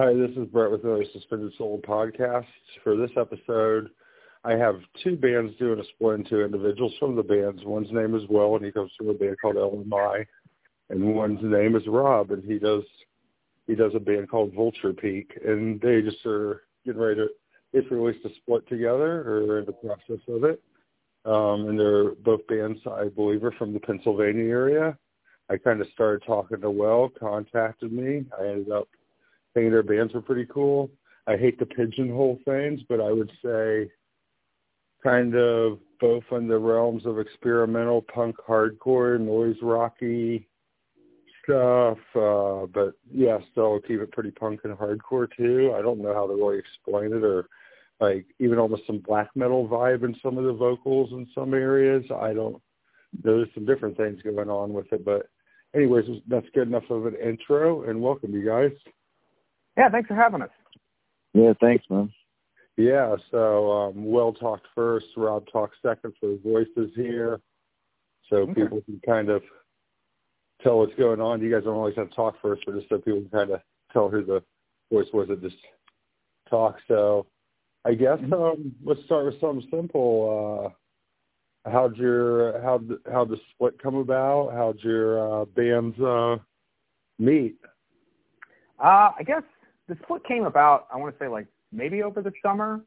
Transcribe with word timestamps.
Hi, 0.00 0.14
this 0.14 0.30
is 0.36 0.46
Brett 0.52 0.70
with 0.70 0.82
the 0.82 1.04
Suspended 1.12 1.52
Soul 1.58 1.80
podcast. 1.84 2.46
For 2.84 2.96
this 2.96 3.10
episode, 3.16 3.90
I 4.44 4.52
have 4.52 4.76
two 5.02 5.16
bands 5.16 5.52
doing 5.58 5.80
a 5.80 5.84
split 5.92 6.20
into 6.20 6.44
individuals 6.44 6.94
from 7.00 7.16
the 7.16 7.22
bands. 7.24 7.62
One's 7.64 7.90
name 7.90 8.14
is 8.14 8.22
Will, 8.28 8.54
and 8.54 8.64
he 8.64 8.70
comes 8.70 8.92
from 8.96 9.08
a 9.08 9.14
band 9.14 9.38
called 9.42 9.56
LMI, 9.56 10.24
and 10.90 11.16
one's 11.16 11.40
name 11.42 11.74
is 11.74 11.82
Rob, 11.88 12.30
and 12.30 12.44
he 12.44 12.60
does 12.60 12.84
he 13.66 13.74
does 13.74 13.90
a 13.96 13.98
band 13.98 14.30
called 14.30 14.54
Vulture 14.54 14.92
Peak, 14.92 15.36
and 15.44 15.80
they 15.80 16.00
just 16.00 16.24
are 16.24 16.62
getting 16.86 17.00
ready 17.00 17.16
to 17.16 17.28
it's 17.72 17.90
released 17.90 18.24
a 18.24 18.30
split 18.36 18.68
together 18.68 19.22
or 19.28 19.58
in 19.58 19.64
the 19.64 19.72
process 19.72 20.22
of 20.28 20.44
it. 20.44 20.62
Um, 21.24 21.70
and 21.70 21.80
they're 21.80 22.14
both 22.14 22.46
bands 22.46 22.78
I 22.86 23.08
believe 23.08 23.42
are 23.42 23.50
from 23.58 23.72
the 23.72 23.80
Pennsylvania 23.80 24.44
area. 24.44 24.96
I 25.50 25.56
kind 25.56 25.80
of 25.80 25.88
started 25.92 26.24
talking 26.24 26.60
to 26.60 26.70
Will, 26.70 27.10
contacted 27.18 27.90
me. 27.90 28.26
I 28.38 28.46
ended 28.46 28.70
up 28.70 28.88
their 29.64 29.82
bands 29.82 30.14
were 30.14 30.22
pretty 30.22 30.46
cool. 30.46 30.90
I 31.26 31.36
hate 31.36 31.58
to 31.58 31.66
pigeonhole 31.66 32.38
things, 32.44 32.80
but 32.88 33.00
I 33.00 33.12
would 33.12 33.30
say 33.44 33.90
kind 35.02 35.34
of 35.34 35.78
both 36.00 36.24
in 36.30 36.48
the 36.48 36.58
realms 36.58 37.06
of 37.06 37.18
experimental 37.18 38.02
punk 38.02 38.36
hardcore, 38.48 39.20
noise 39.20 39.56
rocky 39.62 40.48
stuff. 41.44 41.98
Uh, 42.14 42.66
but 42.66 42.94
yeah, 43.12 43.38
still 43.52 43.80
keep 43.80 44.00
it 44.00 44.12
pretty 44.12 44.30
punk 44.30 44.60
and 44.64 44.76
hardcore 44.76 45.28
too. 45.36 45.74
I 45.76 45.82
don't 45.82 46.00
know 46.00 46.14
how 46.14 46.26
to 46.26 46.34
really 46.34 46.58
explain 46.58 47.12
it 47.12 47.24
or 47.24 47.48
like 48.00 48.26
even 48.38 48.58
almost 48.58 48.86
some 48.86 48.98
black 48.98 49.28
metal 49.34 49.68
vibe 49.68 50.04
in 50.04 50.14
some 50.22 50.38
of 50.38 50.44
the 50.44 50.52
vocals 50.52 51.10
in 51.12 51.26
some 51.34 51.52
areas. 51.52 52.04
I 52.14 52.32
don't 52.32 52.60
there's 53.22 53.48
some 53.54 53.66
different 53.66 53.96
things 53.96 54.20
going 54.22 54.50
on 54.50 54.72
with 54.72 54.92
it, 54.92 55.04
but 55.04 55.28
anyways, 55.74 56.04
that's 56.28 56.46
good 56.54 56.68
enough 56.68 56.88
of 56.90 57.06
an 57.06 57.16
intro 57.16 57.88
and 57.88 58.00
welcome 58.00 58.32
you 58.32 58.44
guys. 58.44 58.72
Yeah, 59.78 59.88
thanks 59.90 60.08
for 60.08 60.16
having 60.16 60.42
us. 60.42 60.50
Yeah, 61.34 61.52
thanks, 61.60 61.84
man. 61.88 62.12
Yeah, 62.76 63.14
so 63.30 63.70
um, 63.70 64.10
Will 64.10 64.32
talked 64.32 64.66
first, 64.74 65.06
Rob 65.16 65.44
talked 65.52 65.76
second 65.82 66.14
for 66.18 66.30
the 66.30 66.40
voices 66.44 66.90
here, 66.96 67.40
so 68.28 68.38
okay. 68.38 68.54
people 68.54 68.80
can 68.82 69.00
kind 69.06 69.30
of 69.30 69.42
tell 70.62 70.78
what's 70.78 70.94
going 70.96 71.20
on. 71.20 71.40
You 71.40 71.50
guys 71.50 71.62
don't 71.64 71.76
always 71.76 71.96
have 71.96 72.10
to 72.10 72.16
talk 72.16 72.34
first, 72.42 72.62
but 72.66 72.74
just 72.74 72.88
so 72.88 72.98
people 72.98 73.20
can 73.20 73.30
kind 73.30 73.50
of 73.52 73.60
tell 73.92 74.08
who 74.08 74.24
the 74.24 74.42
voice 74.92 75.06
was 75.12 75.28
that 75.28 75.40
just 75.42 75.56
talk. 76.50 76.76
So 76.88 77.26
I 77.84 77.94
guess 77.94 78.18
mm-hmm. 78.18 78.32
um, 78.32 78.74
let's 78.84 79.04
start 79.04 79.26
with 79.26 79.40
something 79.40 79.66
simple. 79.70 80.72
Uh, 81.64 81.70
how'd 81.70 81.96
your 81.96 82.60
how 82.62 82.80
how 83.12 83.24
the 83.24 83.38
split 83.54 83.80
come 83.80 83.94
about? 83.94 84.52
How'd 84.52 84.80
your 84.80 85.42
uh, 85.42 85.44
bands 85.44 85.98
uh, 86.00 86.36
meet? 87.18 87.56
Uh, 88.82 89.10
I 89.18 89.22
guess 89.24 89.42
the 89.88 89.96
split 90.02 90.24
came 90.24 90.44
about, 90.44 90.86
I 90.92 90.96
want 90.96 91.16
to 91.16 91.24
say 91.24 91.28
like 91.28 91.46
maybe 91.72 92.02
over 92.02 92.22
the 92.22 92.32
summer. 92.42 92.80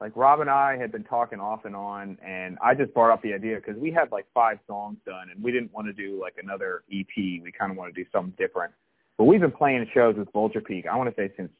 Like 0.00 0.12
Rob 0.16 0.40
and 0.40 0.50
I 0.50 0.76
had 0.76 0.92
been 0.92 1.04
talking 1.04 1.40
off 1.40 1.64
and 1.64 1.74
on, 1.74 2.18
and 2.22 2.58
I 2.62 2.74
just 2.74 2.92
brought 2.92 3.12
up 3.12 3.22
the 3.22 3.32
idea 3.32 3.56
because 3.56 3.76
we 3.80 3.90
had 3.90 4.10
like 4.12 4.26
five 4.34 4.58
songs 4.66 4.98
done, 5.06 5.30
and 5.30 5.42
we 5.42 5.52
didn't 5.52 5.72
want 5.72 5.86
to 5.86 5.92
do 5.92 6.20
like 6.20 6.34
another 6.42 6.82
EP. 6.92 7.06
We 7.16 7.52
kind 7.56 7.70
of 7.70 7.78
want 7.78 7.94
to 7.94 8.02
do 8.02 8.06
something 8.12 8.34
different. 8.36 8.72
But 9.16 9.24
we've 9.24 9.40
been 9.40 9.52
playing 9.52 9.86
shows 9.94 10.16
with 10.16 10.30
Vulture 10.32 10.60
Peak. 10.60 10.86
I 10.90 10.96
want 10.96 11.14
to 11.14 11.16
say 11.16 11.32
since 11.36 11.50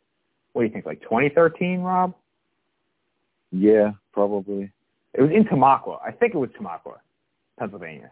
what 0.53 0.63
do 0.63 0.67
you 0.67 0.73
think, 0.73 0.87
like 0.87 1.01
2013, 1.03 1.81
Rob? 1.81 2.15
Yeah, 3.53 3.93
probably. 4.13 4.71
It 5.15 5.23
was 5.23 5.31
in 5.31 5.45
Tamaqua. 5.45 6.01
I 6.05 6.11
think 6.11 6.35
it 6.35 6.39
was 6.39 6.51
Tamaqua, 6.61 6.97
Pennsylvania. 7.59 8.11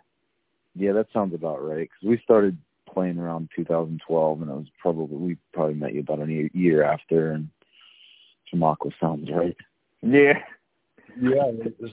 Yeah, 0.74 0.92
that 0.92 1.06
sounds 1.12 1.34
about 1.34 1.62
right. 1.62 1.88
Because 1.88 2.08
we 2.08 2.20
started 2.22 2.56
playing 2.92 3.18
around 3.18 3.48
2012, 3.56 4.42
and 4.42 4.50
it 4.50 4.54
was 4.54 4.66
probably 4.80 5.16
we 5.16 5.36
probably 5.52 5.74
met 5.74 5.94
you 5.94 6.00
about 6.00 6.20
a 6.20 6.50
year 6.52 6.82
after, 6.82 7.32
and 7.32 7.48
Tamaqua 8.52 8.92
sounds 9.00 9.30
right. 9.30 9.56
Yeah, 10.02 10.38
yeah. 11.20 11.50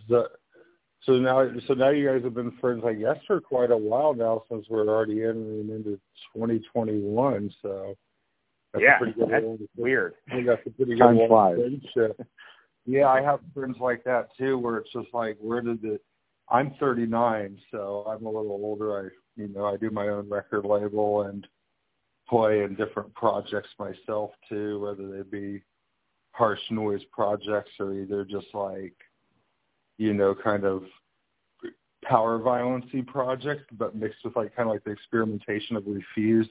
The, 0.07 0.17
uh, 0.17 0.23
so 1.03 1.13
now, 1.13 1.49
so 1.67 1.73
now 1.73 1.89
you 1.89 2.07
guys 2.07 2.23
have 2.23 2.33
been 2.33 2.51
friends, 2.59 2.83
I 2.85 2.93
guess, 2.93 3.17
for 3.25 3.39
quite 3.39 3.71
a 3.71 3.77
while 3.77 4.13
now, 4.13 4.43
since 4.49 4.65
we're 4.69 4.87
already 4.87 5.23
entering 5.23 5.69
into 5.69 5.99
2021. 6.35 7.53
So 7.61 7.95
that's 8.73 8.83
yeah, 8.83 8.99
that's 9.17 9.45
weird. 9.77 10.15
I 10.29 10.35
think 10.35 10.47
that's 10.47 10.65
a 10.65 10.69
pretty 10.71 10.93
good 10.93 10.99
Time 10.99 11.19
flies. 11.27 11.57
friendship. 11.57 12.27
Yeah, 12.85 13.07
I 13.07 13.21
have 13.21 13.39
friends 13.53 13.77
like 13.79 14.03
that 14.05 14.29
too, 14.37 14.57
where 14.57 14.77
it's 14.77 14.91
just 14.91 15.07
like, 15.13 15.37
where 15.39 15.61
did 15.61 15.81
the 15.81 15.99
I'm 16.51 16.73
39, 16.79 17.57
so 17.71 18.05
I'm 18.07 18.25
a 18.25 18.29
little 18.29 18.51
older. 18.51 19.05
I, 19.05 19.41
you 19.41 19.47
know, 19.49 19.65
I 19.65 19.77
do 19.77 19.89
my 19.89 20.07
own 20.07 20.29
record 20.29 20.65
label 20.65 21.23
and 21.23 21.47
play 22.27 22.63
in 22.63 22.75
different 22.75 23.13
projects 23.13 23.69
myself 23.77 24.31
too, 24.47 24.79
whether 24.79 25.07
they 25.09 25.23
be 25.23 25.61
harsh 26.31 26.59
noise 26.71 27.01
projects 27.11 27.71
or 27.79 27.93
either 27.93 28.25
just 28.25 28.47
like, 28.53 28.95
you 29.97 30.13
know, 30.13 30.33
kind 30.33 30.63
of 30.63 30.83
power 32.03 32.39
violency 32.39 33.01
projects, 33.01 33.65
but 33.77 33.95
mixed 33.95 34.23
with 34.23 34.35
like 34.35 34.55
kind 34.55 34.69
of 34.69 34.73
like 34.73 34.83
the 34.83 34.91
experimentation 34.91 35.75
of 35.75 35.83
refused 35.85 36.49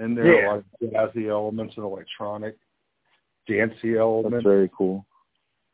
and 0.00 0.16
there 0.16 0.34
yeah. 0.34 0.40
are 0.40 0.44
a 0.46 0.56
lot 0.56 0.58
of 0.58 1.14
jazzy 1.14 1.28
elements 1.28 1.74
and 1.76 1.84
electronic 1.84 2.56
dancey 3.46 3.96
elements. 3.98 4.36
That's 4.36 4.44
very 4.44 4.70
cool. 4.76 5.06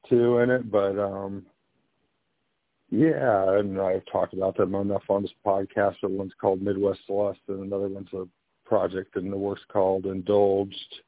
Too 0.09 0.39
in 0.39 0.51
it, 0.51 0.71
but 0.71 0.99
um 0.99 1.47
yeah, 2.91 3.59
and 3.59 3.81
I've 3.81 4.07
talked 4.11 4.35
about 4.35 4.57
them 4.57 4.75
enough 4.75 5.03
on 5.09 5.23
this 5.23 5.33
podcast. 5.45 5.97
But 6.03 6.13
one's 6.13 6.33
called 6.41 6.63
Midwest 6.63 7.01
Celeste, 7.07 7.41
and 7.49 7.65
another 7.65 7.89
one's 7.89 8.13
a 8.13 8.27
project 8.65 9.17
in 9.17 9.31
the 9.31 9.37
works 9.37 9.63
called 9.73 10.07
Indulged. 10.07 11.01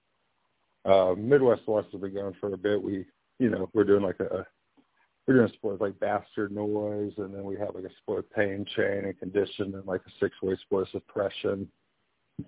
Uh, 0.84 1.14
Midwest 1.16 1.64
Celeste 1.64 1.88
has 1.92 2.00
been 2.00 2.14
going 2.14 2.34
for 2.40 2.52
a 2.52 2.56
bit. 2.56 2.82
We, 2.82 3.04
you 3.38 3.50
know, 3.50 3.68
we're 3.74 3.84
doing 3.84 4.02
like 4.02 4.20
a 4.20 4.46
we're 5.26 5.34
doing 5.34 5.50
a 5.50 5.52
split 5.52 5.80
like 5.80 6.00
Bastard 6.00 6.52
Noise, 6.52 7.12
and 7.18 7.34
then 7.34 7.44
we 7.44 7.56
have 7.56 7.74
like 7.74 7.84
a 7.84 7.94
split 8.00 8.30
Pain 8.32 8.64
Chain 8.74 9.04
and 9.04 9.18
Condition, 9.18 9.74
and 9.74 9.86
like 9.86 10.00
a 10.06 10.10
six-way 10.18 10.56
split 10.62 10.88
Suppression. 10.90 11.68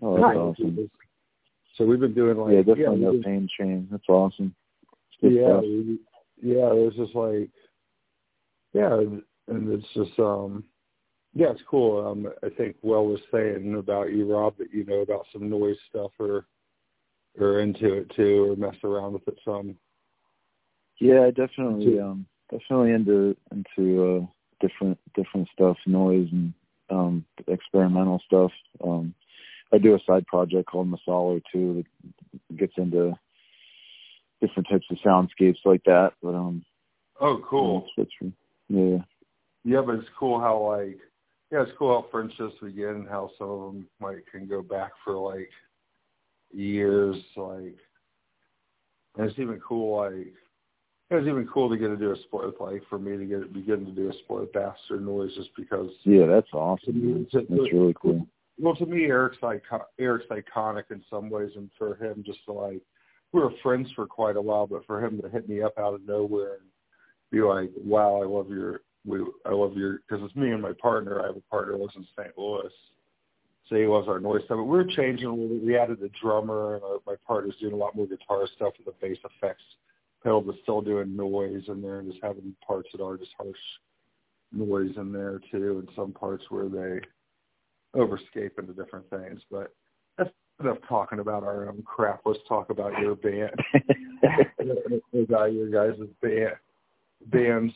Oh, 0.00 0.16
that's 0.16 0.36
awesome. 0.36 0.90
So 1.76 1.84
we've 1.84 2.00
been 2.00 2.14
doing 2.14 2.38
like 2.38 2.54
yeah, 2.54 2.62
definitely 2.62 3.00
yeah, 3.00 3.10
no 3.12 3.22
Pain 3.22 3.48
Chain. 3.58 3.86
That's 3.90 4.08
awesome. 4.08 4.54
Yeah, 5.20 5.58
we, 5.58 5.98
yeah. 6.42 6.70
It 6.72 6.84
was 6.84 6.94
just 6.96 7.14
like 7.14 7.50
yeah, 8.72 9.00
and 9.48 9.72
it's 9.72 9.86
just 9.94 10.18
um 10.18 10.64
yeah, 11.34 11.50
it's 11.50 11.62
cool. 11.68 12.06
Um 12.06 12.28
I 12.42 12.48
think 12.50 12.76
Will 12.82 13.06
was 13.06 13.20
saying 13.32 13.76
about 13.78 14.12
you, 14.12 14.32
Rob, 14.32 14.56
that 14.58 14.72
you 14.72 14.84
know 14.84 15.00
about 15.00 15.26
some 15.32 15.48
noise 15.48 15.76
stuff 15.88 16.12
or 16.18 16.46
or 17.38 17.60
into 17.60 17.92
it 17.94 18.10
too 18.16 18.50
or 18.52 18.56
mess 18.56 18.76
around 18.84 19.14
with 19.14 19.28
it 19.28 19.38
some. 19.44 19.76
Yeah, 20.98 21.30
definitely 21.30 21.98
um 22.00 22.26
definitely 22.50 22.92
into 22.92 23.36
into 23.52 24.04
uh 24.04 24.66
different 24.66 24.98
different 25.14 25.48
stuff, 25.52 25.76
noise 25.86 26.28
and 26.32 26.52
um 26.90 27.24
experimental 27.48 28.20
stuff. 28.26 28.52
Um 28.84 29.14
I 29.72 29.78
do 29.78 29.94
a 29.94 30.00
side 30.06 30.26
project 30.26 30.68
called 30.68 30.90
Masala 30.90 31.40
too 31.52 31.84
that 32.50 32.56
gets 32.56 32.74
into 32.76 33.14
different 34.40 34.68
types 34.68 34.86
of 34.90 34.98
soundscapes 34.98 35.64
like 35.64 35.84
that. 35.84 36.12
But 36.22 36.34
um 36.34 36.64
Oh 37.20 37.40
cool. 37.48 37.86
Yeah. 38.70 38.98
Yeah, 39.64 39.82
but 39.84 39.96
it's 39.96 40.08
cool 40.18 40.40
how 40.40 40.58
like 40.58 40.98
yeah, 41.50 41.62
it's 41.62 41.72
cool 41.78 42.00
how 42.00 42.08
friendships 42.10 42.54
begin, 42.62 43.06
how 43.10 43.30
some 43.36 43.50
of 43.50 43.60
them 43.72 43.88
like 44.00 44.24
can 44.30 44.46
go 44.46 44.62
back 44.62 44.92
for 45.04 45.14
like 45.14 45.50
years, 46.52 47.16
like 47.36 47.76
and 49.16 49.28
it's 49.28 49.38
even 49.38 49.60
cool 49.66 50.00
like 50.00 50.32
it 51.10 51.14
was 51.14 51.26
even 51.26 51.48
cool 51.52 51.68
to 51.68 51.76
get 51.76 51.88
to 51.88 51.96
do 51.96 52.12
a 52.12 52.16
split 52.24 52.60
like 52.60 52.82
for 52.88 52.98
me 52.98 53.16
to 53.16 53.24
get 53.24 53.52
begin 53.52 53.84
to 53.84 53.90
do 53.90 54.08
a 54.08 54.12
split 54.24 54.52
bastard 54.52 55.04
noise 55.04 55.34
just 55.34 55.50
because 55.56 55.90
Yeah, 56.04 56.26
that's 56.26 56.52
awesome. 56.52 57.26
That's, 57.32 57.46
that's 57.48 57.72
really 57.72 57.94
cool. 58.00 58.24
Well 58.58 58.76
to 58.76 58.86
me 58.86 59.04
Eric's 59.04 59.42
like 59.42 59.64
Eric's 59.98 60.26
iconic 60.30 60.84
in 60.90 61.02
some 61.10 61.28
ways 61.28 61.50
and 61.56 61.68
for 61.76 61.96
him 61.96 62.22
just 62.24 62.44
to 62.46 62.52
like 62.52 62.80
we 63.32 63.40
were 63.40 63.52
friends 63.62 63.88
for 63.94 64.06
quite 64.06 64.36
a 64.36 64.42
while, 64.42 64.66
but 64.66 64.86
for 64.86 65.04
him 65.04 65.20
to 65.20 65.28
hit 65.28 65.48
me 65.48 65.62
up 65.62 65.78
out 65.78 65.94
of 65.94 66.06
nowhere 66.06 66.54
and 66.54 66.69
be 67.30 67.40
like, 67.40 67.70
wow, 67.76 68.22
I 68.22 68.26
love 68.26 68.50
your, 68.50 68.80
we, 69.04 69.20
I 69.46 69.50
love 69.50 69.76
your, 69.76 69.98
because 69.98 70.24
it's 70.24 70.36
me 70.36 70.50
and 70.50 70.62
my 70.62 70.72
partner. 70.80 71.22
I 71.22 71.26
have 71.26 71.36
a 71.36 71.50
partner 71.50 71.74
who 71.74 71.82
lives 71.82 71.94
in 71.96 72.06
St. 72.16 72.36
Louis. 72.36 72.72
So 73.68 73.76
he 73.76 73.86
loves 73.86 74.08
our 74.08 74.18
noise 74.18 74.42
stuff. 74.46 74.58
But 74.58 74.64
we 74.64 74.78
are 74.78 74.84
changing. 74.84 75.64
We 75.64 75.76
added 75.76 76.02
a 76.02 76.08
drummer, 76.20 76.74
and 76.74 76.84
our, 76.84 76.98
my 77.06 77.14
partner's 77.26 77.54
doing 77.60 77.72
a 77.72 77.76
lot 77.76 77.94
more 77.94 78.06
guitar 78.06 78.46
stuff 78.56 78.72
with 78.78 78.86
the 78.86 79.06
bass 79.06 79.18
effects 79.24 79.62
pedal, 80.22 80.40
but 80.40 80.56
still 80.62 80.80
doing 80.80 81.16
noise 81.16 81.62
in 81.68 81.80
there, 81.80 82.00
and 82.00 82.10
just 82.10 82.22
having 82.22 82.54
parts 82.66 82.88
that 82.92 83.02
are 83.02 83.16
just 83.16 83.30
harsh 83.38 83.56
noise 84.52 84.92
in 84.96 85.12
there 85.12 85.40
too, 85.50 85.78
and 85.78 85.88
some 85.94 86.12
parts 86.12 86.44
where 86.50 86.68
they 86.68 87.00
overscape 87.98 88.58
into 88.58 88.72
different 88.72 89.08
things. 89.08 89.40
But 89.50 89.72
that's 90.18 90.30
enough 90.60 90.78
talking 90.88 91.20
about 91.20 91.44
our 91.44 91.68
own 91.68 91.82
crap. 91.84 92.22
Let's 92.24 92.40
talk 92.48 92.70
about 92.70 92.98
your 92.98 93.14
band. 93.14 93.54
about 95.28 95.52
your 95.52 95.70
guys' 95.70 95.98
band 96.20 96.56
bands. 97.26 97.72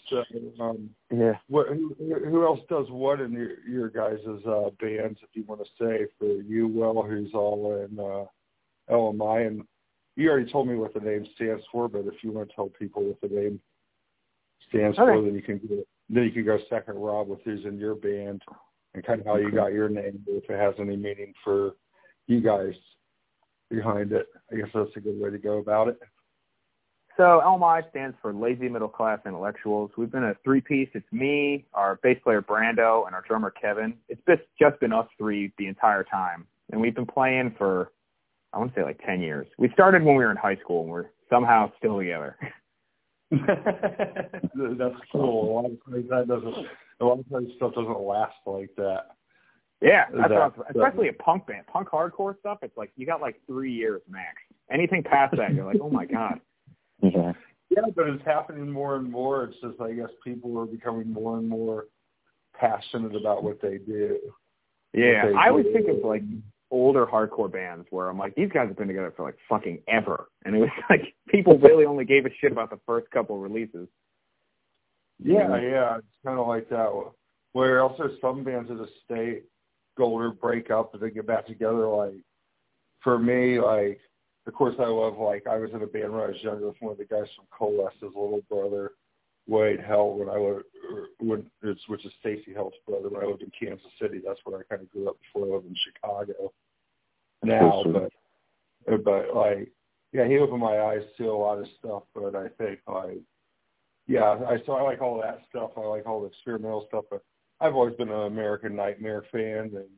Um, 0.60 0.90
yeah. 1.10 1.34
What 1.48 1.68
who, 1.68 1.94
who 1.98 2.44
else 2.44 2.60
does 2.68 2.86
what 2.90 3.20
in 3.20 3.32
your 3.32 3.60
your 3.68 3.88
guys' 3.88 4.18
uh, 4.46 4.70
bands? 4.80 5.18
If 5.22 5.30
you 5.34 5.44
want 5.44 5.62
to 5.62 5.70
say 5.78 6.06
for 6.18 6.42
you, 6.42 6.66
Will, 6.66 7.02
who's 7.02 7.32
all 7.34 7.84
in 7.84 7.98
uh, 7.98 8.24
LMI, 8.92 9.46
and 9.46 9.62
you 10.16 10.30
already 10.30 10.50
told 10.50 10.68
me 10.68 10.76
what 10.76 10.94
the 10.94 11.00
name 11.00 11.26
stands 11.34 11.64
for, 11.70 11.88
but 11.88 12.06
if 12.06 12.22
you 12.22 12.32
want 12.32 12.48
to 12.48 12.54
tell 12.54 12.68
people 12.68 13.04
what 13.04 13.20
the 13.20 13.28
name 13.28 13.60
stands 14.68 14.98
Okay. 14.98 15.12
for, 15.12 15.22
then 15.22 15.34
you 15.34 15.42
can 15.42 15.58
go, 15.58 15.82
then 16.08 16.24
you 16.24 16.30
can 16.30 16.44
go 16.44 16.58
second, 16.70 16.96
Rob, 16.96 17.28
with 17.28 17.40
who's 17.44 17.64
in 17.64 17.78
your 17.78 17.94
band 17.94 18.42
and 18.94 19.04
kind 19.04 19.20
of 19.20 19.26
how 19.26 19.36
you 19.36 19.50
got 19.50 19.72
your 19.72 19.88
name, 19.88 20.22
if 20.28 20.48
it 20.48 20.58
has 20.58 20.74
any 20.78 20.96
meaning 20.96 21.34
for 21.42 21.72
you 22.26 22.40
guys 22.40 22.74
behind 23.70 24.12
it. 24.12 24.26
I 24.52 24.56
guess 24.56 24.68
that's 24.72 24.96
a 24.96 25.00
good 25.00 25.18
way 25.18 25.30
to 25.30 25.38
go 25.38 25.58
about 25.58 25.88
it. 25.88 25.98
So 27.16 27.40
LMI 27.44 27.88
stands 27.90 28.16
for 28.20 28.32
Lazy 28.34 28.68
Middle 28.68 28.88
Class 28.88 29.20
Intellectuals. 29.24 29.92
We've 29.96 30.10
been 30.10 30.24
a 30.24 30.34
three-piece. 30.42 30.88
It's 30.94 31.06
me, 31.12 31.64
our 31.72 32.00
bass 32.02 32.18
player 32.24 32.42
Brando, 32.42 33.06
and 33.06 33.14
our 33.14 33.22
drummer 33.26 33.50
Kevin. 33.52 33.94
It's 34.08 34.20
just 34.28 34.42
just 34.60 34.80
been 34.80 34.92
us 34.92 35.06
three 35.16 35.52
the 35.56 35.68
entire 35.68 36.02
time, 36.02 36.44
and 36.72 36.80
we've 36.80 36.94
been 36.94 37.06
playing 37.06 37.54
for 37.56 37.92
I 38.52 38.58
want 38.58 38.74
to 38.74 38.80
say 38.80 38.84
like 38.84 39.00
ten 39.06 39.20
years. 39.20 39.46
We 39.58 39.70
started 39.72 40.02
when 40.02 40.16
we 40.16 40.24
were 40.24 40.30
in 40.32 40.36
high 40.36 40.56
school, 40.56 40.82
and 40.82 40.90
we're 40.90 41.06
somehow 41.30 41.70
still 41.78 41.98
together. 41.98 42.36
that's 43.30 44.94
cool. 45.12 45.50
A 45.50 45.52
lot 45.54 45.64
of 45.66 45.84
times 45.90 46.06
that 46.10 46.26
doesn't. 46.28 46.66
A 47.00 47.04
lot 47.04 47.18
of 47.20 47.30
times 47.30 47.48
stuff 47.56 47.74
doesn't 47.74 48.00
last 48.00 48.34
like 48.46 48.70
that. 48.76 49.06
Yeah, 49.80 50.06
that's 50.12 50.28
That- 50.30 50.40
awesome. 50.40 50.62
especially 50.70 51.08
a 51.08 51.12
punk 51.12 51.46
band, 51.46 51.66
punk 51.68 51.88
hardcore 51.88 52.38
stuff. 52.40 52.58
It's 52.62 52.76
like 52.76 52.90
you 52.96 53.06
got 53.06 53.20
like 53.20 53.40
three 53.46 53.72
years 53.72 54.02
max. 54.08 54.34
Anything 54.70 55.02
past 55.02 55.36
that, 55.36 55.54
you're 55.54 55.64
like, 55.64 55.80
oh 55.80 55.90
my 55.90 56.06
god. 56.06 56.40
Yeah. 57.12 57.32
Yeah, 57.70 57.82
but 57.94 58.06
it's 58.08 58.24
happening 58.24 58.70
more 58.70 58.96
and 58.96 59.10
more. 59.10 59.44
It's 59.44 59.56
just 59.60 59.80
I 59.80 59.92
guess 59.92 60.10
people 60.22 60.58
are 60.58 60.66
becoming 60.66 61.12
more 61.12 61.38
and 61.38 61.48
more 61.48 61.86
passionate 62.58 63.16
about 63.16 63.42
what 63.42 63.60
they 63.60 63.78
do. 63.78 64.18
Yeah, 64.92 65.26
they 65.26 65.34
I 65.34 65.48
always 65.48 65.66
think 65.72 65.88
of 65.88 66.04
like 66.04 66.22
older 66.70 67.06
hardcore 67.06 67.50
bands 67.50 67.86
where 67.90 68.08
I'm 68.08 68.18
like, 68.18 68.34
these 68.34 68.50
guys 68.52 68.68
have 68.68 68.76
been 68.76 68.88
together 68.88 69.12
for 69.16 69.24
like 69.24 69.36
fucking 69.48 69.80
ever, 69.88 70.28
and 70.44 70.54
it 70.54 70.60
was 70.60 70.70
like 70.90 71.14
people 71.28 71.58
really 71.58 71.84
only 71.84 72.04
gave 72.04 72.26
a 72.26 72.30
shit 72.40 72.52
about 72.52 72.70
the 72.70 72.80
first 72.86 73.10
couple 73.10 73.38
releases. 73.38 73.88
Yeah, 75.18 75.48
mm-hmm. 75.48 75.64
yeah, 75.64 75.98
it's 75.98 76.06
kind 76.24 76.38
of 76.38 76.46
like 76.46 76.68
that. 76.70 76.90
Where 77.52 77.82
also 77.82 78.10
some 78.20 78.44
bands 78.44 78.68
that 78.68 78.78
just 78.78 78.92
stay 79.04 79.40
older, 79.98 80.30
break 80.30 80.70
up, 80.70 80.92
and 80.94 81.02
then 81.02 81.14
get 81.14 81.26
back 81.26 81.46
together. 81.46 81.86
Like 81.88 82.20
for 83.02 83.18
me, 83.18 83.58
like 83.60 84.00
of 84.46 84.54
course 84.54 84.74
I 84.78 84.86
love 84.86 85.18
like 85.18 85.46
I 85.46 85.56
was 85.56 85.70
in 85.72 85.82
a 85.82 85.86
band 85.86 86.12
when 86.12 86.22
I 86.22 86.28
was 86.28 86.42
younger 86.42 86.66
with 86.66 86.76
one 86.80 86.92
of 86.92 86.98
the 86.98 87.04
guys 87.04 87.28
from 87.36 87.46
Coalesce, 87.50 87.92
Coalesce's 88.00 88.16
little 88.16 88.42
brother, 88.48 88.92
Wade 89.46 89.80
Hilt, 89.80 90.18
when 90.18 90.28
I 90.28 90.36
lived, 90.36 90.64
er, 90.90 91.06
when 91.18 91.46
it's 91.62 91.88
which 91.88 92.04
is 92.04 92.12
Stacy 92.20 92.52
Hilt's 92.52 92.76
brother 92.86 93.08
when 93.08 93.22
I 93.22 93.26
lived 93.26 93.42
in 93.42 93.50
Kansas 93.58 93.86
City. 94.00 94.20
That's 94.24 94.40
where 94.44 94.60
I 94.60 94.62
kind 94.68 94.82
of 94.82 94.90
grew 94.90 95.08
up 95.08 95.16
before 95.20 95.48
I 95.48 95.54
lived 95.54 95.66
in 95.66 95.76
Chicago. 95.92 96.52
Now, 97.42 97.82
but 97.84 98.12
uh, 98.92 98.96
but 98.98 99.34
like 99.34 99.70
yeah, 100.12 100.26
he 100.26 100.38
opened 100.38 100.60
my 100.60 100.80
eyes 100.80 101.02
to 101.18 101.24
a 101.24 101.36
lot 101.36 101.58
of 101.58 101.66
stuff. 101.78 102.04
But 102.14 102.34
I 102.34 102.48
think 102.58 102.80
like 102.88 103.20
yeah, 104.06 104.38
I 104.48 104.58
so 104.66 104.72
I 104.72 104.82
like 104.82 105.00
all 105.00 105.20
that 105.20 105.40
stuff. 105.48 105.70
I 105.76 105.80
like 105.80 106.06
all 106.06 106.22
the 106.22 106.28
experimental 106.28 106.86
stuff. 106.88 107.04
But 107.10 107.22
I've 107.60 107.74
always 107.74 107.96
been 107.96 108.10
an 108.10 108.26
American 108.26 108.76
Nightmare 108.76 109.24
fan, 109.32 109.72
and 109.74 109.88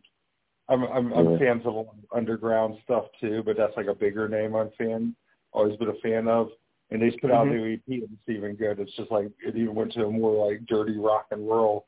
I'm 0.68 0.84
I'm, 0.84 1.12
I'm 1.12 1.32
Yeah. 1.32 1.38
fans 1.38 1.60
of 1.66 1.74
a 1.74 1.76
lot 1.78 1.94
of 1.94 2.16
underground 2.16 2.76
stuff 2.84 3.06
too. 3.20 3.42
But 3.44 3.56
that's 3.56 3.76
like 3.76 3.86
a 3.86 3.94
bigger 3.94 4.28
name 4.28 4.54
I'm 4.54 4.70
fan. 4.78 5.14
Always 5.52 5.76
been 5.76 5.88
a 5.88 5.94
fan 6.02 6.28
of. 6.28 6.50
And 6.90 7.02
they 7.02 7.10
put 7.18 7.32
out 7.32 7.48
a 7.48 7.50
Mhm. 7.50 7.54
new 7.56 7.72
EP, 7.74 8.02
and 8.02 8.12
it's 8.12 8.28
even 8.28 8.54
good. 8.54 8.78
It's 8.78 8.94
just 8.94 9.10
like 9.10 9.26
it 9.44 9.56
even 9.56 9.74
went 9.74 9.92
to 9.94 10.06
a 10.06 10.10
more 10.10 10.46
like 10.48 10.64
dirty 10.66 10.96
rock 10.98 11.26
and 11.32 11.48
roll 11.48 11.86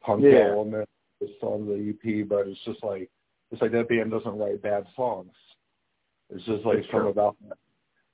punk 0.00 0.22
Yeah. 0.24 0.50
element 0.52 0.88
just 1.20 1.42
on 1.42 1.66
the 1.66 1.74
EP. 1.90 2.22
But 2.22 2.48
it's 2.48 2.62
just 2.64 2.82
like 2.82 3.10
it's 3.50 3.60
like 3.60 3.72
that 3.72 3.88
band 3.88 4.10
doesn't 4.10 4.38
write 4.38 4.62
bad 4.62 4.86
songs. 4.96 5.34
It's 6.30 6.44
just 6.44 6.64
like 6.64 6.84
some 6.90 7.06
about 7.06 7.36
that. 7.48 7.58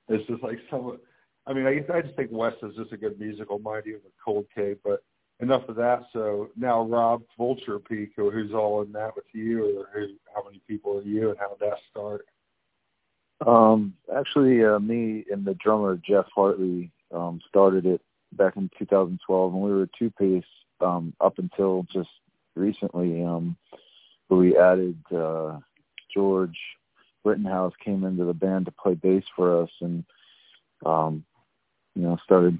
It's 0.09 0.27
just 0.27 0.43
like 0.43 0.59
some. 0.69 0.99
I 1.47 1.53
mean, 1.53 1.65
I, 1.65 1.83
I 1.93 2.01
just 2.01 2.15
think 2.15 2.31
Wes 2.31 2.53
is 2.61 2.75
just 2.75 2.91
a 2.91 2.97
good 2.97 3.19
musical 3.19 3.57
mind, 3.59 3.87
even 3.87 4.01
with 4.03 4.13
Cold 4.23 4.45
Cave. 4.53 4.77
But 4.83 5.03
enough 5.39 5.67
of 5.69 5.75
that. 5.75 6.03
So 6.13 6.49
now, 6.55 6.83
Rob 6.83 7.23
Vulture 7.37 7.79
Peak, 7.79 8.13
who- 8.15 8.31
who's 8.31 8.53
all 8.53 8.81
in 8.81 8.91
that 8.93 9.15
with 9.15 9.33
you, 9.33 9.79
or 9.79 9.85
who, 9.87 10.15
how 10.33 10.43
many 10.43 10.59
people 10.67 10.97
are 10.97 11.03
you, 11.03 11.29
and 11.29 11.39
how 11.39 11.49
did 11.49 11.59
that 11.59 11.79
start? 11.89 12.25
Um, 13.45 13.95
actually, 14.13 14.63
uh, 14.65 14.79
me 14.79 15.25
and 15.31 15.45
the 15.45 15.53
drummer 15.55 15.95
Jeff 15.97 16.25
Hartley 16.35 16.91
um, 17.11 17.39
started 17.47 17.85
it 17.85 18.01
back 18.33 18.57
in 18.57 18.69
2012, 18.77 19.53
and 19.53 19.63
we 19.63 19.71
were 19.71 19.83
a 19.83 19.89
two-piece 19.97 20.43
um, 20.81 21.13
up 21.21 21.39
until 21.39 21.83
just 21.91 22.09
recently, 22.55 23.23
um, 23.23 23.55
we 24.29 24.57
added 24.57 24.97
uh, 25.11 25.59
George 26.13 26.57
Rittenhouse 27.23 27.73
came 27.83 28.03
into 28.03 28.25
the 28.25 28.33
band 28.33 28.65
to 28.65 28.71
play 28.71 28.93
bass 28.93 29.23
for 29.35 29.63
us, 29.63 29.69
and 29.81 30.03
um, 30.85 31.25
you 31.95 32.03
know 32.03 32.17
started 32.23 32.59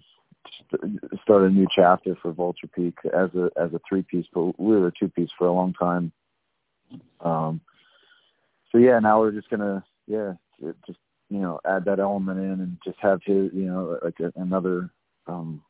started 1.21 1.51
a 1.51 1.53
new 1.53 1.67
chapter 1.73 2.15
for 2.21 2.31
Vulture 2.31 2.67
Peak 2.73 2.95
as 3.05 3.29
a 3.35 3.49
as 3.59 3.73
a 3.73 3.81
three-piece, 3.87 4.25
but 4.33 4.59
we 4.59 4.75
were 4.75 4.87
a 4.87 4.91
two-piece 4.97 5.29
for 5.37 5.47
a 5.47 5.53
long 5.53 5.73
time. 5.73 6.11
Um, 7.21 7.61
so 8.71 8.77
yeah, 8.77 8.99
now 8.99 9.19
we're 9.19 9.31
just 9.31 9.49
gonna 9.49 9.83
yeah 10.07 10.33
just 10.85 10.99
you 11.29 11.39
know 11.39 11.59
add 11.65 11.85
that 11.85 11.99
element 11.99 12.39
in 12.39 12.51
and 12.51 12.77
just 12.83 12.97
have 12.99 13.21
his 13.23 13.51
you 13.53 13.65
know 13.65 13.97
like 14.03 14.19
a, 14.19 14.31
another 14.39 14.89
um 15.27 15.61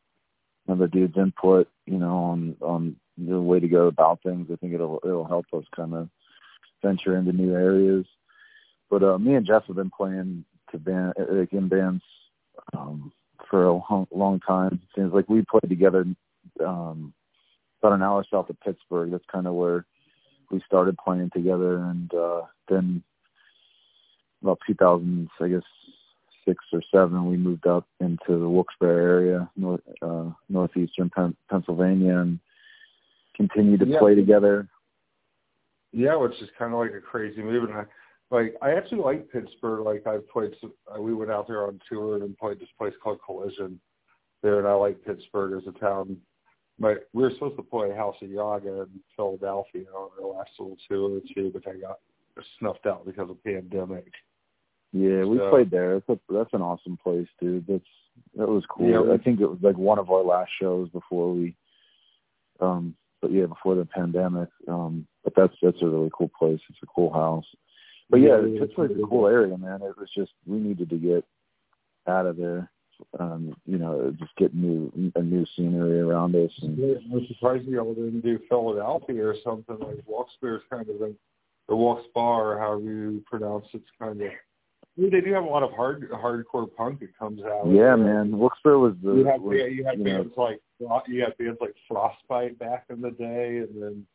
another 0.67 0.87
dude's 0.87 1.17
input 1.17 1.67
you 1.85 1.97
know 1.97 2.15
on 2.15 2.55
on 2.61 2.95
the 3.17 3.39
way 3.39 3.59
to 3.59 3.67
go 3.67 3.87
about 3.87 4.21
things 4.23 4.47
i 4.51 4.55
think 4.55 4.73
it'll 4.73 4.99
it'll 5.03 5.27
help 5.27 5.45
us 5.53 5.63
kind 5.75 5.93
of 5.93 6.09
venture 6.81 7.17
into 7.17 7.33
new 7.33 7.53
areas 7.53 8.05
but 8.89 9.03
uh 9.03 9.17
me 9.17 9.35
and 9.35 9.45
jeff 9.45 9.65
have 9.67 9.75
been 9.75 9.91
playing 9.95 10.45
to 10.71 10.77
band 10.77 11.13
like 11.29 11.51
in 11.51 11.67
bands 11.67 12.03
um 12.75 13.11
for 13.49 13.65
a 13.65 13.73
long, 13.73 14.07
long 14.11 14.39
time 14.41 14.73
It 14.83 14.99
seems 14.99 15.13
like 15.13 15.27
we 15.29 15.43
played 15.49 15.69
together 15.69 16.05
um 16.65 17.13
about 17.81 17.95
an 17.95 18.03
hour 18.03 18.25
south 18.31 18.49
of 18.49 18.59
pittsburgh 18.61 19.11
that's 19.11 19.23
kind 19.31 19.47
of 19.47 19.53
where 19.53 19.85
we 20.51 20.61
started 20.65 20.97
playing 20.97 21.29
together 21.33 21.77
and 21.77 22.13
uh 22.13 22.41
then 22.67 23.03
about 24.41 24.59
2000, 24.67 25.29
I 25.39 25.47
guess 25.47 25.61
six 26.47 26.63
or 26.71 26.81
seven, 26.93 27.29
we 27.29 27.37
moved 27.37 27.67
up 27.67 27.87
into 27.99 28.39
the 28.39 28.49
Wilkes-Barre 28.49 29.01
area, 29.01 29.49
north 29.55 29.81
uh, 30.01 30.29
northeastern 30.47 31.09
Pen- 31.09 31.35
Pennsylvania, 31.49 32.17
and 32.19 32.39
continued 33.35 33.81
to 33.81 33.87
Yeah. 33.87 33.99
play 33.99 34.15
together. 34.15 34.67
Yeah, 35.91 36.15
which 36.15 36.39
is 36.41 36.49
kind 36.57 36.73
of 36.73 36.79
like 36.79 36.93
a 36.93 37.01
crazy 37.01 37.41
move. 37.41 37.63
And 37.65 37.73
I, 37.73 37.85
like, 38.31 38.55
I 38.61 38.71
actually 38.71 39.01
like 39.01 39.31
Pittsburgh. 39.31 39.85
Like, 39.85 40.05
I've 40.05 40.27
played. 40.29 40.51
Some, 40.61 40.73
uh, 40.93 41.01
we 41.01 41.13
went 41.13 41.31
out 41.31 41.47
there 41.47 41.65
on 41.65 41.79
tour 41.89 42.15
and 42.17 42.37
played 42.37 42.59
this 42.59 42.69
place 42.77 42.93
called 43.03 43.19
Collision 43.25 43.79
there, 44.43 44.59
and 44.59 44.67
I 44.67 44.73
like 44.73 45.03
Pittsburgh 45.03 45.61
as 45.61 45.67
a 45.67 45.77
town. 45.79 46.17
But 46.79 47.09
we 47.13 47.23
were 47.23 47.31
supposed 47.31 47.57
to 47.57 47.63
play 47.63 47.93
House 47.93 48.15
of 48.21 48.29
Yaga 48.29 48.83
in 48.83 48.99
Philadelphia 49.15 49.83
on 49.93 50.09
our 50.21 50.37
last 50.37 50.51
little 50.57 50.77
tour 50.87 51.17
or 51.17 51.21
two, 51.35 51.51
but 51.53 51.67
I 51.67 51.77
got 51.77 51.99
snuffed 52.57 52.85
out 52.85 53.05
because 53.05 53.29
of 53.29 53.43
pandemic. 53.43 54.11
Yeah, 54.93 55.25
we 55.25 55.37
So- 55.37 55.49
played 55.49 55.71
there. 55.71 55.99
That's 55.99 56.09
a, 56.09 56.33
that's 56.33 56.53
an 56.53 56.61
awesome 56.61 56.97
place, 56.97 57.27
dude. 57.39 57.67
That's 57.67 57.83
that 58.35 58.47
was 58.47 58.65
cool. 58.67 58.89
Yeah, 58.89 59.01
we- 59.01 59.11
I 59.11 59.17
think 59.17 59.39
it 59.39 59.45
was 59.47 59.59
like 59.61 59.77
one 59.77 59.99
of 59.99 60.09
our 60.09 60.23
last 60.23 60.51
shows 60.59 60.89
before 60.89 61.33
we, 61.33 61.55
um, 62.59 62.95
but 63.21 63.31
yeah, 63.31 63.45
before 63.45 63.75
the 63.75 63.85
pandemic. 63.85 64.49
Um, 64.67 65.05
but 65.23 65.33
that's 65.35 65.55
that's 65.61 65.81
a 65.81 65.87
really 65.87 66.09
cool 66.13 66.29
place. 66.37 66.59
It's 66.69 66.79
a 66.81 66.87
cool 66.87 67.11
house. 67.11 67.45
But 68.09 68.17
yeah, 68.17 68.41
Pittsburgh's 68.59 68.99
a 69.01 69.07
cool 69.07 69.27
area, 69.27 69.57
man. 69.57 69.81
It 69.81 69.97
was 69.97 70.09
just 70.15 70.31
we 70.47 70.57
needed 70.57 70.89
to 70.89 70.97
get 70.97 71.25
out 72.07 72.25
of 72.25 72.37
there. 72.37 72.71
Um, 73.17 73.55
you 73.65 73.77
know, 73.77 74.13
just 74.19 74.35
get 74.35 74.53
new 74.53 74.91
a 75.15 75.21
new 75.21 75.45
scenery 75.55 76.01
around 76.01 76.35
us. 76.35 76.51
And 76.61 76.77
I'm 77.13 77.25
surprised 77.27 77.65
y'all 77.65 77.93
didn't 77.93 78.21
do 78.21 78.39
Philadelphia 78.49 79.25
or 79.25 79.35
something 79.43 79.77
like 79.79 79.99
Wilkes-Barre 80.05 80.61
kind 80.69 80.89
of 80.89 80.95
like 80.99 81.15
or 81.69 81.77
Wilkes-Barre, 81.77 82.55
or 82.55 82.59
however 82.59 82.81
you 82.81 83.23
pronounce 83.25 83.65
it's 83.73 83.85
kind 83.99 84.21
of. 84.21 84.31
They 84.97 85.21
do 85.21 85.31
have 85.33 85.45
a 85.45 85.47
lot 85.47 85.63
of 85.63 85.71
hard 85.71 86.09
hardcore 86.11 86.67
punk 86.75 86.99
that 86.99 87.17
comes 87.17 87.41
out. 87.41 87.67
yeah, 87.69 87.95
man, 87.95 88.37
Wilkes-Barre 88.37 88.79
was 88.79 88.95
the 89.01 89.13
You 89.13 89.25
have 89.25 89.41
was, 89.41 89.57
yeah, 89.57 89.67
you 89.67 89.85
have 89.85 89.97
you 89.97 90.03
know, 90.03 90.23
bands 90.23 90.33
like 90.35 90.59
you 91.07 91.21
have 91.21 91.37
bands 91.37 91.59
like 91.61 91.75
Frostbite 91.87 92.59
back 92.59 92.85
in 92.89 92.99
the 92.99 93.11
day, 93.11 93.59
and 93.59 93.81
then 93.81 94.05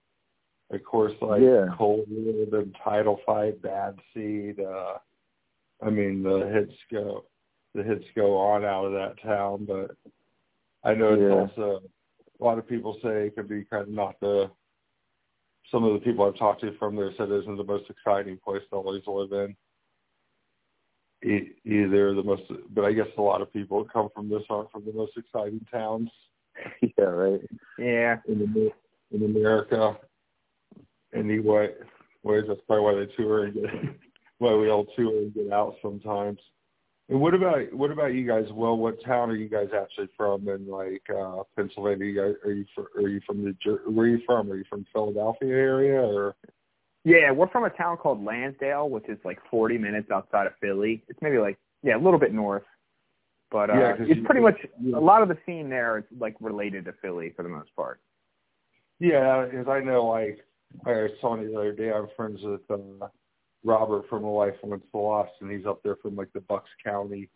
of 0.75 0.85
course 0.85 1.13
like 1.21 1.41
Yeah. 1.43 1.67
Cold 1.77 2.07
War, 2.09 2.47
then 2.51 2.73
Title 2.83 3.21
Fight, 3.27 3.61
Bad 3.63 3.99
Seed. 4.13 4.61
uh 4.61 4.99
I 5.83 5.91
mean 5.91 6.23
the 6.23 6.49
hits 6.53 6.75
go 6.93 7.25
the 7.75 7.83
hits 7.83 8.05
go 8.15 8.37
on 8.37 8.65
out 8.65 8.85
of 8.87 8.93
that 8.93 9.21
town, 9.23 9.65
but 9.67 9.91
I 10.85 10.95
know 10.95 11.15
it's 11.15 11.23
Yeah. 11.23 11.31
also 11.63 11.83
a 12.41 12.45
lot 12.45 12.59
of 12.59 12.69
people 12.69 12.99
say 13.03 13.27
it 13.27 13.37
could 13.37 13.49
be 13.49 13.65
kind 13.65 13.83
of 13.83 13.89
not 13.89 14.19
the 14.21 14.51
some 15.71 15.83
of 15.85 15.95
the 15.95 16.01
people 16.01 16.25
I've 16.25 16.37
talked 16.39 16.61
to 16.61 16.77
from 16.79 16.95
there 16.95 17.11
said 17.17 17.31
it 17.31 17.41
isn't 17.43 17.57
the 17.57 17.65
most 17.65 17.89
exciting 17.91 18.39
place 18.45 18.63
to 18.71 18.77
always 18.77 19.03
live 19.07 19.33
in. 19.33 19.57
E- 21.25 21.53
Either 21.65 22.15
the 22.15 22.23
most, 22.23 22.43
but 22.71 22.85
I 22.85 22.93
guess 22.93 23.07
a 23.17 23.23
lot 23.23 23.41
of 23.41 23.51
people 23.53 23.83
that 23.83 23.93
come 23.93 24.09
from 24.15 24.29
this 24.29 24.43
aren't 24.51 24.71
from 24.71 24.85
the 24.85 24.93
most 24.93 25.17
exciting 25.17 25.65
towns 25.73 26.11
yeah, 26.83 27.05
right. 27.05 27.41
Yeah. 27.79 28.19
in 28.29 28.39
the 28.53 28.71
in 29.11 29.25
America. 29.25 29.97
Anyway, 31.15 31.71
ways 32.23 32.45
that's 32.49 32.61
probably 32.67 32.85
why 32.85 32.95
they 32.95 33.13
tour 33.17 33.45
and 33.45 33.55
get 33.55 33.65
why 34.39 34.55
we 34.55 34.69
all 34.71 34.87
tour 34.97 35.19
and 35.19 35.35
get 35.35 35.53
out 35.53 35.77
sometimes. 35.83 36.39
And 37.11 37.21
what 37.21 37.35
about 37.35 37.73
what 37.73 37.91
about 37.91 38.15
you 38.15 38.27
guys? 38.27 38.47
Well, 38.53 38.77
what 38.79 39.03
town 39.05 39.31
are 39.31 39.37
you 39.37 39.49
guys 39.49 39.69
actually 39.79 40.09
from 40.17 40.49
in 40.49 40.67
like 40.69 41.03
uh 41.15 41.43
Pennsylvania? 41.57 42.07
You 42.07 42.17
guys, 42.21 42.35
are 42.45 42.53
you 42.53 42.65
are 42.97 43.09
you 43.09 43.21
from 43.27 43.45
New 43.45 43.55
Jersey? 43.63 43.83
Where 43.87 44.07
are 44.07 44.09
you 44.09 44.23
from? 44.27 44.51
Are 44.51 44.57
you 44.57 44.65
from 44.69 44.87
Philadelphia 44.93 45.51
area 45.55 46.01
or? 46.01 46.35
Yeah, 47.05 47.31
we're 47.33 47.49
from 47.49 47.65
a 47.65 47.71
town 47.71 47.99
called 47.99 48.25
Lansdale, 48.25 48.89
which 48.89 49.07
is 49.11 49.19
like 49.27 49.39
40 49.51 49.77
minutes 49.77 50.11
outside 50.11 50.47
of 50.47 50.55
Philly. 50.63 51.05
It's 51.09 51.19
maybe 51.21 51.37
like 51.37 51.59
yeah, 51.83 51.97
a 51.97 52.01
little 52.01 52.19
bit 52.19 52.33
north, 52.33 52.63
but 53.51 53.69
uh, 53.69 53.75
Yeah, 53.75 53.95
it's 53.99 54.17
you- 54.19 54.25
pretty 54.25 54.41
much 54.41 54.57
you- 54.81 54.97
a 54.97 54.99
lot 54.99 55.21
of 55.21 55.29
the 55.29 55.37
scene 55.45 55.69
there 55.69 55.99
is 55.99 56.05
like 56.19 56.35
related 56.41 56.87
to 56.87 56.95
Philly 57.03 57.35
for 57.37 57.43
the 57.43 57.51
most 57.51 57.77
part. 57.77 58.01
Yeah, 58.99 59.45
because 59.45 59.69
I 59.69 59.81
know 59.81 60.07
like 60.07 60.39
I 60.87 60.91
was 60.91 61.11
telling 61.21 61.43
you 61.43 61.53
the 61.53 61.59
other 61.59 61.73
day, 61.73 61.93
I'm 61.93 62.09
friends 62.17 62.41
with 62.43 62.61
uh, 62.71 63.07
Robert 63.65 64.09
from 64.09 64.25
A 64.25 64.31
Life 64.31 64.55
Once 64.63 64.85
Lost, 64.93 65.33
and 65.41 65.51
he's 65.51 65.67
up 65.67 65.83
there 65.83 65.97
from 65.97 66.17
like 66.17 66.33
the 66.33 66.41
Bucks 66.41 66.71
County 66.85 67.31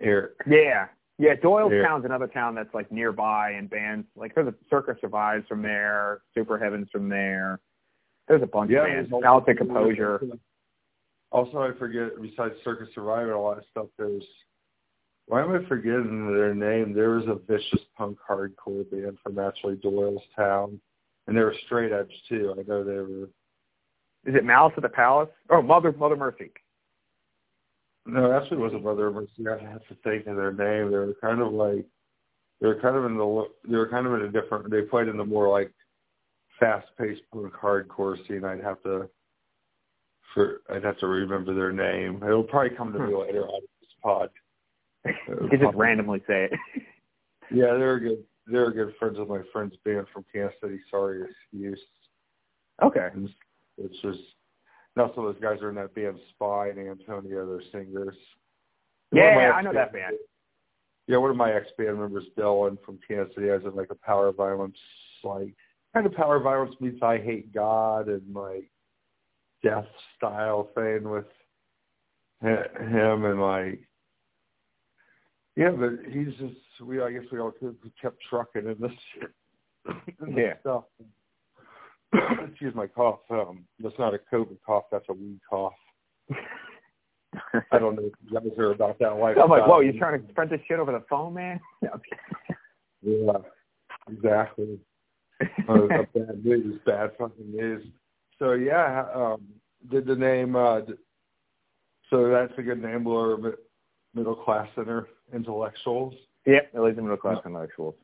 area. 0.00 0.28
Yeah, 0.46 0.86
yeah. 1.18 1.34
Doylestown's 1.36 2.02
Yeah. 2.02 2.06
another 2.06 2.26
town 2.28 2.54
that's 2.54 2.72
like 2.74 2.90
nearby, 2.92 3.52
and 3.52 3.70
bands 3.70 4.06
like 4.16 4.34
there's 4.34 4.48
a 4.48 4.54
Circa 4.68 4.96
Survive's 5.00 5.46
from 5.48 5.62
there, 5.62 6.20
Superheaven's 6.36 6.90
from 6.90 7.08
there. 7.08 7.60
There's 8.28 8.42
a 8.42 8.46
bunch 8.46 8.70
Yeah, 8.70 8.80
of 8.80 8.86
bands. 8.86 9.10
Balance 9.22 9.44
and 9.48 9.58
Composure. 9.58 10.20
Also, 11.32 11.58
I 11.58 11.72
forget 11.78 12.20
besides 12.20 12.54
Circa 12.62 12.86
Survive 12.94 13.28
and 13.28 13.36
lot 13.38 13.58
of 13.58 13.64
stuff. 13.70 13.86
There's 13.98 14.24
why 15.26 15.42
am 15.42 15.52
I 15.52 15.66
forgetting 15.66 16.32
their 16.32 16.54
name? 16.54 16.92
There 16.92 17.10
was 17.10 17.26
a 17.26 17.34
vicious 17.34 17.80
punk 17.96 18.18
hardcore 18.28 18.88
band 18.90 19.18
from 19.22 19.38
actually 19.40 19.76
Doylestown, 19.76 20.78
and 21.26 21.36
they 21.36 21.40
were 21.40 21.54
straight 21.66 21.92
edge 21.92 22.12
too. 22.28 22.54
I 22.58 22.62
know 22.62 22.84
they 22.84 22.94
were. 22.94 23.28
Is 24.24 24.34
it 24.34 24.44
Malice 24.44 24.74
at 24.76 24.82
the 24.82 24.88
Palace? 24.88 25.28
Oh, 25.50 25.62
Mother 25.62 25.92
Mother 25.92 26.16
Mercy. 26.16 26.50
No, 28.06 28.32
actually, 28.32 28.58
it 28.58 28.60
wasn't 28.60 28.84
Mother 28.84 29.10
Mercy. 29.10 29.48
I 29.48 29.70
have 29.70 29.86
to 29.88 29.96
think 30.04 30.26
of 30.26 30.36
their 30.36 30.52
name. 30.52 30.90
They 30.90 30.98
were 30.98 31.14
kind 31.20 31.40
of 31.40 31.52
like 31.52 31.86
they 32.60 32.68
were 32.68 32.80
kind 32.80 32.96
of 32.96 33.04
in 33.04 33.16
the 33.16 33.48
they 33.68 33.76
were 33.76 33.88
kind 33.88 34.06
of 34.06 34.14
in 34.14 34.22
a 34.22 34.30
different. 34.30 34.70
They 34.70 34.82
played 34.82 35.08
in 35.08 35.16
the 35.16 35.24
more 35.24 35.48
like 35.48 35.72
fast-paced 36.58 37.22
punk 37.32 37.52
hardcore 37.52 38.16
scene. 38.26 38.44
I'd 38.44 38.62
have 38.62 38.82
to 38.84 39.08
for 40.32 40.60
I'd 40.70 40.84
have 40.84 40.98
to 40.98 41.06
remember 41.06 41.54
their 41.54 41.72
name. 41.72 42.22
It'll 42.22 42.44
probably 42.44 42.76
come 42.76 42.92
to 42.92 42.98
me 42.98 43.12
hmm. 43.12 43.20
later 43.20 43.46
on 43.46 43.60
this 43.80 43.90
pod. 44.02 44.30
You 45.04 45.58
just 45.58 45.74
randomly 45.74 46.20
say 46.26 46.48
it. 46.50 46.82
Yeah, 47.50 47.74
they're 47.74 48.00
good. 48.00 48.24
They're 48.46 48.70
good 48.70 48.94
friends 48.98 49.18
of 49.18 49.28
my 49.28 49.40
friend's 49.52 49.76
band 49.84 50.06
from 50.12 50.24
Kansas 50.32 50.56
City. 50.62 50.78
Sorry, 50.90 51.22
excuse. 51.22 51.80
okay. 52.82 53.08
It's 53.78 54.00
just 54.02 54.20
now 54.96 55.12
some 55.14 55.26
of 55.26 55.34
those 55.34 55.42
guys 55.42 55.60
are 55.62 55.68
in 55.68 55.74
that 55.76 55.94
band 55.94 56.18
Spy 56.30 56.68
and 56.68 56.78
Antonio. 56.78 57.46
They're 57.46 57.62
singers. 57.72 58.16
My 59.12 59.20
Yeah, 59.20 59.52
I 59.54 59.62
know 59.62 59.72
that 59.72 59.88
ex-band- 59.88 60.16
Yeah, 61.06 61.18
one 61.18 61.30
of 61.30 61.36
my 61.36 61.52
ex 61.52 61.66
band 61.76 61.98
members, 61.98 62.24
Dylan 62.36 62.82
from 62.84 62.98
Kansas 63.06 63.34
City, 63.34 63.48
has 63.48 63.62
like 63.74 63.90
a 63.90 63.94
power 63.96 64.32
violence, 64.32 64.78
like 65.22 65.54
kind 65.92 66.06
of 66.06 66.12
power 66.14 66.40
violence 66.40 66.74
meets 66.80 67.02
I 67.02 67.18
Hate 67.18 67.52
God 67.52 68.08
and 68.08 68.34
like 68.34 68.70
death 69.62 69.86
style 70.16 70.70
thing 70.74 71.08
with 71.08 71.26
him 72.42 73.24
and 73.24 73.40
like 73.40 73.85
yeah, 75.56 75.70
but 75.70 75.90
he's 76.10 76.34
just 76.38 76.54
we 76.82 77.00
I 77.00 77.10
guess 77.12 77.22
we 77.32 77.40
all 77.40 77.52
kept- 78.00 78.22
trucking 78.28 78.66
in 78.66 78.76
this, 78.80 78.92
in 80.20 80.34
this 80.34 80.36
Yeah. 80.36 80.54
stuff. 80.60 80.84
Excuse 82.48 82.74
my 82.74 82.86
cough. 82.86 83.20
Um, 83.30 83.64
that's 83.80 83.98
not 83.98 84.14
a 84.14 84.18
COVID 84.32 84.58
cough. 84.64 84.84
That's 84.92 85.04
a 85.08 85.12
weed 85.12 85.40
cough. 85.48 85.72
I 87.72 87.78
don't 87.78 87.96
know 87.96 88.02
if 88.06 88.12
you 88.24 88.32
guys 88.40 88.58
are 88.58 88.70
about 88.72 88.98
that 89.00 89.16
life. 89.16 89.36
I'm 89.42 89.50
like, 89.50 89.66
whoa, 89.66 89.80
you're 89.80 89.98
trying 89.98 90.22
to 90.22 90.28
spread 90.30 90.48
this 90.48 90.60
shit 90.66 90.78
over 90.78 90.92
the 90.92 91.04
phone, 91.08 91.34
man? 91.34 91.60
Yeah, 93.02 93.34
exactly. 94.10 94.80
uh, 95.68 95.76
bad 96.14 96.44
news, 96.44 96.80
bad 96.84 97.10
fucking 97.18 97.52
news. 97.54 97.86
So 98.38 98.52
yeah, 98.52 99.04
um, 99.14 99.42
did 99.90 100.06
the 100.06 100.16
name? 100.16 100.56
Uh, 100.56 100.80
so 102.10 102.28
that's 102.28 102.52
a 102.58 102.62
good 102.62 102.82
name, 102.82 103.04
mi- 103.04 103.50
middle 104.16 104.34
class 104.34 104.66
center 104.74 105.06
intellectuals. 105.32 106.14
yep, 106.46 106.70
at 106.74 106.82
least 106.82 106.98
middle 106.98 107.16
class 107.16 107.38
intellectuals. 107.44 107.94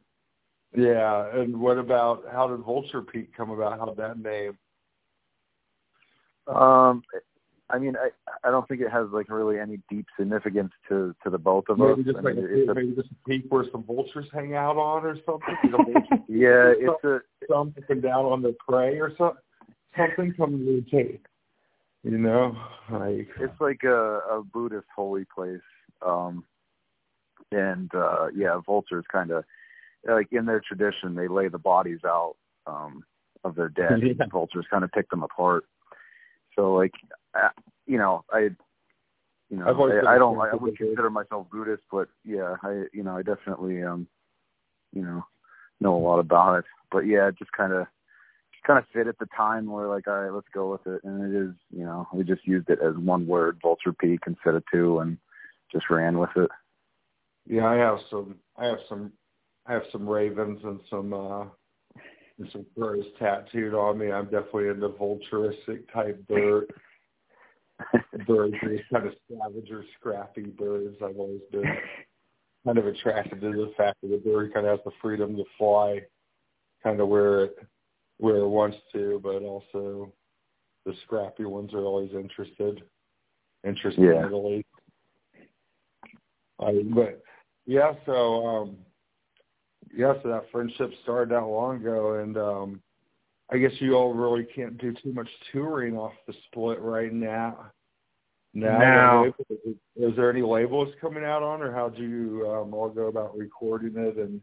Yeah, 0.76 1.26
and 1.34 1.58
what 1.60 1.78
about 1.78 2.24
how 2.30 2.48
did 2.48 2.60
Vulture 2.60 3.02
Peak 3.02 3.36
come 3.36 3.50
about? 3.50 3.78
How 3.78 3.86
did 3.86 3.96
that 3.96 4.18
name? 4.18 4.56
Um, 6.46 7.02
I 7.68 7.78
mean, 7.78 7.94
I 7.96 8.10
I 8.46 8.50
don't 8.50 8.66
think 8.68 8.80
it 8.80 8.90
has 8.90 9.08
like 9.12 9.28
really 9.28 9.58
any 9.58 9.80
deep 9.90 10.06
significance 10.18 10.72
to 10.88 11.14
to 11.24 11.30
the 11.30 11.38
both 11.38 11.64
of 11.68 11.80
us. 11.80 11.96
Maybe 11.96 12.04
just 12.04 12.18
I 12.18 12.20
like 12.20 12.36
mean, 12.36 12.44
a, 12.44 12.48
it's 12.48 12.70
a, 12.70 12.74
maybe 12.74 12.94
just 12.94 13.08
a 13.10 13.28
peak 13.28 13.46
where 13.48 13.64
some 13.70 13.84
vultures 13.84 14.26
hang 14.32 14.54
out 14.54 14.76
on 14.76 15.04
or 15.04 15.16
something. 15.26 15.56
The 15.64 15.70
vultures 15.76 16.24
yeah, 16.28 16.72
it's 16.76 17.04
a 17.04 17.20
some 17.48 17.74
up 17.76 17.90
and 17.90 18.02
down 18.02 18.26
on 18.26 18.42
their 18.42 18.52
prey 18.66 18.98
or 18.98 19.10
something. 19.16 19.42
Something 19.96 20.34
comes 20.34 20.66
to 20.66 20.82
the 20.82 20.90
tape. 20.90 21.26
You 22.02 22.18
know, 22.18 22.56
like 22.90 23.28
it's 23.40 23.60
like 23.60 23.82
a, 23.84 24.18
a 24.30 24.42
Buddhist 24.42 24.86
holy 24.94 25.24
place. 25.34 25.60
Um, 26.04 26.44
and 27.50 27.90
uh 27.94 28.28
yeah, 28.34 28.58
vultures 28.64 29.04
kind 29.10 29.30
of 29.30 29.44
like 30.08 30.28
in 30.32 30.46
their 30.46 30.60
tradition, 30.60 31.14
they 31.14 31.28
lay 31.28 31.48
the 31.48 31.58
bodies 31.58 32.00
out 32.04 32.34
um 32.66 33.04
of 33.44 33.54
their 33.54 33.68
dead. 33.68 34.00
Yeah. 34.02 34.26
Vultures 34.30 34.66
kind 34.70 34.84
of 34.84 34.92
pick 34.92 35.10
them 35.10 35.22
apart. 35.22 35.64
So 36.56 36.74
like, 36.74 36.92
uh, 37.34 37.48
you 37.86 37.98
know, 37.98 38.24
I, 38.30 38.50
you 39.50 39.58
know, 39.58 39.66
I, 39.66 40.14
I 40.14 40.18
don't, 40.18 40.38
I 40.38 40.54
wouldn't 40.54 40.78
consider 40.78 41.10
myself 41.10 41.46
Buddhist, 41.50 41.82
but 41.90 42.08
yeah, 42.24 42.56
I, 42.62 42.84
you 42.92 43.02
know, 43.02 43.16
I 43.16 43.22
definitely, 43.22 43.82
um, 43.82 44.06
you 44.92 45.02
know, 45.02 45.24
know 45.80 45.96
a 45.96 45.98
lot 45.98 46.18
about 46.18 46.58
it. 46.58 46.64
But 46.90 47.00
yeah, 47.00 47.28
it 47.28 47.38
just 47.38 47.52
kind 47.52 47.72
of, 47.72 47.86
kind 48.66 48.78
of 48.78 48.84
fit 48.92 49.08
at 49.08 49.18
the 49.18 49.26
time. 49.36 49.66
We're 49.66 49.88
like, 49.88 50.06
all 50.06 50.20
right, 50.20 50.32
let's 50.32 50.46
go 50.54 50.70
with 50.72 50.86
it, 50.86 51.02
and 51.04 51.34
it 51.34 51.36
is, 51.36 51.54
you 51.70 51.84
know, 51.84 52.06
we 52.12 52.22
just 52.24 52.46
used 52.46 52.70
it 52.70 52.78
as 52.80 52.96
one 52.96 53.26
word, 53.26 53.58
Vulture 53.60 53.92
Peak, 53.92 54.20
instead 54.26 54.54
of 54.54 54.62
two, 54.72 55.00
and 55.00 55.18
just 55.72 55.90
ran 55.90 56.18
with 56.18 56.30
it. 56.36 56.50
Yeah, 57.46 57.66
I 57.66 57.76
have 57.76 57.98
some. 58.10 58.36
I 58.56 58.66
have 58.66 58.78
some. 58.88 59.12
I 59.66 59.72
have 59.72 59.82
some 59.92 60.08
ravens 60.08 60.60
and 60.64 60.80
some 60.90 61.12
uh 61.14 61.44
and 62.38 62.48
some 62.50 62.66
crows 62.76 63.04
tattooed 63.18 63.74
on 63.74 63.98
me. 63.98 64.10
I'm 64.10 64.24
definitely 64.24 64.68
into 64.68 64.88
vulturistic 64.88 65.92
type 65.92 66.26
bird 66.28 66.72
birds. 68.26 68.54
These 68.62 68.80
kind 68.92 69.06
of 69.06 69.14
savage 69.28 69.70
or 69.70 69.84
scrappy 69.98 70.42
birds. 70.42 70.96
I've 71.04 71.16
always 71.16 71.40
been 71.50 71.64
kind 72.64 72.78
of 72.78 72.86
attracted 72.86 73.40
to 73.40 73.50
the 73.50 73.72
fact 73.76 73.98
that 74.02 74.08
the 74.08 74.18
bird 74.18 74.52
kind 74.54 74.66
of 74.66 74.78
has 74.78 74.84
the 74.84 74.92
freedom 75.00 75.36
to 75.36 75.44
fly, 75.58 76.00
kind 76.82 77.00
of 77.00 77.08
where 77.08 77.44
it 77.44 77.56
where 78.18 78.36
it 78.36 78.48
wants 78.48 78.76
to, 78.92 79.20
but 79.22 79.42
also 79.42 80.12
the 80.86 80.94
scrappy 81.04 81.44
ones 81.44 81.72
are 81.74 81.84
always 81.84 82.10
interested. 82.12 82.82
Interested 83.64 84.02
Yeah. 84.02 84.20
in 84.20 84.26
Italy. 84.26 84.66
I 86.64 86.82
but 86.94 87.22
yeah, 87.66 87.92
so 88.06 88.46
um 88.46 88.76
yeah, 89.94 90.14
so 90.22 90.28
that 90.28 90.50
friendship 90.50 90.90
started 91.02 91.34
out 91.34 91.50
long 91.50 91.76
ago 91.76 92.20
and 92.20 92.36
um 92.36 92.82
I 93.50 93.58
guess 93.58 93.72
you 93.80 93.94
all 93.94 94.14
really 94.14 94.46
can't 94.54 94.78
do 94.78 94.94
too 95.02 95.12
much 95.12 95.28
touring 95.52 95.96
off 95.96 96.12
the 96.26 96.32
split 96.46 96.80
right 96.80 97.12
now. 97.12 97.70
Now, 98.54 99.24
No. 99.24 99.34
is, 99.50 99.74
is 99.96 100.16
there 100.16 100.30
any 100.30 100.42
labels 100.42 100.88
coming 101.00 101.24
out 101.24 101.42
on, 101.42 101.62
or 101.62 101.72
how 101.72 101.88
do 101.88 102.02
you 102.02 102.50
um, 102.50 102.72
all 102.72 102.88
go 102.88 103.06
about 103.06 103.36
recording 103.36 103.94
it 103.96 104.16
and 104.16 104.40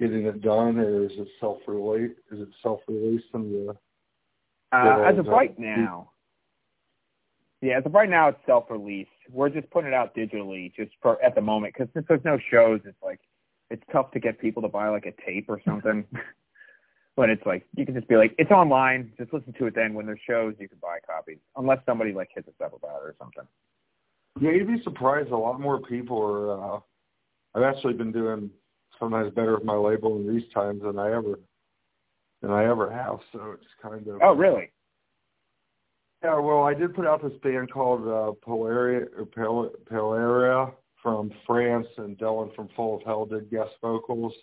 getting 0.00 0.26
it 0.26 0.40
done, 0.42 0.78
or 0.78 1.04
is 1.04 1.12
it 1.12 1.28
self-release? 1.40 2.16
Is 2.30 2.40
it 2.40 2.48
self-released 2.62 3.26
in 3.34 3.52
the? 3.52 3.76
Uh, 4.72 5.02
as 5.06 5.18
of 5.18 5.26
right 5.26 5.58
now, 5.58 6.11
yeah, 7.62 7.78
as 7.78 7.86
of 7.86 7.94
right 7.94 8.10
now, 8.10 8.28
it's 8.28 8.38
self-released. 8.44 9.08
We're 9.30 9.48
just 9.48 9.70
putting 9.70 9.88
it 9.88 9.94
out 9.94 10.16
digitally, 10.16 10.74
just 10.74 10.90
for 11.00 11.22
at 11.24 11.36
the 11.36 11.40
moment, 11.40 11.74
because 11.74 11.88
since 11.94 12.04
there's 12.08 12.24
no 12.24 12.36
shows, 12.50 12.80
it's 12.84 13.00
like 13.02 13.20
it's 13.70 13.84
tough 13.92 14.10
to 14.10 14.20
get 14.20 14.40
people 14.40 14.62
to 14.62 14.68
buy 14.68 14.88
like 14.88 15.06
a 15.06 15.12
tape 15.24 15.46
or 15.48 15.62
something. 15.64 16.04
but 17.16 17.30
it's 17.30 17.46
like 17.46 17.64
you 17.76 17.86
can 17.86 17.94
just 17.94 18.08
be 18.08 18.16
like, 18.16 18.34
it's 18.36 18.50
online, 18.50 19.12
just 19.16 19.32
listen 19.32 19.54
to 19.60 19.66
it. 19.66 19.76
Then 19.76 19.94
when 19.94 20.06
there's 20.06 20.18
shows, 20.28 20.54
you 20.58 20.68
can 20.68 20.78
buy 20.82 20.98
copies, 21.06 21.38
unless 21.56 21.78
somebody 21.86 22.12
like 22.12 22.30
hits 22.34 22.48
us 22.48 22.54
up 22.64 22.74
about 22.74 22.96
it 22.96 23.04
or 23.04 23.14
something. 23.20 23.44
Yeah, 24.40 24.50
you'd 24.50 24.66
be 24.66 24.82
surprised. 24.82 25.30
A 25.30 25.36
lot 25.36 25.60
more 25.60 25.80
people 25.80 26.20
are. 26.20 26.76
Uh, 26.76 26.80
I've 27.54 27.62
actually 27.62 27.94
been 27.94 28.10
doing 28.10 28.50
sometimes 28.98 29.32
better 29.34 29.54
with 29.54 29.64
my 29.64 29.76
label 29.76 30.16
in 30.16 30.34
these 30.34 30.50
times 30.52 30.82
than 30.82 30.98
I 30.98 31.14
ever 31.14 31.38
than 32.40 32.50
I 32.50 32.68
ever 32.68 32.90
have. 32.90 33.20
So 33.32 33.52
it's 33.52 33.70
kind 33.80 34.08
of. 34.08 34.20
Oh, 34.20 34.34
really? 34.34 34.72
Yeah, 36.22 36.38
well, 36.38 36.62
I 36.62 36.74
did 36.74 36.94
put 36.94 37.06
out 37.06 37.22
this 37.22 37.38
band 37.42 37.70
called 37.72 38.02
uh, 38.02 38.32
Polaria, 38.46 39.06
or 39.18 39.26
Pol- 39.26 39.72
Polaria 39.90 40.72
from 41.02 41.32
France, 41.46 41.88
and 41.98 42.16
Dylan 42.16 42.54
from 42.54 42.68
Full 42.76 42.96
of 42.96 43.02
Hell 43.02 43.26
did 43.26 43.50
guest 43.50 43.70
vocals 43.80 44.34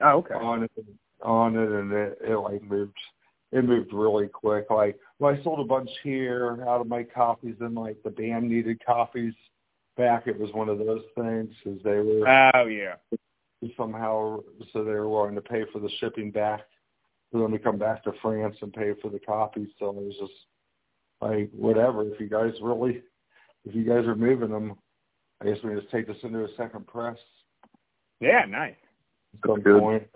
Oh, 0.00 0.18
okay. 0.18 0.34
on 0.34 0.64
it, 0.64 0.70
on 1.22 1.56
it, 1.56 1.70
and 1.70 1.92
it, 1.92 2.18
it 2.20 2.36
like 2.36 2.62
moved, 2.62 2.98
it 3.52 3.64
moved 3.64 3.92
really 3.92 4.26
quick. 4.26 4.66
Like, 4.68 4.98
well, 5.18 5.34
I 5.34 5.42
sold 5.42 5.60
a 5.60 5.64
bunch 5.64 5.88
here 6.02 6.58
out 6.68 6.80
of 6.80 6.88
my 6.88 7.04
copies, 7.04 7.54
and 7.60 7.74
like 7.74 8.02
the 8.02 8.10
band 8.10 8.48
needed 8.48 8.84
copies 8.84 9.34
back, 9.96 10.26
it 10.26 10.38
was 10.38 10.52
one 10.52 10.68
of 10.68 10.78
those 10.78 11.02
things 11.14 11.54
because 11.64 11.82
they 11.82 11.96
were 11.96 12.50
oh 12.54 12.66
yeah 12.66 12.96
somehow 13.76 14.38
so 14.72 14.84
they 14.84 14.92
were 14.92 15.08
willing 15.08 15.34
to 15.34 15.40
pay 15.40 15.64
for 15.72 15.80
the 15.80 15.90
shipping 15.98 16.30
back 16.30 16.60
for 17.32 17.40
them 17.40 17.52
to 17.52 17.58
come 17.58 17.78
back 17.78 18.04
to 18.04 18.12
France 18.22 18.56
and 18.60 18.72
pay 18.72 18.92
for 19.02 19.10
the 19.10 19.18
copies. 19.18 19.68
So 19.78 19.88
it 19.90 19.96
was 19.96 20.14
just 20.20 20.32
like 21.20 21.50
whatever. 21.52 22.02
If 22.02 22.20
you 22.20 22.28
guys 22.28 22.52
really, 22.62 23.02
if 23.64 23.74
you 23.74 23.84
guys 23.84 24.06
are 24.06 24.14
moving 24.14 24.50
them, 24.50 24.76
I 25.40 25.46
guess 25.46 25.58
we 25.62 25.74
just 25.74 25.90
take 25.90 26.06
this 26.06 26.16
into 26.22 26.44
a 26.44 26.48
second 26.56 26.86
press. 26.86 27.18
Yeah, 28.20 28.44
nice. 28.48 28.74
Some 29.46 29.62
point. 29.62 30.08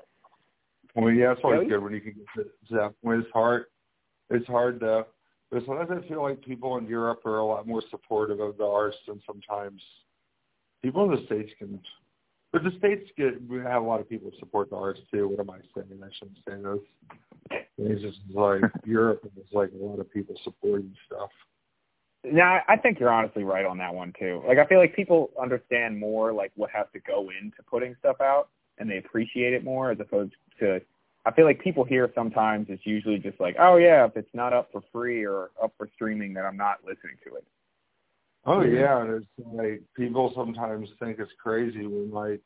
Point. 0.94 1.16
Yeah, 1.16 1.32
it's 1.32 1.40
always 1.44 1.68
good 1.68 1.82
when 1.82 1.92
you 1.92 2.00
can 2.00 2.14
get 2.14 2.46
to 2.68 2.74
that 2.74 2.94
point. 3.02 3.20
It's 3.20 3.32
hard. 3.32 3.66
It's 4.30 4.46
hard 4.46 4.80
to. 4.80 5.06
But 5.50 5.64
sometimes 5.66 5.90
I 5.90 6.08
feel 6.08 6.22
like 6.22 6.40
people 6.42 6.76
in 6.78 6.86
Europe 6.86 7.26
are 7.26 7.38
a 7.38 7.44
lot 7.44 7.66
more 7.66 7.82
supportive 7.90 8.40
of 8.40 8.56
the 8.56 8.64
arts 8.64 8.96
than 9.06 9.20
sometimes 9.26 9.82
people 10.82 11.04
in 11.04 11.10
the 11.10 11.26
states 11.26 11.50
can 11.58 11.80
but 12.52 12.64
the 12.64 12.72
states 12.78 13.08
get 13.16 13.40
we 13.48 13.58
have 13.58 13.82
a 13.82 13.86
lot 13.86 14.00
of 14.00 14.08
people 14.08 14.30
support 14.38 14.70
the 14.70 14.76
arts 14.76 15.00
too. 15.12 15.28
What 15.28 15.40
am 15.40 15.50
I 15.50 15.58
saying? 15.74 16.00
I 16.02 16.08
shouldn't 16.18 16.38
say 16.48 16.56
this. 16.62 17.62
It's 17.78 18.02
just 18.02 18.18
like 18.34 18.62
Europe 18.84 19.22
is 19.24 19.44
like 19.52 19.70
a 19.72 19.84
lot 19.84 20.00
of 20.00 20.12
people 20.12 20.34
supporting 20.44 20.94
stuff. 21.06 21.30
Yeah, 22.22 22.60
I 22.68 22.76
think 22.76 23.00
you're 23.00 23.12
honestly 23.12 23.44
right 23.44 23.64
on 23.64 23.78
that 23.78 23.94
one 23.94 24.12
too. 24.18 24.42
Like 24.46 24.58
I 24.58 24.66
feel 24.66 24.78
like 24.78 24.94
people 24.94 25.30
understand 25.40 25.98
more 25.98 26.32
like 26.32 26.52
what 26.56 26.70
has 26.70 26.86
to 26.92 27.00
go 27.00 27.30
into 27.30 27.62
putting 27.68 27.94
stuff 28.00 28.20
out 28.20 28.48
and 28.78 28.90
they 28.90 28.98
appreciate 28.98 29.52
it 29.52 29.64
more 29.64 29.90
as 29.90 30.00
opposed 30.00 30.34
to 30.58 30.80
I 31.24 31.32
feel 31.32 31.44
like 31.44 31.60
people 31.60 31.84
here 31.84 32.10
sometimes 32.14 32.66
it's 32.68 32.84
usually 32.84 33.18
just 33.18 33.40
like, 33.40 33.56
Oh 33.58 33.76
yeah, 33.76 34.04
if 34.04 34.16
it's 34.16 34.34
not 34.34 34.52
up 34.52 34.70
for 34.72 34.82
free 34.92 35.24
or 35.24 35.50
up 35.62 35.72
for 35.78 35.88
streaming 35.94 36.34
then 36.34 36.44
I'm 36.44 36.56
not 36.56 36.78
listening 36.84 37.16
to 37.26 37.36
it. 37.36 37.44
Oh 38.46 38.62
yeah, 38.62 39.02
and 39.02 39.22
it's 39.22 39.48
like 39.52 39.82
people 39.94 40.32
sometimes 40.34 40.88
think 40.98 41.18
it's 41.18 41.32
crazy 41.42 41.86
when 41.86 42.10
like 42.10 42.40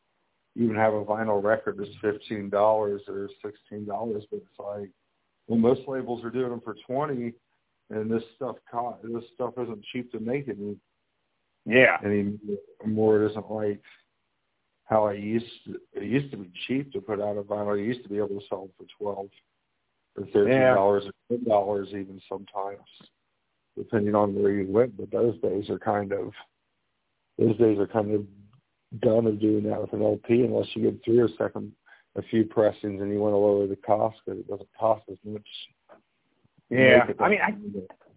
even 0.56 0.74
have 0.74 0.92
a 0.92 1.04
vinyl 1.04 1.42
record 1.42 1.80
is 1.80 1.94
fifteen 2.00 2.50
dollars 2.50 3.02
or 3.06 3.28
sixteen 3.44 3.86
dollars, 3.86 4.24
but 4.30 4.38
it's 4.38 4.58
like 4.58 4.90
well 5.46 5.58
most 5.58 5.82
labels 5.86 6.24
are 6.24 6.30
doing 6.30 6.50
them 6.50 6.60
for 6.64 6.74
twenty, 6.86 7.32
and 7.90 8.10
this 8.10 8.24
stuff 8.34 8.56
cost 8.70 9.02
this 9.04 9.24
stuff 9.34 9.54
isn't 9.56 9.84
cheap 9.92 10.10
to 10.12 10.18
make 10.18 10.48
any 10.48 10.76
yeah 11.64 11.98
any 12.04 12.38
more. 12.84 13.22
It 13.22 13.30
isn't 13.30 13.50
like 13.50 13.80
how 14.86 15.06
I 15.06 15.14
used 15.14 15.46
to, 15.66 15.76
it 15.92 16.04
used 16.04 16.30
to 16.32 16.36
be 16.38 16.50
cheap 16.66 16.92
to 16.92 17.00
put 17.00 17.20
out 17.20 17.38
a 17.38 17.42
vinyl. 17.42 17.78
You 17.78 17.84
used 17.84 18.02
to 18.02 18.08
be 18.08 18.18
able 18.18 18.40
to 18.40 18.46
sell 18.48 18.62
them 18.62 18.70
for 18.76 18.86
twelve 18.98 19.28
or 20.16 20.26
thirteen 20.32 20.74
dollars 20.74 21.04
or 21.06 21.12
ten 21.28 21.44
dollars 21.44 21.88
even 21.90 22.20
sometimes 22.28 22.80
depending 23.76 24.14
on 24.14 24.34
where 24.34 24.52
you 24.52 24.70
went. 24.70 24.96
But 24.96 25.10
those 25.10 25.38
days 25.40 25.68
are 25.70 25.78
kind 25.78 26.12
of 26.12 26.32
those 27.38 27.56
days 27.58 27.78
are 27.78 27.86
kind 27.86 28.14
of 28.14 28.26
done 29.00 29.26
of 29.26 29.40
doing 29.40 29.64
that 29.64 29.80
with 29.80 29.92
an 29.92 30.02
LP 30.02 30.42
unless 30.42 30.68
you 30.74 30.90
get 30.90 31.04
through 31.04 31.26
a 31.26 31.28
second 31.36 31.72
a 32.16 32.22
few 32.22 32.44
pressings 32.44 33.00
and 33.02 33.12
you 33.12 33.18
want 33.18 33.32
to 33.32 33.36
lower 33.36 33.66
the 33.66 33.76
cost 33.76 34.16
because 34.24 34.40
it 34.40 34.48
doesn't 34.48 34.68
cost 34.78 35.02
as 35.10 35.18
much. 35.24 35.46
Yeah, 36.70 37.06
I 37.20 37.28
mean, 37.28 37.40
I 37.40 37.54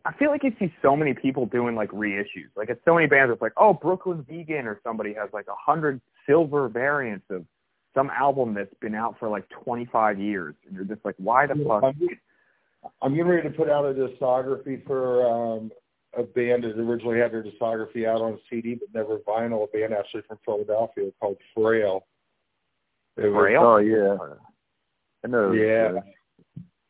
I 0.07 0.13
feel 0.13 0.29
like 0.29 0.43
you 0.43 0.53
see 0.57 0.73
so 0.81 0.95
many 0.95 1.13
people 1.13 1.45
doing 1.45 1.75
like 1.75 1.89
reissues. 1.89 2.49
Like 2.55 2.69
it's 2.69 2.81
so 2.85 2.95
many 2.95 3.07
bands. 3.07 3.33
It's 3.33 3.41
like, 3.41 3.53
oh, 3.57 3.73
Brooklyn 3.73 4.25
Vegan 4.27 4.65
or 4.65 4.79
somebody 4.83 5.13
has 5.13 5.29
like 5.33 5.47
a 5.47 5.55
hundred 5.55 5.99
silver 6.25 6.69
variants 6.69 7.25
of 7.29 7.45
some 7.93 8.09
album 8.11 8.53
that's 8.53 8.73
been 8.79 8.95
out 8.95 9.15
for 9.19 9.27
like 9.27 9.43
25 9.49 10.19
years, 10.19 10.55
and 10.65 10.75
you're 10.75 10.85
just 10.85 11.03
like, 11.03 11.15
why 11.17 11.45
the 11.45 11.55
fuck? 11.67 11.93
I'm 13.01 13.13
getting 13.13 13.27
ready 13.27 13.49
to 13.49 13.55
put 13.55 13.69
out 13.69 13.85
a 13.85 13.93
discography 13.93 14.85
for 14.85 15.25
um, 15.27 15.71
a 16.17 16.23
band 16.23 16.63
that 16.63 16.77
originally 16.77 17.19
had 17.19 17.31
their 17.31 17.43
discography 17.43 18.07
out 18.07 18.21
on 18.21 18.39
CD 18.49 18.75
but 18.75 18.89
never 18.93 19.19
vinyl. 19.19 19.63
A 19.63 19.67
band 19.67 19.93
actually 19.93 20.23
from 20.27 20.39
Philadelphia 20.45 21.11
called 21.19 21.37
Frail. 21.55 22.05
It 23.17 23.31
Frail? 23.33 23.63
oh 23.63 23.77
yeah. 23.77 24.17
I 25.23 25.27
know. 25.27 25.51
Yeah. 25.51 25.99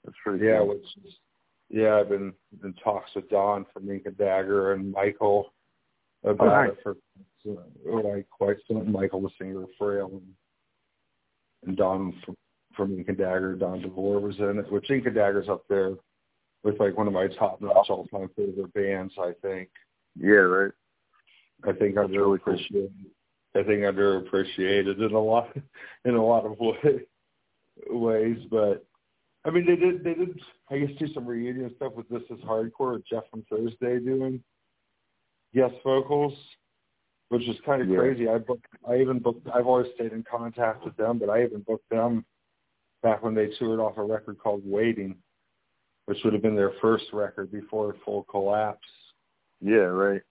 That's 0.03 0.17
pretty. 0.23 0.45
Yeah, 0.45 0.60
cool. 0.60 0.69
which 0.69 0.86
is, 1.05 1.13
yeah, 1.69 1.95
I've 1.95 2.10
been 2.10 2.33
in 2.63 2.73
talks 2.83 3.12
with 3.15 3.29
Don 3.29 3.65
from 3.73 3.89
Ink 3.89 4.03
and 4.05 4.17
Dagger 4.17 4.73
and 4.73 4.91
Michael 4.91 5.53
about 6.23 6.47
oh, 6.47 6.67
nice. 6.67 6.71
it 6.71 6.77
for 6.83 6.95
like 8.03 8.29
quite 8.29 8.57
some. 8.67 8.91
Michael, 8.91 9.21
the 9.21 9.29
singer 9.39 9.63
of 9.63 9.69
Frail, 9.77 10.10
and, 10.12 10.33
and 11.65 11.77
Don 11.77 12.13
from 12.25 12.36
from 12.77 12.97
Ink 12.97 13.09
and 13.09 13.17
Dagger, 13.17 13.55
Don 13.55 13.81
DeVore 13.81 14.21
was 14.21 14.37
in 14.37 14.59
it, 14.59 14.71
which 14.71 14.89
Ink 14.89 15.07
and 15.07 15.15
Dagger's 15.15 15.49
up 15.49 15.63
there 15.67 15.95
with 16.63 16.79
like 16.79 16.95
one 16.97 17.07
of 17.07 17.13
my 17.13 17.27
top 17.27 17.59
notch 17.61 17.89
all 17.89 18.07
time 18.07 18.29
favorite 18.37 18.73
bands, 18.73 19.13
I 19.19 19.31
think. 19.41 19.69
Yeah, 20.17 20.35
right. 20.35 20.71
I 21.63 21.73
think 21.73 21.95
That's 21.95 22.09
underappreciated. 22.09 22.71
Really 22.71 22.89
cool. 22.89 22.89
I 23.55 23.63
think 23.63 23.81
underappreciated 23.81 24.97
in 25.03 25.13
a 25.13 25.19
lot 25.19 25.49
in 26.05 26.13
a 26.15 26.23
lot 26.23 26.45
of 26.45 26.57
way, 26.59 27.01
ways, 27.89 28.37
but 28.51 28.85
I 29.45 29.49
mean 29.49 29.65
they 29.65 29.75
did 29.75 30.03
they 30.03 30.13
did 30.13 30.39
I 30.69 30.77
guess 30.77 30.97
do 30.99 31.11
some 31.13 31.25
reunion 31.25 31.73
stuff 31.75 31.93
with 31.95 32.07
This 32.09 32.23
Is 32.29 32.43
Hardcore 32.43 32.93
with 32.93 33.07
Jeff 33.07 33.23
from 33.31 33.43
Thursday 33.49 33.99
doing 33.99 34.43
guest 35.55 35.75
vocals, 35.83 36.33
which 37.29 37.47
is 37.47 37.55
kind 37.65 37.81
of 37.81 37.89
yeah. 37.89 37.97
crazy. 37.97 38.29
I 38.29 38.37
booked 38.37 38.67
I 38.87 38.97
even 38.97 39.19
booked 39.19 39.47
I've 39.53 39.67
always 39.67 39.87
stayed 39.95 40.11
in 40.11 40.23
contact 40.29 40.85
with 40.85 40.95
them, 40.97 41.17
but 41.17 41.29
I 41.29 41.43
even 41.43 41.61
booked 41.61 41.89
them 41.89 42.25
back 43.03 43.23
when 43.23 43.36
they 43.36 43.47
toured 43.60 43.79
off 43.79 43.97
a 43.97 44.03
record 44.03 44.38
called 44.39 44.62
Waiting, 44.65 45.15
which 46.05 46.17
would 46.23 46.33
have 46.33 46.41
been 46.41 46.55
their 46.55 46.73
first 46.81 47.05
record 47.13 47.51
before 47.51 47.95
Full 48.05 48.23
Collapse. 48.23 48.88
Yeah, 49.62 49.77
right. 49.77 50.21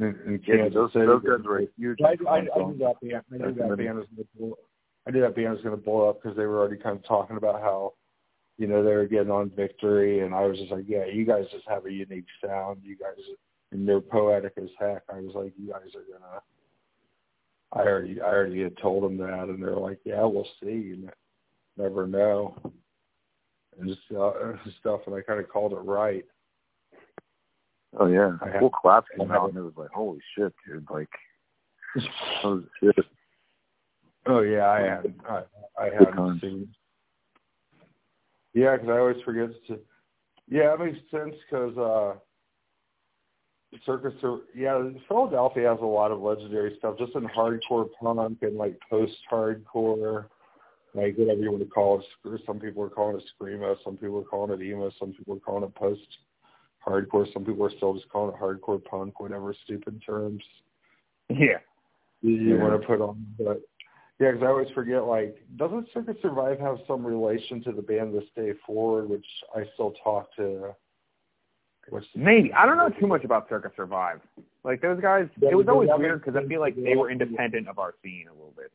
In, 0.00 0.16
in 0.26 0.40
yeah, 0.46 0.56
Kansas 0.56 0.74
those, 0.74 0.92
City. 0.92 1.06
those 1.06 1.22
guys 1.22 1.44
were 1.44 1.64
huge. 1.76 1.98
I, 2.04 2.16
I, 2.28 2.36
I 2.38 2.40
knew 2.40 2.78
that 2.78 3.00
band. 3.00 3.22
I 3.32 3.36
knew 3.36 3.54
that 3.54 3.76
band 3.76 3.98
was 3.98 4.06
going 4.14 4.16
to 4.16 4.38
blow. 4.38 4.58
I 5.06 5.10
knew 5.10 5.20
that 5.20 5.36
band 5.36 5.52
was 5.52 5.62
going 5.62 5.76
to 5.76 5.82
blow 5.82 6.08
up 6.08 6.22
because 6.22 6.36
they 6.36 6.46
were 6.46 6.58
already 6.58 6.80
kind 6.80 6.96
of 6.96 7.04
talking 7.06 7.36
about 7.36 7.60
how, 7.60 7.92
you 8.58 8.66
know, 8.66 8.82
they 8.82 8.94
were 8.94 9.06
getting 9.06 9.30
on 9.30 9.50
Victory, 9.54 10.20
and 10.20 10.34
I 10.34 10.46
was 10.46 10.58
just 10.58 10.70
like, 10.70 10.84
yeah, 10.86 11.06
you 11.06 11.24
guys 11.24 11.44
just 11.52 11.68
have 11.68 11.86
a 11.86 11.92
unique 11.92 12.26
sound. 12.44 12.80
You 12.82 12.96
guys, 12.96 13.16
and 13.72 13.88
they're 13.88 14.00
poetic 14.00 14.54
as 14.56 14.68
heck. 14.78 15.02
I 15.12 15.20
was 15.20 15.34
like, 15.34 15.52
you 15.58 15.70
guys 15.70 15.94
are 15.94 16.04
gonna. 16.12 16.40
I 17.72 17.88
already, 17.88 18.20
I 18.20 18.26
already 18.26 18.62
had 18.62 18.76
told 18.78 19.02
them 19.02 19.16
that, 19.18 19.48
and 19.48 19.62
they're 19.62 19.76
like, 19.76 19.98
yeah, 20.04 20.24
we'll 20.24 20.46
see. 20.62 20.92
And 20.94 21.10
never 21.76 22.06
know 22.06 22.56
and 23.78 23.88
just 23.88 24.00
uh, 24.16 24.32
stuff 24.80 25.00
and 25.06 25.14
I 25.14 25.20
kind 25.20 25.40
of 25.40 25.48
called 25.48 25.72
it 25.72 25.76
right. 25.76 26.24
Oh 27.98 28.06
yeah, 28.06 28.36
I 28.42 28.58
full 28.58 28.70
have- 28.70 28.80
collapse 28.80 29.06
I 29.14 29.18
came 29.18 29.30
out 29.30 29.50
and 29.50 29.58
it 29.58 29.62
was 29.62 29.74
like, 29.76 29.90
holy 29.90 30.18
shit, 30.36 30.52
dude! 30.66 30.86
Like, 30.90 31.08
oh 32.44 32.62
shit. 32.80 32.96
Oh 34.26 34.40
yeah, 34.40 34.68
I 34.68 34.80
had 34.80 35.14
I, 35.28 35.42
I 35.80 35.84
hadn't 35.90 36.40
seen. 36.40 36.68
Yeah, 38.52 38.76
because 38.76 38.88
I 38.88 38.98
always 38.98 39.22
forget 39.24 39.50
to. 39.68 39.78
Yeah, 40.48 40.74
it 40.74 40.80
makes 40.80 40.98
sense 41.10 41.34
because 41.48 41.76
uh, 41.78 42.18
Circus. 43.86 44.14
Yeah, 44.54 44.88
Philadelphia 45.08 45.70
has 45.70 45.78
a 45.80 45.86
lot 45.86 46.10
of 46.10 46.20
legendary 46.20 46.74
stuff, 46.78 46.98
just 46.98 47.14
in 47.14 47.28
hardcore 47.28 47.88
punk 48.00 48.38
and 48.42 48.56
like 48.56 48.78
post-hardcore, 48.88 50.26
like 50.94 51.16
whatever 51.16 51.40
you 51.40 51.50
want 51.50 51.62
to 51.62 51.68
call 51.68 52.00
it. 52.00 52.40
Some 52.46 52.60
people 52.60 52.82
are 52.84 52.88
calling 52.88 53.16
it 53.16 53.24
screamo, 53.40 53.76
some 53.84 53.96
people 53.96 54.18
are 54.20 54.22
calling 54.22 54.58
it 54.58 54.64
emo, 54.64 54.90
some 54.98 55.12
people 55.12 55.36
are 55.36 55.40
calling 55.40 55.64
it 55.64 55.74
post-hardcore, 55.74 57.32
some 57.32 57.44
people 57.44 57.66
are 57.66 57.76
still 57.76 57.94
just 57.94 58.08
calling 58.08 58.34
it 58.34 58.40
hardcore 58.40 58.82
punk, 58.84 59.20
whatever 59.20 59.54
stupid 59.64 60.00
terms. 60.06 60.42
Yeah. 61.28 61.58
you, 62.20 62.56
Yeah. 62.56 62.62
want 62.62 62.80
to 62.80 62.86
put 62.86 63.00
on. 63.00 63.26
But 63.38 63.60
yeah, 64.20 64.30
because 64.30 64.44
I 64.44 64.48
always 64.48 64.70
forget. 64.70 65.04
Like, 65.04 65.36
doesn't 65.56 65.88
Circa 65.92 66.14
Survive 66.22 66.60
have 66.60 66.78
some 66.86 67.04
relation 67.04 67.62
to 67.64 67.72
the 67.72 67.82
band 67.82 68.14
This 68.14 68.28
Day 68.36 68.52
Forward, 68.64 69.08
which 69.08 69.26
I 69.54 69.64
still 69.74 69.92
talk 70.04 70.34
to? 70.36 70.74
What's 71.90 72.06
Maybe 72.14 72.52
I 72.52 72.64
don't 72.64 72.78
know 72.78 72.88
too 72.88 73.06
much 73.06 73.24
about 73.24 73.48
Circa 73.48 73.72
Survive. 73.76 74.20
Like 74.62 74.80
those 74.80 75.00
guys, 75.00 75.28
Yeah, 75.40 75.50
it 75.50 75.54
was 75.54 75.68
always 75.68 75.90
weird 75.98 76.24
because 76.24 76.40
I 76.42 76.46
feel 76.46 76.60
like 76.60 76.76
they 76.76 76.96
were 76.96 77.10
independent 77.10 77.68
of 77.68 77.78
our 77.78 77.94
scene 78.02 78.26
a 78.30 78.32
little 78.32 78.54
bit. 78.56 78.72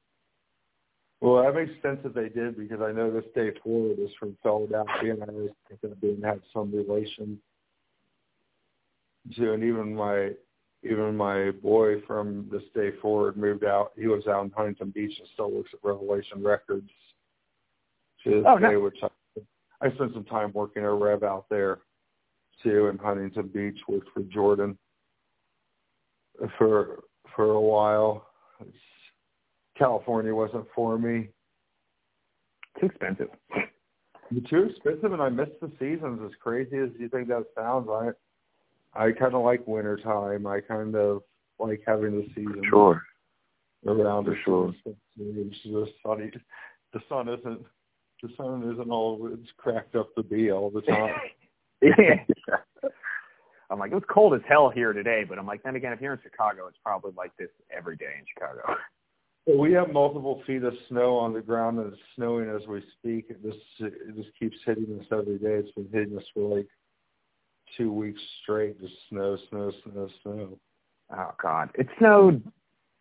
Well, 1.21 1.43
that 1.43 1.53
makes 1.53 1.71
sense 1.81 1.99
that 2.03 2.15
they 2.15 2.29
did 2.29 2.57
because 2.57 2.81
I 2.81 2.93
know 2.93 3.11
This 3.11 3.25
Day 3.35 3.51
Forward 3.61 3.99
is 3.99 4.11
from 4.17 4.37
Philadelphia, 4.41 5.13
and 5.13 5.23
I 5.23 5.27
always 5.27 5.49
think 5.67 5.81
that 5.81 5.99
band 5.99 6.23
had 6.23 6.41
some 6.53 6.71
relation 6.71 7.37
to. 9.35 9.53
And 9.53 9.63
even 9.63 9.95
my 9.95 10.31
even 10.83 11.17
my 11.17 11.51
boy 11.51 11.99
from 12.07 12.47
This 12.49 12.63
Day 12.73 12.91
Forward 13.01 13.35
moved 13.35 13.65
out. 13.65 13.91
He 13.97 14.07
lives 14.07 14.27
out 14.27 14.45
in 14.45 14.51
Huntington 14.51 14.91
Beach 14.91 15.13
and 15.19 15.27
still 15.33 15.51
works 15.51 15.71
at 15.73 15.79
Revelation 15.83 16.41
Records 16.41 16.89
to 18.23 18.29
this 18.29 18.43
Oh, 18.47 18.57
day, 18.57 18.67
nice. 18.67 18.81
which 18.81 18.99
I, 19.03 19.41
I 19.85 19.91
spent 19.95 20.13
some 20.13 20.23
time 20.23 20.51
working 20.53 20.83
at 20.83 20.91
Rev 20.91 21.23
out 21.23 21.47
there 21.49 21.79
too 22.63 22.87
in 22.87 22.97
Huntington 22.97 23.47
Beach. 23.53 23.77
Worked 23.89 24.09
for 24.13 24.21
Jordan 24.21 24.77
for 26.57 27.03
for 27.35 27.51
a 27.51 27.61
while. 27.61 28.25
It's, 28.61 28.77
California 29.79 30.35
wasn't 30.35 30.65
for 30.75 30.99
me. 30.99 31.29
Too 32.79 32.85
expensive. 32.87 33.29
Too 34.49 34.65
expensive, 34.65 35.11
and 35.11 35.21
I 35.21 35.29
miss 35.29 35.49
the 35.59 35.71
seasons. 35.79 36.21
As 36.23 36.31
crazy 36.39 36.77
as 36.77 36.89
you 36.99 37.09
think 37.09 37.29
that 37.29 37.45
sounds, 37.57 37.89
I 37.89 38.09
I 38.93 39.11
kind 39.11 39.33
of 39.33 39.43
like 39.43 39.65
winter 39.65 39.97
time. 39.97 40.45
I 40.45 40.59
kind 40.61 40.95
of 40.95 41.23
like 41.57 41.81
having 41.87 42.11
the 42.11 42.27
season 42.35 42.61
Sure. 42.69 43.01
around 43.87 44.25
For 44.25 44.37
sure. 44.45 44.73
It's 44.85 45.57
just 45.63 45.91
sunny. 46.05 46.31
The 46.93 46.99
sun 47.09 47.27
isn't 47.29 47.65
the 48.21 48.29
sun 48.37 48.71
isn't 48.71 48.91
all 48.91 49.29
it's 49.33 49.49
cracked 49.57 49.95
up 49.95 50.13
to 50.15 50.23
be 50.23 50.51
all 50.51 50.69
the 50.69 50.81
time. 50.81 51.15
yeah. 51.81 52.23
I'm 53.71 53.79
like, 53.79 53.91
it 53.91 53.95
was 53.95 54.03
cold 54.09 54.33
as 54.33 54.41
hell 54.47 54.69
here 54.69 54.93
today, 54.93 55.23
but 55.27 55.37
I'm 55.37 55.45
like, 55.45 55.63
then 55.63 55.75
again, 55.75 55.93
if 55.93 56.01
you're 56.01 56.13
in 56.13 56.19
Chicago, 56.23 56.67
it's 56.67 56.79
probably 56.83 57.11
like 57.15 57.35
this 57.37 57.49
every 57.75 57.95
day 57.97 58.13
in 58.17 58.25
Chicago. 58.33 58.75
We 59.57 59.73
have 59.73 59.91
multiple 59.91 60.43
feet 60.45 60.63
of 60.63 60.73
snow 60.89 61.17
on 61.17 61.33
the 61.33 61.41
ground 61.41 61.79
and 61.79 61.93
it's 61.93 62.01
snowing 62.15 62.49
as 62.49 62.67
we 62.67 62.83
speak. 62.99 63.27
It 63.29 63.41
just 63.41 63.57
it 63.79 64.15
just 64.15 64.29
keeps 64.37 64.57
hitting 64.65 64.99
us 64.99 65.05
every 65.11 65.39
day. 65.39 65.53
It's 65.53 65.71
been 65.71 65.89
hitting 65.91 66.17
us 66.17 66.23
for 66.33 66.57
like 66.57 66.67
two 67.77 67.91
weeks 67.91 68.21
straight. 68.43 68.79
Just 68.79 68.93
snow, 69.09 69.37
snow, 69.49 69.71
snow, 69.83 70.09
snow. 70.21 70.59
Oh 71.15 71.31
God, 71.41 71.69
it 71.73 71.87
snowed. 71.97 72.43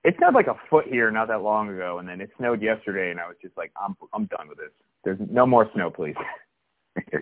It 0.04 0.14
snowed 0.18 0.34
like 0.34 0.46
a 0.46 0.56
foot 0.70 0.86
here 0.86 1.10
not 1.10 1.28
that 1.28 1.42
long 1.42 1.68
ago, 1.68 1.98
and 1.98 2.08
then 2.08 2.20
it 2.20 2.30
snowed 2.38 2.62
yesterday, 2.62 3.10
and 3.10 3.20
I 3.20 3.26
was 3.26 3.36
just 3.42 3.56
like, 3.56 3.72
I'm 3.80 3.94
I'm 4.14 4.26
done 4.26 4.48
with 4.48 4.58
this. 4.58 4.70
There's 5.04 5.18
no 5.30 5.46
more 5.46 5.70
snow, 5.74 5.90
please. 5.90 6.16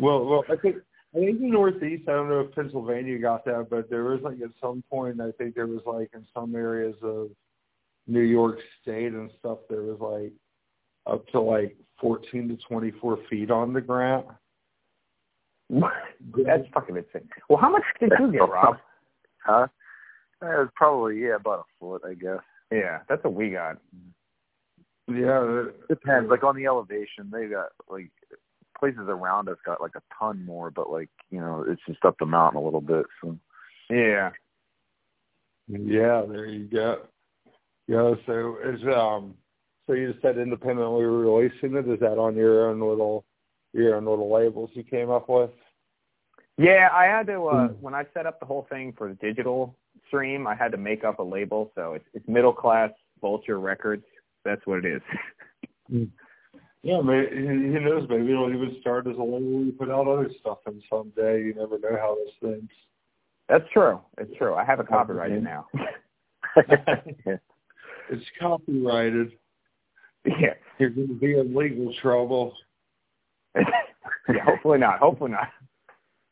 Well, 0.01 0.25
well, 0.25 0.43
I 0.49 0.57
think 0.57 0.77
I 1.15 1.19
think 1.19 1.39
the 1.39 1.49
Northeast. 1.49 2.09
I 2.09 2.13
don't 2.13 2.31
know 2.31 2.41
if 2.41 2.55
Pennsylvania 2.55 3.19
got 3.19 3.45
that, 3.45 3.67
but 3.69 3.91
there 3.91 4.05
was 4.05 4.21
like 4.23 4.41
at 4.41 4.49
some 4.59 4.83
point. 4.89 5.21
I 5.21 5.33
think 5.33 5.55
there 5.55 5.67
was 5.67 5.83
like 5.85 6.09
in 6.15 6.25
some 6.33 6.55
areas 6.55 6.95
of 7.03 7.29
New 8.07 8.21
York 8.21 8.59
State 8.83 9.13
and 9.13 9.31
stuff. 9.39 9.59
There 9.69 9.83
was 9.83 10.01
like 10.01 10.33
up 11.07 11.27
to 11.29 11.41
like 11.41 11.77
14 12.01 12.49
to 12.49 12.57
24 12.69 13.19
feet 13.29 13.51
on 13.51 13.73
the 13.73 13.81
ground. 13.81 14.27
That's 15.71 16.65
fucking 16.73 16.97
insane. 16.97 17.29
Well, 17.49 17.59
how 17.59 17.71
much 17.71 17.83
did 18.01 18.13
you 18.19 18.33
get, 18.33 18.49
Rob? 18.49 18.77
Huh? 19.45 19.69
Uh, 20.43 20.47
It 20.47 20.59
was 20.59 20.69
probably 20.75 21.21
yeah, 21.21 21.37
about 21.37 21.61
a 21.61 21.65
foot, 21.79 22.03
I 22.05 22.15
guess. 22.15 22.43
Yeah, 22.73 22.99
that's 23.09 23.23
what 23.23 23.35
we 23.35 23.51
got. 23.51 23.79
Yeah, 25.07 25.69
it 25.69 25.89
Depends. 25.89 26.29
Like 26.29 26.43
on 26.43 26.57
the 26.57 26.67
elevation, 26.67 27.31
they 27.31 27.47
got 27.47 27.69
like 27.89 28.11
places 28.79 29.07
around 29.07 29.49
us 29.49 29.57
got 29.65 29.81
like 29.81 29.95
a 29.95 30.03
ton 30.19 30.45
more, 30.45 30.73
but 30.73 30.91
like 30.91 31.11
you 31.31 31.39
know, 31.39 31.65
it's 31.69 31.81
just 31.87 32.05
up 32.05 32.17
the 32.19 32.27
mountain 32.27 32.61
a 32.61 32.65
little 32.65 32.81
bit. 32.81 33.07
So 33.23 33.39
Yeah. 33.89 34.31
Yeah, 35.69 36.25
there 36.29 36.47
you 36.47 36.65
go. 36.65 37.03
Yeah, 37.89 38.15
so 38.27 38.57
is 38.65 38.81
um 38.95 39.35
so 39.87 39.93
you 39.93 40.11
just 40.11 40.23
said 40.23 40.39
independently 40.39 41.05
releasing 41.05 41.77
it? 41.77 41.89
Is 41.89 42.01
that 42.01 42.19
on 42.19 42.35
your 42.35 42.69
own 42.69 42.81
little 42.81 43.25
your 43.73 43.97
own 43.97 44.07
little 44.07 44.33
labels 44.33 44.71
you 44.75 44.83
came 44.83 45.11
up 45.11 45.29
with? 45.29 45.51
Yeah, 46.59 46.89
I 46.93 47.05
had 47.05 47.27
to 47.29 47.47
uh 47.47 47.69
when 47.81 47.95
I 47.95 48.05
set 48.13 48.27
up 48.27 48.41
the 48.41 48.47
whole 48.47 48.67
thing 48.69 48.93
for 48.97 49.09
the 49.09 49.15
digital 49.15 49.77
stream, 50.09 50.47
I 50.47 50.55
had 50.55 50.73
to 50.73 50.79
make 50.79 51.05
up 51.05 51.19
a 51.21 51.23
label, 51.23 51.71
so 51.75 51.95
it's 51.95 52.07
it's 52.13 52.27
middle 52.29 52.53
class 52.53 52.91
vulture 53.21 53.61
records. 53.61 54.05
That's 54.45 54.65
what 54.67 54.85
it 54.85 55.03
is. 55.91 56.09
Yeah, 56.83 57.01
maybe, 57.01 57.35
who 57.35 57.81
knows? 57.81 58.07
Maybe 58.09 58.31
it'll 58.31 58.49
even 58.49 58.77
start 58.81 59.09
as 59.09 59.17
a 59.17 59.23
label 59.23 59.65
you 59.65 59.75
put 59.77 59.91
out 59.91 60.07
other 60.07 60.31
stuff 60.41 60.59
and 60.67 60.81
someday. 60.89 61.43
You 61.43 61.55
never 61.55 61.79
know 61.79 61.97
how 62.01 62.17
this 62.17 62.35
things. 62.41 62.71
That's 63.49 63.65
true. 63.73 64.01
It's 64.19 64.37
true. 64.37 64.55
I 64.55 64.65
have 64.65 64.79
a 64.79 64.85
copyrighted 64.85 65.43
now. 65.43 65.67
It's 68.11 68.25
copyrighted. 68.41 69.33
yeah. 70.25 70.55
You're 70.79 70.91
going 70.91 71.09
to 71.09 71.15
be 71.15 71.39
in 71.39 71.55
legal 71.55 71.93
trouble. 72.03 72.55
yeah. 73.57 74.45
Hopefully 74.45 74.79
not. 74.79 74.99
Hopefully 74.99 75.31
not. 75.31 75.49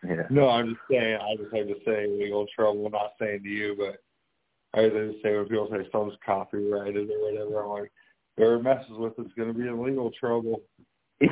yeah. 0.07 0.27
No, 0.31 0.49
I'm 0.49 0.71
just 0.71 0.81
saying. 0.91 1.19
I 1.21 1.37
just 1.37 1.55
have 1.55 1.67
to 1.67 1.77
say 1.87 2.07
legal 2.07 2.47
trouble. 2.55 2.87
I'm 2.87 2.93
not 2.93 3.13
saying 3.19 3.43
to 3.43 3.49
you, 3.49 3.75
but 3.79 4.79
I 4.79 4.89
just 4.89 5.23
say 5.23 5.35
when 5.37 5.47
people 5.47 5.69
say 5.71 5.89
something's 5.91 6.19
copyrighted 6.25 7.09
or 7.11 7.31
whatever, 7.31 7.63
I'm 7.63 7.71
like, 7.71 7.93
whoever 8.37 8.63
messes 8.63 8.91
with 8.91 9.15
it's 9.19 9.33
going 9.35 9.53
to 9.53 9.59
be 9.59 9.67
in 9.69 9.83
legal 9.83 10.11
trouble. 10.19 10.63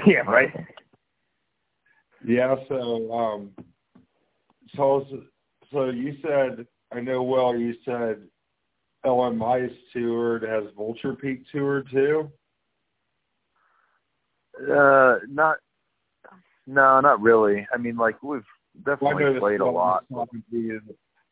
Yeah. 0.07 0.21
Right. 0.21 0.49
Yeah. 2.25 2.55
So, 2.69 3.13
um, 3.13 3.51
so 4.77 5.05
so 5.73 5.91
you 5.91 6.17
said 6.23 6.67
I 6.93 7.01
know. 7.01 7.23
Well, 7.23 7.57
you 7.57 7.75
said 7.85 8.23
LMI's 9.05 9.73
toured. 9.93 10.43
Has 10.43 10.65
Vulture 10.77 11.15
Peak 11.15 11.43
toured 11.51 11.89
too? 11.91 12.31
Uh, 14.71 15.17
not. 15.29 15.57
No, 16.67 17.01
not 17.01 17.21
really. 17.21 17.67
I 17.75 17.79
mean, 17.79 17.97
like 17.97 18.23
we've 18.23 18.45
definitely 18.85 19.33
this 19.33 19.41
played 19.41 19.61
a 19.61 19.65
from 19.65 19.75
lot. 19.75 20.05
talking 20.13 20.43
to 20.51 20.57
you- 20.57 20.81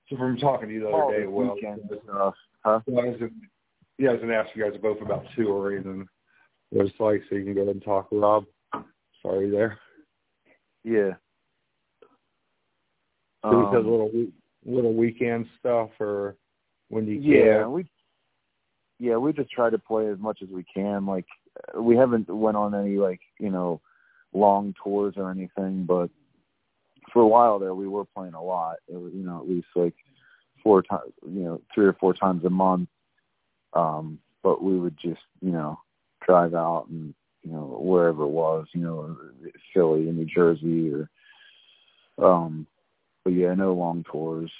So 0.09 0.17
from 0.17 0.37
talking 0.39 0.69
to 0.69 0.75
you 0.75 0.81
the 0.81 0.89
All 0.89 1.09
other 1.09 1.19
day, 1.19 1.25
the 1.25 1.31
well, 1.31 1.57
stuff. 2.05 2.35
Huh? 2.65 2.81
So 2.89 2.99
I 2.99 3.05
was 3.07 3.17
gonna, 3.21 3.31
yeah, 3.99 4.11
I 4.11 4.13
was 4.15 4.23
to 4.23 4.35
ask 4.35 4.57
you 4.57 4.65
guys 4.69 4.79
both 4.81 5.01
about 5.01 5.25
touring 5.37 5.87
and 5.87 6.09
what 6.71 6.87
it's 6.87 6.99
like, 7.01 7.23
so 7.29 7.37
you 7.37 7.45
can 7.45 7.55
go 7.55 7.63
ahead 7.63 7.75
and 7.75 7.85
talk, 7.85 8.09
Rob. 8.11 8.45
Sorry 9.23 9.51
there. 9.51 9.79
Yeah. 10.83 11.15
So 13.43 13.53
you 13.53 13.69
said 13.71 13.79
Um, 13.79 13.91
little 13.91 14.11
little 14.65 14.95
weekend 14.95 15.47
stuff, 15.59 15.91
or 16.01 16.37
when 16.90 17.07
you 17.07 17.20
Yeah, 17.20 17.62
can. 17.62 17.72
we 17.72 17.87
yeah 18.98 19.16
we 19.16 19.33
just 19.33 19.50
try 19.50 19.70
to 19.70 19.79
play 19.79 20.09
as 20.09 20.18
much 20.18 20.40
as 20.42 20.48
we 20.50 20.64
can. 20.64 21.07
Like 21.07 21.26
we 21.76 21.96
haven't 21.96 22.29
went 22.29 22.57
on 22.57 22.74
any 22.74 22.96
like 22.96 23.20
you 23.38 23.50
know 23.50 23.81
long 24.33 24.74
tours 24.83 25.14
or 25.16 25.31
anything, 25.31 25.85
but 25.87 26.11
for 27.12 27.22
a 27.22 27.26
while 27.29 27.59
there 27.59 27.74
we 27.74 27.88
were 27.88 28.05
playing 28.05 28.35
a 28.35 28.42
lot. 28.42 28.76
It 28.88 28.96
was 28.96 29.12
you 29.14 29.24
know 29.24 29.40
at 29.40 29.48
least 29.48 29.68
like 29.74 29.94
four 30.62 30.83
times 30.83 31.12
you 31.26 31.44
know 31.44 31.61
three 31.74 31.87
or 31.87 31.94
four 31.94 32.12
times 32.12 32.44
a 32.44 32.50
month. 32.50 32.88
Um, 33.72 34.18
but 34.42 34.62
we 34.62 34.79
would 34.79 34.96
just 34.98 35.22
you 35.40 35.53
know 35.53 35.79
drive 36.26 36.55
out 36.55 36.87
and 36.90 37.14
you 37.42 37.53
know 37.53 37.79
wherever 37.81 38.24
it 38.24 38.29
was 38.29 38.66
you 38.74 38.83
know 38.83 39.16
Philly 39.72 40.09
or 40.09 40.12
New 40.12 40.26
Jersey 40.26 40.92
or 40.92 41.09
um 42.22 42.66
but 43.24 43.33
yeah 43.33 43.55
no 43.55 43.72
long 43.72 44.05
tours. 44.11 44.50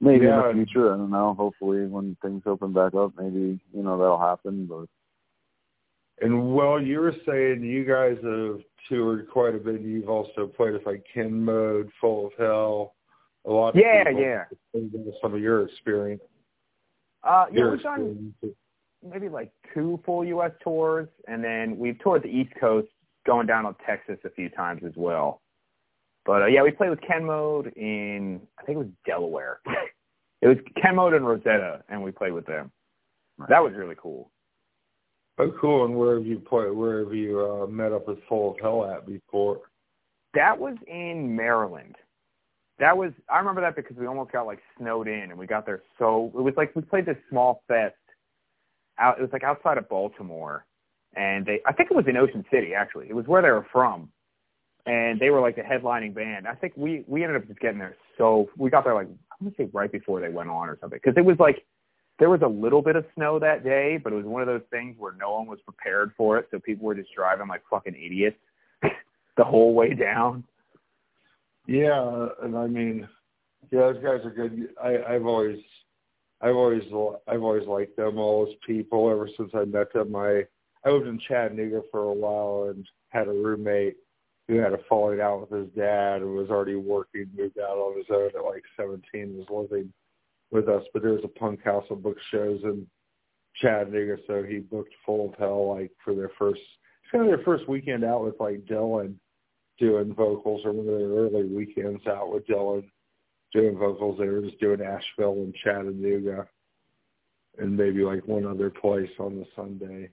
Maybe 0.00 0.26
Yeah. 0.26 0.50
in 0.50 0.58
the 0.58 0.64
future, 0.64 0.94
I 0.94 0.96
don't 0.96 1.10
know. 1.10 1.34
Hopefully, 1.34 1.86
when 1.86 2.16
things 2.22 2.42
open 2.46 2.72
back 2.72 2.94
up, 2.94 3.12
maybe 3.18 3.60
you 3.72 3.82
know 3.82 3.98
that'll 3.98 4.18
happen. 4.18 4.66
But 4.66 4.88
And 6.22 6.54
well, 6.54 6.80
you 6.80 7.00
were 7.00 7.14
saying 7.26 7.62
you 7.62 7.84
guys 7.84 8.16
have 8.22 8.60
toured 8.88 9.28
quite 9.30 9.54
a 9.54 9.58
bit. 9.58 9.80
You've 9.80 10.08
also 10.08 10.46
played 10.46 10.72
with 10.72 10.86
like 10.86 11.04
Ken 11.12 11.44
Mode, 11.44 11.90
Full 12.00 12.26
of 12.28 12.32
Hell, 12.38 12.94
a 13.46 13.50
lot. 13.50 13.70
Of 13.70 13.76
Yeah, 13.76 14.04
people. 14.04 14.20
yeah. 14.22 14.44
Some 15.22 15.34
of 15.34 15.40
your 15.40 15.62
experience. 15.66 16.22
Uh, 17.22 17.46
yeah, 17.52 17.58
Your 17.58 17.70
we've 17.72 17.82
done 17.82 18.34
maybe 19.02 19.28
like 19.28 19.52
two 19.74 20.00
full 20.04 20.24
U.S. 20.26 20.52
tours, 20.62 21.08
and 21.28 21.42
then 21.44 21.78
we've 21.78 21.98
toured 22.00 22.22
the 22.22 22.28
East 22.28 22.52
Coast, 22.58 22.88
going 23.26 23.46
down 23.46 23.64
to 23.64 23.74
Texas 23.86 24.18
a 24.24 24.30
few 24.30 24.48
times 24.48 24.82
as 24.84 24.92
well. 24.96 25.40
But 26.26 26.42
uh, 26.42 26.46
yeah, 26.46 26.62
we 26.62 26.70
played 26.70 26.90
with 26.90 27.00
Ken 27.00 27.24
Mode 27.24 27.68
in 27.76 28.40
I 28.58 28.62
think 28.64 28.76
it 28.76 28.78
was 28.78 28.88
Delaware. 29.06 29.60
it 30.42 30.48
was 30.48 30.56
Ken 30.80 30.98
and 30.98 31.26
Rosetta, 31.26 31.82
and 31.88 32.02
we 32.02 32.12
played 32.12 32.32
with 32.32 32.46
them. 32.46 32.70
That 33.48 33.62
was 33.62 33.72
really 33.74 33.96
cool. 34.00 34.30
Oh, 35.38 35.52
cool. 35.60 35.86
And 35.86 35.96
where 35.96 36.16
have 36.16 36.26
you 36.26 36.38
played? 36.38 36.72
Where 36.72 37.04
have 37.04 37.14
you 37.14 37.40
uh, 37.40 37.66
met 37.66 37.92
up 37.92 38.08
with 38.08 38.18
Full 38.28 38.52
of 38.52 38.60
Hell 38.60 38.84
at 38.84 39.06
before? 39.06 39.60
That 40.34 40.58
was 40.58 40.76
in 40.86 41.34
Maryland. 41.34 41.96
That 42.78 42.96
was 42.96 43.12
I 43.30 43.38
remember 43.38 43.60
that 43.62 43.76
because 43.76 43.96
we 43.96 44.06
almost 44.06 44.32
got 44.32 44.46
like 44.46 44.60
snowed 44.78 45.08
in, 45.08 45.30
and 45.30 45.38
we 45.38 45.46
got 45.46 45.66
there 45.66 45.82
so 45.98 46.30
it 46.34 46.40
was 46.40 46.54
like 46.56 46.74
we 46.74 46.82
played 46.82 47.06
this 47.06 47.16
small 47.28 47.62
fest 47.68 47.94
out. 48.98 49.18
It 49.18 49.22
was 49.22 49.30
like 49.32 49.44
outside 49.44 49.78
of 49.78 49.88
Baltimore, 49.88 50.64
and 51.14 51.44
they 51.44 51.60
I 51.66 51.72
think 51.72 51.90
it 51.90 51.94
was 51.94 52.06
in 52.08 52.16
Ocean 52.16 52.44
City 52.52 52.72
actually. 52.74 53.06
It 53.08 53.14
was 53.14 53.26
where 53.26 53.42
they 53.42 53.50
were 53.50 53.66
from, 53.72 54.10
and 54.86 55.20
they 55.20 55.30
were 55.30 55.40
like 55.40 55.56
the 55.56 55.62
headlining 55.62 56.14
band. 56.14 56.46
I 56.46 56.54
think 56.54 56.74
we 56.76 57.04
we 57.06 57.22
ended 57.22 57.40
up 57.40 57.48
just 57.48 57.60
getting 57.60 57.78
there 57.78 57.96
so 58.16 58.48
we 58.56 58.70
got 58.70 58.84
there 58.84 58.94
like 58.94 59.08
I'm 59.40 59.46
gonna 59.46 59.56
say 59.56 59.70
right 59.72 59.90
before 59.90 60.20
they 60.20 60.28
went 60.28 60.50
on 60.50 60.68
or 60.68 60.78
something 60.80 61.00
because 61.02 61.16
it 61.16 61.24
was 61.24 61.38
like 61.38 61.64
there 62.18 62.28
was 62.28 62.42
a 62.42 62.48
little 62.48 62.82
bit 62.82 62.96
of 62.96 63.06
snow 63.14 63.38
that 63.38 63.64
day, 63.64 63.96
but 63.96 64.12
it 64.12 64.16
was 64.16 64.26
one 64.26 64.42
of 64.42 64.46
those 64.46 64.66
things 64.70 64.94
where 64.98 65.14
no 65.18 65.32
one 65.32 65.46
was 65.46 65.58
prepared 65.64 66.12
for 66.16 66.38
it, 66.38 66.48
so 66.50 66.58
people 66.58 66.84
were 66.86 66.94
just 66.94 67.14
driving 67.14 67.48
like 67.48 67.62
fucking 67.70 67.94
idiots 67.94 68.36
the 69.36 69.44
whole 69.44 69.72
way 69.72 69.94
down. 69.94 70.44
Yeah, 71.66 72.28
and 72.42 72.56
I 72.56 72.66
mean, 72.66 73.08
yeah, 73.70 73.92
those 73.92 74.02
guys 74.02 74.20
are 74.24 74.30
good. 74.30 74.68
I, 74.82 74.98
I've 75.14 75.24
always, 75.24 75.58
I've 76.42 76.56
always, 76.56 76.82
I've 77.26 77.42
always 77.42 77.66
liked 77.66 77.96
them 77.96 78.18
all 78.18 78.46
as 78.46 78.54
people. 78.66 79.10
Ever 79.10 79.28
since 79.38 79.50
I 79.54 79.64
met 79.64 79.92
them, 79.92 80.14
I, 80.14 80.44
I 80.84 80.90
lived 80.90 81.06
in 81.06 81.18
Chattanooga 81.26 81.82
for 81.90 82.02
a 82.02 82.12
while 82.12 82.70
and 82.70 82.86
had 83.08 83.28
a 83.28 83.32
roommate 83.32 83.96
who 84.50 84.56
had 84.56 84.72
a 84.72 84.78
falling 84.88 85.20
out 85.20 85.48
with 85.48 85.60
his 85.60 85.72
dad 85.76 86.22
and 86.22 86.34
was 86.34 86.50
already 86.50 86.74
working, 86.74 87.30
moved 87.36 87.58
out 87.58 87.78
on 87.78 87.96
his 87.96 88.06
own 88.10 88.30
at 88.36 88.44
like 88.44 88.64
17, 88.76 89.36
was 89.36 89.68
living 89.70 89.92
with 90.50 90.68
us. 90.68 90.82
But 90.92 91.02
there 91.02 91.12
was 91.12 91.24
a 91.24 91.28
punk 91.38 91.62
house 91.62 91.84
that 91.88 92.02
booked 92.02 92.20
shows 92.32 92.58
in 92.64 92.84
Chattanooga, 93.62 94.16
so 94.26 94.42
he 94.42 94.58
booked 94.58 94.92
Full 95.06 95.28
of 95.28 95.38
Hell 95.38 95.76
like 95.76 95.92
for 96.04 96.14
their 96.16 96.32
first, 96.36 96.60
it's 96.60 97.12
kind 97.12 97.24
of 97.24 97.30
their 97.30 97.44
first 97.44 97.68
weekend 97.68 98.04
out 98.04 98.24
with 98.24 98.40
like 98.40 98.64
Dylan 98.64 99.14
doing 99.78 100.14
vocals 100.14 100.62
or 100.64 100.72
one 100.72 100.88
of 100.92 100.98
their 100.98 101.08
early 101.08 101.46
weekends 101.46 102.04
out 102.08 102.32
with 102.32 102.44
Dylan. 102.48 102.90
doing 103.52 103.78
vocals. 103.78 104.18
They 104.18 104.26
were 104.26 104.42
just 104.42 104.58
doing 104.58 104.80
Asheville 104.80 105.34
and 105.34 105.54
Chattanooga, 105.62 106.48
and 107.58 107.76
maybe 107.76 108.02
like 108.02 108.26
one 108.26 108.46
other 108.46 108.70
place 108.70 109.10
on 109.20 109.36
the 109.36 109.46
Sunday. 109.54 110.10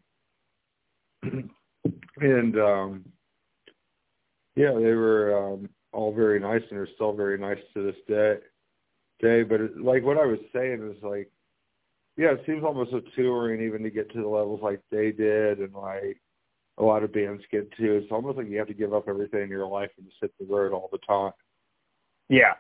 and 2.21 2.59
um 2.59 3.05
yeah, 4.57 4.73
they 4.73 4.93
were 4.93 5.37
um 5.37 5.69
all 5.93 6.13
very 6.13 6.39
nice 6.39 6.63
and 6.69 6.79
are 6.79 6.89
still 6.95 7.13
very 7.13 7.37
nice 7.37 7.59
to 7.73 7.83
this 7.83 7.95
day. 8.07 8.37
Day, 9.21 9.43
but 9.43 9.61
it, 9.61 9.77
like 9.79 10.03
what 10.03 10.17
I 10.17 10.25
was 10.25 10.39
saying 10.53 10.91
is 10.91 11.01
like, 11.03 11.31
yeah, 12.17 12.33
it 12.33 12.43
seems 12.45 12.63
almost 12.63 12.93
a 12.93 13.01
touring 13.15 13.61
even 13.61 13.83
to 13.83 13.89
get 13.91 14.11
to 14.13 14.21
the 14.21 14.27
levels 14.27 14.61
like 14.61 14.81
they 14.91 15.11
did, 15.11 15.59
and 15.59 15.73
like 15.73 16.19
a 16.79 16.83
lot 16.83 17.03
of 17.03 17.13
bands 17.13 17.43
get 17.51 17.71
to. 17.77 17.97
It's 17.97 18.11
almost 18.11 18.37
like 18.37 18.49
you 18.49 18.57
have 18.57 18.67
to 18.67 18.73
give 18.73 18.93
up 18.93 19.07
everything 19.07 19.43
in 19.43 19.49
your 19.49 19.67
life 19.67 19.91
and 19.97 20.07
just 20.07 20.17
hit 20.21 20.33
the 20.39 20.45
road 20.45 20.73
all 20.73 20.89
the 20.91 20.99
time. 20.99 21.31
Yeah. 22.29 22.53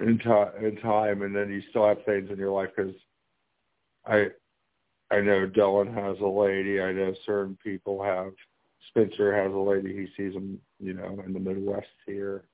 In 0.00 0.18
time, 0.18 0.64
in 0.64 0.76
time, 0.76 1.22
and 1.22 1.34
then 1.34 1.50
you 1.50 1.62
still 1.70 1.86
have 1.86 2.04
things 2.04 2.28
in 2.30 2.38
your 2.38 2.50
life 2.50 2.70
because 2.76 2.94
I, 4.04 4.26
I 5.10 5.20
know 5.20 5.46
Dylan 5.46 5.94
has 5.94 6.18
a 6.20 6.26
lady. 6.26 6.80
I 6.80 6.92
know 6.92 7.14
certain 7.24 7.56
people 7.62 8.02
have. 8.02 8.32
Spencer 8.88 9.34
has 9.34 9.52
a 9.52 9.56
lady. 9.56 9.92
He 9.94 10.06
sees 10.16 10.34
them, 10.34 10.58
you 10.84 10.94
know, 10.94 11.22
in 11.26 11.32
the 11.32 11.40
Midwest 11.40 11.86
here, 12.06 12.44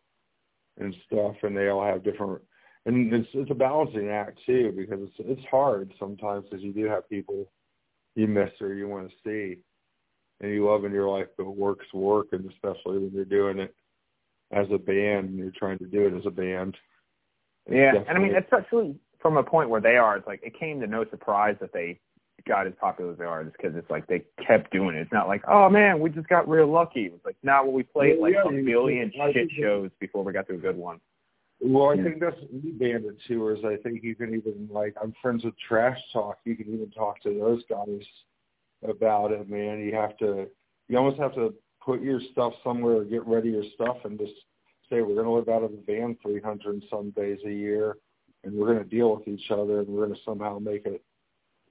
and 0.79 0.95
stuff, 1.07 1.37
and 1.43 1.57
they 1.57 1.69
all 1.69 1.85
have 1.85 2.05
different. 2.05 2.43
And 2.87 3.13
it's 3.13 3.29
it's 3.35 3.51
a 3.51 3.55
balancing 3.55 4.09
act 4.09 4.39
too 4.47 4.73
because 4.77 5.01
it's 5.03 5.15
it's 5.19 5.47
hard 5.51 5.93
sometimes 5.99 6.47
because 6.49 6.65
you 6.65 6.73
do 6.73 6.85
have 6.87 7.09
people 7.09 7.51
you 8.15 8.27
miss 8.27 8.51
or 8.61 8.75
you 8.75 8.89
want 8.89 9.11
to 9.11 9.15
see 9.25 9.61
and 10.41 10.51
you 10.51 10.67
love 10.67 10.85
in 10.85 10.93
your 10.93 11.09
life, 11.09 11.29
but 11.37 11.51
work's 11.51 11.93
work, 11.93 12.29
and 12.33 12.51
especially 12.51 12.99
when 12.99 13.11
you're 13.13 13.25
doing 13.27 13.59
it 13.59 13.75
as 14.53 14.67
a 14.73 14.79
band 14.79 15.29
and 15.29 15.39
you're 15.39 15.53
trying 15.57 15.79
to 15.79 15.87
do 15.87 16.07
it 16.07 16.17
as 16.17 16.25
a 16.27 16.31
band. 16.31 16.77
Yeah, 17.71 17.93
and 18.09 18.17
I 18.17 18.21
mean, 18.21 18.35
especially 18.35 18.97
from 19.21 19.37
a 19.37 19.43
point 19.43 19.69
where 19.69 19.83
they 19.83 19.97
are, 19.97 20.17
it's 20.17 20.27
like 20.27 20.41
it 20.43 20.59
came 20.59 20.81
to 20.81 20.87
no 20.87 21.05
surprise 21.11 21.57
that 21.61 21.73
they 21.73 22.01
got 22.47 22.67
as 22.67 22.73
popular 22.81 23.13
as 23.13 23.19
they 23.19 23.25
are, 23.25 23.45
just 23.45 23.57
because 23.57 23.75
it's 23.77 23.91
like 23.91 24.07
they 24.07 24.23
kept 24.45 24.73
doing 24.73 24.97
it. 24.97 25.01
It's 25.01 25.13
not 25.13 25.29
like, 25.29 25.43
oh 25.49 25.69
man, 25.69 26.01
we 26.01 26.11
just 26.11 26.29
got 26.29 26.49
real 26.49 26.71
lucky. 26.71 27.07
It 27.07 27.13
was 27.13 27.21
like, 27.25 27.37
now 27.43 27.65
well, 27.65 27.73
we 27.73 27.83
played 27.83 28.19
like 28.19 28.35
yeah, 28.35 28.49
a 28.49 28.63
billion 28.63 29.13
shit 29.33 29.49
shows 29.59 29.91
before 30.01 30.25
we 30.25 30.33
got 30.33 30.47
to 30.49 30.55
a 30.55 30.59
good 30.59 30.77
one. 30.77 31.01
Well, 31.63 31.91
I 31.91 32.03
think 32.03 32.21
that's 32.21 32.37
any 32.51 32.73
band 32.73 33.05
tours. 33.29 33.59
I 33.65 33.77
think 33.83 34.03
you 34.03 34.15
can 34.15 34.35
even 34.35 34.69
like 34.71 34.95
I'm 35.03 35.15
friends 35.21 35.45
with 35.45 35.55
Trash 35.69 35.99
Talk. 36.13 36.39
You 36.45 36.57
can 36.57 36.73
even 36.73 36.91
talk 36.91 37.23
to 37.23 37.39
those 37.39 37.63
guys 37.69 38.03
about 38.89 39.33
it, 39.33 39.49
man. 39.51 39.81
You 39.81 39.95
have 39.95 40.17
to, 40.19 40.47
you 40.89 40.97
almost 40.97 41.21
have 41.21 41.35
to 41.35 41.55
put 41.85 42.01
your 42.01 42.21
stuff 42.33 42.55
somewhere 42.65 42.97
or 42.97 43.05
get 43.05 43.27
ready 43.27 43.51
your 43.51 43.65
stuff 43.75 43.99
and 44.05 44.19
just 44.19 44.33
say 44.89 45.03
we're 45.03 45.23
going 45.23 45.27
to 45.27 45.33
live 45.33 45.49
out 45.49 45.63
of 45.63 45.71
the 45.71 45.83
van 45.87 46.17
300 46.23 46.75
and 46.75 46.85
some 46.91 47.11
days 47.11 47.39
a 47.47 47.51
year, 47.51 47.97
and 48.43 48.55
we're 48.55 48.67
going 48.67 48.83
to 48.83 48.89
deal 48.89 49.15
with 49.15 49.29
each 49.29 49.51
other, 49.51 49.81
and 49.81 49.89
we're 49.89 50.07
going 50.07 50.17
to 50.17 50.25
somehow 50.25 50.59
make 50.59 50.87
it 50.87 51.03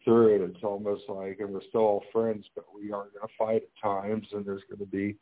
through 0.09 0.35
it. 0.35 0.41
It's 0.41 0.63
almost 0.63 1.03
like, 1.07 1.39
and 1.39 1.51
we're 1.51 1.61
still 1.69 1.81
all 1.81 2.03
friends, 2.11 2.45
but 2.55 2.65
we 2.73 2.91
are 2.91 3.05
going 3.05 3.21
to 3.21 3.33
fight 3.37 3.61
at 3.63 3.81
times, 3.81 4.27
and 4.31 4.43
there's 4.45 4.63
going 4.67 4.79
to 4.79 4.85
be 4.85 5.15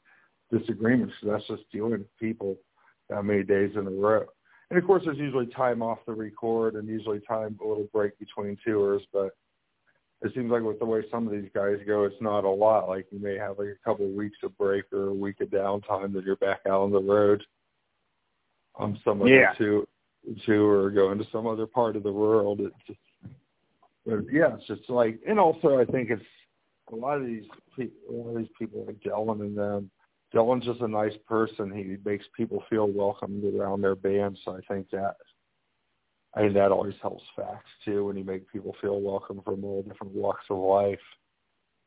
disagreements. 0.51 1.13
So 1.21 1.29
that's 1.29 1.47
just 1.47 1.69
dealing 1.71 1.91
with 1.91 2.17
people 2.19 2.55
that 3.09 3.23
many 3.23 3.43
days 3.43 3.71
in 3.75 3.85
a 3.85 3.91
row. 3.91 4.25
And 4.69 4.79
of 4.79 4.85
course, 4.85 5.03
there's 5.05 5.17
usually 5.17 5.47
time 5.47 5.81
off 5.81 5.99
the 6.05 6.13
record, 6.13 6.75
and 6.75 6.87
usually 6.87 7.19
time 7.27 7.59
a 7.63 7.67
little 7.67 7.87
break 7.93 8.17
between 8.17 8.57
tours, 8.65 9.01
but 9.11 9.31
it 10.21 10.33
seems 10.33 10.51
like 10.51 10.63
with 10.63 10.79
the 10.79 10.85
way 10.85 11.03
some 11.11 11.27
of 11.27 11.33
these 11.33 11.49
guys 11.53 11.77
go, 11.85 12.03
it's 12.03 12.21
not 12.21 12.43
a 12.43 12.49
lot. 12.49 12.87
Like 12.87 13.05
you 13.11 13.19
may 13.19 13.37
have 13.37 13.59
like 13.59 13.67
a 13.67 13.85
couple 13.85 14.05
of 14.05 14.13
weeks 14.13 14.37
of 14.43 14.57
break 14.57 14.85
or 14.91 15.09
a 15.09 15.13
week 15.13 15.41
of 15.41 15.49
downtime 15.49 16.13
that 16.13 16.23
you're 16.23 16.37
back 16.37 16.61
out 16.67 16.81
on 16.81 16.91
the 16.91 16.99
road 16.99 17.43
on 18.75 18.99
some 19.05 19.21
other 19.21 19.29
yeah. 19.29 19.53
two, 19.57 19.87
two 20.45 20.65
or 20.65 20.89
going 20.89 21.19
to 21.19 21.27
some 21.31 21.45
other 21.45 21.67
part 21.67 21.95
of 21.95 22.03
the 22.03 22.11
world. 22.11 22.61
It's 22.61 22.75
just, 22.87 22.99
but 24.07 24.19
yeah, 24.31 24.55
it's 24.69 24.89
like, 24.89 25.19
and 25.27 25.39
also 25.39 25.79
I 25.79 25.85
think 25.85 26.09
it's 26.09 26.23
a 26.91 26.95
lot 26.95 27.17
of 27.17 27.25
these 27.25 27.43
a 27.79 28.11
lot 28.11 28.29
of 28.29 28.37
these 28.37 28.51
people 28.57 28.85
like 28.85 28.99
Dylan 29.01 29.41
and 29.41 29.57
them. 29.57 29.91
Dylan's 30.33 30.65
just 30.65 30.81
a 30.81 30.87
nice 30.87 31.15
person. 31.27 31.71
He 31.71 31.97
makes 32.09 32.25
people 32.35 32.63
feel 32.69 32.87
welcomed 32.87 33.43
around 33.43 33.81
their 33.81 33.95
band. 33.95 34.37
So 34.43 34.51
I 34.51 34.61
think 34.73 34.89
that 34.91 35.15
I 36.33 36.41
think 36.41 36.53
that 36.53 36.71
always 36.71 36.95
helps 37.01 37.23
facts 37.35 37.69
too 37.83 38.05
when 38.05 38.17
you 38.17 38.23
make 38.23 38.51
people 38.51 38.75
feel 38.81 39.01
welcome 39.01 39.41
from 39.43 39.63
all 39.63 39.83
different 39.83 40.13
walks 40.13 40.45
of 40.49 40.57
life. 40.57 40.99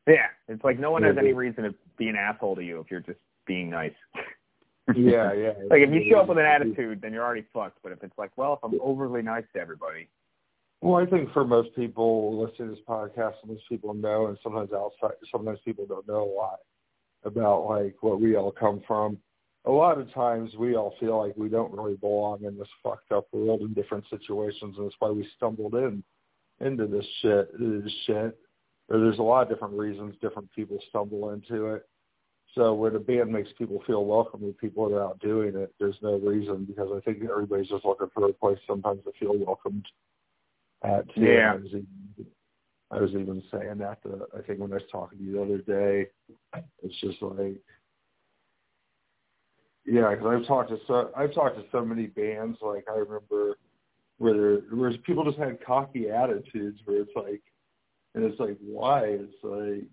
Yeah, 0.07 0.27
it's 0.47 0.63
like 0.63 0.79
no 0.79 0.91
one 0.91 1.03
has 1.03 1.15
any 1.17 1.33
reason 1.33 1.63
to 1.63 1.75
be 1.97 2.07
an 2.07 2.15
asshole 2.15 2.55
to 2.55 2.63
you 2.63 2.79
if 2.79 2.89
you're 2.89 3.01
just 3.01 3.19
being 3.45 3.69
nice. 3.69 3.93
yeah, 4.95 5.33
yeah. 5.33 5.53
like 5.69 5.81
if 5.81 5.91
you 5.91 6.05
show 6.09 6.19
up 6.19 6.27
with 6.27 6.39
an 6.39 6.45
attitude, 6.45 7.01
then 7.01 7.13
you're 7.13 7.23
already 7.23 7.45
fucked. 7.53 7.79
But 7.83 7.91
if 7.91 8.03
it's 8.03 8.17
like, 8.17 8.31
well, 8.35 8.53
if 8.53 8.59
I'm 8.63 8.79
overly 8.81 9.21
nice 9.21 9.45
to 9.53 9.59
everybody. 9.59 10.07
Well, 10.81 11.01
I 11.01 11.05
think 11.05 11.31
for 11.31 11.45
most 11.45 11.75
people 11.75 12.41
listening 12.41 12.69
to 12.69 12.75
this 12.75 12.83
podcast, 12.87 13.35
most 13.45 13.63
people 13.69 13.93
know, 13.93 14.27
and 14.27 14.37
sometimes 14.41 14.71
outside, 14.73 15.15
sometimes 15.31 15.59
people 15.63 15.85
don't 15.85 16.07
know 16.07 16.23
a 16.23 16.33
lot 16.35 16.59
about 17.23 17.67
like 17.67 17.95
what 18.01 18.19
we 18.19 18.35
all 18.35 18.51
come 18.51 18.81
from 18.87 19.19
a 19.65 19.71
lot 19.71 19.99
of 19.99 20.11
times 20.13 20.51
we 20.57 20.75
all 20.75 20.95
feel 20.99 21.19
like 21.19 21.37
we 21.37 21.49
don't 21.49 21.71
really 21.71 21.95
belong 21.95 22.43
in 22.43 22.57
this 22.57 22.67
fucked 22.81 23.11
up 23.11 23.27
world 23.31 23.61
in 23.61 23.73
different 23.73 24.05
situations, 24.09 24.75
and 24.77 24.85
that's 24.85 24.95
why 24.99 25.09
we 25.09 25.27
stumbled 25.37 25.75
in 25.75 26.03
into 26.59 26.87
this 26.87 27.05
shit. 27.21 27.51
This 27.59 27.93
shit. 28.05 28.37
Or 28.89 28.99
there's 28.99 29.19
a 29.19 29.23
lot 29.23 29.43
of 29.43 29.49
different 29.49 29.75
reasons 29.75 30.15
different 30.21 30.51
people 30.53 30.79
stumble 30.89 31.29
into 31.29 31.67
it. 31.67 31.87
So 32.55 32.73
when 32.73 32.95
a 32.95 32.99
band 32.99 33.31
makes 33.31 33.49
people 33.57 33.81
feel 33.87 34.03
welcome 34.03 34.43
and 34.43 34.57
people 34.57 34.93
are 34.93 35.01
out 35.01 35.19
doing 35.19 35.55
it, 35.55 35.73
there's 35.79 35.95
no 36.01 36.17
reason 36.17 36.65
because 36.65 36.89
I 36.93 36.99
think 37.01 37.23
everybody's 37.23 37.69
just 37.69 37.85
looking 37.85 38.09
for 38.13 38.27
a 38.27 38.33
place 38.33 38.57
sometimes 38.67 39.01
to 39.05 39.11
feel 39.17 39.37
welcomed 39.37 39.85
at. 40.83 41.13
Too. 41.13 41.21
Yeah. 41.21 41.53
I 41.53 41.55
was, 41.55 41.67
even, 41.67 41.87
I 42.91 42.99
was 42.99 43.09
even 43.11 43.43
saying 43.51 43.77
that 43.79 44.01
to, 44.03 44.25
I 44.37 44.41
think 44.41 44.59
when 44.59 44.71
I 44.71 44.75
was 44.75 44.83
talking 44.91 45.19
to 45.19 45.23
you 45.23 45.33
the 45.33 45.41
other 45.41 45.57
day, 45.59 46.09
it's 46.83 46.99
just 46.99 47.21
like 47.21 47.57
yeah, 49.85 50.11
because 50.11 50.27
I've 50.27 50.47
talked 50.47 50.69
to 50.69 50.77
so 50.87 51.11
I've 51.17 51.33
talked 51.33 51.57
to 51.57 51.63
so 51.71 51.83
many 51.83 52.07
bands. 52.07 52.57
Like 52.61 52.85
I 52.89 52.97
remember 52.97 53.57
where 54.17 54.33
there, 54.33 54.77
where 54.77 54.95
people 54.99 55.25
just 55.25 55.39
had 55.39 55.63
cocky 55.65 56.09
attitudes, 56.09 56.79
where 56.85 57.01
it's 57.01 57.11
like, 57.15 57.41
and 58.13 58.23
it's 58.23 58.39
like 58.39 58.57
why? 58.61 59.05
It's 59.05 59.33
like, 59.43 59.87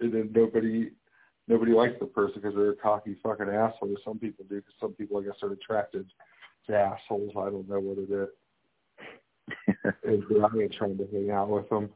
and 0.00 0.12
then 0.12 0.30
nobody 0.34 0.90
nobody 1.48 1.72
likes 1.72 1.94
the 1.98 2.06
person 2.06 2.40
because 2.42 2.54
they're 2.54 2.70
a 2.70 2.76
cocky 2.76 3.16
fucking 3.22 3.48
asshole. 3.48 3.96
Some 4.04 4.18
people 4.18 4.44
do 4.48 4.56
because 4.56 4.74
some 4.80 4.92
people 4.92 5.18
I 5.18 5.24
guess 5.24 5.42
are 5.42 5.52
attracted 5.52 6.06
to 6.68 6.76
assholes. 6.76 7.32
I 7.38 7.50
don't 7.50 7.68
know 7.68 7.80
what 7.80 7.98
it 7.98 8.12
is. 8.12 8.28
And 9.66 10.24
I 10.42 10.58
ain't 10.58 10.72
trying 10.72 10.98
to 10.98 11.06
hang 11.12 11.30
out 11.30 11.48
with 11.48 11.68
them. 11.68 11.90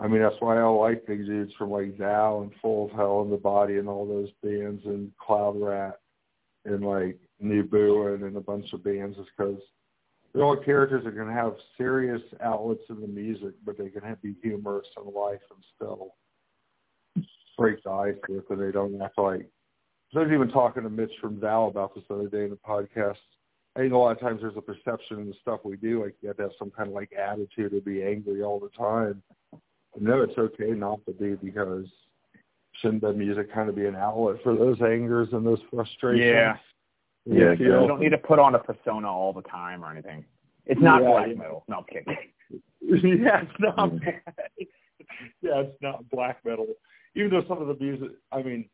I 0.00 0.06
mean, 0.06 0.22
that's 0.22 0.36
why 0.40 0.58
I 0.58 0.64
like 0.64 1.06
big 1.06 1.26
dudes 1.26 1.52
from 1.58 1.70
like 1.70 1.98
Thou 1.98 2.42
and 2.42 2.52
Full 2.62 2.86
of 2.86 2.92
Hell 2.92 3.22
and 3.22 3.32
the 3.32 3.36
Body 3.36 3.78
and 3.78 3.88
all 3.88 4.06
those 4.06 4.30
bands 4.42 4.82
and 4.84 5.10
Cloud 5.18 5.60
Rat 5.60 5.98
and 6.64 6.84
like 6.84 7.18
Nebu 7.40 8.14
and 8.14 8.36
a 8.36 8.40
bunch 8.40 8.72
of 8.72 8.84
bands 8.84 9.18
is 9.18 9.26
because 9.36 9.60
they're 10.32 10.44
all 10.44 10.56
characters 10.56 11.04
that 11.04 11.16
can 11.16 11.30
have 11.30 11.54
serious 11.76 12.22
outlets 12.42 12.84
in 12.90 13.00
the 13.00 13.08
music, 13.08 13.54
but 13.64 13.76
they 13.78 13.88
can 13.88 14.02
have, 14.02 14.22
be 14.22 14.36
humorous 14.42 14.86
in 14.96 15.12
life 15.12 15.40
and 15.50 15.64
still 15.74 16.14
break 17.56 17.82
the 17.82 17.90
ice 17.90 18.14
with 18.28 18.44
it. 18.50 18.58
They 18.58 18.70
don't 18.70 19.00
act 19.02 19.18
like. 19.18 19.48
I 20.14 20.20
was 20.20 20.30
even 20.32 20.48
talking 20.48 20.84
to 20.84 20.90
Mitch 20.90 21.12
from 21.20 21.40
Val 21.40 21.68
about 21.68 21.94
this 21.94 22.04
the 22.08 22.14
other 22.14 22.28
day 22.28 22.44
in 22.44 22.50
the 22.50 22.56
podcast. 22.56 23.16
I 23.78 23.82
think 23.82 23.92
a 23.92 23.96
lot 23.96 24.10
of 24.10 24.18
times 24.18 24.40
there's 24.40 24.56
a 24.56 24.60
perception 24.60 25.20
in 25.20 25.28
the 25.28 25.34
stuff 25.40 25.60
we 25.62 25.76
do, 25.76 26.02
like 26.02 26.16
you 26.20 26.26
have 26.26 26.38
to 26.38 26.42
have 26.44 26.52
some 26.58 26.72
kind 26.72 26.88
of 26.88 26.96
like 26.96 27.12
attitude 27.12 27.72
or 27.72 27.80
be 27.80 28.02
angry 28.02 28.42
all 28.42 28.58
the 28.58 28.70
time. 28.70 29.22
No, 30.00 30.22
it's 30.22 30.36
okay 30.36 30.72
not 30.72 30.98
to 31.06 31.12
be 31.12 31.36
because 31.36 31.86
shouldn't 32.80 33.02
the 33.02 33.12
music 33.12 33.54
kind 33.54 33.68
of 33.68 33.76
be 33.76 33.86
an 33.86 33.94
outlet 33.94 34.42
for 34.42 34.56
those 34.56 34.82
angers 34.82 35.28
and 35.30 35.46
those 35.46 35.60
frustrations? 35.70 36.24
Yeah. 36.24 36.56
Yeah, 37.24 37.52
you, 37.52 37.66
you 37.66 37.86
don't 37.86 38.00
need 38.00 38.08
to 38.08 38.18
put 38.18 38.40
on 38.40 38.56
a 38.56 38.58
persona 38.58 39.06
all 39.06 39.32
the 39.32 39.42
time 39.42 39.84
or 39.84 39.92
anything. 39.92 40.24
It's 40.66 40.80
not 40.80 41.02
yeah, 41.02 41.10
black 41.10 41.28
yeah. 41.28 41.34
metal. 41.34 41.64
No, 41.68 41.76
I'm 41.76 41.84
kidding. 41.84 43.20
yeah, 43.22 43.42
it's 43.42 43.60
not. 43.60 43.92
yeah, 45.40 45.60
it's 45.60 45.82
not 45.82 46.08
black 46.10 46.38
metal. 46.44 46.66
Even 47.14 47.30
though 47.30 47.44
some 47.46 47.62
of 47.62 47.68
the 47.68 47.76
music, 47.84 48.08
I 48.32 48.42
mean, 48.42 48.68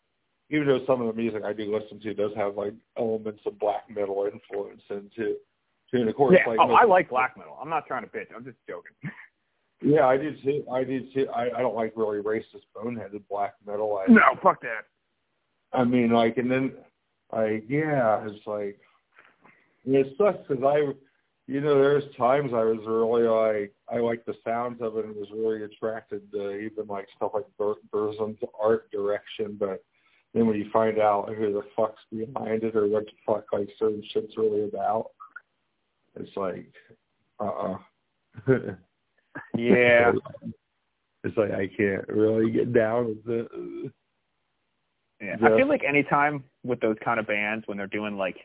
even 0.51 0.67
though 0.67 0.85
some 0.87 1.01
of 1.01 1.07
the 1.07 1.21
music 1.21 1.43
I 1.45 1.53
do 1.53 1.75
listen 1.75 2.01
to 2.01 2.15
does 2.15 2.33
have 2.37 2.57
like 2.57 2.75
elements 2.99 3.41
of 3.47 3.59
black 3.59 3.85
metal 3.89 4.29
influence 4.33 4.83
into, 4.91 5.37
and 5.93 6.09
of 6.09 6.15
course, 6.15 6.37
yeah. 6.39 6.51
like, 6.51 6.59
oh, 6.61 6.73
I 6.73 6.85
like 6.85 7.09
black 7.09 7.37
metal. 7.37 7.57
I'm 7.61 7.71
not 7.71 7.87
trying 7.87 8.03
to 8.03 8.09
bitch. 8.09 8.27
I'm 8.35 8.45
just 8.45 8.59
joking. 8.69 8.93
Yeah, 9.85 10.07
I 10.07 10.17
did 10.17 10.43
too. 10.43 10.65
I 10.73 10.83
did 10.83 11.13
too. 11.13 11.29
I, 11.35 11.59
I 11.59 11.61
don't 11.61 11.75
like 11.75 11.93
really 11.95 12.23
racist, 12.23 12.63
boneheaded 12.75 13.23
black 13.29 13.55
metal. 13.67 14.01
I, 14.01 14.11
no, 14.11 14.23
fuck 14.43 14.63
that. 14.63 14.87
I 15.75 15.85
mean, 15.85 16.11
like, 16.11 16.39
and 16.39 16.51
then, 16.51 16.73
like, 17.33 17.65
yeah, 17.69 18.27
it's 18.27 18.47
like, 18.47 18.79
it 19.85 20.15
sucks 20.17 20.39
because 20.49 20.65
I, 20.65 20.95
you 21.47 21.61
know, 21.61 21.75
there's 21.75 22.05
times 22.17 22.53
I 22.55 22.65
was 22.65 22.79
really 22.87 23.29
like, 23.29 23.75
I 23.93 24.01
like 24.01 24.25
the 24.25 24.35
sounds 24.43 24.81
of 24.81 24.97
it 24.97 25.05
and 25.05 25.15
was 25.17 25.29
really 25.35 25.65
attracted 25.65 26.31
to 26.33 26.57
even 26.57 26.87
like 26.87 27.07
stuff 27.17 27.33
like 27.35 27.45
Bur- 27.59 27.75
Burzum's 27.93 28.39
art 28.59 28.91
direction, 28.91 29.57
but 29.59 29.85
then 30.35 30.47
when 30.47 30.59
you 30.59 30.69
find 30.73 30.99
out 30.99 31.33
who 31.35 31.53
the 31.53 31.63
fuck's 31.77 32.03
behind 32.11 32.65
it 32.65 32.77
or 32.77 32.87
what 32.89 33.07
the 33.07 33.13
fuck 33.25 33.45
like 33.53 33.69
certain 33.79 34.03
shit's 34.13 34.37
really 34.37 34.65
about, 34.65 35.11
it's 36.17 36.37
like, 36.37 36.73
uh, 37.41 37.47
uh 37.47 37.79
yeah. 39.57 40.13
it's 41.25 41.37
like 41.37 41.53
I 41.53 41.69
can't 41.69 42.07
really 42.09 42.51
get 42.51 42.73
down 42.73 43.07
with 43.07 43.29
it. 43.29 43.93
Yeah, 45.21 45.37
I 45.43 45.57
feel 45.57 45.69
like 45.69 45.83
anytime 45.89 46.45
with 46.65 46.81
those 46.81 46.97
kind 47.03 47.19
of 47.19 47.27
bands 47.27 47.67
when 47.67 47.79
they're 47.79 47.87
doing 47.87 48.17
like 48.17 48.37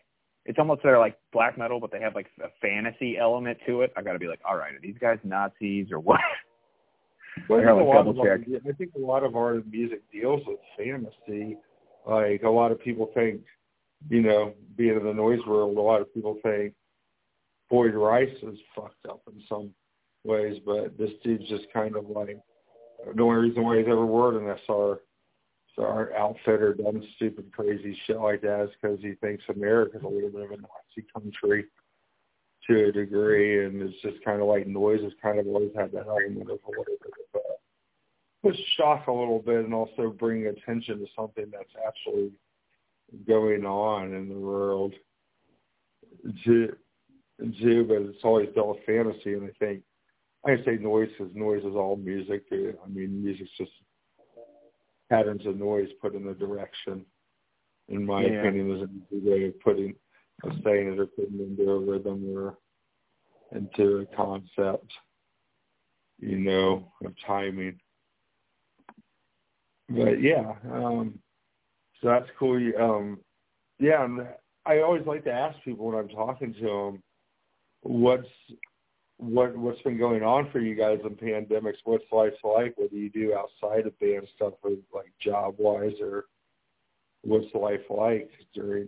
it's 0.45 0.57
almost 0.57 0.81
they're 0.83 0.99
like 0.99 1.17
black 1.33 1.57
metal, 1.57 1.79
but 1.79 1.91
they 1.91 1.99
have 1.99 2.15
like 2.15 2.27
a 2.41 2.47
fantasy 2.61 3.17
element 3.17 3.57
to 3.67 3.81
it. 3.81 3.91
I 3.97 4.01
got 4.01 4.13
to 4.13 4.19
be 4.19 4.27
like, 4.27 4.39
all 4.47 4.55
right, 4.55 4.73
are 4.73 4.79
these 4.81 4.95
guys 4.99 5.17
Nazis 5.23 5.87
or 5.91 5.99
what? 5.99 6.21
Well, 7.49 7.59
I, 7.59 7.63
think 7.67 7.79
a 7.79 7.83
lot 7.83 8.07
of 8.07 8.19
I 8.19 8.71
think 8.77 8.91
a 8.95 8.99
lot 8.99 9.23
of 9.23 9.35
art 9.35 9.55
and 9.55 9.71
music 9.71 10.01
deals 10.11 10.41
with 10.47 10.59
fantasy. 10.77 11.57
Like 12.07 12.43
a 12.43 12.49
lot 12.49 12.71
of 12.71 12.81
people 12.81 13.11
think, 13.13 13.41
you 14.09 14.21
know, 14.21 14.53
being 14.75 14.97
in 14.97 15.05
the 15.05 15.13
noise 15.13 15.39
world, 15.45 15.77
a 15.77 15.81
lot 15.81 16.01
of 16.01 16.13
people 16.13 16.37
think 16.43 16.73
Boyd 17.69 17.93
Rice 17.93 18.35
is 18.41 18.57
fucked 18.75 19.05
up 19.07 19.21
in 19.27 19.41
some 19.47 19.71
ways, 20.23 20.57
but 20.65 20.97
this 20.97 21.11
dude's 21.23 21.47
just 21.49 21.65
kind 21.73 21.95
of 21.95 22.09
like 22.09 22.39
the 23.15 23.21
only 23.21 23.49
reason 23.49 23.63
why 23.63 23.77
he's 23.77 23.87
ever 23.87 24.05
worked 24.05 24.41
in 24.41 24.57
SR 24.67 24.99
so 25.75 25.83
our 25.83 26.13
outfitter 26.13 26.73
done 26.73 27.01
stupid 27.15 27.51
crazy 27.53 27.97
shit 28.05 28.19
like 28.19 28.41
that 28.41 28.63
is 28.63 28.69
because 28.81 28.99
he 29.01 29.13
thinks 29.21 29.43
America's 29.49 30.01
a 30.03 30.07
little 30.07 30.29
bit 30.29 30.41
of 30.41 30.51
a 30.51 30.57
Nazi 30.57 31.07
country 31.13 31.65
to 32.67 32.87
a 32.87 32.91
degree, 32.91 33.65
and 33.65 33.81
it's 33.81 34.01
just 34.01 34.23
kind 34.25 34.41
of 34.41 34.47
like 34.47 34.67
noise 34.67 35.01
has 35.01 35.13
kind 35.23 35.39
of 35.39 35.47
always 35.47 35.71
had 35.75 35.91
that 35.93 36.07
element 36.07 36.41
of 36.41 36.59
a 36.67 36.69
little 36.69 36.97
push 38.43 38.57
shock 38.77 39.07
a 39.07 39.11
little 39.11 39.39
bit, 39.39 39.65
and 39.65 39.73
also 39.73 40.15
bring 40.17 40.47
attention 40.47 40.99
to 40.99 41.05
something 41.15 41.45
that's 41.51 41.73
actually 41.85 42.31
going 43.27 43.65
on 43.65 44.13
in 44.13 44.29
the 44.29 44.39
world. 44.39 44.93
To, 46.45 46.67
to, 47.61 47.83
but 47.85 48.01
it's 48.01 48.23
always 48.23 48.49
dealt 48.55 48.69
with 48.69 48.85
fantasy, 48.85 49.33
and 49.33 49.45
I 49.45 49.51
think 49.59 49.83
I 50.45 50.55
say 50.65 50.77
noise 50.79 51.09
because 51.17 51.33
noise 51.35 51.63
is 51.63 51.75
all 51.75 51.97
music. 51.97 52.43
I 52.51 52.87
mean, 52.87 53.23
music's 53.23 53.49
just 53.57 53.71
patterns 55.09 55.45
of 55.45 55.57
noise 55.57 55.89
put 56.01 56.15
in 56.15 56.27
a 56.27 56.33
direction. 56.33 57.05
In 57.89 58.05
my 58.05 58.21
yeah. 58.21 58.39
opinion, 58.39 58.71
is 58.71 58.81
a 58.83 59.29
way 59.29 59.45
of 59.45 59.59
putting 59.61 59.95
of 60.43 60.51
saying 60.63 60.93
it 60.93 60.99
or 60.99 61.07
putting 61.07 61.39
into 61.39 61.69
a 61.69 61.79
rhythm 61.79 62.23
or 62.35 62.57
into 63.51 63.97
a 63.97 64.15
concept, 64.15 64.91
you 66.19 66.37
know, 66.37 66.91
of 67.03 67.13
timing. 67.25 67.79
But 69.89 70.21
yeah, 70.21 70.53
um, 70.71 71.19
so 72.01 72.09
that's 72.09 72.29
cool. 72.37 72.57
Um, 72.79 73.19
yeah, 73.79 74.05
and 74.05 74.27
I 74.65 74.79
always 74.79 75.05
like 75.05 75.23
to 75.23 75.31
ask 75.31 75.57
people 75.63 75.87
when 75.87 75.97
I'm 75.97 76.09
talking 76.09 76.53
to 76.53 76.61
them, 76.61 77.03
what's 77.81 78.27
what 79.17 79.57
what's 79.57 79.81
been 79.81 79.97
going 79.97 80.23
on 80.23 80.49
for 80.51 80.59
you 80.59 80.75
guys 80.75 80.99
in 81.03 81.15
pandemics? 81.15 81.77
What's 81.83 82.05
life 82.11 82.33
like? 82.43 82.73
What 82.77 82.91
do 82.91 82.97
you 82.97 83.09
do 83.09 83.33
outside 83.35 83.87
of 83.87 83.99
band 83.99 84.27
stuff, 84.35 84.53
or 84.61 84.71
like 84.93 85.11
job 85.19 85.55
wise, 85.57 85.99
or 86.01 86.25
what's 87.23 87.53
life 87.55 87.81
like 87.89 88.29
during 88.53 88.87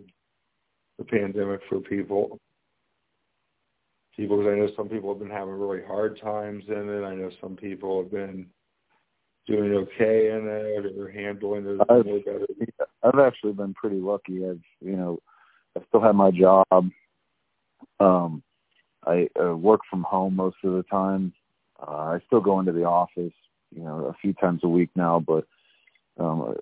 the 0.98 1.04
pandemic 1.04 1.60
for 1.68 1.80
people? 1.80 2.38
People, 4.16 4.38
because 4.38 4.52
I 4.52 4.58
know 4.58 4.68
some 4.76 4.88
people 4.88 5.10
have 5.12 5.20
been 5.20 5.30
having 5.30 5.54
really 5.54 5.82
hard 5.84 6.20
times 6.20 6.64
in 6.68 6.88
it. 6.88 7.02
I 7.02 7.14
know 7.14 7.30
some 7.40 7.56
people 7.56 8.02
have 8.02 8.12
been 8.12 8.46
doing 9.46 9.72
okay 9.74 10.30
in 10.30 10.46
it 10.48 10.98
or 10.98 11.10
handling 11.10 11.66
it 11.66 11.80
I've, 11.88 12.06
more 12.06 12.20
better. 12.20 12.46
I've 13.02 13.18
actually 13.18 13.52
been 13.52 13.74
pretty 13.74 13.96
lucky. 13.96 14.48
I've 14.48 14.60
you 14.80 14.96
know, 14.96 15.18
I 15.76 15.80
still 15.88 16.00
have 16.00 16.14
my 16.14 16.30
job. 16.30 16.66
Um, 18.00 18.42
I 19.06 19.28
uh, 19.40 19.56
work 19.56 19.80
from 19.90 20.02
home 20.04 20.36
most 20.36 20.56
of 20.64 20.72
the 20.74 20.84
time. 20.84 21.32
Uh, 21.80 21.90
I 21.90 22.20
still 22.26 22.40
go 22.40 22.60
into 22.60 22.72
the 22.72 22.84
office, 22.84 23.32
you 23.74 23.82
know, 23.82 24.06
a 24.06 24.14
few 24.20 24.32
times 24.34 24.60
a 24.62 24.68
week 24.68 24.90
now, 24.94 25.18
but 25.18 25.44
um, 26.18 26.56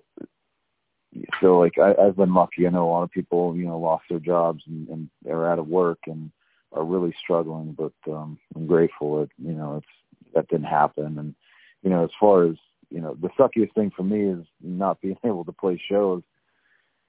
so 1.41 1.59
like 1.59 1.77
I, 1.77 1.93
I've 2.01 2.15
been 2.15 2.33
lucky. 2.33 2.65
I 2.65 2.69
know 2.69 2.87
a 2.87 2.91
lot 2.91 3.03
of 3.03 3.11
people, 3.11 3.55
you 3.55 3.65
know, 3.65 3.79
lost 3.79 4.05
their 4.09 4.19
jobs 4.19 4.63
and, 4.67 4.87
and 4.89 5.09
are 5.29 5.51
out 5.51 5.59
of 5.59 5.67
work 5.67 5.99
and 6.07 6.31
are 6.71 6.85
really 6.85 7.13
struggling. 7.21 7.73
But 7.77 7.93
um, 8.11 8.39
I'm 8.55 8.65
grateful 8.65 9.21
that 9.21 9.29
you 9.37 9.53
know 9.53 9.77
it's 9.77 10.33
that 10.33 10.47
didn't 10.47 10.67
happen. 10.67 11.19
And 11.19 11.35
you 11.83 11.89
know, 11.89 12.03
as 12.03 12.11
far 12.19 12.45
as 12.45 12.55
you 12.91 13.01
know, 13.01 13.15
the 13.19 13.29
suckiest 13.39 13.73
thing 13.73 13.91
for 13.95 14.03
me 14.03 14.25
is 14.25 14.45
not 14.61 15.01
being 15.01 15.17
able 15.25 15.45
to 15.45 15.51
play 15.51 15.81
shows, 15.89 16.21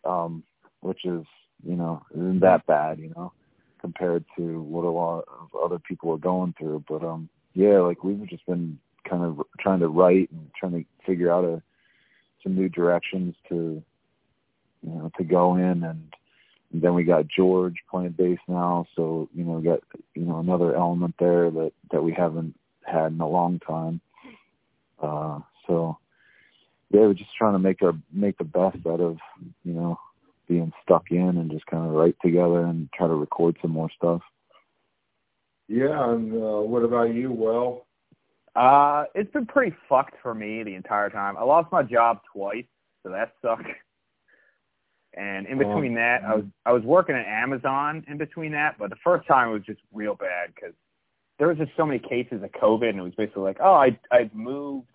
um, 0.04 0.42
which 0.80 1.04
is 1.04 1.24
you 1.64 1.76
know 1.76 2.02
isn't 2.14 2.40
that 2.40 2.66
bad, 2.66 2.98
you 2.98 3.12
know 3.16 3.32
compared 3.82 4.24
to 4.36 4.62
what 4.62 4.84
a 4.84 4.90
lot 4.90 5.24
of 5.28 5.48
other 5.62 5.78
people 5.78 6.12
are 6.12 6.18
going 6.18 6.54
through. 6.58 6.82
But 6.88 7.04
um, 7.04 7.28
yeah, 7.52 7.80
like 7.80 8.02
we've 8.02 8.26
just 8.28 8.46
been 8.46 8.78
kind 9.06 9.24
of 9.24 9.42
trying 9.60 9.80
to 9.80 9.88
write 9.88 10.30
and 10.30 10.48
trying 10.58 10.72
to 10.72 10.84
figure 11.04 11.30
out 11.30 11.44
a 11.44 11.60
some 12.42 12.54
new 12.54 12.68
directions 12.68 13.34
to 13.48 13.82
you 14.82 14.90
know 14.90 15.10
to 15.18 15.24
go 15.24 15.56
in 15.56 15.84
and, 15.84 16.14
and 16.72 16.82
then 16.82 16.94
we 16.94 17.04
got 17.04 17.28
George 17.28 17.74
playing 17.90 18.14
bass 18.16 18.38
now, 18.48 18.86
so 18.96 19.28
you 19.34 19.44
know 19.44 19.54
we 19.54 19.64
got 19.64 19.80
you 20.14 20.24
know 20.24 20.38
another 20.38 20.74
element 20.74 21.14
there 21.18 21.50
that 21.50 21.72
that 21.90 22.02
we 22.02 22.12
haven't 22.12 22.54
had 22.86 23.12
in 23.12 23.20
a 23.20 23.28
long 23.28 23.58
time. 23.58 24.00
Uh, 25.02 25.40
so 25.66 25.98
yeah, 26.90 27.00
we're 27.00 27.14
just 27.14 27.34
trying 27.36 27.54
to 27.54 27.58
make 27.58 27.82
our 27.82 27.94
make 28.12 28.38
the 28.38 28.44
best 28.44 28.78
out 28.86 29.00
of 29.00 29.18
you 29.64 29.72
know 29.72 29.98
being 30.48 30.72
stuck 30.82 31.10
in 31.10 31.36
and 31.38 31.50
just 31.50 31.66
kind 31.66 31.86
of 31.86 31.92
write 31.92 32.16
together 32.22 32.64
and 32.64 32.88
try 32.92 33.06
to 33.06 33.14
record 33.14 33.56
some 33.62 33.70
more 33.70 33.90
stuff. 33.96 34.20
Yeah, 35.68 36.12
and 36.12 36.32
uh, 36.34 36.60
what 36.60 36.82
about 36.82 37.14
you, 37.14 37.32
Well? 37.32 37.86
Uh, 38.54 39.04
it's 39.14 39.32
been 39.32 39.46
pretty 39.46 39.74
fucked 39.88 40.14
for 40.22 40.34
me 40.34 40.62
the 40.62 40.74
entire 40.74 41.08
time. 41.08 41.38
I 41.38 41.42
lost 41.42 41.72
my 41.72 41.82
job 41.82 42.20
twice, 42.30 42.66
so 43.02 43.10
that 43.10 43.32
sucked. 43.40 43.68
And 45.14 45.46
in 45.46 45.58
between 45.58 45.94
that, 45.94 46.22
I 46.24 46.34
was 46.36 46.44
I 46.64 46.72
was 46.72 46.82
working 46.82 47.14
at 47.14 47.26
Amazon 47.26 48.04
in 48.08 48.18
between 48.18 48.52
that, 48.52 48.76
but 48.78 48.90
the 48.90 48.96
first 49.04 49.26
time 49.26 49.48
it 49.48 49.52
was 49.52 49.62
just 49.62 49.80
real 49.92 50.14
bad 50.14 50.54
because 50.54 50.74
there 51.38 51.48
was 51.48 51.58
just 51.58 51.70
so 51.76 51.84
many 51.84 51.98
cases 51.98 52.42
of 52.42 52.50
COVID, 52.52 52.88
and 52.88 52.98
it 52.98 53.02
was 53.02 53.14
basically 53.14 53.42
like, 53.42 53.58
oh, 53.60 53.74
I 53.74 53.98
I'd 54.10 54.34
moved 54.34 54.88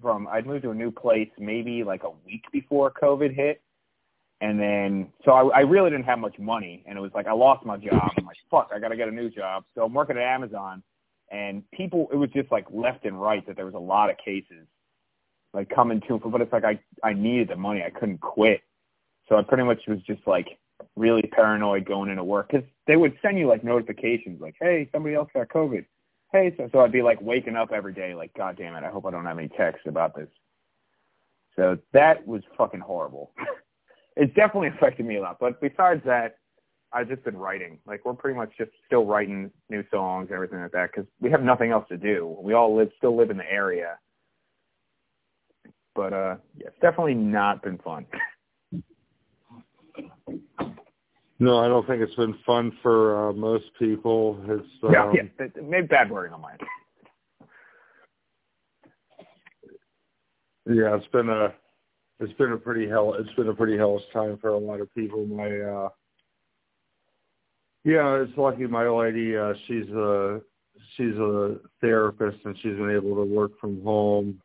from 0.00 0.28
I'd 0.28 0.46
moved 0.46 0.62
to 0.64 0.70
a 0.70 0.74
new 0.74 0.90
place 0.90 1.30
maybe 1.38 1.84
like 1.84 2.04
a 2.04 2.10
week 2.26 2.44
before 2.52 2.90
COVID 2.90 3.34
hit, 3.34 3.62
and 4.40 4.58
then, 4.60 5.08
so 5.24 5.32
I, 5.32 5.58
I 5.58 5.60
really 5.60 5.90
didn't 5.90 6.06
have 6.06 6.18
much 6.18 6.38
money, 6.38 6.84
and 6.86 6.98
it 6.98 7.00
was 7.00 7.12
like 7.14 7.26
I 7.26 7.32
lost 7.32 7.64
my 7.64 7.76
job. 7.76 8.10
I'm 8.18 8.26
like, 8.26 8.36
fuck, 8.50 8.70
I 8.74 8.78
got 8.78 8.88
to 8.88 8.96
get 8.96 9.08
a 9.08 9.12
new 9.12 9.30
job. 9.30 9.64
So 9.74 9.84
I'm 9.84 9.94
working 9.94 10.16
at 10.16 10.22
Amazon, 10.22 10.82
and 11.30 11.62
people, 11.70 12.08
it 12.12 12.16
was 12.16 12.30
just 12.30 12.50
like 12.52 12.66
left 12.70 13.04
and 13.04 13.20
right 13.20 13.46
that 13.46 13.56
there 13.56 13.64
was 13.64 13.74
a 13.74 13.78
lot 13.78 14.10
of 14.10 14.16
cases, 14.18 14.66
like 15.52 15.68
coming 15.70 16.02
to, 16.08 16.18
but 16.18 16.40
it's 16.40 16.52
like 16.52 16.64
I 16.64 16.78
I 17.02 17.12
needed 17.12 17.48
the 17.48 17.56
money, 17.56 17.82
I 17.82 17.90
couldn't 17.90 18.20
quit, 18.20 18.62
so 19.28 19.36
I 19.36 19.42
pretty 19.42 19.64
much 19.64 19.80
was 19.88 20.00
just 20.02 20.26
like 20.26 20.58
really 20.96 21.22
paranoid 21.22 21.84
going 21.84 22.10
into 22.10 22.24
work 22.24 22.50
because 22.50 22.66
they 22.86 22.96
would 22.96 23.16
send 23.22 23.38
you 23.38 23.48
like 23.48 23.64
notifications, 23.64 24.40
like, 24.40 24.56
hey, 24.60 24.88
somebody 24.92 25.14
else 25.14 25.28
got 25.32 25.48
COVID. 25.48 25.84
Hey, 26.34 26.52
so, 26.56 26.68
so 26.72 26.80
I'd 26.80 26.90
be 26.90 27.00
like 27.00 27.20
waking 27.20 27.54
up 27.54 27.70
every 27.70 27.92
day, 27.92 28.12
like, 28.12 28.34
God 28.34 28.56
damn 28.56 28.74
it, 28.74 28.82
I 28.82 28.90
hope 28.90 29.06
I 29.06 29.12
don't 29.12 29.24
have 29.24 29.38
any 29.38 29.46
texts 29.46 29.86
about 29.86 30.16
this. 30.16 30.26
So 31.54 31.78
that 31.92 32.26
was 32.26 32.42
fucking 32.58 32.80
horrible. 32.80 33.30
it's 34.16 34.34
definitely 34.34 34.66
affected 34.66 35.06
me 35.06 35.18
a 35.18 35.20
lot. 35.20 35.36
But 35.38 35.60
besides 35.60 36.02
that, 36.06 36.38
I've 36.92 37.08
just 37.08 37.22
been 37.22 37.36
writing. 37.36 37.78
Like 37.86 38.04
we're 38.04 38.14
pretty 38.14 38.36
much 38.36 38.50
just 38.58 38.72
still 38.84 39.06
writing 39.06 39.48
new 39.70 39.84
songs 39.92 40.26
and 40.26 40.34
everything 40.34 40.60
like 40.60 40.72
that 40.72 40.90
because 40.92 41.08
we 41.20 41.30
have 41.30 41.44
nothing 41.44 41.70
else 41.70 41.86
to 41.88 41.96
do. 41.96 42.36
We 42.42 42.52
all 42.52 42.74
live 42.74 42.90
still 42.98 43.16
live 43.16 43.30
in 43.30 43.36
the 43.36 43.48
area. 43.48 43.96
But 45.94 46.12
uh, 46.12 46.36
yeah, 46.58 46.66
it's 46.66 46.80
definitely 46.82 47.14
not 47.14 47.62
been 47.62 47.78
fun. 47.78 48.06
No, 51.40 51.58
I 51.58 51.68
don't 51.68 51.86
think 51.86 52.00
it's 52.00 52.14
been 52.14 52.36
fun 52.46 52.72
for 52.82 53.28
uh, 53.28 53.32
most 53.32 53.64
people. 53.78 54.38
It's 54.48 54.66
um, 54.84 54.92
yeah, 54.92 55.12
yeah, 55.14 55.46
maybe 55.62 55.86
bad 55.86 56.10
wording 56.10 56.32
on 56.32 56.40
mine. 56.40 56.58
Yeah, 60.66 60.96
it's 60.96 61.06
been 61.08 61.28
a 61.28 61.52
it's 62.20 62.32
been 62.34 62.52
a 62.52 62.56
pretty 62.56 62.88
hell 62.88 63.14
it's 63.14 63.32
been 63.34 63.48
a 63.48 63.54
pretty 63.54 63.76
hellish 63.76 64.04
time 64.12 64.38
for 64.40 64.50
a 64.50 64.58
lot 64.58 64.80
of 64.80 64.92
people. 64.94 65.26
My 65.26 65.50
uh 65.60 65.88
yeah, 67.84 68.22
it's 68.22 68.36
lucky 68.38 68.66
my 68.66 68.88
lady, 68.88 69.36
uh 69.36 69.52
she's 69.66 69.88
a 69.90 70.40
she's 70.96 71.14
a 71.16 71.56
therapist 71.80 72.38
and 72.44 72.56
she's 72.58 72.76
been 72.76 72.90
able 72.90 73.16
to 73.16 73.24
work 73.24 73.58
from 73.60 73.82
home. 73.82 74.40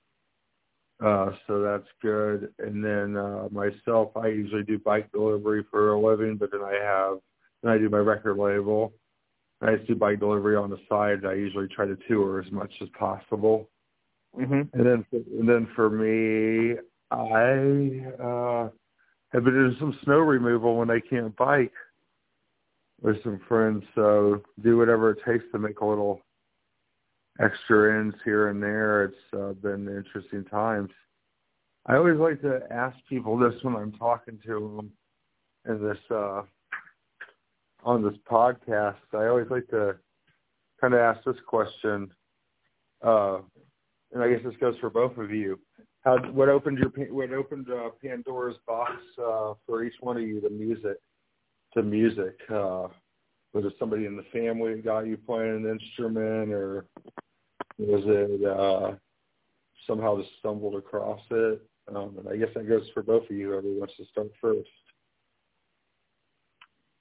Uh 1.04 1.32
so 1.48 1.62
that's 1.62 1.88
good. 2.02 2.54
And 2.60 2.84
then 2.84 3.18
uh 3.18 3.48
myself 3.52 4.16
I 4.18 4.28
usually 4.28 4.64
do 4.64 4.80
bike 4.80 5.12
delivery 5.12 5.66
for 5.72 5.94
a 5.94 6.00
living, 6.00 6.38
but 6.38 6.52
then 6.52 6.62
I 6.62 6.74
have 6.84 7.20
then 7.64 7.72
I 7.72 7.78
do 7.78 7.90
my 7.90 7.98
record 7.98 8.38
label. 8.38 8.94
I 9.62 9.76
just 9.76 9.88
do 9.88 9.96
bike 9.96 10.20
delivery 10.20 10.56
on 10.56 10.70
the 10.70 10.80
side. 10.88 11.26
I 11.26 11.34
usually 11.34 11.68
try 11.68 11.86
to 11.86 11.98
tour 12.08 12.42
as 12.42 12.52
much 12.52 12.74
as 12.82 12.88
possible. 12.98 13.70
Mm-hmm. 14.40 14.62
And 14.74 14.86
then, 14.86 15.06
and 15.12 15.50
then 15.50 15.68
for 15.76 15.90
me, 15.90 16.78
I 17.12 18.24
uh, 18.24 18.70
have 19.34 19.44
been 19.44 19.54
doing 19.54 19.76
some 19.80 19.98
snow 20.06 20.20
removal 20.20 20.78
when 20.78 20.90
I 20.90 21.00
can't 21.02 21.36
bike. 21.36 21.74
with 23.02 23.22
some 23.24 23.40
friends. 23.48 23.84
So 23.96 24.42
do 24.64 24.78
whatever 24.78 25.12
it 25.12 25.20
takes 25.28 25.46
to 25.52 25.60
make 25.60 25.80
a 25.80 25.86
little 25.86 26.22
extra 27.40 28.00
ends 28.00 28.16
here 28.24 28.50
and 28.50 28.62
there. 28.62 29.06
It's 29.06 29.34
uh, 29.34 29.54
been 29.54 29.88
interesting 29.88 30.46
times. 30.46 30.90
I 31.86 31.96
always 31.96 32.18
like 32.18 32.42
to 32.42 32.62
ask 32.70 32.96
people 33.08 33.38
this 33.38 33.54
when 33.64 33.76
I'm 33.76 33.94
talking 33.94 34.38
to 34.46 34.76
them 34.78 34.92
in 35.68 35.88
this 35.88 35.98
uh, 36.12 36.44
on 37.84 38.04
this 38.04 38.18
podcast. 38.30 38.98
I 39.14 39.28
always 39.28 39.48
like 39.50 39.68
to 39.70 39.96
kind 40.80 40.94
of 40.94 41.00
ask 41.00 41.24
this 41.26 41.38
question, 41.48 42.12
uh, 43.06 43.40
and 44.14 44.22
I 44.22 44.30
guess 44.30 44.42
this 44.44 44.56
goes 44.60 44.76
for 44.80 44.90
both 44.90 45.18
of 45.18 45.32
you. 45.32 45.60
How 46.04 46.18
what 46.32 46.50
opened 46.50 46.80
your 46.80 46.90
what 47.12 47.32
opened 47.32 47.68
uh, 47.72 47.90
Pandora's 48.04 48.58
box 48.68 48.92
uh, 49.18 49.54
for 49.66 49.84
each 49.84 49.96
one 50.02 50.18
of 50.18 50.24
you 50.24 50.42
to 50.42 50.50
music 50.50 50.98
to 51.74 51.84
music? 51.84 52.38
Uh, 52.50 52.88
was 53.52 53.66
it 53.66 53.74
somebody 53.80 54.06
in 54.06 54.16
the 54.16 54.26
family 54.32 54.80
got 54.82 55.08
you 55.08 55.18
playing 55.18 55.66
an 55.66 55.70
instrument, 55.70 56.52
or 56.52 56.86
was 57.80 58.04
it 58.06 58.46
uh, 58.46 58.96
somehow 59.88 60.18
just 60.18 60.30
stumbled 60.40 60.76
across 60.76 61.22
it? 61.32 61.62
Um, 61.94 62.16
and 62.20 62.30
I 62.30 62.36
guess 62.36 62.50
that 62.56 62.68
goes 62.68 62.84
for 62.94 63.02
both 63.02 63.24
of 63.24 63.32
you. 63.32 63.52
Whoever 63.52 63.68
wants 63.68 63.96
to 63.98 64.06
start 64.12 64.32
first. 64.42 64.70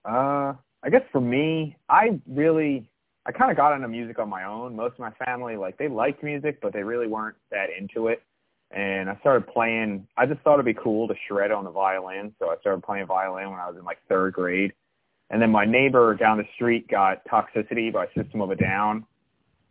Uh, 0.05 0.55
I 0.83 0.91
guess 0.91 1.03
for 1.13 1.21
me, 1.21 1.77
I 1.89 2.19
really, 2.27 2.89
I 3.27 3.33
kind 3.33 3.51
of 3.51 3.57
got 3.57 3.75
into 3.75 3.89
music 3.89 4.19
on 4.19 4.29
my 4.31 4.45
own. 4.45 4.77
Most 4.77 4.95
of 4.95 5.01
my 5.01 5.11
family, 5.27 5.57
like, 5.57 5.77
they 5.77 5.89
liked 5.89 6.23
music, 6.23 6.61
but 6.63 6.73
they 6.73 6.83
really 6.83 7.09
weren't 7.09 7.37
that 7.51 7.67
into 7.77 8.09
it. 8.09 8.23
And 8.71 9.11
I 9.11 9.17
started 9.21 9.49
playing. 9.49 10.07
I 10.17 10.27
just 10.27 10.41
thought 10.43 10.55
it'd 10.55 10.67
be 10.67 10.75
cool 10.75 11.09
to 11.09 11.15
shred 11.27 11.51
on 11.51 11.65
the 11.65 11.71
violin, 11.71 12.35
so 12.39 12.51
I 12.51 12.57
started 12.61 12.83
playing 12.83 13.07
violin 13.07 13.51
when 13.51 13.59
I 13.59 13.67
was 13.67 13.77
in 13.79 13.85
like 13.85 13.99
third 14.09 14.35
grade. 14.35 14.73
And 15.31 15.43
then 15.43 15.51
my 15.51 15.65
neighbor 15.65 16.15
down 16.15 16.39
the 16.39 16.47
street 16.55 16.89
got 16.89 17.23
Toxicity 17.27 17.93
by 17.93 18.07
System 18.15 18.41
of 18.41 18.51
a 18.51 18.57
Down 18.57 19.05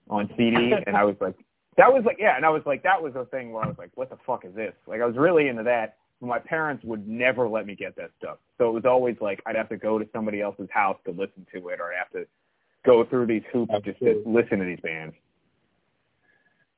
on 0.09 0.29
CD, 0.37 0.73
and 0.85 0.95
I 0.95 1.03
was 1.03 1.15
like, 1.19 1.35
that 1.77 1.93
was 1.93 2.03
like, 2.05 2.17
yeah, 2.19 2.35
and 2.35 2.45
I 2.45 2.49
was 2.49 2.63
like, 2.65 2.83
that 2.83 3.01
was 3.01 3.13
a 3.15 3.25
thing 3.25 3.51
where 3.51 3.63
I 3.63 3.67
was 3.67 3.77
like, 3.77 3.91
what 3.95 4.09
the 4.09 4.17
fuck 4.25 4.45
is 4.45 4.55
this? 4.55 4.73
Like, 4.87 5.01
I 5.01 5.05
was 5.05 5.15
really 5.15 5.47
into 5.47 5.63
that. 5.63 5.97
But 6.19 6.27
my 6.27 6.39
parents 6.39 6.83
would 6.83 7.07
never 7.07 7.47
let 7.47 7.67
me 7.67 7.75
get 7.75 7.95
that 7.97 8.09
stuff. 8.17 8.37
So 8.57 8.69
it 8.69 8.73
was 8.73 8.85
always 8.85 9.15
like 9.21 9.41
I'd 9.45 9.55
have 9.55 9.69
to 9.69 9.77
go 9.77 9.99
to 9.99 10.07
somebody 10.11 10.41
else's 10.41 10.69
house 10.71 10.97
to 11.05 11.11
listen 11.11 11.45
to 11.53 11.69
it, 11.69 11.79
or 11.79 11.93
I'd 11.93 11.99
have 11.99 12.11
to 12.13 12.25
go 12.85 13.05
through 13.05 13.27
these 13.27 13.43
hoops 13.53 13.71
Absolutely. 13.73 14.13
just 14.13 14.25
to 14.25 14.29
listen 14.29 14.59
to 14.59 14.65
these 14.65 14.79
bands. 14.81 15.13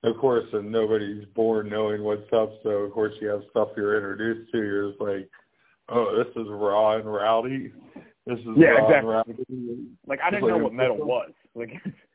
Of 0.04 0.18
course, 0.18 0.46
and 0.54 0.72
nobody's 0.72 1.26
born 1.36 1.70
knowing 1.70 2.04
what's 2.04 2.32
up. 2.34 2.52
So 2.64 2.70
of 2.70 2.92
course, 2.92 3.14
you 3.22 3.28
have 3.30 3.42
stuff 3.52 3.70
you're 3.78 3.96
introduced 3.96 4.52
to. 4.52 4.58
You're 4.58 4.90
just 4.90 5.02
like, 5.02 5.30
oh, 5.90 6.22
this 6.22 6.42
is 6.42 6.48
raw 6.50 6.98
and 6.98 7.06
rowdy. 7.06 7.72
This 8.26 8.40
is 8.40 8.46
yeah, 8.58 8.70
raw 8.70 8.88
exactly. 8.88 9.46
and 9.50 9.68
rowdy. 9.70 9.86
Like 10.06 10.20
I 10.22 10.32
didn't 10.32 10.50
know 10.50 10.58
what 10.58 10.74
metal 10.74 10.98
was. 10.98 11.32
Like. 11.56 11.72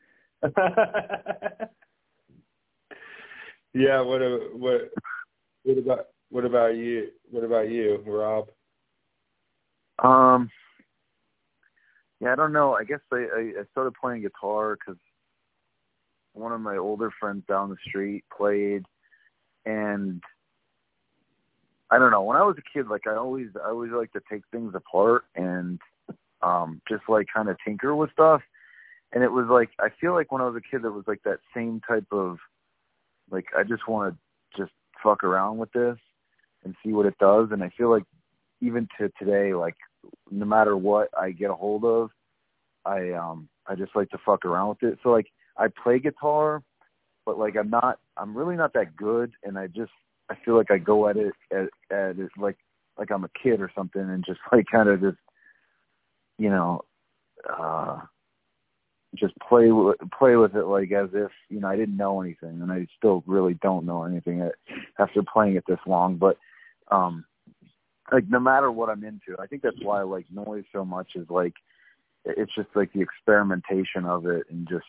yeah. 3.73 4.01
What? 4.01 4.21
What? 4.53 4.91
What 5.63 5.77
about? 5.77 6.07
What 6.29 6.45
about 6.45 6.75
you? 6.75 7.09
What 7.31 7.43
about 7.43 7.69
you, 7.69 8.03
Rob? 8.05 8.49
Um. 9.99 10.49
Yeah, 12.21 12.33
I 12.33 12.35
don't 12.35 12.53
know. 12.53 12.75
I 12.75 12.83
guess 12.83 12.99
I 13.11 13.27
I, 13.35 13.51
I 13.59 13.63
started 13.71 13.93
playing 13.99 14.21
guitar 14.21 14.77
because 14.77 14.99
one 16.33 16.51
of 16.51 16.61
my 16.61 16.77
older 16.77 17.11
friends 17.19 17.43
down 17.47 17.69
the 17.69 17.77
street 17.87 18.23
played, 18.35 18.83
and 19.65 20.21
I 21.91 21.99
don't 21.99 22.11
know. 22.11 22.23
When 22.23 22.37
I 22.37 22.43
was 22.43 22.57
a 22.57 22.77
kid, 22.77 22.87
like 22.87 23.07
I 23.07 23.15
always 23.15 23.47
I 23.63 23.69
always 23.69 23.91
like 23.91 24.11
to 24.13 24.21
take 24.29 24.41
things 24.51 24.73
apart 24.75 25.23
and 25.35 25.79
um 26.41 26.81
just 26.89 27.03
like 27.07 27.27
kind 27.33 27.49
of 27.49 27.57
tinker 27.65 27.95
with 27.95 28.11
stuff. 28.11 28.41
And 29.15 29.23
it 29.23 29.31
was 29.31 29.47
like 29.49 29.69
I 29.79 29.87
feel 29.99 30.13
like 30.13 30.31
when 30.31 30.41
I 30.41 30.45
was 30.45 30.57
a 30.57 30.61
kid, 30.61 30.85
it 30.85 30.89
was 30.89 31.05
like 31.07 31.23
that 31.23 31.39
same 31.55 31.81
type 31.87 32.05
of 32.11 32.37
like 33.31 33.45
I 33.57 33.63
just 33.63 33.87
want 33.87 34.13
to 34.13 34.61
just 34.61 34.73
fuck 35.01 35.23
around 35.23 35.57
with 35.57 35.71
this 35.71 35.97
and 36.65 36.75
see 36.83 36.91
what 36.91 37.05
it 37.05 37.17
does. 37.17 37.47
And 37.51 37.63
I 37.63 37.71
feel 37.77 37.89
like 37.89 38.03
even 38.61 38.87
to 38.99 39.09
today, 39.17 39.53
like 39.53 39.75
no 40.29 40.45
matter 40.45 40.75
what 40.75 41.09
I 41.17 41.31
get 41.31 41.49
a 41.49 41.55
hold 41.55 41.85
of, 41.85 42.09
I 42.83 43.13
um 43.13 43.47
I 43.67 43.75
just 43.75 43.95
like 43.95 44.09
to 44.09 44.19
fuck 44.25 44.43
around 44.43 44.69
with 44.69 44.83
it. 44.83 44.99
So 45.01 45.09
like 45.09 45.27
I 45.57 45.67
play 45.81 45.99
guitar, 45.99 46.61
but 47.25 47.39
like 47.39 47.55
I'm 47.55 47.69
not 47.69 47.99
I'm 48.17 48.37
really 48.37 48.57
not 48.57 48.73
that 48.73 48.97
good 48.97 49.31
and 49.45 49.57
I 49.57 49.67
just 49.67 49.91
I 50.29 50.35
feel 50.43 50.57
like 50.57 50.71
I 50.71 50.77
go 50.77 51.07
at 51.07 51.15
it 51.15 51.33
at, 51.53 51.69
at 51.89 52.19
it 52.19 52.31
like 52.37 52.57
like 52.97 53.11
I'm 53.11 53.23
a 53.23 53.29
kid 53.41 53.61
or 53.61 53.71
something 53.73 54.01
and 54.01 54.25
just 54.25 54.39
like 54.51 54.65
kind 54.69 54.89
of 54.89 54.99
just 54.99 55.17
you 56.37 56.49
know 56.49 56.81
uh 57.49 57.99
just 59.17 59.33
play 59.39 59.71
with 59.71 59.97
play 60.17 60.35
with 60.35 60.55
it 60.55 60.65
like 60.65 60.91
as 60.91 61.09
if 61.13 61.31
you 61.49 61.59
know 61.59 61.67
I 61.67 61.75
didn't 61.75 61.97
know 61.97 62.21
anything 62.21 62.61
and 62.61 62.71
I 62.71 62.87
still 62.97 63.23
really 63.25 63.55
don't 63.55 63.85
know 63.85 64.03
anything 64.03 64.49
after 64.99 65.23
playing 65.23 65.55
it 65.55 65.63
this 65.67 65.79
long 65.85 66.17
but 66.17 66.37
um 66.91 67.25
like 68.11 68.25
no 68.29 68.39
matter 68.39 68.71
what 68.71 68.89
I'm 68.89 69.03
into. 69.03 69.35
I 69.39 69.47
think 69.47 69.61
that's 69.61 69.81
why 69.81 69.99
I 69.99 70.03
like 70.03 70.25
noise 70.31 70.65
so 70.71 70.85
much 70.85 71.11
is 71.15 71.29
like 71.29 71.53
it's 72.23 72.53
just 72.55 72.69
like 72.75 72.91
the 72.93 73.01
experimentation 73.01 74.05
of 74.05 74.25
it 74.25 74.43
and 74.49 74.67
just 74.67 74.85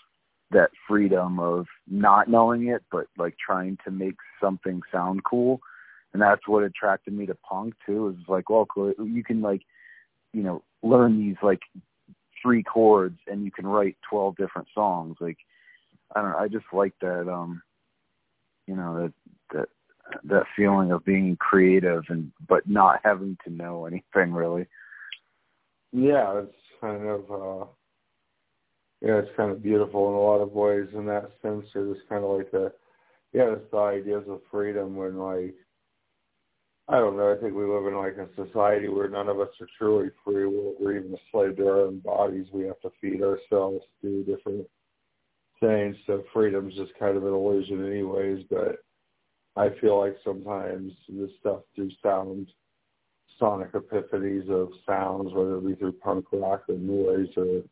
that 0.50 0.70
freedom 0.86 1.38
of 1.40 1.66
not 1.88 2.28
knowing 2.28 2.68
it 2.68 2.82
but 2.90 3.06
like 3.18 3.36
trying 3.38 3.78
to 3.84 3.90
make 3.90 4.16
something 4.40 4.82
sound 4.92 5.24
cool. 5.24 5.60
And 6.12 6.22
that's 6.22 6.46
what 6.46 6.62
attracted 6.62 7.14
me 7.14 7.26
to 7.26 7.34
punk 7.34 7.74
too. 7.84 8.08
Is 8.08 8.28
like, 8.28 8.48
well, 8.48 8.66
you 8.98 9.24
can 9.24 9.42
like, 9.42 9.62
you 10.32 10.42
know, 10.42 10.62
learn 10.82 11.18
these 11.18 11.36
like 11.42 11.60
three 12.46 12.62
chords 12.62 13.18
and 13.26 13.44
you 13.44 13.50
can 13.50 13.66
write 13.66 13.96
12 14.08 14.36
different 14.36 14.68
songs. 14.72 15.16
Like, 15.20 15.38
I 16.14 16.22
don't 16.22 16.30
know. 16.30 16.38
I 16.38 16.46
just 16.46 16.66
like 16.72 16.94
that, 17.00 17.28
um, 17.28 17.60
you 18.68 18.76
know, 18.76 18.94
that, 19.02 19.12
that 19.52 19.68
that 20.22 20.44
feeling 20.56 20.92
of 20.92 21.04
being 21.04 21.36
creative 21.36 22.04
and 22.08 22.30
but 22.48 22.68
not 22.68 23.00
having 23.04 23.36
to 23.44 23.52
know 23.52 23.86
anything 23.86 24.32
really. 24.32 24.66
Yeah, 25.92 26.42
it's 26.42 26.54
kind 26.80 27.08
of 27.08 27.30
uh 27.30 27.66
yeah, 29.00 29.18
it's 29.18 29.36
kind 29.36 29.50
of 29.50 29.64
beautiful 29.64 30.08
in 30.08 30.14
a 30.14 30.18
lot 30.18 30.40
of 30.40 30.52
ways 30.52 30.86
in 30.94 31.06
that 31.06 31.30
sense. 31.42 31.66
It's 31.74 32.00
kind 32.08 32.24
of 32.24 32.38
like 32.38 32.52
the 32.52 32.72
yeah, 33.32 33.54
it's 33.54 33.70
the 33.72 33.78
ideas 33.78 34.24
of 34.28 34.42
freedom 34.48 34.94
when 34.94 35.18
like 35.18 35.56
I 36.88 36.98
don't 36.98 37.16
know, 37.16 37.32
I 37.36 37.40
think 37.40 37.54
we 37.54 37.64
live 37.64 37.86
in 37.86 37.96
like 37.96 38.16
a 38.16 38.28
society 38.36 38.88
where 38.88 39.08
none 39.08 39.28
of 39.28 39.40
us 39.40 39.48
are 39.60 39.66
truly 39.76 40.10
free. 40.24 40.46
We're, 40.46 40.98
even 40.98 41.14
a 41.14 41.16
slave 41.32 41.56
to 41.56 41.66
our 41.66 41.80
own 41.80 41.98
bodies. 41.98 42.46
We 42.52 42.64
have 42.66 42.80
to 42.82 42.90
feed 43.00 43.22
ourselves, 43.22 43.84
do 44.02 44.22
different 44.22 44.68
things. 45.58 45.96
So 46.06 46.22
freedom's 46.32 46.76
just 46.76 46.92
kind 46.96 47.16
of 47.16 47.24
an 47.24 47.32
illusion 47.32 47.84
anyways, 47.84 48.44
but 48.48 48.84
I 49.56 49.70
feel 49.80 49.98
like 49.98 50.16
sometimes 50.22 50.92
this 51.08 51.30
stuff 51.40 51.60
through 51.74 51.90
sound, 52.04 52.52
sonic 53.38 53.72
epiphanies 53.72 54.48
of 54.48 54.68
sounds, 54.86 55.32
whether 55.32 55.56
it 55.56 55.66
be 55.66 55.74
through 55.74 55.92
punk 55.92 56.26
rock 56.32 56.64
or 56.68 56.76
noise 56.76 57.28
or, 57.36 57.62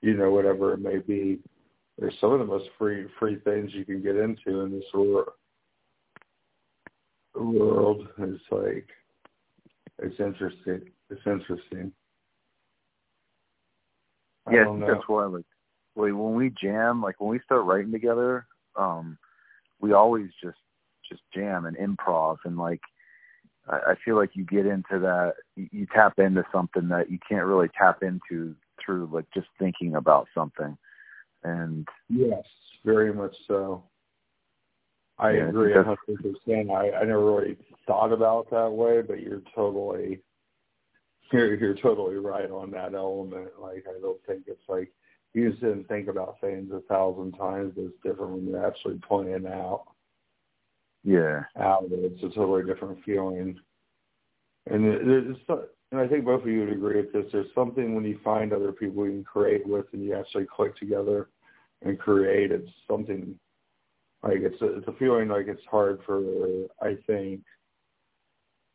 you 0.00 0.16
know, 0.16 0.30
whatever 0.30 0.72
it 0.72 0.80
may 0.80 0.98
be, 0.98 1.38
there's 1.98 2.14
some 2.18 2.32
of 2.32 2.38
the 2.38 2.46
most 2.46 2.70
free 2.78 3.06
free 3.18 3.36
things 3.40 3.72
you 3.74 3.84
can 3.84 4.02
get 4.02 4.16
into 4.16 4.60
in 4.60 4.70
this 4.70 4.84
world. 4.94 5.28
World 7.40 8.08
is 8.18 8.40
like 8.50 8.88
it's 9.98 10.18
interesting. 10.20 10.82
It's 11.10 11.26
interesting. 11.26 11.92
Yeah, 14.50 14.62
I 14.62 14.64
think 14.64 14.80
that's 14.80 15.08
why 15.08 15.24
like 15.26 15.44
when 15.94 16.34
we 16.34 16.50
jam, 16.50 17.02
like 17.02 17.20
when 17.20 17.30
we 17.30 17.40
start 17.44 17.64
writing 17.64 17.92
together, 17.92 18.46
um, 18.76 19.18
we 19.80 19.92
always 19.92 20.30
just 20.42 20.58
just 21.08 21.22
jam 21.34 21.66
and 21.66 21.76
improv 21.76 22.36
and 22.44 22.58
like 22.58 22.80
I, 23.68 23.92
I 23.92 23.94
feel 24.04 24.16
like 24.16 24.30
you 24.34 24.44
get 24.44 24.66
into 24.66 24.98
that 25.00 25.34
you, 25.56 25.68
you 25.72 25.86
tap 25.94 26.18
into 26.18 26.44
something 26.52 26.88
that 26.88 27.10
you 27.10 27.18
can't 27.28 27.46
really 27.46 27.68
tap 27.76 28.02
into 28.02 28.54
through 28.84 29.08
like 29.12 29.26
just 29.34 29.48
thinking 29.58 29.96
about 29.96 30.28
something. 30.34 30.76
And 31.44 31.86
yes, 32.08 32.44
very 32.84 33.12
much 33.12 33.34
so. 33.46 33.84
I 35.18 35.32
yeah, 35.32 35.48
agree 35.48 35.74
a 35.74 35.82
hundred 35.82 36.16
percent. 36.16 36.70
I 36.70 36.90
I 36.92 37.04
never 37.04 37.32
really 37.32 37.56
thought 37.86 38.12
about 38.12 38.50
that 38.50 38.70
way, 38.70 39.02
but 39.02 39.20
you're 39.20 39.42
totally 39.54 40.20
you're 41.32 41.54
you're 41.54 41.74
totally 41.74 42.16
right 42.16 42.50
on 42.50 42.70
that 42.72 42.94
element. 42.94 43.50
Like 43.60 43.84
I 43.88 44.00
don't 44.00 44.20
think 44.26 44.42
it's 44.46 44.68
like 44.68 44.92
you 45.34 45.50
just 45.50 45.60
didn't 45.62 45.88
think 45.88 46.08
about 46.08 46.40
things 46.40 46.70
a 46.72 46.80
thousand 46.82 47.32
times. 47.32 47.74
It's 47.76 47.94
different 48.02 48.32
when 48.32 48.46
you're 48.46 48.66
actually 48.66 49.00
playing 49.06 49.46
out 49.46 49.84
yeah 51.04 51.44
out 51.58 51.84
It's 51.90 52.22
a 52.22 52.28
totally 52.28 52.64
different 52.64 53.02
feeling. 53.04 53.58
And 54.70 54.84
it's, 54.84 55.40
and 55.90 56.00
I 56.00 56.06
think 56.06 56.24
both 56.26 56.42
of 56.42 56.48
you 56.48 56.60
would 56.60 56.72
agree 56.72 56.96
with 56.96 57.12
this. 57.12 57.24
There's 57.32 57.46
something 57.54 57.94
when 57.94 58.04
you 58.04 58.18
find 58.22 58.52
other 58.52 58.72
people 58.72 59.06
you 59.06 59.12
can 59.12 59.24
create 59.24 59.66
with, 59.66 59.86
and 59.92 60.04
you 60.04 60.14
actually 60.14 60.44
click 60.44 60.76
together 60.76 61.28
and 61.82 61.98
create. 61.98 62.52
It's 62.52 62.68
something 62.86 63.38
like 64.22 64.38
it's 64.38 64.60
a, 64.60 64.78
it's 64.78 64.88
a 64.88 64.92
feeling 64.92 65.28
like 65.28 65.46
it's 65.46 65.64
hard 65.70 66.00
for 66.04 66.20
I 66.82 66.96
think 67.06 67.40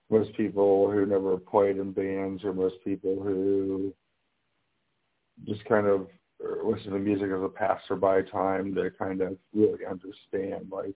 most 0.10 0.36
people 0.38 0.90
who 0.92 1.06
never 1.06 1.38
played 1.38 1.78
in 1.78 1.92
bands 1.92 2.44
or 2.44 2.54
most 2.54 2.76
people 2.84 3.22
who 3.22 3.94
just 5.46 5.66
kind 5.66 5.88
of 5.88 6.08
listen 6.64 6.92
to 6.92 7.00
music 7.00 7.30
as 7.36 7.42
a 7.42 7.50
passerby 7.50 8.30
time 8.32 8.76
to 8.76 8.92
kind 8.92 9.22
of 9.22 9.38
really 9.54 9.86
understand 9.90 10.68
like 10.72 10.94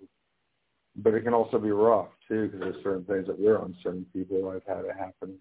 but 0.97 1.13
it 1.13 1.21
can 1.21 1.33
also 1.33 1.57
be 1.57 1.71
rough 1.71 2.09
too 2.27 2.47
because 2.47 2.59
there's 2.59 2.83
certain 2.83 3.05
things 3.05 3.27
that 3.27 3.39
we're 3.39 3.59
on 3.59 3.75
certain 3.81 4.05
people 4.13 4.49
i've 4.49 4.75
had 4.75 4.85
it 4.85 4.95
happen 4.97 5.35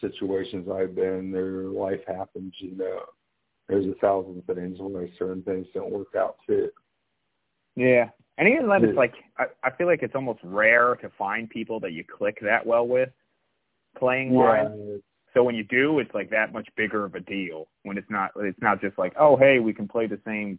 situations 0.00 0.68
i've 0.72 0.94
been 0.94 1.30
their 1.30 1.64
life 1.64 2.00
happens 2.06 2.54
you 2.58 2.76
know. 2.76 3.00
There's 3.68 3.86
a 3.86 3.94
thousand 4.00 4.42
things 4.46 4.78
where 4.80 5.08
certain 5.18 5.42
things 5.42 5.66
don't 5.72 5.90
work 5.90 6.14
out 6.16 6.36
too 6.46 6.70
yeah 7.76 8.08
and 8.38 8.48
even 8.48 8.68
then 8.68 8.84
it's 8.84 8.96
like 8.96 9.14
I, 9.38 9.44
I 9.64 9.70
feel 9.70 9.86
like 9.86 10.02
it's 10.02 10.14
almost 10.14 10.40
rare 10.42 10.96
to 10.96 11.10
find 11.18 11.48
people 11.48 11.80
that 11.80 11.92
you 11.92 12.04
click 12.04 12.38
that 12.42 12.66
well 12.66 12.86
with 12.86 13.10
playing 13.98 14.30
wise 14.30 14.66
yeah. 14.76 14.96
So 15.34 15.42
when 15.42 15.54
you 15.54 15.64
do, 15.64 15.98
it's 15.98 16.12
like 16.14 16.30
that 16.30 16.52
much 16.52 16.68
bigger 16.76 17.04
of 17.04 17.14
a 17.14 17.20
deal. 17.20 17.68
When 17.84 17.96
it's 17.96 18.10
not, 18.10 18.32
it's 18.36 18.60
not 18.60 18.80
just 18.80 18.98
like, 18.98 19.14
oh, 19.18 19.36
hey, 19.36 19.58
we 19.60 19.72
can 19.72 19.88
play 19.88 20.06
the 20.06 20.20
same, 20.26 20.58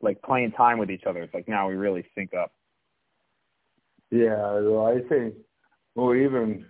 like 0.00 0.22
playing 0.22 0.52
time 0.52 0.78
with 0.78 0.90
each 0.90 1.04
other. 1.06 1.22
It's 1.22 1.34
like 1.34 1.48
now 1.48 1.68
we 1.68 1.74
really 1.74 2.04
sync 2.14 2.32
up. 2.32 2.52
Yeah, 4.10 4.60
well, 4.60 4.86
I 4.86 5.06
think, 5.08 5.34
well, 5.94 6.14
even 6.14 6.66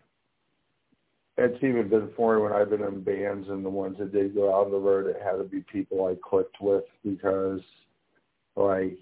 it's 1.38 1.62
even 1.62 1.88
been 1.88 2.10
for 2.16 2.36
me 2.36 2.42
when 2.42 2.52
I've 2.52 2.68
been 2.68 2.82
in 2.82 3.02
bands 3.02 3.48
and 3.48 3.64
the 3.64 3.70
ones 3.70 3.96
that 3.98 4.12
did 4.12 4.34
go 4.34 4.54
out 4.54 4.66
on 4.66 4.72
the 4.72 4.78
road. 4.78 5.06
It 5.06 5.22
had 5.24 5.36
to 5.36 5.44
be 5.44 5.64
people 5.72 6.04
I 6.04 6.16
clicked 6.22 6.60
with 6.60 6.84
because, 7.02 7.60
like, 8.56 8.98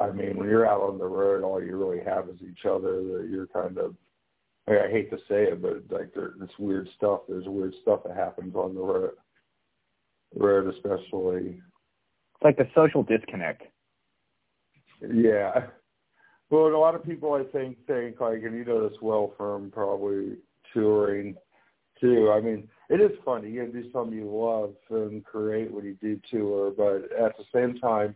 I 0.00 0.10
mean, 0.10 0.36
when 0.36 0.48
you're 0.48 0.66
out 0.66 0.80
on 0.80 0.98
the 0.98 1.06
road, 1.06 1.44
all 1.44 1.62
you 1.62 1.76
really 1.76 2.02
have 2.04 2.28
is 2.28 2.40
each 2.42 2.64
other. 2.64 3.02
That 3.02 3.28
you're 3.30 3.46
kind 3.48 3.78
of 3.78 3.94
I 4.68 4.88
hate 4.90 5.10
to 5.10 5.18
say 5.28 5.44
it, 5.44 5.60
but 5.60 5.82
like 5.90 6.14
there, 6.14 6.32
it's 6.40 6.58
weird 6.58 6.88
stuff. 6.96 7.20
There's 7.28 7.46
weird 7.46 7.74
stuff 7.82 8.00
that 8.06 8.16
happens 8.16 8.54
on 8.54 8.74
the 8.74 8.80
road, 8.80 9.12
road 10.36 10.72
especially. 10.74 11.60
It's 12.34 12.44
like 12.44 12.56
the 12.56 12.68
social 12.74 13.02
disconnect. 13.02 13.62
Yeah. 15.00 15.66
Well, 16.50 16.66
a 16.66 16.76
lot 16.76 16.94
of 16.94 17.04
people 17.04 17.32
I 17.32 17.44
think 17.52 17.78
think 17.86 18.20
like, 18.20 18.42
and 18.42 18.56
you 18.56 18.64
know 18.64 18.88
this 18.88 18.98
well 19.00 19.34
from 19.36 19.70
probably 19.70 20.36
touring 20.72 21.34
too. 22.00 22.30
I 22.30 22.40
mean, 22.40 22.68
it 22.88 23.00
is 23.00 23.16
funny. 23.24 23.50
You 23.50 23.66
do 23.66 23.90
something 23.92 24.16
you 24.16 24.30
love 24.30 24.74
and 24.90 25.24
create 25.24 25.72
what 25.72 25.84
you 25.84 25.96
do 26.00 26.20
tour, 26.30 26.72
but 26.76 27.12
at 27.18 27.36
the 27.36 27.44
same 27.52 27.78
time, 27.78 28.14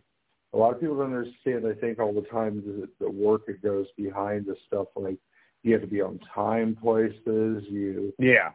a 0.55 0.57
lot 0.57 0.73
of 0.73 0.79
people 0.79 0.95
don't 0.95 1.13
understand. 1.13 1.67
I 1.67 1.79
think 1.79 1.99
all 1.99 2.13
the 2.13 2.21
time 2.21 2.63
the, 2.65 2.87
the 2.99 3.11
work 3.11 3.45
that 3.47 3.61
goes 3.61 3.87
behind 3.97 4.45
the 4.45 4.55
stuff 4.65 4.87
like 4.95 5.17
you 5.63 5.73
have 5.73 5.81
to 5.81 5.87
be 5.87 6.01
on 6.01 6.19
time 6.33 6.77
places. 6.81 7.63
You 7.69 8.13
yeah, 8.17 8.51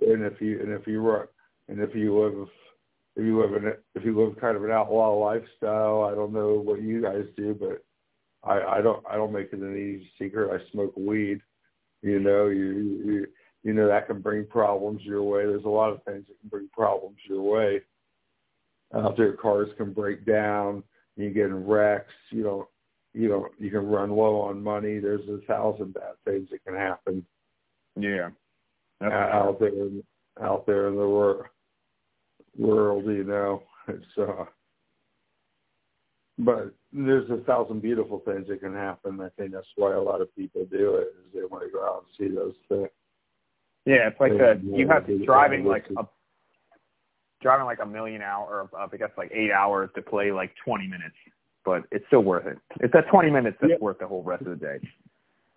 and 0.00 0.24
if 0.24 0.40
you 0.40 0.60
and 0.60 0.72
if 0.72 0.86
you 0.86 1.02
work 1.02 1.32
and 1.68 1.80
if 1.80 1.94
you 1.94 2.18
live 2.18 2.48
if 3.14 3.24
you 3.24 3.40
live 3.40 3.54
in 3.54 3.72
if 3.94 4.04
you 4.04 4.18
live 4.18 4.40
kind 4.40 4.56
of 4.56 4.64
an 4.64 4.72
outlaw 4.72 5.14
lifestyle, 5.14 6.02
I 6.02 6.14
don't 6.14 6.32
know 6.32 6.54
what 6.54 6.82
you 6.82 7.00
guys 7.00 7.24
do, 7.36 7.54
but 7.54 7.84
I 8.42 8.78
I 8.78 8.82
don't 8.82 9.04
I 9.08 9.14
don't 9.14 9.32
make 9.32 9.52
it 9.52 9.60
any 9.62 10.10
secret. 10.18 10.50
I 10.50 10.70
smoke 10.72 10.94
weed. 10.96 11.40
You 12.02 12.18
know, 12.18 12.48
you 12.48 13.00
you 13.04 13.26
you 13.62 13.72
know 13.72 13.86
that 13.86 14.08
can 14.08 14.20
bring 14.20 14.46
problems 14.46 15.02
your 15.04 15.22
way. 15.22 15.46
There's 15.46 15.64
a 15.64 15.68
lot 15.68 15.92
of 15.92 16.02
things 16.02 16.24
that 16.26 16.40
can 16.40 16.48
bring 16.48 16.68
problems 16.72 17.18
your 17.28 17.42
way. 17.42 17.82
Uh, 18.92 18.98
Out 18.98 19.16
there, 19.16 19.32
cars 19.34 19.68
can 19.76 19.92
break 19.92 20.26
down. 20.26 20.82
You 21.16 21.30
get 21.30 21.46
in 21.46 21.66
wrecks. 21.66 22.12
You 22.30 22.42
don't 22.42 22.68
you 23.14 23.28
know 23.28 23.48
you 23.58 23.70
can 23.70 23.86
run 23.86 24.10
low 24.10 24.40
on 24.40 24.62
money. 24.62 24.98
There's 24.98 25.26
a 25.28 25.38
thousand 25.46 25.94
bad 25.94 26.14
things 26.24 26.48
that 26.50 26.64
can 26.64 26.74
happen. 26.74 27.24
Yeah, 27.98 28.28
uh, 29.02 29.08
out 29.08 29.58
there, 29.58 29.72
out 30.42 30.66
there 30.66 30.88
in 30.88 30.96
the 30.96 31.06
wor- 31.06 31.50
world, 32.58 33.06
you 33.06 33.24
know, 33.24 33.62
it's 33.88 34.04
uh. 34.18 34.44
But 36.38 36.74
there's 36.92 37.30
a 37.30 37.38
thousand 37.44 37.80
beautiful 37.80 38.20
things 38.26 38.48
that 38.48 38.60
can 38.60 38.74
happen. 38.74 39.18
I 39.22 39.30
think 39.38 39.52
that's 39.52 39.66
why 39.76 39.94
a 39.94 40.00
lot 40.00 40.20
of 40.20 40.34
people 40.36 40.66
do 40.70 40.96
it 40.96 41.14
is 41.18 41.32
they 41.32 41.40
want 41.46 41.64
to 41.64 41.70
go 41.70 41.82
out 41.82 42.04
and 42.04 42.28
see 42.28 42.34
those 42.34 42.52
things. 42.68 42.90
Yeah, 43.86 44.08
it's 44.08 44.20
like 44.20 44.32
a, 44.32 44.60
you 44.62 44.86
have 44.88 45.06
to 45.06 45.24
driving 45.24 45.64
like 45.64 45.86
a 45.96 46.04
driving 47.46 47.66
like 47.66 47.78
a 47.80 47.86
million 47.86 48.22
hour, 48.22 48.68
or 48.74 48.80
I 48.80 48.96
guess 48.96 49.10
like 49.16 49.30
eight 49.32 49.52
hours 49.52 49.90
to 49.94 50.02
play 50.02 50.32
like 50.32 50.50
20 50.64 50.88
minutes 50.88 51.14
but 51.66 51.82
it's 51.90 52.06
still 52.06 52.22
worth 52.22 52.46
it. 52.46 52.58
It's 52.80 52.92
that 52.94 53.08
20 53.10 53.28
minutes 53.28 53.58
that's 53.60 53.72
yeah. 53.72 53.76
worth 53.80 53.98
the 53.98 54.06
whole 54.06 54.22
rest 54.22 54.46
of 54.46 54.58
the 54.58 54.64
day. 54.64 54.78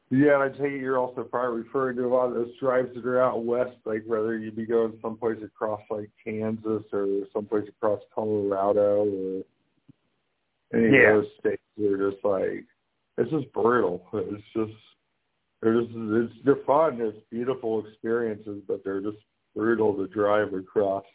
Yeah, 0.09 0.41
and 0.41 0.43
I 0.43 0.49
take 0.49 0.73
it 0.73 0.81
you're 0.81 0.97
also 0.97 1.21
probably 1.21 1.61
referring 1.61 1.97
to 1.97 2.05
a 2.05 2.09
lot 2.09 2.29
of 2.29 2.33
those 2.33 2.49
drives 2.59 2.89
that 2.95 3.05
are 3.05 3.21
out 3.21 3.45
west, 3.45 3.77
like 3.85 4.03
whether 4.07 4.35
you'd 4.35 4.55
be 4.55 4.65
going 4.65 4.97
someplace 5.03 5.37
across 5.45 5.81
like 5.91 6.09
Kansas 6.25 6.81
or 6.91 7.27
someplace 7.31 7.69
across 7.69 7.99
Colorado 8.13 9.05
or 9.05 9.43
any 10.73 10.97
yeah. 10.97 11.11
of 11.11 11.21
those 11.21 11.31
states 11.39 11.61
that 11.77 11.93
are 11.93 12.11
just 12.11 12.25
like 12.25 12.65
it's 13.19 13.29
just 13.29 13.53
brutal. 13.53 14.01
It's 14.13 14.43
just 14.55 14.73
they're 15.61 15.79
just 15.79 15.93
it's 15.93 16.33
they're 16.43 16.65
fun. 16.65 16.99
It's 17.01 17.17
beautiful 17.29 17.85
experiences, 17.85 18.63
but 18.67 18.83
they're 18.83 19.01
just 19.01 19.17
brutal 19.55 19.93
to 19.93 20.07
drive 20.07 20.53
across. 20.53 21.05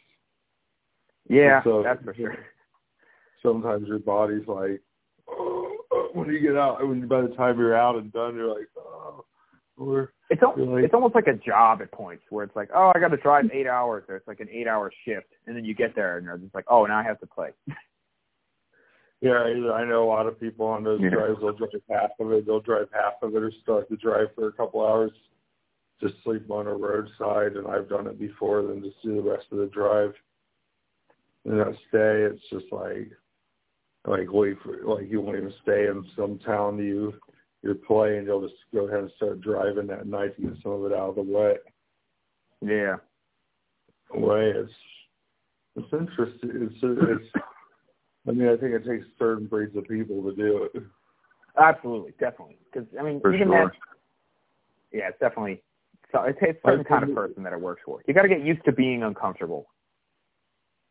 Yeah, 1.27 1.63
so, 1.63 1.81
that's 1.83 2.03
for 2.03 2.13
sure. 2.13 2.37
Sometimes 3.41 3.87
your 3.87 3.99
body's 3.99 4.47
like, 4.47 4.81
when 6.13 6.29
you 6.29 6.39
get 6.39 6.55
out, 6.55 6.85
when 6.87 7.07
by 7.07 7.21
the 7.21 7.35
time 7.35 7.57
you're 7.57 7.77
out 7.77 7.95
and 7.95 8.11
done, 8.11 8.35
you're 8.35 8.53
like, 8.53 8.67
oh. 8.77 9.25
Or, 9.77 10.13
it's 10.29 10.41
al- 10.41 10.53
like, 10.57 10.85
it's 10.85 10.93
almost 10.93 11.15
like 11.15 11.27
a 11.27 11.33
job 11.33 11.81
at 11.81 11.91
points 11.91 12.23
where 12.29 12.45
it's 12.45 12.55
like, 12.55 12.69
oh, 12.73 12.93
I 12.95 12.99
got 12.99 13.09
to 13.09 13.17
drive 13.17 13.45
eight 13.51 13.67
hours, 13.67 14.05
or 14.07 14.15
it's 14.15 14.27
like 14.27 14.39
an 14.39 14.47
eight-hour 14.49 14.91
shift, 15.03 15.27
and 15.45 15.55
then 15.55 15.65
you 15.65 15.75
get 15.75 15.95
there 15.95 16.17
and 16.17 16.25
you're 16.25 16.37
just 16.37 16.55
like, 16.55 16.63
oh, 16.69 16.85
now 16.85 16.97
I 16.97 17.03
have 17.03 17.19
to 17.19 17.27
play. 17.27 17.49
Yeah, 19.21 19.39
I 19.39 19.85
know 19.85 20.03
a 20.03 20.05
lot 20.05 20.27
of 20.27 20.39
people 20.39 20.67
on 20.67 20.83
those 20.83 20.99
yeah. 21.01 21.09
drives. 21.09 21.39
They'll 21.39 21.53
drive 21.53 21.81
half 21.89 22.11
of 22.19 22.31
it. 22.31 22.45
They'll 22.45 22.59
drive 22.59 22.89
half 22.93 23.13
of 23.23 23.35
it, 23.35 23.41
or 23.41 23.51
start 23.63 23.89
to 23.89 23.95
drive 23.95 24.27
for 24.35 24.47
a 24.47 24.51
couple 24.51 24.85
hours, 24.85 25.11
just 25.99 26.13
sleep 26.23 26.51
on 26.51 26.67
a 26.67 26.73
roadside. 26.73 27.53
And 27.55 27.65
I've 27.65 27.89
done 27.89 28.05
it 28.05 28.19
before. 28.19 28.61
Then 28.61 28.83
just 28.83 29.01
do 29.03 29.15
the 29.15 29.27
rest 29.27 29.47
of 29.51 29.57
the 29.57 29.67
drive. 29.67 30.13
And 31.45 31.59
that 31.59 31.75
stay, 31.89 32.23
it's 32.23 32.41
just 32.51 32.71
like 32.71 33.11
like 34.07 34.31
wait 34.31 34.57
for 34.63 34.77
like 34.83 35.09
you 35.09 35.21
won't 35.21 35.37
even 35.37 35.53
stay 35.63 35.87
in 35.87 36.05
some 36.15 36.39
town 36.39 36.77
you 36.77 37.13
you're 37.61 37.75
playing, 37.75 38.25
you'll 38.25 38.47
just 38.47 38.59
go 38.73 38.87
ahead 38.87 38.99
and 38.99 39.11
start 39.15 39.41
driving 39.41 39.87
that 39.87 40.05
night 40.05 40.35
to 40.35 40.41
get 40.43 40.61
some 40.61 40.73
of 40.73 40.85
it 40.85 40.93
out 40.93 41.09
of 41.09 41.15
the 41.15 41.23
way. 41.23 41.55
Yeah. 42.61 42.97
Way 44.13 44.53
it's 44.55 44.71
it's 45.75 45.91
interesting. 45.91 46.51
It's 46.53 46.75
it's. 46.81 47.43
I 48.27 48.31
mean, 48.31 48.47
I 48.47 48.57
think 48.57 48.73
it 48.73 48.85
takes 48.85 49.05
certain 49.19 49.45
breeds 49.45 49.75
of 49.75 49.87
people 49.87 50.23
to 50.23 50.35
do 50.35 50.69
it. 50.73 50.83
Absolutely, 51.61 52.11
definitely. 52.19 52.57
Because 52.71 52.87
I 52.99 53.03
mean, 53.03 53.19
For 53.21 53.33
even 53.33 53.49
sure. 53.49 53.65
that. 53.65 54.97
Yeah, 54.97 55.09
it's 55.09 55.19
definitely. 55.19 55.61
So 56.11 56.21
it 56.23 56.37
takes 56.39 56.57
a 56.63 56.69
certain 56.69 56.85
kind 56.85 57.03
of 57.03 57.13
person 57.13 57.43
that 57.43 57.53
it 57.53 57.59
works 57.59 57.81
for. 57.85 58.01
You 58.07 58.13
got 58.13 58.21
to 58.21 58.29
get 58.29 58.41
used 58.41 58.63
to 58.65 58.71
being 58.71 59.03
uncomfortable. 59.03 59.67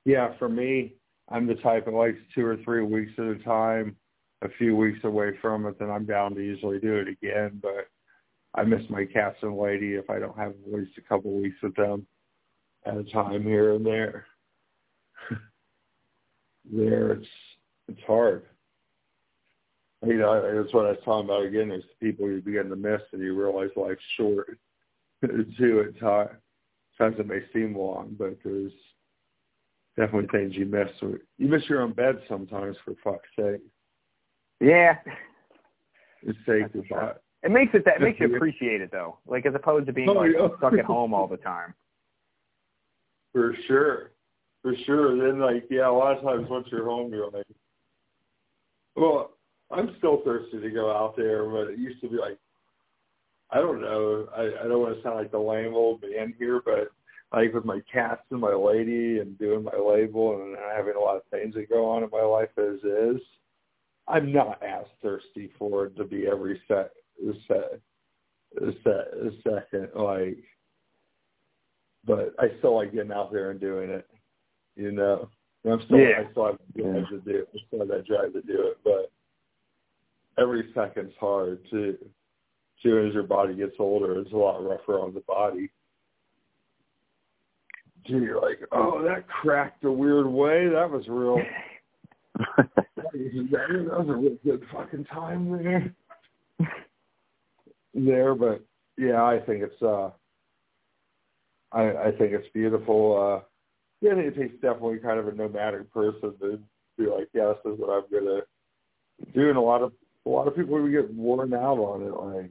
Yeah, 0.05 0.37
for 0.39 0.49
me, 0.49 0.95
I'm 1.29 1.47
the 1.47 1.55
type 1.57 1.87
that 1.87 1.95
likes 1.95 2.19
two 2.35 2.45
or 2.45 2.57
three 2.65 2.83
weeks 2.83 3.13
at 3.19 3.25
a 3.25 3.39
time. 3.39 3.97
A 4.43 4.49
few 4.59 4.77
weeks 4.77 4.99
away 5.05 5.31
from 5.41 5.65
it, 5.67 5.79
then 5.79 5.91
I'm 5.91 6.05
down 6.05 6.35
to 6.35 6.43
usually 6.43 6.79
do 6.79 6.97
it 6.97 7.09
again. 7.09 7.61
But 7.63 7.89
I 8.55 8.65
miss 8.65 8.83
my 8.91 9.07
cats 9.07 9.39
and 9.41 9.57
lady 9.57 9.95
if 9.95 10.11
I 10.11 10.19
don't 10.19 10.37
have 10.37 10.51
at 10.51 10.73
least 10.73 10.99
a 10.99 11.01
couple 11.01 11.35
of 11.35 11.43
weeks 11.43 11.57
with 11.63 11.75
them 11.77 12.07
at 12.85 12.99
a 12.99 13.05
time 13.05 13.43
here 13.43 13.75
and 13.75 13.87
there. 13.87 14.27
there, 16.71 17.13
it's 17.13 17.27
it's 17.89 18.03
hard. 18.07 18.45
You 20.05 20.19
know, 20.19 20.63
that's 20.63 20.75
what 20.75 20.85
I 20.85 20.91
was 20.91 20.99
talking 21.07 21.25
about 21.25 21.47
again. 21.47 21.71
There's 21.71 21.85
people 21.99 22.29
you 22.29 22.43
begin 22.43 22.69
to 22.69 22.77
miss, 22.77 23.01
and 23.13 23.23
you 23.23 23.35
realize 23.35 23.71
life's 23.77 24.03
short. 24.19 24.59
too 25.59 25.87
at 25.89 25.99
times. 25.99 26.31
Times 26.99 27.17
it 27.19 27.27
may 27.27 27.41
seem 27.53 27.77
long, 27.77 28.15
but 28.19 28.37
there's 28.45 28.73
definitely 29.97 30.29
things 30.37 30.55
you 30.55 30.67
miss. 30.67 30.89
You 31.01 31.49
miss 31.49 31.63
your 31.69 31.83
own 31.83 31.93
bed 31.93 32.21
sometimes, 32.29 32.77
for 32.85 32.95
fuck's 33.03 33.29
sake. 33.39 33.61
Yeah. 34.61 34.97
It's 36.23 36.39
safe 36.47 36.73
to. 36.73 37.15
It 37.43 37.51
makes 37.51 37.75
it 37.75 37.85
that 37.85 37.97
it 37.97 38.01
makes 38.01 38.19
you 38.21 38.35
appreciate 38.35 38.81
it 38.81 38.91
though, 38.91 39.19
like 39.27 39.45
as 39.45 39.55
opposed 39.55 39.87
to 39.87 39.93
being 39.93 40.09
oh, 40.09 40.13
like 40.15 40.31
yeah. 40.37 40.49
stuck 40.57 40.73
at 40.73 40.87
home 40.87 41.13
all 41.13 41.27
the 41.27 41.37
time. 41.37 41.75
For 43.33 43.55
sure, 43.67 44.13
for 44.63 44.75
sure. 44.87 45.17
Then 45.17 45.41
like 45.41 45.65
yeah, 45.69 45.89
a 45.89 45.91
lot 45.91 46.17
of 46.17 46.23
times 46.23 46.49
once 46.49 46.69
you're 46.71 46.85
home, 46.85 47.13
you're 47.13 47.31
like, 47.33 47.45
well, 48.95 49.33
I'm 49.73 49.97
still 49.99 50.23
thirsty 50.25 50.61
to 50.61 50.71
go 50.71 50.89
out 50.89 51.17
there, 51.17 51.45
but 51.45 51.73
it 51.73 51.79
used 51.81 52.01
to 52.03 52.09
be 52.09 52.17
like, 52.17 52.39
I 53.51 53.57
don't 53.57 53.81
know. 53.81 54.29
I, 54.37 54.65
I 54.65 54.69
don't 54.69 54.81
want 54.81 54.97
to 54.97 55.03
sound 55.03 55.17
like 55.17 55.33
the 55.33 55.39
lame 55.39 55.75
old 55.75 56.03
man 56.03 56.33
here, 56.39 56.63
but 56.65 56.93
like 57.35 57.53
with 57.53 57.65
my 57.65 57.81
cats 57.93 58.23
and 58.31 58.41
my 58.41 58.55
lady 58.55 59.19
and 59.19 59.39
doing 59.39 59.65
my 59.65 59.77
label 59.77 60.41
and 60.41 60.57
having 60.77 60.95
a 60.95 61.01
lot 61.01 61.17
of 61.17 61.23
things 61.31 61.55
that 61.55 61.69
go 61.69 61.89
on 61.89 62.03
in 62.03 62.11
my 62.11 62.23
life 62.23 62.51
as 62.59 62.83
is, 62.85 63.21
I'm 64.07 64.33
not 64.33 64.63
as 64.63 64.85
thirsty 65.03 65.51
for 65.59 65.87
it 65.87 65.97
to 65.97 66.05
be 66.05 66.27
every 66.27 66.61
set, 66.69 66.91
set, 67.49 67.81
set, 68.85 69.05
second. 69.43 69.89
Like, 69.95 70.39
but 72.07 72.35
I 72.39 72.49
still 72.59 72.77
like 72.77 72.93
getting 72.93 73.13
out 73.13 73.33
there 73.33 73.51
and 73.51 73.61
doing 73.61 73.91
it. 73.91 74.07
You 74.77 74.93
know, 74.93 75.29
and 75.65 75.73
I'm 75.73 75.83
still 75.87 75.99
Yeah. 75.99 76.25
I 76.27 76.31
still 76.31 76.47
have 76.47 76.59
the 76.75 76.83
drive 76.83 77.09
to 77.09 77.19
do 77.21 77.39
it. 77.39 77.49
I 77.55 77.59
still 77.67 77.79
have 77.81 77.89
that 77.89 78.07
drive 78.07 78.33
to 78.35 78.43
do 78.43 78.69
it, 78.69 78.79
but 78.85 79.11
every 80.39 80.71
second's 80.75 81.15
hard 81.19 81.61
too. 81.71 81.97
Too 82.83 82.99
as 82.99 83.15
your 83.15 83.23
body 83.23 83.55
gets 83.55 83.77
older, 83.79 84.21
it's 84.21 84.33
a 84.33 84.37
lot 84.37 84.63
rougher 84.63 85.01
on 85.01 85.15
the 85.15 85.21
body. 85.21 85.71
Gee, 88.07 88.15
you're 88.15 88.41
like, 88.41 88.61
oh, 88.73 89.03
that 89.03 89.27
cracked 89.29 89.85
a 89.85 89.91
weird 89.91 90.27
way. 90.27 90.69
That 90.69 90.91
was 90.91 91.05
real. 91.09 91.39
that 92.57 93.99
was 93.99 94.09
a 94.09 94.13
real 94.13 94.37
good 94.45 94.63
fucking 94.73 95.05
time 95.07 95.51
there. 95.51 95.95
there, 97.95 98.35
but 98.35 98.63
yeah, 98.99 99.25
I 99.25 99.41
think 99.41 99.63
it's 99.63 99.83
uh, 99.83 100.11
I 101.73 102.09
I 102.09 102.11
think 102.19 102.33
it's 102.33 102.49
beautiful. 102.53 103.17
Uh, 103.17 103.45
yeah, 104.01 104.13
I 104.13 104.15
think 104.17 104.37
it 104.37 104.41
takes 104.41 104.55
definitely 104.55 104.99
kind 104.99 105.19
of 105.19 105.29
a 105.29 105.33
nomadic 105.33 105.93
person 105.93 106.35
to 106.41 106.59
be 106.99 107.07
like, 107.07 107.29
yeah, 107.33 107.53
this 107.65 107.73
is 107.73 107.79
what 107.79 107.91
I'm 107.91 108.05
gonna 108.13 108.41
do. 109.35 109.49
And 109.49 109.57
a 109.57 109.61
lot 109.61 109.83
of 109.83 109.93
a 110.27 110.29
lot 110.29 110.47
of 110.47 110.57
people 110.57 110.81
would 110.81 110.93
get 110.93 111.13
worn 111.15 111.55
out 111.55 111.79
on 111.79 112.03
it. 112.03 112.37
Like, 112.37 112.51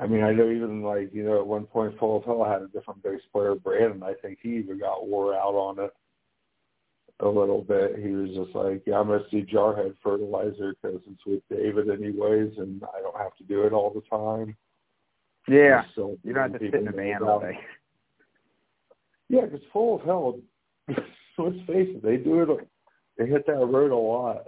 I 0.00 0.06
mean, 0.06 0.22
I 0.22 0.32
know 0.32 0.48
even 0.50 0.82
like 0.82 1.12
you 1.12 1.24
know 1.24 1.38
at 1.40 1.46
one 1.46 1.64
point 1.64 1.98
Full 1.98 2.18
of 2.18 2.24
Hell 2.24 2.44
had 2.44 2.62
a 2.62 2.68
different 2.68 3.02
bass 3.02 3.20
player, 3.32 3.54
Brandon. 3.54 4.02
I 4.02 4.14
think 4.22 4.38
he 4.42 4.56
even 4.56 4.78
got 4.78 5.06
wore 5.06 5.34
out 5.34 5.54
on 5.54 5.78
it 5.80 5.90
a 7.20 7.28
little 7.28 7.62
bit. 7.62 7.96
He 7.98 8.10
was 8.10 8.30
just 8.30 8.54
like, 8.54 8.82
yeah, 8.86 8.98
I'm 8.98 9.08
gonna 9.08 9.24
see 9.30 9.42
Jarhead 9.42 9.94
Fertilizer 10.02 10.74
because 10.80 11.00
it's 11.10 11.26
with 11.26 11.42
David 11.50 11.90
anyways, 11.90 12.52
and 12.58 12.82
I 12.96 13.00
don't 13.00 13.16
have 13.16 13.34
to 13.38 13.44
do 13.44 13.62
it 13.64 13.72
all 13.72 13.90
the 13.90 14.02
time. 14.08 14.56
Yeah. 15.48 15.84
So 15.96 16.16
You 16.22 16.32
don't 16.32 16.52
have 16.52 16.60
to 16.60 16.66
sit 16.66 16.74
in 16.74 16.88
a 16.88 16.92
people 16.92 17.04
van 17.04 17.22
all 17.22 17.40
day. 17.40 17.58
Yeah, 19.28 19.46
because 19.46 19.60
Full 19.72 19.96
of 19.96 20.02
Hell, 20.06 20.38
let's 20.88 21.56
face 21.66 21.88
it, 21.90 22.02
they 22.02 22.16
do 22.18 22.42
it. 22.42 22.68
They 23.16 23.26
hit 23.26 23.46
that 23.46 23.54
road 23.66 23.90
a 23.90 23.96
lot. 23.96 24.46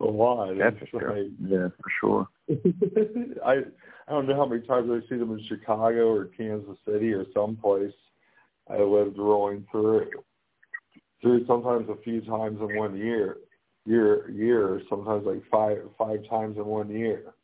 A 0.00 0.04
lot. 0.04 0.56
That's 0.56 0.76
It's 0.80 0.90
for 0.90 1.00
sure. 1.00 1.16
like- 1.22 1.32
yeah, 1.40 1.68
for 1.68 1.90
sure. 2.00 2.28
I 3.44 3.62
I 4.06 4.12
don't 4.12 4.26
know 4.26 4.36
how 4.36 4.46
many 4.46 4.66
times 4.66 4.90
I 4.90 5.08
see 5.08 5.18
them 5.18 5.32
in 5.32 5.44
Chicago 5.48 6.12
or 6.12 6.26
Kansas 6.26 6.76
City 6.86 7.12
or 7.12 7.24
someplace. 7.32 7.94
I 8.70 8.78
lived 8.78 9.18
rolling 9.18 9.66
through 9.70 10.10
through 11.22 11.46
sometimes 11.46 11.88
a 11.88 12.02
few 12.02 12.20
times 12.20 12.58
in 12.60 12.76
one 12.76 12.96
year, 12.96 13.38
year 13.86 14.30
year, 14.30 14.82
sometimes 14.90 15.24
like 15.26 15.42
five 15.50 15.78
five 15.98 16.20
times 16.28 16.58
in 16.58 16.66
one 16.66 16.90
year, 16.90 17.34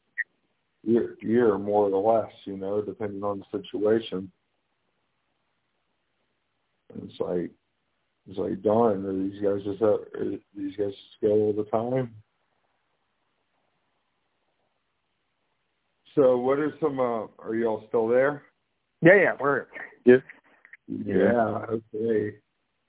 year 0.82 1.16
year 1.22 1.56
more 1.56 1.88
or 1.88 2.22
less, 2.22 2.32
you 2.44 2.58
know, 2.58 2.82
depending 2.82 3.24
on 3.24 3.38
the 3.40 3.58
situation. 3.58 4.30
And 6.92 7.10
it's 7.10 7.20
like 7.20 7.50
it's 8.28 8.38
like 8.38 8.62
darn, 8.62 9.30
these 9.30 9.42
guys 9.42 9.62
just 9.64 9.80
are 9.80 9.98
these 10.54 10.76
guys 10.76 10.92
just 10.92 11.20
go 11.22 11.30
all 11.30 11.52
the 11.54 11.64
time? 11.64 12.14
So 16.14 16.36
what 16.38 16.58
are 16.58 16.74
some? 16.80 16.98
Uh, 16.98 17.26
are 17.38 17.54
you 17.54 17.66
all 17.66 17.84
still 17.88 18.08
there? 18.08 18.42
Yeah, 19.02 19.14
yeah, 19.14 19.32
we're 19.38 19.66
here. 20.04 20.24
Yeah. 20.88 21.64
Okay. 21.68 22.36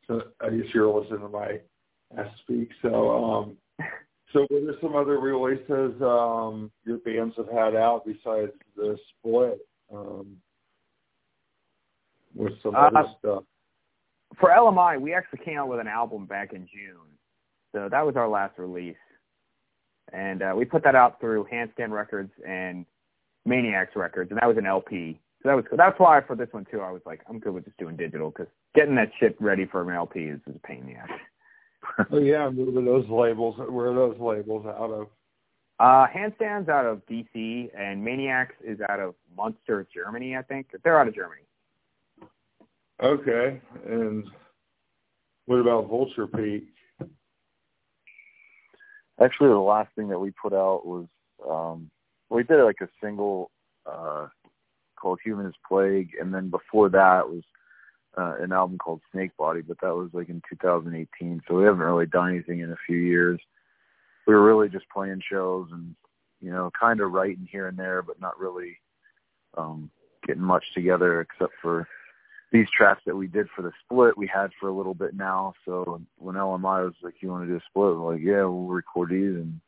So 0.08 0.24
I 0.42 0.50
guess 0.50 0.74
you're 0.74 0.88
listening 1.00 1.22
to 1.22 1.30
my 1.30 1.60
I 2.18 2.32
speak. 2.42 2.70
So 2.82 3.10
um, 3.12 3.58
so 4.34 4.46
what 4.50 4.64
are 4.64 4.80
some 4.82 4.96
other 4.96 5.20
releases 5.20 6.02
um 6.02 6.72
your 6.84 6.98
bands 7.00 7.36
have 7.38 7.50
had 7.50 7.76
out 7.76 8.06
besides 8.06 8.52
the 8.76 8.98
split? 9.20 9.60
Um, 9.94 10.38
with 12.34 12.54
some 12.64 12.76
Uh, 12.76 12.90
other 12.94 13.10
stuff. 13.20 13.44
for 14.40 14.50
LMI, 14.50 15.00
we 15.00 15.14
actually 15.14 15.44
came 15.44 15.58
out 15.58 15.68
with 15.68 15.80
an 15.80 15.88
album 15.88 16.26
back 16.26 16.54
in 16.54 16.66
June. 16.66 17.18
So 17.74 17.90
that 17.90 18.06
was 18.06 18.16
our 18.16 18.28
last 18.28 18.58
release. 18.58 18.96
And 20.14 20.42
uh, 20.42 20.54
we 20.56 20.66
put 20.66 20.84
that 20.84 20.96
out 20.96 21.20
through 21.20 21.48
Handstand 21.52 21.92
Records 21.92 22.32
and 22.48 22.86
Maniacs 23.46 23.96
Records, 23.96 24.32
and 24.32 24.40
that 24.40 24.48
was 24.48 24.58
an 24.58 24.66
LP. 24.66 25.20
So 25.42 25.50
that 25.50 25.56
was 25.56 25.66
cool. 25.68 25.78
That's 25.78 26.00
why 26.00 26.22
for 26.22 26.36
this 26.36 26.50
one 26.52 26.66
too, 26.70 26.82
I 26.82 26.92
was 26.92 27.02
like, 27.06 27.22
I'm 27.28 27.40
good 27.40 27.54
with 27.54 27.66
just 27.66 27.78
doing 27.78 27.96
digital 27.96 28.30
because 28.30 28.48
getting 28.76 28.96
that 28.96 29.12
shit 29.20 29.36
ready 29.40 29.66
for 29.66 29.82
an 29.82 29.96
LP 29.96 30.20
is, 30.22 30.40
is 30.48 30.56
a 30.56 30.68
pain 30.68 30.82
in 30.82 30.88
the 30.88 30.96
ass. 30.96 31.10
Oh 32.12 32.20
yeah, 32.20 32.48
where 32.48 32.70
are 32.70 32.86
those 32.86 33.10
labels? 33.10 33.56
Where 33.58 33.88
are 33.88 33.96
those 33.96 34.18
labels 34.20 34.66
out 34.68 34.92
of? 34.92 35.08
Uh, 35.80 36.06
Handstands 36.08 36.70
out 36.70 36.86
of 36.86 37.02
DC, 37.08 37.70
and 37.76 38.04
Maniacs 38.04 38.54
is 38.64 38.80
out 38.88 39.00
of 39.00 39.16
Munster, 39.36 39.88
Germany, 39.92 40.38
I 40.38 40.44
think. 40.44 40.68
They're 40.84 41.00
out 41.00 41.08
of 41.08 41.16
Germany. 41.16 41.42
Okay, 43.02 43.60
and 43.88 44.28
what 45.48 45.56
about 45.56 45.90
Vulture 45.90 46.28
Peak? 46.28 46.68
Actually, 49.20 49.50
the 49.50 49.58
last 49.58 49.90
thing 49.96 50.08
that 50.10 50.20
we 50.20 50.32
put 50.32 50.54
out 50.54 50.86
was 50.86 51.08
um, 51.50 51.90
we 52.36 52.44
did 52.44 52.64
like 52.64 52.82
a 52.82 52.90
single 53.04 53.52
uh, 53.86 54.28
called 54.96 55.20
"Human 55.24 55.46
is 55.46 55.56
Plague," 55.68 56.12
and 56.20 56.34
then 56.34 56.50
before 56.50 56.90
that 56.90 57.30
was 57.30 57.44
uh, 58.18 58.36
an 58.40 58.52
album 58.52 58.78
called 58.78 59.02
Snake 59.12 59.36
Body, 59.38 59.62
but 59.62 59.78
that 59.82 59.96
was 59.96 60.10
like 60.14 60.30
in 60.30 60.42
2018. 60.50 61.42
So 61.48 61.56
we 61.56 61.64
haven't 61.64 61.80
really 61.80 62.06
done 62.06 62.30
anything 62.30 62.60
in 62.60 62.72
a 62.72 62.78
few 62.86 62.98
years. 62.98 63.40
We 64.28 64.34
were 64.34 64.44
really 64.44 64.70
just 64.70 64.86
playing 64.94 65.22
shows 65.30 65.70
and 65.72 65.96
you 66.42 66.52
know, 66.52 66.72
kind 66.78 67.00
of 67.02 67.12
writing 67.12 67.48
here 67.50 67.68
and 67.68 67.78
there, 67.78 68.02
but 68.02 68.20
not 68.20 68.40
really 68.40 68.78
um, 69.58 69.92
getting 70.26 70.42
much 70.42 70.64
together 70.74 71.22
except 71.22 71.54
for 71.62 71.88
these 72.52 72.68
tracks 72.76 73.02
that 73.06 73.16
we 73.16 73.28
did 73.28 73.48
for 73.56 73.62
the 73.62 73.72
split. 73.84 74.18
We 74.18 74.28
had 74.28 74.50
for 74.60 74.68
a 74.68 74.74
little 74.74 74.96
bit 74.96 75.14
now. 75.14 75.54
So 75.66 76.02
when 76.18 76.36
LMI 76.36 76.84
was 76.84 76.96
like, 77.02 77.16
"You 77.22 77.30
want 77.30 77.44
to 77.44 77.48
do 77.48 77.58
a 77.58 77.70
split?" 77.70 77.96
We're 77.96 78.14
like, 78.14 78.22
"Yeah, 78.22 78.44
we'll 78.44 78.68
record 78.68 79.10
these 79.12 79.36
and 79.36 79.62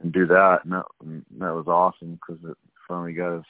and 0.00 0.12
do 0.12 0.26
that." 0.26 0.60
And 0.64 0.72
that, 0.72 0.84
and 1.02 1.24
that 1.38 1.54
was 1.54 1.66
awesome 1.66 2.18
because 2.18 2.42
it 2.48 2.56
finally 2.86 3.12
got 3.12 3.38
us 3.38 3.46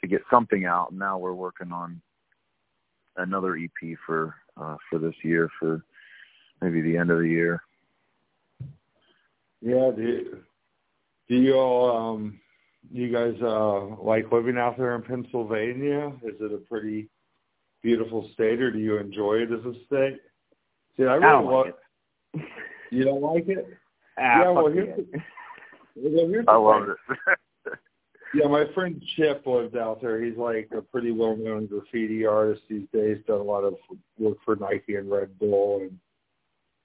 to 0.00 0.06
get 0.06 0.22
something 0.30 0.64
out. 0.64 0.90
And 0.90 0.98
now 0.98 1.18
we're 1.18 1.34
working 1.34 1.72
on 1.72 2.00
another 3.16 3.56
EP 3.56 3.96
for 4.06 4.34
uh, 4.60 4.76
for 4.88 4.98
this 4.98 5.14
year 5.22 5.48
for 5.58 5.82
maybe 6.60 6.80
the 6.80 6.96
end 6.96 7.10
of 7.10 7.18
the 7.18 7.28
year. 7.28 7.62
Yeah, 9.60 9.90
do 9.96 10.02
you, 10.02 10.38
do 11.28 11.36
you 11.36 11.54
all 11.54 11.96
um 11.96 12.40
you 12.92 13.12
guys 13.12 13.34
uh 13.42 13.86
like 14.02 14.30
living 14.30 14.58
out 14.58 14.76
there 14.76 14.94
in 14.94 15.02
Pennsylvania? 15.02 16.12
Is 16.22 16.34
it 16.40 16.52
a 16.52 16.58
pretty 16.58 17.08
beautiful 17.82 18.28
state 18.34 18.60
or 18.60 18.70
do 18.70 18.78
you 18.78 18.98
enjoy 18.98 19.36
it 19.36 19.52
as 19.52 19.64
a 19.64 19.74
state? 19.86 20.20
See, 20.96 21.04
I 21.04 21.12
I 21.12 21.14
really 21.14 21.20
don't 21.20 21.46
love 21.46 21.66
like 21.66 21.74
it. 22.34 22.42
you 22.90 23.04
don't 23.04 23.22
like 23.22 23.48
it? 23.48 23.66
Ah, 24.18 24.40
yeah, 24.40 24.50
well 24.50 24.64
fuck 24.64 24.74
here's 24.74 24.88
yeah. 24.88 24.94
the, 24.96 25.04
well, 25.12 25.12
here's 25.12 25.12
the 25.12 25.18
I 26.48 26.56
love 26.56 26.88
it. 26.88 26.96
Yeah, 28.36 28.48
my 28.48 28.64
friend 28.74 29.00
Chip 29.14 29.46
lives 29.46 29.76
out 29.76 30.00
there. 30.00 30.20
He's 30.20 30.36
like 30.36 30.68
a 30.76 30.82
pretty 30.82 31.12
well 31.12 31.36
known 31.36 31.66
graffiti 31.66 32.26
artist 32.26 32.62
these 32.68 32.88
days, 32.92 33.18
done 33.28 33.38
a 33.38 33.44
lot 33.44 33.62
of 33.62 33.74
work 34.18 34.38
for 34.44 34.56
Nike 34.56 34.96
and 34.96 35.08
Red 35.08 35.38
Bull 35.38 35.82
and 35.82 35.96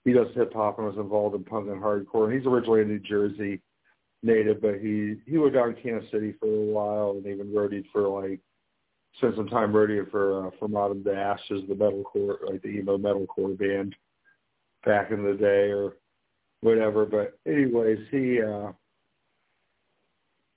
he 0.05 0.13
does 0.13 0.27
hip 0.35 0.53
hop 0.53 0.77
and 0.77 0.87
was 0.87 0.97
involved 0.97 1.35
in 1.35 1.43
punk 1.43 1.69
and 1.69 1.81
hardcore. 1.81 2.25
And 2.25 2.33
he's 2.33 2.47
originally 2.47 2.81
a 2.81 2.85
New 2.85 2.99
Jersey 2.99 3.61
native, 4.23 4.61
but 4.61 4.75
he 4.75 5.15
he 5.25 5.37
lived 5.37 5.55
out 5.55 5.69
in 5.69 5.75
Kansas 5.75 6.09
City 6.11 6.33
for 6.39 6.47
a 6.47 6.71
while 6.71 7.11
and 7.11 7.25
even 7.25 7.47
roadied 7.47 7.85
for 7.91 8.07
like 8.07 8.39
spent 9.17 9.35
some 9.35 9.47
time 9.47 9.73
roadieing 9.73 10.09
for 10.09 10.47
uh, 10.47 10.51
for 10.57 10.67
Modern 10.67 11.03
Dash 11.03 11.41
as 11.51 11.67
the 11.67 11.75
metalcore 11.75 12.37
like 12.49 12.61
the 12.61 12.69
emo 12.69 12.97
metalcore 12.97 13.57
band 13.57 13.95
back 14.85 15.11
in 15.11 15.23
the 15.23 15.33
day 15.33 15.71
or 15.71 15.93
whatever. 16.61 17.05
But 17.05 17.37
anyways, 17.45 17.99
he 18.11 18.41
uh 18.41 18.71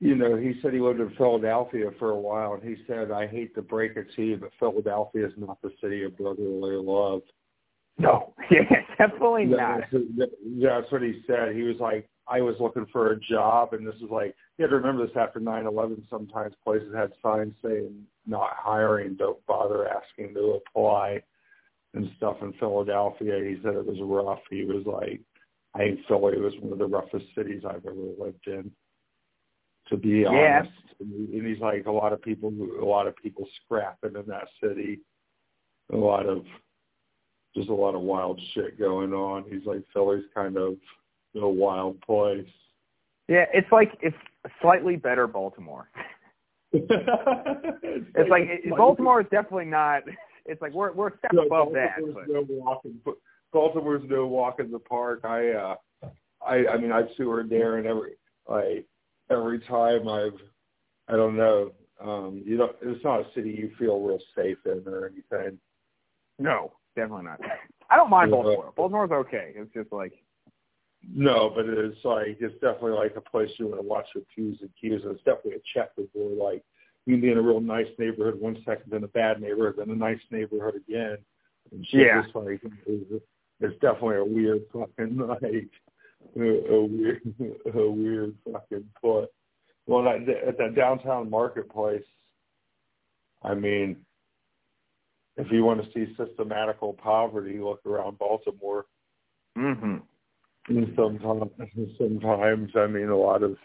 you 0.03 0.17
know, 0.17 0.35
he 0.37 0.55
said 0.61 0.75
he 0.75 0.81
lived 0.81 0.99
in 0.99 1.15
Philadelphia 1.17 1.89
for 1.97 2.11
a 2.11 2.19
while, 2.19 2.55
and 2.55 2.63
he 2.65 2.75
said, 2.89 3.13
"I 3.13 3.29
hate 3.29 3.55
to 3.55 3.63
break 3.63 3.97
it 3.97 4.09
to 4.17 4.23
you, 4.23 4.37
but 4.37 4.51
Philadelphia 4.59 5.29
is 5.29 5.33
not 5.37 5.63
the 5.63 5.71
city 5.81 6.03
of 6.03 6.17
brotherly 6.17 6.75
love." 6.75 7.23
No, 7.99 8.35
yeah, 8.51 8.65
definitely 8.99 9.45
not. 9.45 9.83
That's, 9.93 10.33
that's 10.61 10.91
what 10.91 11.03
he 11.03 11.23
said. 11.29 11.55
He 11.55 11.63
was 11.63 11.77
like, 11.79 12.09
I 12.27 12.41
was 12.41 12.57
looking 12.59 12.87
for 12.91 13.13
a 13.13 13.21
job, 13.21 13.75
and 13.75 13.87
this 13.87 13.95
is 13.95 14.11
like, 14.11 14.35
you 14.59 14.65
have 14.65 14.71
to 14.71 14.77
remember 14.77 15.07
this 15.07 15.17
after 15.17 15.39
nine 15.39 15.67
eleven. 15.67 16.05
Sometimes 16.11 16.53
places 16.65 16.93
had 16.93 17.13
signs 17.23 17.55
saying 17.65 17.95
not 18.27 18.51
hiring, 18.57 19.15
don't 19.15 19.47
bother 19.47 19.87
asking 19.87 20.35
to 20.35 20.59
apply, 20.67 21.23
and 21.95 22.11
stuff 22.17 22.39
in 22.43 22.53
Philadelphia. 22.55 23.39
He 23.39 23.63
said 23.63 23.77
it 23.77 23.87
was 23.87 23.99
rough. 24.01 24.43
He 24.51 24.65
was 24.65 24.85
like, 24.85 25.21
I 25.77 25.79
think 25.79 26.01
Philly 26.09 26.41
was 26.41 26.55
one 26.61 26.73
of 26.73 26.81
the 26.81 26.87
roughest 26.87 27.27
cities 27.37 27.63
I've 27.65 27.87
ever 27.87 27.95
lived 28.19 28.49
in. 28.49 28.73
To 29.89 29.97
be 29.97 30.25
honest, 30.25 30.71
and 31.01 31.47
he's 31.47 31.61
like 31.61 31.87
a 31.87 31.91
lot 31.91 32.13
of 32.13 32.23
people, 32.23 32.53
a 32.81 32.85
lot 32.85 33.07
of 33.07 33.17
people 33.17 33.47
scrapping 33.65 34.15
in 34.15 34.25
that 34.27 34.49
city, 34.63 35.01
a 35.93 35.97
lot 35.97 36.27
of 36.27 36.45
just 37.55 37.69
a 37.69 37.75
lot 37.75 37.95
of 37.95 38.03
wild 38.03 38.41
shit 38.55 38.79
going 38.79 39.13
on. 39.13 39.45
He's 39.51 39.67
like 39.67 39.83
Philly's 39.93 40.25
kind 40.35 40.57
of 40.57 40.77
a 41.35 41.49
wild 41.49 42.01
place. 42.01 42.47
Yeah, 43.29 43.45
it's 43.53 43.71
like 43.71 43.93
it's 44.01 44.17
slightly 44.61 44.97
better 44.97 45.27
Baltimore. 45.27 45.91
it's 46.73 46.87
It's 48.15 48.31
like 48.31 48.45
it, 48.47 48.77
Baltimore 48.77 49.21
is 49.21 49.27
definitely 49.31 49.67
not 49.67 50.03
It's 50.47 50.63
like 50.63 50.73
we're 50.73 50.93
we're 50.93 51.09
a 51.09 51.19
step 51.19 51.33
No, 51.33 51.43
above 51.43 51.73
Baltimore's 51.73 52.15
that. 52.15 52.27
But, 52.27 52.33
no 52.33 52.47
walking. 52.49 53.01
Baltimore's 53.53 54.03
no 54.09 54.27
walk 54.27 54.61
in 54.61 54.71
the 54.71 54.79
park. 54.79 55.21
I 55.25 55.51
uh, 55.51 55.75
I 56.45 56.67
I 56.67 56.77
mean 56.79 56.93
I've 56.93 57.15
toured 57.17 57.51
there, 57.51 57.77
and 57.77 57.87
every 57.87 58.13
like 58.49 58.87
every 59.31 59.61
time 59.61 60.09
I've 60.09 60.39
I 61.09 61.17
don't 61.17 61.37
know. 61.37 61.73
Um, 62.01 62.43
you 62.45 62.57
don't. 62.57 62.75
It's 62.83 63.05
not 63.05 63.21
a 63.21 63.27
city 63.35 63.51
you 63.51 63.71
feel 63.79 64.01
real 64.01 64.19
safe 64.37 64.59
in 64.65 64.83
or 64.87 65.07
anything. 65.07 65.59
no, 66.39 66.73
definitely 66.97 67.25
not. 67.25 67.41
I 67.91 67.97
don't 67.97 68.11
mind. 68.11 68.31
Baltimore. 68.31 68.73
Baltimore's 68.77 69.11
okay. 69.11 69.53
It's 69.55 69.73
just 69.75 69.93
like 69.93 70.13
No, 71.09 71.53
but 71.55 71.67
it's 71.67 72.05
like 72.05 72.39
it's 72.41 72.55
definitely 72.55 72.93
like 72.93 73.15
a 73.17 73.21
place 73.21 73.51
you 73.59 73.69
want 73.69 73.81
to 73.81 73.87
watch 73.87 74.07
your 74.15 74.25
Q's 74.35 74.59
and 74.63 74.71
Q's. 74.81 75.03
And 75.05 75.13
it's 75.13 75.25
definitely 75.25 75.55
a 75.55 75.79
checkerboard. 75.79 76.39
Like 76.39 76.65
you 77.07 77.15
can 77.15 77.21
be 77.21 77.31
in 77.31 77.39
a 77.39 77.43
real 77.43 77.61
nice 77.61 77.89
neighborhood 77.99 78.41
one 78.41 78.57
second, 78.65 78.91
then 78.91 79.05
a 79.05 79.09
bad 79.09 79.41
neighborhood, 79.41 79.75
then 79.79 79.91
a 79.91 79.95
nice 79.97 80.21
neighborhood 80.31 80.77
again. 80.77 81.19
And 81.73 81.87
shit 81.87 82.07
Yeah. 82.07 82.23
just 82.23 82.35
like 82.35 82.61
it's, 82.87 83.23
it's 83.61 83.81
definitely 83.81 84.17
a 84.17 84.25
weird 84.25 84.63
fucking 84.73 85.19
like 85.43 85.69
a, 86.37 86.75
a 86.75 86.85
weird 86.85 87.21
a 87.75 87.91
weird 87.91 88.35
fucking 88.51 88.85
put. 89.01 89.29
Well, 89.87 90.09
at, 90.09 90.27
the- 90.27 90.47
at 90.47 90.59
that 90.59 90.75
downtown 90.77 91.29
marketplace, 91.29 92.05
I 93.43 93.55
mean, 93.55 93.97
if 95.37 95.51
you 95.51 95.65
want 95.65 95.83
to 95.83 95.91
see 95.93 96.15
systematical 96.17 96.93
poverty, 96.95 97.59
look 97.59 97.81
around 97.87 98.19
Baltimore. 98.19 98.87
hmm 99.57 99.97
And 100.69 100.93
sometimes, 100.97 101.51
sometimes, 101.99 102.71
I 102.77 102.87
mean, 102.87 103.09
a 103.09 103.17
lot 103.17 103.43
of 103.43 103.57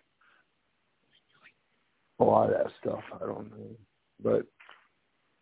a 2.20 2.24
lot 2.24 2.50
of 2.52 2.58
that 2.58 2.72
stuff. 2.82 3.04
I 3.14 3.20
don't 3.26 3.52
know, 3.52 3.76
but 4.24 4.46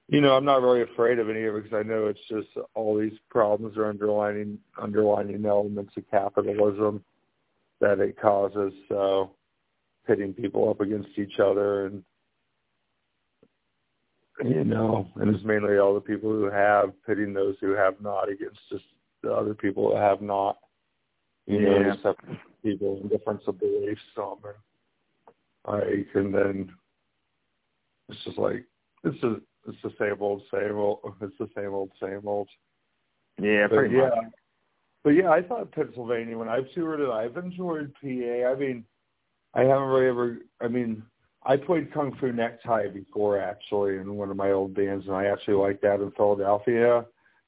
you 0.07 0.21
know, 0.21 0.35
I'm 0.35 0.45
not 0.45 0.61
really 0.61 0.81
afraid 0.83 1.17
of 1.19 1.29
any 1.29 1.43
of 1.45 1.55
it 1.55 1.63
because 1.63 1.77
I 1.77 1.87
know 1.87 2.07
it's 2.07 2.19
just 2.29 2.47
all 2.75 2.97
these 2.97 3.17
problems 3.29 3.75
are 3.77 3.87
underlining 3.87 4.59
underlining 4.79 5.45
elements 5.45 5.93
of 5.97 6.09
capitalism 6.11 7.03
that 7.81 7.99
it 7.99 8.19
causes. 8.19 8.73
So 8.87 9.31
pitting 10.05 10.33
people 10.33 10.69
up 10.69 10.81
against 10.81 11.17
each 11.17 11.39
other 11.39 11.87
and 11.87 12.03
you 14.43 14.65
know, 14.65 15.07
and 15.15 15.33
it's 15.33 15.45
mainly 15.45 15.77
all 15.77 15.93
the 15.93 16.01
people 16.01 16.29
who 16.29 16.51
have 16.51 16.91
pitting 17.07 17.33
those 17.33 17.55
who 17.61 17.71
have 17.71 17.95
not 18.01 18.29
against 18.29 18.59
just 18.69 18.83
the 19.23 19.31
other 19.31 19.53
people 19.53 19.91
who 19.91 19.97
have 19.97 20.21
not. 20.21 20.57
You 21.47 21.61
know, 21.61 21.79
Yeah. 21.79 21.93
just 21.93 22.03
have 22.03 22.17
people 22.63 22.99
in 23.01 23.07
difference 23.07 23.43
of 23.47 23.59
beliefs 23.59 24.01
some 24.13 24.39
and 24.43 24.55
like 25.67 26.07
and 26.15 26.33
then 26.33 26.71
it's 28.09 28.23
just 28.23 28.37
like 28.37 28.65
it's 29.03 29.19
just 29.21 29.41
it's 29.67 29.77
the 29.83 29.91
same 29.99 30.17
old 30.19 30.43
same 30.53 30.75
old 30.75 30.99
it's 31.21 31.37
the 31.39 31.49
same 31.55 31.73
old 31.73 31.91
same 32.01 32.21
old. 32.25 32.49
Yeah, 33.41 33.67
But 33.69 33.75
pretty 33.77 33.95
yeah. 33.95 34.09
much. 34.09 34.33
But 35.03 35.09
yeah, 35.11 35.29
I 35.29 35.41
thought 35.41 35.71
Pennsylvania 35.71 36.37
when 36.37 36.49
I've 36.49 36.71
toured 36.73 36.99
it, 36.99 37.09
I've 37.09 37.37
enjoyed 37.37 37.93
PA. 38.01 38.49
I 38.49 38.55
mean, 38.55 38.83
I 39.53 39.61
haven't 39.61 39.87
really 39.87 40.07
ever. 40.07 40.37
I 40.61 40.67
mean, 40.67 41.03
I 41.45 41.57
played 41.57 41.93
Kung 41.93 42.15
Fu 42.19 42.31
Necktie 42.31 42.87
before 42.87 43.39
actually 43.39 43.97
in 43.97 44.15
one 44.15 44.31
of 44.31 44.37
my 44.37 44.51
old 44.51 44.73
bands, 44.73 45.05
and 45.05 45.15
I 45.15 45.25
actually 45.25 45.55
liked 45.55 45.83
that 45.83 46.01
in 46.01 46.11
Philadelphia. 46.11 47.05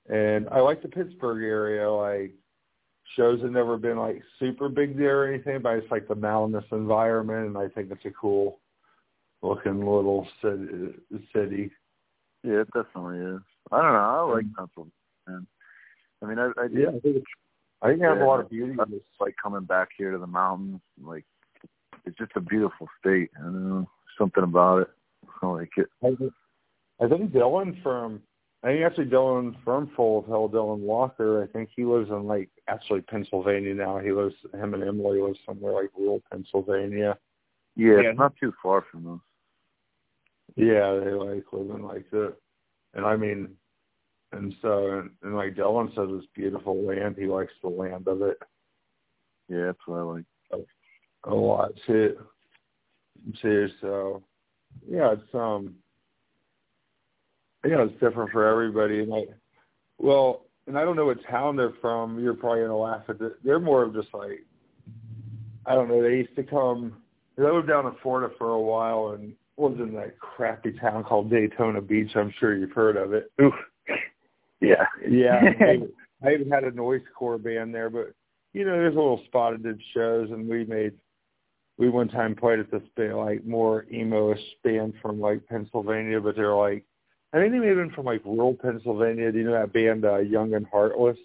And 0.07 0.47
I 0.49 0.59
like 0.59 0.81
the 0.81 0.87
Pittsburgh 0.87 1.43
area. 1.43 1.89
Like 1.89 2.33
shows 3.15 3.41
have 3.41 3.51
never 3.51 3.77
been 3.77 3.97
like 3.97 4.21
super 4.39 4.69
big 4.69 4.97
there 4.97 5.23
or 5.23 5.33
anything, 5.33 5.61
but 5.61 5.77
it's 5.77 5.91
like 5.91 6.07
the 6.07 6.15
mountainous 6.15 6.65
environment, 6.71 7.47
and 7.47 7.57
I 7.57 7.69
think 7.69 7.91
it's 7.91 8.05
a 8.05 8.11
cool 8.11 8.59
looking 9.41 9.85
little 9.85 10.27
city. 10.41 11.71
City. 12.41 12.53
Yeah, 12.53 12.61
it 12.61 12.67
definitely 12.73 13.19
is. 13.19 13.41
I 13.71 13.81
don't 13.81 13.93
know. 13.93 13.99
I 13.99 14.35
like 14.35 14.45
mm. 14.45 14.55
Pennsylvania. 14.55 14.91
Man. 15.27 15.47
I 16.21 16.25
mean, 16.25 16.39
I, 16.39 16.45
I 16.57 16.67
Yeah, 16.71 16.87
I 16.89 16.99
think 16.99 17.17
it's, 17.17 17.25
I 17.81 17.89
think 17.89 18.01
it 18.01 18.05
has 18.05 18.21
a 18.21 18.25
lot 18.25 18.39
of 18.39 18.49
beauty. 18.49 18.75
I 18.79 18.85
just 18.85 19.03
like 19.19 19.35
coming 19.41 19.65
back 19.65 19.89
here 19.97 20.11
to 20.11 20.17
the 20.17 20.27
mountains. 20.27 20.81
Like, 21.01 21.25
it's 22.05 22.17
just 22.17 22.31
a 22.35 22.41
beautiful 22.41 22.87
state. 22.99 23.29
I 23.37 23.43
don't 23.43 23.69
know 23.69 23.89
something 24.17 24.43
about 24.43 24.83
it. 24.83 24.87
I 25.41 25.47
like 25.47 25.71
it. 25.77 25.87
I 26.01 27.07
think, 27.07 27.31
Dylan 27.31 27.81
from 27.83 28.21
I 28.63 28.67
think 28.67 28.83
actually 28.83 29.05
Dylan 29.05 29.55
from 29.63 29.91
Full 29.95 30.19
of 30.19 30.25
Hell, 30.25 30.49
Dylan 30.49 30.79
Walker. 30.79 31.43
I 31.43 31.47
think 31.47 31.69
he 31.75 31.85
lives 31.85 32.09
in 32.09 32.25
like 32.25 32.49
actually 32.67 33.01
Pennsylvania 33.01 33.73
now. 33.75 33.99
He 33.99 34.11
lives 34.11 34.33
him 34.53 34.73
and 34.73 34.83
Emily 34.83 35.21
live 35.21 35.35
somewhere 35.45 35.73
like 35.73 35.91
rural 35.95 36.23
Pennsylvania. 36.31 37.17
Yeah, 37.75 38.01
Yeah. 38.01 38.09
it's 38.09 38.19
not 38.19 38.35
too 38.37 38.53
far 38.63 38.83
from 38.91 39.13
us. 39.13 39.19
Yeah, 40.57 40.99
they 41.03 41.11
like 41.11 41.45
live 41.53 41.69
in 41.69 41.83
like 41.83 42.09
the 42.09 42.33
and 42.95 43.05
I 43.05 43.15
mean 43.15 43.49
and 44.31 44.53
so 44.61 44.99
and, 44.99 45.11
and 45.21 45.35
like 45.35 45.53
Dylan 45.55 45.93
says 45.95 46.09
it's 46.09 46.25
beautiful 46.33 46.83
land. 46.83 47.15
He 47.17 47.27
likes 47.27 47.53
the 47.61 47.69
land 47.69 48.07
of 48.07 48.23
it 48.23 48.37
Yeah, 49.47 49.67
that's 49.67 49.77
what 49.85 49.99
I 49.99 50.01
like. 50.01 50.25
a 51.25 51.33
lot 51.33 51.71
too. 51.85 52.17
Too, 53.41 53.67
so 53.81 54.23
yeah, 54.89 55.13
it's 55.13 55.33
um 55.35 55.75
yeah, 57.63 57.83
it's 57.83 57.99
different 57.99 58.31
for 58.31 58.47
everybody. 58.47 59.01
And 59.01 59.13
I, 59.13 59.25
well, 59.99 60.45
and 60.65 60.77
I 60.77 60.83
don't 60.83 60.95
know 60.95 61.05
what 61.05 61.17
town 61.29 61.55
they're 61.55 61.73
from. 61.81 62.19
You're 62.19 62.33
probably 62.33 62.61
gonna 62.61 62.77
laugh 62.77 63.03
at 63.09 63.21
it. 63.21 63.43
They're 63.43 63.59
more 63.59 63.83
of 63.83 63.93
just 63.93 64.13
like, 64.13 64.43
I 65.67 65.75
don't 65.75 65.87
know. 65.87 66.01
They 66.01 66.17
used 66.17 66.35
to 66.35 66.43
come. 66.43 66.97
They 67.35 67.43
lived 67.43 67.67
down 67.67 67.85
in 67.85 67.93
Florida 68.01 68.33
for 68.39 68.49
a 68.51 68.59
while 68.61 69.09
and 69.09 69.33
lived 69.57 69.79
in 69.79 69.93
that 69.95 70.19
crappy 70.19 70.71
town 70.73 71.03
called 71.03 71.29
Daytona 71.29 71.81
Beach. 71.81 72.11
I'm 72.15 72.33
sure 72.39 72.55
you've 72.55 72.71
heard 72.71 72.97
of 72.97 73.13
it. 73.13 73.31
Oof. 73.41 73.53
Yeah. 74.61 74.85
Yeah, 75.07 75.39
I, 75.61 75.79
I 76.27 76.33
even 76.33 76.49
had 76.49 76.63
a 76.63 76.71
noise 76.71 77.01
core 77.17 77.37
band 77.37 77.73
there, 77.73 77.89
but 77.89 78.13
you 78.53 78.65
know, 78.65 78.71
there's 78.71 78.95
a 78.95 78.97
little 78.97 79.21
spotted 79.25 79.63
did 79.63 79.79
shows, 79.93 80.31
and 80.31 80.47
we 80.47 80.65
made. 80.65 80.93
We 81.77 81.89
one 81.89 82.07
time 82.07 82.35
played 82.35 82.57
at 82.57 82.71
this 82.71 82.81
band, 82.95 83.17
like 83.17 83.45
more 83.45 83.85
emo-ish 83.93 84.41
band 84.63 84.95
from 84.99 85.21
like 85.21 85.45
Pennsylvania, 85.45 86.19
but 86.19 86.35
they're 86.35 86.55
like, 86.55 86.83
I 87.33 87.37
think 87.37 87.51
they 87.51 87.59
may 87.59 87.67
have 87.67 87.77
been 87.77 87.91
from 87.91 88.05
like 88.05 88.25
rural 88.25 88.55
Pennsylvania. 88.55 89.31
Do 89.31 89.37
you 89.37 89.43
know 89.43 89.51
that 89.51 89.73
band, 89.73 90.03
uh, 90.03 90.17
Young 90.17 90.55
and 90.55 90.65
Heartless? 90.65 91.17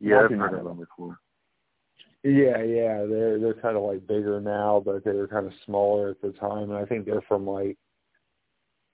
Yeah, 0.00 0.22
I've 0.24 0.30
heard 0.30 0.54
of 0.54 0.64
them 0.64 0.78
before. 0.78 1.18
Yeah, 2.24 2.62
yeah, 2.62 3.04
they're 3.04 3.38
they're 3.38 3.54
kind 3.54 3.76
of 3.76 3.82
like 3.82 4.06
bigger 4.06 4.40
now, 4.40 4.82
but 4.84 5.04
they 5.04 5.12
were 5.12 5.28
kind 5.28 5.46
of 5.46 5.52
smaller 5.66 6.08
at 6.08 6.22
the 6.22 6.30
time, 6.32 6.70
and 6.70 6.72
I 6.78 6.86
think 6.86 7.04
they're 7.04 7.20
from 7.28 7.46
like 7.46 7.76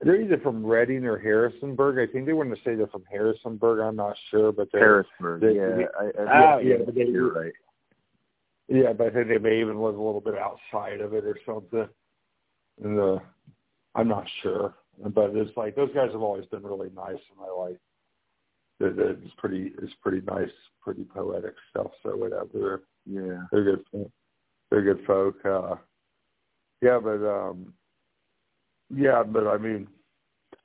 they're 0.01 0.21
either 0.21 0.39
from 0.39 0.67
Reading 0.67 1.05
or 1.05 1.17
Harrisonburg. 1.17 1.99
I 1.99 2.11
think 2.13 2.27
they 2.27 2.33
wanted 2.33 2.57
to 2.57 2.63
say 2.65 2.75
they're 2.75 2.87
from 2.89 3.05
Harrisonburg. 3.11 3.81
I'm 3.81 3.95
not 3.97 4.17
sure, 4.31 4.51
but 4.51 4.69
they're 4.73 4.81
Harrisburg. 4.81 5.43
they- 5.43 5.55
yeah, 5.57 5.77
they- 5.77 5.87
I, 5.99 6.23
I, 6.25 6.55
Oh, 6.55 6.59
yeah, 6.59 6.77
yeah, 6.79 6.85
but 6.85 6.95
they- 6.95 7.05
you're 7.05 7.33
right. 7.33 7.53
Yeah, 8.67 8.93
but 8.95 9.09
I 9.09 9.11
think 9.11 9.29
they 9.29 9.39
may 9.39 9.61
even 9.61 9.81
live 9.81 9.97
a 9.97 10.03
little 10.03 10.21
bit 10.21 10.37
outside 10.37 11.01
of 11.01 11.13
it 11.15 11.25
or 11.25 11.37
something. 11.45 11.89
And 12.83 12.99
uh, 12.99 13.19
I'm 13.95 14.09
not 14.09 14.27
sure, 14.43 14.75
but 15.15 15.37
it's 15.37 15.57
like 15.57 15.77
those 15.77 15.93
guys 15.93 16.13
have 16.13 16.23
always 16.23 16.47
been 16.47 16.63
really 16.63 16.91
nice, 16.97 17.21
and 17.31 17.47
I 17.47 17.51
like 17.53 17.79
that. 18.79 18.99
It's 19.23 19.35
pretty, 19.37 19.73
it's 19.83 19.93
pretty 20.03 20.23
nice, 20.23 20.51
pretty 20.81 21.05
poetic 21.05 21.55
stuff. 21.71 21.91
So 22.03 22.17
whatever, 22.17 22.83
Yeah. 23.07 23.43
they're 23.51 23.65
good. 23.65 23.85
They're 24.71 24.83
good 24.83 25.05
folk. 25.07 25.37
Uh, 25.45 25.77
yeah, 26.81 26.99
but 27.03 27.27
um, 27.27 27.75
yeah, 28.95 29.23
but 29.23 29.47
I 29.47 29.59
mean, 29.59 29.89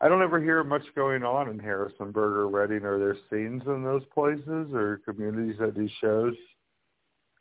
I 0.01 0.07
don't 0.07 0.21
ever 0.21 0.41
hear 0.41 0.63
much 0.63 0.83
going 0.95 1.23
on 1.23 1.49
in 1.49 1.59
Harrisonburg 1.59 2.33
or 2.37 2.47
Reading. 2.47 2.85
Are 2.85 2.99
there 2.99 3.17
scenes 3.29 3.63
in 3.65 3.83
those 3.83 4.03
places 4.13 4.73
or 4.73 5.01
communities 5.05 5.55
that 5.59 5.75
do 5.75 5.89
shows? 6.01 6.35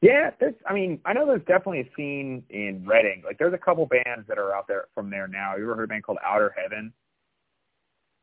Yeah, 0.01 0.31
there's. 0.39 0.55
I 0.69 0.75
mean, 0.75 1.01
I 1.05 1.13
know 1.13 1.27
there's 1.27 1.45
definitely 1.47 1.81
a 1.81 1.91
scene 1.97 2.43
in 2.51 2.85
Reading. 2.87 3.23
Like, 3.25 3.39
there's 3.39 3.55
a 3.55 3.59
couple 3.59 3.87
bands 3.87 4.27
that 4.29 4.39
are 4.39 4.55
out 4.55 4.69
there 4.69 4.87
from 4.95 5.11
there 5.11 5.27
now. 5.27 5.57
You 5.57 5.65
ever 5.65 5.77
heard 5.77 5.85
a 5.85 5.89
band 5.89 6.05
called 6.05 6.19
Outer 6.25 6.55
Heaven? 6.57 6.93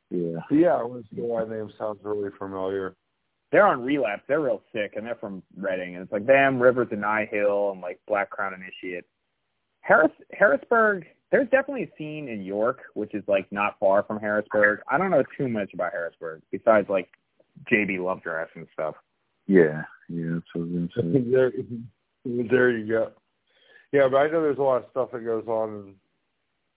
Yeah. 0.09 0.39
Yeah, 0.51 0.75
I 0.75 0.83
was 0.83 1.03
the 1.11 1.23
one 1.23 1.49
name 1.49 1.71
sounds 1.79 1.99
really 2.03 2.29
familiar. 2.37 2.95
They're 3.51 3.67
on 3.67 3.83
Relapse. 3.83 4.23
They're 4.27 4.39
real 4.39 4.61
sick, 4.73 4.93
and 4.95 5.05
they're 5.05 5.15
from 5.15 5.43
Reading. 5.57 5.95
And 5.95 6.03
it's 6.03 6.11
like 6.11 6.25
them, 6.25 6.61
Rivers 6.61 6.87
of 6.91 6.99
Nihil, 6.99 7.71
and 7.71 7.81
like 7.81 7.99
Black 8.07 8.29
Crown 8.29 8.53
Initiate. 8.53 9.03
Harris 9.81 10.11
Harrisburg. 10.31 11.05
There's 11.31 11.49
definitely 11.49 11.83
a 11.83 11.91
scene 11.97 12.27
in 12.29 12.41
York, 12.43 12.79
which 12.93 13.13
is 13.13 13.23
like 13.27 13.49
not 13.51 13.77
far 13.79 14.03
from 14.03 14.19
Harrisburg. 14.19 14.79
I 14.89 14.97
don't 14.97 15.11
know 15.11 15.23
too 15.37 15.47
much 15.47 15.73
about 15.73 15.91
Harrisburg 15.91 16.41
besides 16.51 16.87
like 16.89 17.07
JB 17.71 17.97
Lovegrass 17.99 18.47
and 18.55 18.67
stuff. 18.73 18.95
Yeah. 19.47 19.83
Yeah. 20.09 20.33
That's 20.35 20.45
what 20.53 20.61
I 20.61 20.79
was 20.81 20.89
gonna 20.95 21.19
there, 21.31 21.51
there 22.49 22.71
you 22.77 22.87
go. 22.87 23.11
Yeah, 23.91 24.07
but 24.09 24.17
I 24.17 24.27
know 24.27 24.41
there's 24.41 24.57
a 24.57 24.61
lot 24.61 24.83
of 24.83 24.89
stuff 24.91 25.09
that 25.11 25.25
goes 25.25 25.45
on 25.47 25.69
in 25.69 25.95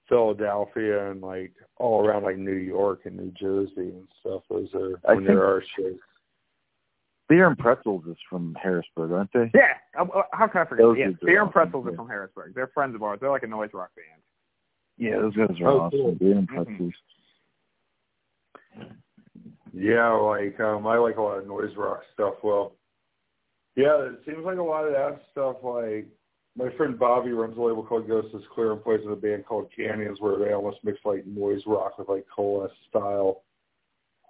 Philadelphia 0.08 1.10
and 1.10 1.20
like 1.20 1.52
all 1.76 2.04
around 2.04 2.22
like 2.24 2.36
New 2.38 2.52
York 2.54 3.02
and 3.04 3.16
New 3.16 3.32
Jersey 3.38 3.90
and 3.90 4.08
stuff. 4.20 4.42
Those 4.50 4.68
are 4.74 5.00
I 5.08 5.14
when 5.14 5.18
think- 5.24 5.28
there 5.28 5.44
are 5.44 5.62
shows. 5.78 5.94
Beer 7.28 7.46
and 7.46 7.58
Pretzels 7.58 8.04
is 8.06 8.16
from 8.28 8.54
Harrisburg, 8.62 9.12
aren't 9.12 9.32
they? 9.32 9.50
Yeah, 9.54 9.72
uh, 9.98 10.04
uh, 10.14 10.22
how 10.32 10.46
can 10.46 10.60
I 10.60 10.64
forget? 10.66 10.84
Those 10.84 10.98
Yeah, 10.98 11.06
dudes 11.06 11.22
are 11.22 11.26
Beer 11.26 11.40
and 11.40 11.48
awesome, 11.48 11.52
Pretzels 11.52 11.86
are 11.86 11.96
from 11.96 12.08
Harrisburg. 12.08 12.54
They're 12.54 12.66
friends 12.74 12.94
of 12.94 13.02
ours. 13.02 13.18
They're 13.20 13.30
like 13.30 13.42
a 13.44 13.46
noise 13.46 13.70
rock 13.72 13.90
band. 13.96 14.20
Yeah, 14.98 15.18
those 15.20 15.34
guys 15.34 15.58
are 15.60 15.68
Oh, 15.68 15.80
awesome. 15.80 15.98
cool. 16.00 16.12
Beer 16.12 16.36
and 16.36 16.48
Mhm. 16.48 16.64
Pretzels. 16.66 16.92
Yeah, 19.72 20.12
like 20.12 20.58
um 20.60 20.86
I 20.86 20.98
like 20.98 21.16
a 21.16 21.22
lot 21.22 21.38
of 21.38 21.46
noise 21.46 21.74
rock 21.76 22.02
stuff. 22.12 22.34
Well, 22.44 22.76
yeah, 23.74 24.02
it 24.02 24.20
seems 24.24 24.44
like 24.44 24.58
a 24.58 24.62
lot 24.62 24.86
of 24.86 24.92
that 24.92 25.22
stuff. 25.32 25.56
Like 25.64 26.06
my 26.56 26.70
friend 26.76 26.96
Bobby 26.98 27.32
runs 27.32 27.56
a 27.56 27.60
label 27.60 27.82
called 27.84 28.06
Ghost 28.06 28.34
is 28.34 28.42
Clear 28.54 28.72
and 28.72 28.82
plays 28.84 29.00
in 29.04 29.10
a 29.10 29.16
band 29.16 29.46
called 29.46 29.70
Canyons, 29.74 30.20
where 30.20 30.38
they 30.38 30.52
almost 30.52 30.84
mix 30.84 30.98
like 31.04 31.26
noise 31.26 31.62
rock 31.66 31.98
with 31.98 32.08
like 32.08 32.26
coalesce 32.34 32.70
style 32.88 33.42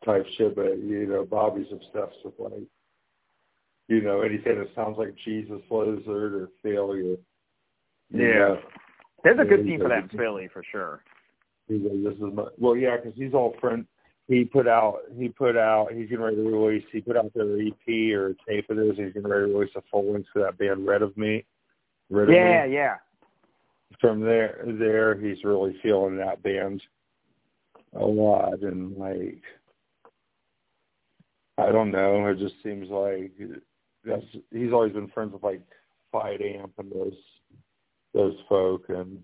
type 0.04 0.24
shit. 0.38 0.54
But 0.56 0.78
you 0.78 1.06
know, 1.06 1.24
Bobby's 1.26 1.70
obsessed 1.72 2.24
with 2.24 2.34
like 2.38 2.66
you 3.88 4.00
know 4.00 4.22
anything 4.22 4.58
that 4.58 4.68
sounds 4.74 4.96
like 4.98 5.14
Jesus 5.24 5.60
Lizard 5.70 6.34
or 6.34 6.48
Failure. 6.62 7.16
Yeah, 8.10 8.56
there's 9.22 9.38
a 9.38 9.44
good 9.44 9.64
team 9.64 9.80
for 9.80 9.88
that 9.88 10.10
Philly 10.16 10.48
for 10.52 10.62
sure. 10.70 11.02
He's 11.66 11.80
like, 11.82 12.02
this 12.04 12.14
is 12.14 12.34
my, 12.34 12.44
well, 12.58 12.76
yeah, 12.76 12.96
because 12.96 13.14
he's 13.16 13.32
all 13.32 13.54
friend 13.60 13.86
he 14.26 14.44
put 14.44 14.66
out 14.66 15.00
he 15.16 15.28
put 15.28 15.56
out 15.56 15.92
he's 15.92 16.08
getting 16.08 16.24
ready 16.24 16.36
to 16.36 16.42
release 16.42 16.84
he 16.92 17.00
put 17.00 17.16
out 17.16 17.32
their 17.34 17.60
EP 17.60 18.14
or 18.14 18.34
tape 18.48 18.66
this 18.68 18.96
he's 18.96 19.12
getting 19.12 19.28
ready 19.28 19.46
to 19.46 19.54
release 19.54 19.74
a 19.76 19.82
full 19.90 20.12
length 20.12 20.28
for 20.32 20.42
that 20.42 20.58
band 20.58 20.86
Rid 20.86 21.02
of 21.02 21.16
Me. 21.16 21.44
Rid 22.10 22.30
yeah, 22.30 22.64
of 22.64 22.70
Me. 22.70 22.76
yeah. 22.76 22.96
From 24.00 24.20
there 24.20 24.64
there 24.66 25.14
he's 25.14 25.44
really 25.44 25.76
feeling 25.82 26.16
that 26.18 26.42
band 26.42 26.82
a 27.94 28.04
lot 28.04 28.62
and 28.62 28.96
like 28.96 29.42
I 31.56 31.70
don't 31.70 31.92
know, 31.92 32.26
it 32.26 32.38
just 32.38 32.56
seems 32.64 32.88
like 32.90 33.32
that's 34.04 34.24
he's 34.52 34.72
always 34.72 34.92
been 34.92 35.08
friends 35.08 35.32
with 35.32 35.42
like 35.42 35.62
Fight 36.12 36.40
Amp 36.40 36.72
and 36.78 36.90
those 36.90 37.14
those 38.12 38.36
folk 38.48 38.84
and 38.88 39.22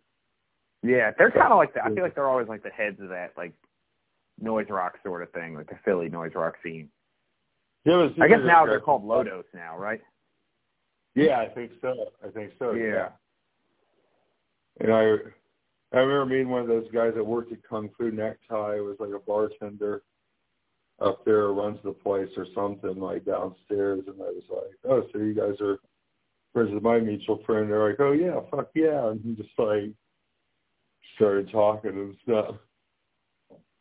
yeah, 0.82 1.10
they're 1.18 1.30
kind 1.30 1.52
of 1.52 1.58
like 1.58 1.74
the, 1.74 1.84
I 1.84 1.92
feel 1.92 2.02
like 2.02 2.14
they're 2.14 2.28
always 2.28 2.48
like 2.48 2.62
the 2.62 2.70
heads 2.70 3.00
of 3.00 3.10
that 3.10 3.32
like 3.36 3.52
noise 4.40 4.66
rock 4.70 4.94
sort 5.04 5.22
of 5.22 5.30
thing, 5.32 5.54
like 5.54 5.68
the 5.68 5.78
Philly 5.84 6.08
noise 6.08 6.32
rock 6.34 6.54
scene. 6.62 6.88
Yeah, 7.84 8.08
I 8.20 8.28
guess 8.28 8.40
now 8.44 8.66
they're 8.66 8.80
called 8.80 9.04
Lodos 9.04 9.44
now, 9.54 9.76
right? 9.76 10.00
Yeah, 11.14 11.40
I 11.40 11.48
think 11.48 11.72
so. 11.80 12.12
I 12.24 12.30
think 12.30 12.52
so. 12.58 12.72
Yeah. 12.72 12.84
yeah. 12.84 13.08
And 14.80 14.92
I, 14.92 15.96
I 15.96 16.00
remember 16.00 16.26
meeting 16.26 16.48
one 16.48 16.62
of 16.62 16.68
those 16.68 16.90
guys 16.92 17.12
that 17.16 17.24
worked 17.24 17.52
at 17.52 17.58
Kung 17.68 17.90
Fu 17.98 18.10
Necktie. 18.10 18.76
It 18.76 18.84
was 18.84 18.96
like 19.00 19.10
a 19.14 19.18
bartender 19.18 20.02
up 21.00 21.24
there, 21.24 21.48
runs 21.48 21.78
the 21.82 21.92
place 21.92 22.28
or 22.36 22.46
something 22.54 23.00
like 23.00 23.24
downstairs, 23.24 24.02
and 24.06 24.20
I 24.20 24.30
was 24.30 24.44
like, 24.50 24.76
"Oh, 24.88 25.02
so 25.12 25.18
you 25.18 25.34
guys 25.34 25.60
are 25.60 25.78
friends 26.52 26.72
with 26.72 26.82
my 26.82 26.98
mutual 26.98 27.42
friend?" 27.44 27.70
They're 27.70 27.88
like, 27.88 28.00
"Oh 28.00 28.12
yeah, 28.12 28.40
fuck 28.50 28.70
yeah," 28.74 29.08
and 29.08 29.20
he 29.24 29.34
just 29.34 29.58
like 29.58 29.90
started 31.16 31.50
talking 31.50 31.92
and 31.92 32.16
stuff. 32.22 32.56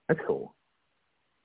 That's 0.07 0.19
cool. 0.25 0.55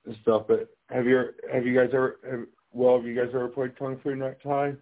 And 0.06 0.16
stuff. 0.22 0.44
But 0.48 0.68
have 0.90 1.06
you 1.06 1.30
have 1.52 1.66
you 1.66 1.74
guys 1.74 1.90
ever 1.92 2.18
have, 2.30 2.46
well 2.72 2.96
have 2.96 3.06
you 3.06 3.14
guys 3.14 3.30
ever 3.34 3.48
played 3.48 3.78
Kung 3.78 3.98
Fu 4.02 4.14
Necktie? 4.14 4.72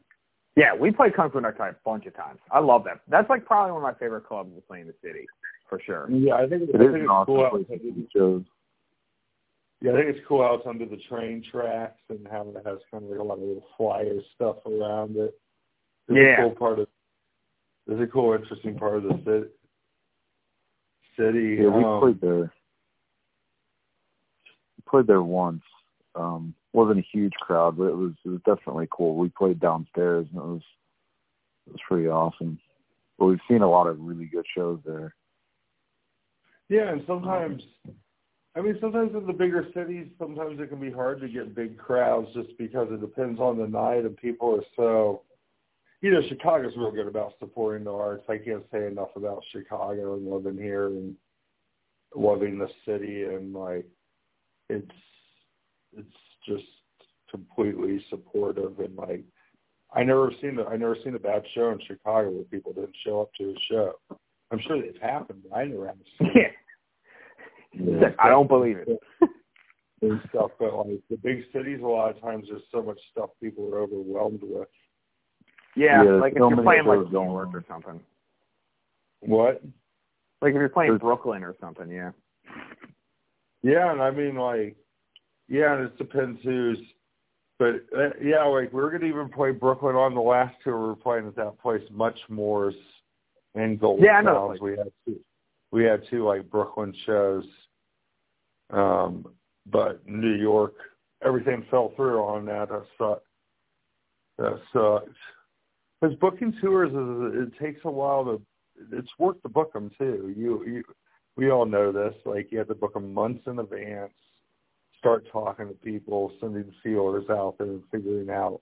Yeah, 0.57 0.75
we 0.75 0.91
played 0.91 1.15
Kung 1.17 1.31
Fu 1.31 1.41
Necktie 1.41 1.71
a 1.71 1.75
bunch 1.85 2.07
of 2.07 2.15
times. 2.15 2.41
I 2.51 2.59
love 2.59 2.85
that. 2.85 3.01
That's 3.09 3.31
like 3.31 3.47
probably 3.47 3.73
one 3.73 3.83
of 3.83 3.95
my 3.95 3.99
favorite 3.99 4.27
clubs 4.27 4.55
to 4.55 4.61
play 4.61 4.81
in 4.81 4.87
the 4.87 4.95
city, 5.03 5.27
for 5.69 5.81
sure. 5.81 6.11
Yeah, 6.11 6.35
I 6.35 6.47
think, 6.47 6.65
it 6.69 6.75
I 6.75 6.79
think 6.79 6.91
is 6.91 6.97
it's 7.03 7.09
awesome 7.11 7.35
cool. 7.35 7.45
Out 7.45 8.45
yeah, 9.83 9.93
I 9.93 9.97
think 9.97 10.17
it's 10.17 10.27
cool 10.29 10.43
out 10.43 10.67
under 10.67 10.87
the 10.87 10.99
train 11.09 11.43
tracks 11.51 12.01
and 12.09 12.27
how 12.31 12.43
it 12.43 12.63
has 12.65 12.79
kind 12.91 13.05
of 13.05 13.11
like 13.11 13.19
a 13.19 13.23
lot 13.23 13.35
of 13.35 13.41
little 13.41 13.67
flyer 13.77 14.21
stuff 14.35 14.57
around 14.65 15.17
it. 15.17 15.35
It's 16.09 16.17
yeah. 16.17 16.39
a 16.39 16.49
cool 16.49 16.57
part 16.57 16.79
of. 16.79 16.89
It's 17.89 18.01
a 18.01 18.07
cool, 18.07 18.35
interesting 18.35 18.79
part 18.79 18.99
of 18.99 19.03
the 19.03 19.19
city. 19.25 19.49
City. 21.19 21.57
Yeah, 21.61 21.69
we 21.69 21.85
um, 21.85 22.01
played 22.01 22.21
there 22.21 22.53
We 24.77 24.85
played 24.89 25.07
there 25.09 25.23
once. 25.23 25.63
Um, 26.15 26.55
wasn't 26.73 27.01
a 27.01 27.07
huge 27.13 27.33
crowd, 27.35 27.77
but 27.77 27.87
it 27.87 27.97
was 27.97 28.13
it 28.25 28.29
was 28.29 28.41
definitely 28.47 28.89
cool. 28.91 29.17
We 29.17 29.31
played 29.31 29.59
downstairs, 29.59 30.27
and 30.31 30.41
it 30.41 30.47
was 30.47 30.63
it 31.67 31.73
was 31.73 31.81
pretty 31.89 32.09
awesome. 32.09 32.61
But 33.19 33.27
we've 33.27 33.39
seen 33.49 33.63
a 33.63 33.71
lot 33.71 33.89
of 33.89 33.99
really 34.01 34.27
good 34.27 34.47
shows 34.57 34.79
there. 34.87 35.15
Yeah, 36.69 36.91
and 36.91 37.03
sometimes, 37.07 37.63
I 38.55 38.61
mean, 38.61 38.77
sometimes 38.81 39.13
in 39.15 39.27
the 39.27 39.33
bigger 39.33 39.67
cities, 39.75 40.09
sometimes 40.19 40.61
it 40.61 40.69
can 40.69 40.81
be 40.81 40.91
hard 40.91 41.21
to 41.21 41.29
get 41.29 41.55
big 41.55 41.79
crowds 41.79 42.29
just 42.35 42.57
because 42.59 42.89
it 42.91 43.01
depends 43.01 43.41
on 43.41 43.57
the 43.57 43.67
night 43.67 44.05
and 44.05 44.17
people 44.17 44.57
are 44.57 44.65
so. 44.77 45.23
You 46.03 46.11
know, 46.11 46.21
Chicago's 46.29 46.73
real 46.77 46.91
good 46.91 47.07
about 47.07 47.35
supporting 47.39 47.85
the 47.85 47.93
arts. 47.93 48.25
I 48.29 48.37
can't 48.37 48.65
say 48.73 48.89
enough 48.89 49.11
about 49.15 49.45
Chicago 49.53 50.15
and 50.15 50.29
living 50.29 50.61
here 50.61 50.89
and 50.89 51.15
loving 52.15 52.59
the 52.59 52.69
city 52.85 53.23
and 53.23 53.55
like 53.55 53.87
it's 54.69 54.91
it's 55.97 56.17
just 56.47 56.65
completely 57.31 58.05
supportive 58.11 58.79
and 58.81 58.97
like 58.97 59.25
I 59.95 60.03
never 60.03 60.31
seen 60.41 60.59
a, 60.59 60.65
I 60.65 60.77
never 60.77 60.97
seen 61.05 61.15
a 61.15 61.19
bad 61.19 61.43
show 61.55 61.71
in 61.71 61.79
Chicago 61.87 62.31
where 62.31 62.45
people 62.45 62.73
didn't 62.73 62.97
show 63.05 63.21
up 63.23 63.31
to 63.39 63.51
a 63.51 63.55
show. 63.71 63.93
I'm 64.51 64.61
sure 64.67 64.81
they've 64.81 65.01
happened, 65.01 65.43
but 65.49 65.57
I 65.57 65.65
never 65.65 65.87
have 65.87 65.97
seen 66.19 66.31
it. 66.35 66.53
Yeah. 67.73 68.11
I 68.19 68.29
don't 68.29 68.49
believe 68.49 68.79
it. 68.79 68.89
and 70.03 70.21
stuff, 70.29 70.51
but 70.59 70.75
like 70.75 71.01
the 71.09 71.17
big 71.17 71.45
cities, 71.53 71.81
a 71.83 71.87
lot 71.87 72.11
of 72.11 72.21
times 72.21 72.47
there's 72.51 72.63
so 72.73 72.83
much 72.83 72.99
stuff 73.11 73.31
people 73.41 73.73
are 73.73 73.81
overwhelmed 73.81 74.41
with. 74.43 74.69
Yeah, 75.77 76.03
yeah 76.05 76.11
like 76.13 76.33
if 76.33 76.39
you're 76.39 76.63
playing 76.63 76.87
like 76.87 77.11
New 77.11 77.11
York 77.11 77.51
or 77.55 77.65
something. 77.69 78.01
What? 79.21 79.63
Like 80.41 80.51
if 80.51 80.57
you're 80.57 80.69
playing 80.69 80.99
Brooklyn 80.99 81.45
or 81.45 81.55
something, 81.61 81.89
yeah. 81.89 82.11
Yeah, 83.63 83.93
and 83.93 84.03
I 84.03 84.11
mean 84.11 84.35
like, 84.35 84.77
yeah, 85.49 85.75
and 85.75 85.85
it 85.85 85.97
depends 85.99 86.41
who's. 86.43 86.79
But 87.59 87.87
uh, 87.97 88.11
yeah, 88.21 88.45
like 88.45 88.73
we're 88.73 88.91
gonna 88.91 89.07
even 89.07 89.29
play 89.29 89.53
Brooklyn 89.53 89.95
on 89.95 90.15
the 90.15 90.21
last 90.21 90.57
tour. 90.65 90.87
We 90.87 90.93
are 90.93 90.97
playing 90.97 91.29
at 91.29 91.37
that 91.37 91.61
place, 91.61 91.83
much 91.93 92.19
more 92.29 92.73
in 93.55 93.77
Gold 93.77 94.01
yeah, 94.03 94.15
I 94.15 94.23
know. 94.23 94.57
We 94.61 94.73
had 94.73 94.91
two, 95.07 95.21
we 95.71 95.85
had 95.85 96.03
two 96.11 96.27
like 96.27 96.51
Brooklyn 96.51 96.93
shows, 97.07 97.45
um, 98.73 99.27
but 99.71 100.07
New 100.07 100.35
York, 100.35 100.75
everything 101.25 101.65
fell 101.71 101.93
through 101.95 102.21
on 102.23 102.45
that. 102.47 102.69
That 102.69 102.85
sucked. 102.99 103.27
That 104.39 104.59
sucks. 104.73 105.17
Because 106.01 106.17
booking 106.17 106.55
tours 106.61 106.91
is 106.91 107.49
it 107.49 107.63
takes 107.63 107.81
a 107.85 107.91
while 107.91 108.25
to. 108.25 108.43
It's 108.93 109.11
work 109.19 109.41
to 109.43 109.49
book 109.49 109.73
them 109.73 109.91
too. 109.99 110.35
You 110.37 110.65
you 110.67 110.83
we 111.37 111.51
all 111.51 111.67
know 111.67 111.93
this. 111.93 112.15
Like 112.25 112.51
you 112.51 112.59
have 112.59 112.69
to 112.69 112.75
book 112.75 112.95
them 112.95 113.15
months 113.15 113.45
in 113.47 113.59
advance, 113.59 114.13
start 114.99 115.27
talking 115.31 115.69
to 115.69 115.75
people, 115.75 116.33
sending 116.41 116.73
feelers 116.83 117.27
out 117.31 117.57
there, 117.59 117.69
and 117.69 117.83
figuring 117.93 118.31
out 118.31 118.61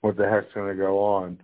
what 0.00 0.16
the 0.16 0.28
heck's 0.28 0.52
going 0.54 0.68
to 0.68 0.80
go 0.80 0.98
on. 0.98 1.40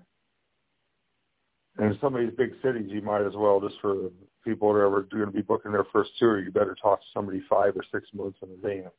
And 1.77 1.93
in 1.93 1.99
some 2.01 2.15
of 2.15 2.21
these 2.21 2.37
big 2.37 2.53
cities, 2.63 2.89
you 2.89 3.03
might 3.03 3.27
as 3.27 3.35
well 3.37 3.61
just 3.61 3.81
for 3.81 4.11
people 4.49 4.72
that 4.72 4.78
are 4.78 4.86
ever 4.86 5.03
going 5.03 5.26
to 5.26 5.30
be 5.30 5.42
booking 5.42 5.72
their 5.72 5.86
first 5.92 6.11
tour, 6.18 6.40
you 6.40 6.51
better 6.51 6.76
talk 6.80 7.01
to 7.01 7.07
somebody 7.12 7.42
five 7.49 7.76
or 7.76 7.84
six 7.92 8.09
months 8.14 8.38
in 8.42 8.51
advance. 8.51 8.94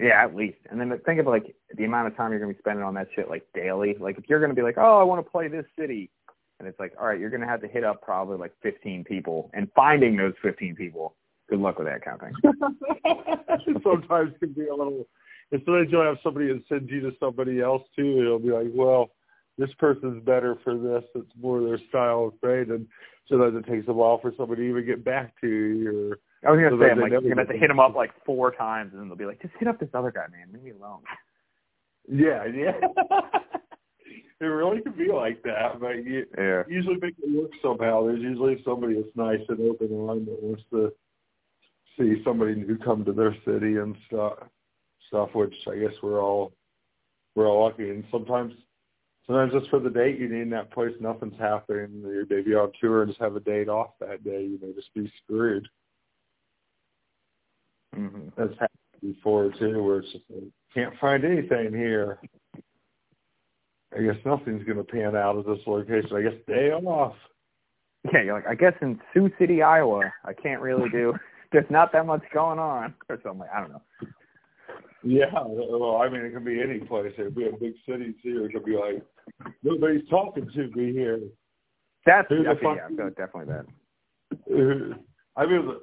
Yeah, 0.00 0.24
at 0.24 0.34
least. 0.34 0.58
And 0.70 0.80
then 0.80 0.98
think 1.04 1.20
of 1.20 1.26
like 1.26 1.54
the 1.76 1.84
amount 1.84 2.08
of 2.08 2.16
time 2.16 2.30
you're 2.30 2.40
going 2.40 2.52
to 2.52 2.56
be 2.56 2.62
spending 2.62 2.84
on 2.84 2.94
that 2.94 3.08
shit 3.14 3.28
like 3.28 3.46
daily. 3.54 3.96
Like 4.00 4.18
if 4.18 4.24
you're 4.28 4.40
going 4.40 4.50
to 4.50 4.56
be 4.56 4.62
like, 4.62 4.78
oh, 4.78 4.98
I 4.98 5.04
want 5.04 5.24
to 5.24 5.30
play 5.30 5.48
this 5.48 5.66
city, 5.78 6.10
and 6.58 6.68
it's 6.68 6.78
like, 6.80 6.94
all 6.98 7.06
right, 7.06 7.18
you're 7.18 7.30
going 7.30 7.42
to 7.42 7.46
have 7.46 7.60
to 7.60 7.68
hit 7.68 7.84
up 7.84 8.00
probably 8.02 8.38
like 8.38 8.52
15 8.62 9.04
people, 9.04 9.50
and 9.54 9.68
finding 9.74 10.16
those 10.16 10.34
15 10.42 10.74
people. 10.76 11.14
Good 11.48 11.58
luck 11.58 11.78
with 11.78 11.88
that 11.88 12.02
kind 12.02 12.20
of 12.22 12.32
thing. 12.32 13.80
sometimes 13.84 14.32
can 14.40 14.52
be 14.52 14.66
a 14.68 14.74
little. 14.74 15.06
And 15.52 15.60
sometimes 15.64 15.88
you'll 15.92 16.04
have 16.04 16.16
somebody 16.22 16.46
that 16.46 16.62
sends 16.68 16.90
you 16.90 17.00
to 17.02 17.12
somebody 17.20 17.60
else 17.60 17.82
too. 17.94 18.18
It'll 18.20 18.38
be 18.38 18.50
like, 18.50 18.68
well, 18.72 19.10
this 19.58 19.70
person's 19.78 20.22
better 20.24 20.56
for 20.64 20.76
this. 20.76 21.04
It's 21.14 21.30
more 21.40 21.62
their 21.62 21.78
style 21.88 22.32
of 22.32 22.40
trade, 22.40 22.68
and 22.68 22.86
sometimes 23.28 23.56
it 23.56 23.70
takes 23.70 23.88
a 23.88 23.92
while 23.92 24.18
for 24.20 24.32
somebody 24.36 24.62
to 24.62 24.68
even 24.68 24.86
get 24.86 25.04
back 25.04 25.40
to 25.40 25.48
you. 25.48 26.10
Or 26.10 26.18
I 26.48 26.52
was 26.52 26.60
gonna 26.60 26.82
say, 26.82 26.90
I'm 26.90 27.00
like, 27.00 27.12
you're 27.12 27.22
gonna 27.22 27.42
have 27.42 27.48
to 27.48 27.58
hit 27.58 27.68
them 27.68 27.80
up 27.80 27.94
like 27.94 28.10
four 28.26 28.50
times, 28.50 28.92
and 28.92 29.00
then 29.00 29.08
they'll 29.08 29.16
be 29.16 29.26
like, 29.26 29.40
just 29.42 29.54
hit 29.58 29.68
up 29.68 29.78
this 29.78 29.90
other 29.94 30.10
guy, 30.10 30.26
man. 30.30 30.48
Leave 30.52 30.62
me 30.62 30.70
alone. 30.70 31.02
Yeah, 32.06 32.44
yeah. 32.44 32.72
it 34.40 34.44
really 34.44 34.82
can 34.82 34.92
be 34.92 35.10
like 35.10 35.42
that, 35.44 35.80
but 35.80 36.04
you 36.04 36.26
yeah. 36.36 36.62
usually 36.68 36.96
make 37.00 37.14
it 37.18 37.34
work 37.34 37.50
somehow. 37.62 38.04
There's 38.04 38.20
usually 38.20 38.60
somebody 38.62 38.96
that's 38.96 39.16
nice 39.16 39.40
and 39.48 39.60
open 39.60 39.86
and 39.86 40.26
that 40.26 40.42
wants 40.42 40.62
to 40.70 40.92
see 41.98 42.22
somebody 42.24 42.56
new 42.56 42.76
come 42.76 43.04
to 43.04 43.12
their 43.12 43.34
city 43.46 43.76
and 43.76 43.96
stuff. 44.06 44.34
Stuff 45.08 45.30
which 45.34 45.54
I 45.66 45.76
guess 45.76 45.94
we're 46.02 46.22
all 46.22 46.52
we're 47.34 47.48
all 47.48 47.64
lucky. 47.64 47.88
And 47.88 48.04
sometimes 48.10 48.52
sometimes 49.26 49.52
just 49.52 49.70
for 49.70 49.80
the 49.80 49.90
date 49.90 50.18
you 50.18 50.28
need 50.28 50.42
in 50.42 50.50
that 50.50 50.72
place, 50.72 50.92
nothing's 51.00 51.38
happening. 51.38 52.02
You're 52.04 52.26
maybe 52.28 52.54
on 52.54 52.72
tour 52.80 53.02
and 53.02 53.10
just 53.10 53.20
have 53.20 53.36
a 53.36 53.40
date 53.40 53.68
off 53.68 53.90
that 54.00 54.24
day. 54.24 54.42
You 54.42 54.58
may 54.62 54.72
just 54.72 54.92
be 54.94 55.10
screwed. 55.22 55.66
Mm-hmm. 57.96 58.28
That's 58.36 58.52
happened 58.52 58.70
before 59.02 59.50
too, 59.58 59.82
where 59.82 59.98
it's 59.98 60.12
just 60.12 60.24
like, 60.30 60.44
can't 60.74 60.94
find 61.00 61.24
anything 61.24 61.72
here. 61.72 62.18
I 63.96 64.02
guess 64.02 64.16
nothing's 64.24 64.64
going 64.64 64.78
to 64.78 64.84
pan 64.84 65.14
out 65.14 65.38
at 65.38 65.46
this 65.46 65.64
location. 65.66 66.16
I 66.16 66.22
guess 66.22 66.40
day 66.48 66.70
off. 66.70 67.14
Yeah, 68.12 68.22
you're 68.22 68.34
like, 68.34 68.48
I 68.48 68.54
guess 68.54 68.74
in 68.82 69.00
Sioux 69.12 69.30
City, 69.38 69.62
Iowa, 69.62 70.12
I 70.24 70.32
can't 70.32 70.60
really 70.60 70.90
do 70.90 71.14
there's 71.54 71.70
not 71.70 71.92
that 71.92 72.04
much 72.04 72.22
going 72.34 72.58
on 72.58 72.94
or 73.08 73.18
something. 73.22 73.46
I 73.54 73.60
don't 73.60 73.70
know. 73.70 73.82
Yeah, 75.04 75.26
well, 75.34 75.96
I 75.96 76.08
mean, 76.08 76.22
it 76.22 76.32
could 76.32 76.44
be 76.44 76.62
any 76.62 76.78
place. 76.78 77.12
It 77.18 77.24
could 77.24 77.34
be 77.34 77.46
a 77.46 77.52
big 77.52 77.74
city 77.86 78.14
too. 78.22 78.46
It 78.46 78.52
could 78.52 78.64
be 78.64 78.76
like 78.76 79.04
nobody's 79.62 80.08
talking 80.08 80.48
to 80.54 80.68
me 80.74 80.92
here. 80.92 81.20
That's 82.06 82.30
okay, 82.30 82.58
yeah, 82.62 83.08
definitely 83.16 83.52
that. 83.52 84.98
I 85.36 85.46
mean, 85.46 85.74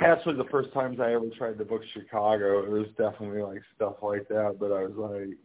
actually, 0.00 0.36
the 0.36 0.48
first 0.50 0.72
times 0.72 0.98
I 1.00 1.12
ever 1.12 1.28
tried 1.36 1.58
to 1.58 1.64
book 1.64 1.82
Chicago, 1.94 2.62
it 2.64 2.70
was 2.70 2.86
definitely 2.98 3.42
like 3.42 3.62
stuff 3.74 3.94
like 4.02 4.28
that. 4.28 4.56
But 4.60 4.72
I 4.72 4.84
was 4.84 4.94
like, 4.96 5.36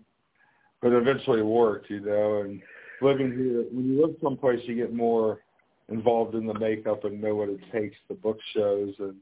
but 0.82 0.93
eventually 0.93 1.39
it 1.39 1.45
worked, 1.45 1.89
you 1.89 2.01
know. 2.01 2.41
And 2.41 2.62
living 3.01 3.32
here, 3.32 3.66
when 3.72 3.86
you 3.86 4.01
live 4.01 4.16
someplace, 4.22 4.59
you 4.66 4.76
get 4.76 4.93
more 4.93 5.39
involved 5.89 6.36
in 6.36 6.45
the 6.45 6.57
makeup 6.57 7.05
and 7.05 7.22
know 7.22 7.36
what 7.36 7.49
it 7.49 7.59
takes 7.72 7.97
to 8.07 8.16
book 8.16 8.38
shows 8.53 8.93
and 8.99 9.16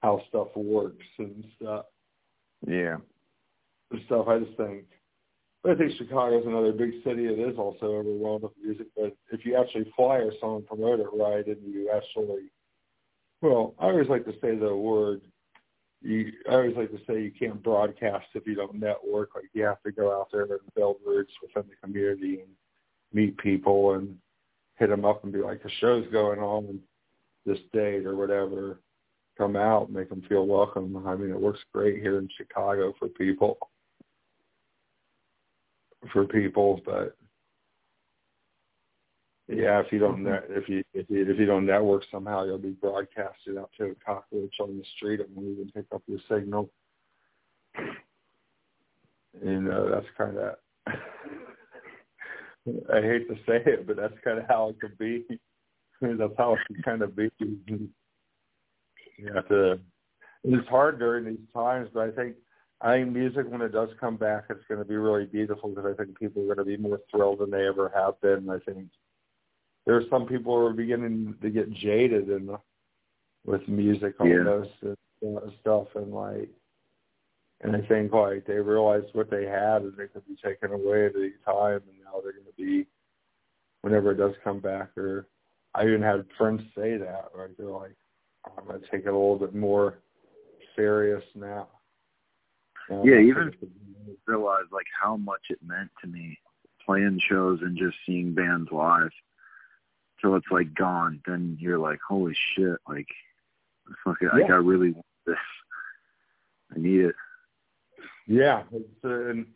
how 0.00 0.22
stuff 0.28 0.48
works 0.54 1.06
and 1.18 1.44
stuff. 1.56 1.86
Yeah. 2.66 2.96
Stuff. 4.06 4.28
I 4.28 4.38
just 4.40 4.56
think. 4.56 4.84
But 5.62 5.72
I 5.72 5.74
think 5.76 5.92
Chicago's 5.98 6.46
another 6.46 6.72
big 6.72 6.92
city. 7.04 7.26
It 7.26 7.38
is 7.38 7.58
also 7.58 7.86
overwhelmed 7.86 8.44
with 8.44 8.52
music. 8.62 8.86
But 8.96 9.16
if 9.30 9.44
you 9.44 9.56
actually 9.56 9.92
fly 9.94 10.16
or 10.16 10.32
someone 10.40 10.62
promote 10.62 11.00
it 11.00 11.06
right, 11.12 11.46
and 11.46 11.58
you 11.62 11.90
actually, 11.94 12.50
well, 13.42 13.74
I 13.78 13.86
always 13.86 14.08
like 14.08 14.24
to 14.24 14.32
say 14.40 14.56
the 14.56 14.74
word. 14.74 15.22
You, 16.02 16.32
I 16.48 16.54
always 16.54 16.76
like 16.76 16.90
to 16.92 17.00
say 17.06 17.22
you 17.22 17.32
can't 17.38 17.62
broadcast 17.62 18.26
if 18.34 18.46
you 18.46 18.54
don't 18.54 18.80
network. 18.80 19.34
Like 19.34 19.50
you 19.52 19.64
have 19.64 19.82
to 19.82 19.92
go 19.92 20.18
out 20.18 20.28
there 20.32 20.42
and 20.42 20.60
build 20.74 20.96
roots 21.06 21.32
within 21.42 21.68
the 21.68 21.76
community 21.86 22.40
and 22.40 22.50
meet 23.12 23.36
people 23.36 23.94
and 23.94 24.16
hit 24.78 24.88
them 24.88 25.04
up 25.04 25.24
and 25.24 25.32
be 25.32 25.40
like, 25.40 25.62
the 25.62 25.70
show's 25.78 26.06
going 26.10 26.38
on 26.38 26.80
this 27.44 27.58
date 27.74 28.06
or 28.06 28.16
whatever 28.16 28.80
come 29.40 29.56
out, 29.56 29.90
make 29.90 30.10
them 30.10 30.22
feel 30.28 30.46
welcome. 30.46 31.02
I 31.06 31.16
mean, 31.16 31.30
it 31.30 31.40
works 31.40 31.60
great 31.72 32.02
here 32.02 32.18
in 32.18 32.28
Chicago 32.36 32.92
for 32.98 33.08
people. 33.08 33.56
For 36.12 36.26
people, 36.26 36.80
but 36.84 37.16
yeah, 39.48 39.80
if 39.80 39.92
you 39.92 39.98
don't 39.98 40.16
mm-hmm. 40.16 40.30
net, 40.30 40.44
if 40.48 40.68
you 40.68 40.82
if 40.94 41.10
you 41.10 41.28
if 41.28 41.38
you 41.38 41.44
don't 41.44 41.66
network 41.66 42.04
somehow, 42.10 42.44
you'll 42.44 42.58
be 42.58 42.70
broadcasted 42.70 43.58
out 43.58 43.70
to 43.76 43.84
a 43.84 43.94
cockroach 44.04 44.54
on 44.60 44.78
the 44.78 44.84
street 44.96 45.20
and 45.20 45.28
won't 45.34 45.48
even 45.48 45.70
pick 45.72 45.86
up 45.94 46.02
your 46.06 46.20
signal. 46.30 46.70
You 49.44 49.56
uh, 49.56 49.60
know, 49.60 49.90
that's 49.90 50.06
kind 50.16 50.38
of. 50.38 50.54
I 52.92 53.00
hate 53.00 53.28
to 53.28 53.34
say 53.46 53.62
it, 53.66 53.86
but 53.86 53.96
that's 53.96 54.14
kind 54.24 54.38
of 54.38 54.46
how 54.48 54.70
it 54.70 54.80
can 54.80 54.92
be. 54.98 55.26
that's 56.00 56.32
how 56.38 56.54
it 56.54 56.60
can 56.66 56.82
kind 56.82 57.02
of 57.02 57.14
be. 57.16 57.30
You 59.20 59.32
have 59.34 59.48
to. 59.48 59.78
It's 60.42 60.68
hard 60.68 60.98
during 60.98 61.26
these 61.26 61.46
times, 61.54 61.90
but 61.92 62.08
I 62.08 62.10
think 62.12 62.36
I 62.80 62.94
think 62.94 63.12
music 63.12 63.46
when 63.48 63.60
it 63.60 63.72
does 63.72 63.90
come 64.00 64.16
back, 64.16 64.44
it's 64.48 64.64
going 64.68 64.78
to 64.78 64.86
be 64.86 64.96
really 64.96 65.26
beautiful 65.26 65.68
because 65.68 65.84
I 65.92 66.02
think 66.02 66.18
people 66.18 66.42
are 66.42 66.54
going 66.54 66.58
to 66.58 66.64
be 66.64 66.78
more 66.78 67.00
thrilled 67.10 67.40
than 67.40 67.50
they 67.50 67.66
ever 67.66 67.92
have 67.94 68.18
been. 68.22 68.48
I 68.48 68.58
think 68.60 68.86
there 69.84 69.96
are 69.96 70.04
some 70.08 70.26
people 70.26 70.56
who 70.56 70.66
are 70.66 70.72
beginning 70.72 71.34
to 71.42 71.50
get 71.50 71.72
jaded 71.72 72.30
in 72.30 72.46
the, 72.46 72.58
with 73.44 73.66
music 73.68 74.14
almost 74.18 74.70
yeah. 74.82 74.94
and 75.22 75.36
uh, 75.36 75.40
uh, 75.40 75.50
stuff, 75.60 75.88
and 75.94 76.12
like, 76.12 76.48
and 77.60 77.76
I 77.76 77.82
think 77.82 78.12
like 78.12 78.46
they 78.46 78.54
realized 78.54 79.08
what 79.12 79.30
they 79.30 79.44
had 79.44 79.82
and 79.82 79.94
they 79.96 80.06
could 80.06 80.26
be 80.26 80.36
taken 80.42 80.72
away 80.72 81.06
at 81.06 81.16
any 81.16 81.32
time, 81.44 81.82
and 81.86 82.00
now 82.02 82.20
they're 82.22 82.32
going 82.32 82.46
to 82.46 82.56
be 82.56 82.86
whenever 83.82 84.12
it 84.12 84.16
does 84.16 84.34
come 84.42 84.60
back. 84.60 84.96
Or 84.96 85.26
I 85.74 85.84
even 85.84 86.00
had 86.00 86.24
friends 86.38 86.62
say 86.74 86.96
that, 86.96 87.26
right? 87.34 87.50
They're 87.58 87.66
like, 87.66 87.96
I'm 88.46 88.66
going 88.66 88.80
to 88.80 88.86
take 88.90 89.06
it 89.06 89.08
a 89.08 89.12
little 89.12 89.38
bit 89.38 89.54
more 89.54 89.98
serious 90.76 91.24
now. 91.34 91.68
Um, 92.90 93.02
yeah, 93.04 93.18
even 93.18 93.52
realize 94.26 94.64
like 94.72 94.86
how 95.00 95.16
much 95.16 95.42
it 95.50 95.58
meant 95.64 95.90
to 96.00 96.08
me 96.08 96.38
playing 96.84 97.20
shows 97.28 97.60
and 97.62 97.76
just 97.76 97.96
seeing 98.06 98.34
bands 98.34 98.70
live. 98.72 99.10
So 100.20 100.34
it's 100.34 100.46
like 100.50 100.74
gone. 100.74 101.20
Then 101.26 101.56
you're 101.60 101.78
like, 101.78 101.98
holy 102.06 102.34
shit! 102.54 102.76
Like, 102.88 103.08
fucking, 104.04 104.28
yeah. 104.34 104.42
like 104.42 104.50
I 104.50 104.56
really 104.56 104.92
want 104.92 105.06
this. 105.26 105.36
I 106.74 106.78
need 106.78 107.00
it. 107.00 107.14
Yeah, 108.26 108.64
it's, 108.72 109.04
uh, 109.04 109.30
and 109.30 109.46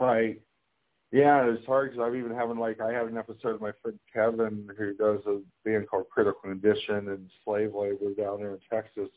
like 0.00 0.40
yeah, 1.14 1.46
it's 1.46 1.64
hard 1.64 1.92
because 1.92 2.04
I'm 2.04 2.16
even 2.18 2.34
having 2.34 2.58
like 2.58 2.80
I 2.80 2.92
have 2.92 3.06
an 3.06 3.16
episode 3.16 3.54
of 3.54 3.60
my 3.60 3.70
friend 3.80 3.96
Kevin 4.12 4.68
who 4.76 4.94
does 4.94 5.20
a 5.26 5.40
band 5.64 5.88
called 5.88 6.10
Critical 6.10 6.40
Condition 6.40 7.08
and 7.08 7.30
Slave 7.44 7.72
Labor 7.72 8.12
down 8.18 8.40
there 8.40 8.54
in 8.54 8.58
Texas, 8.68 9.08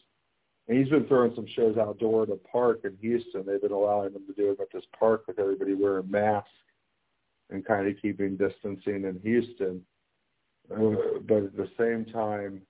and 0.67 0.77
he's 0.77 0.89
been 0.89 1.07
throwing 1.07 1.33
some 1.33 1.47
shows 1.55 1.75
outdoor 1.75 2.23
at 2.23 2.29
a 2.29 2.35
park 2.35 2.81
in 2.83 2.95
Houston. 3.01 3.47
They've 3.47 3.59
been 3.59 3.71
allowing 3.71 4.13
them 4.13 4.27
to 4.27 4.33
do 4.33 4.51
it 4.51 4.59
at 4.61 4.67
this 4.71 4.83
park 4.99 5.23
with 5.27 5.39
everybody 5.39 5.73
wearing 5.73 6.11
masks 6.11 6.51
and 7.49 7.65
kind 7.65 7.87
of 7.87 7.95
keeping 7.99 8.37
distancing 8.37 9.05
in 9.05 9.19
Houston. 9.23 9.81
Uh, 10.71 11.17
but 11.27 11.45
at 11.45 11.57
the 11.57 11.69
same 11.79 12.05
time, 12.13 12.61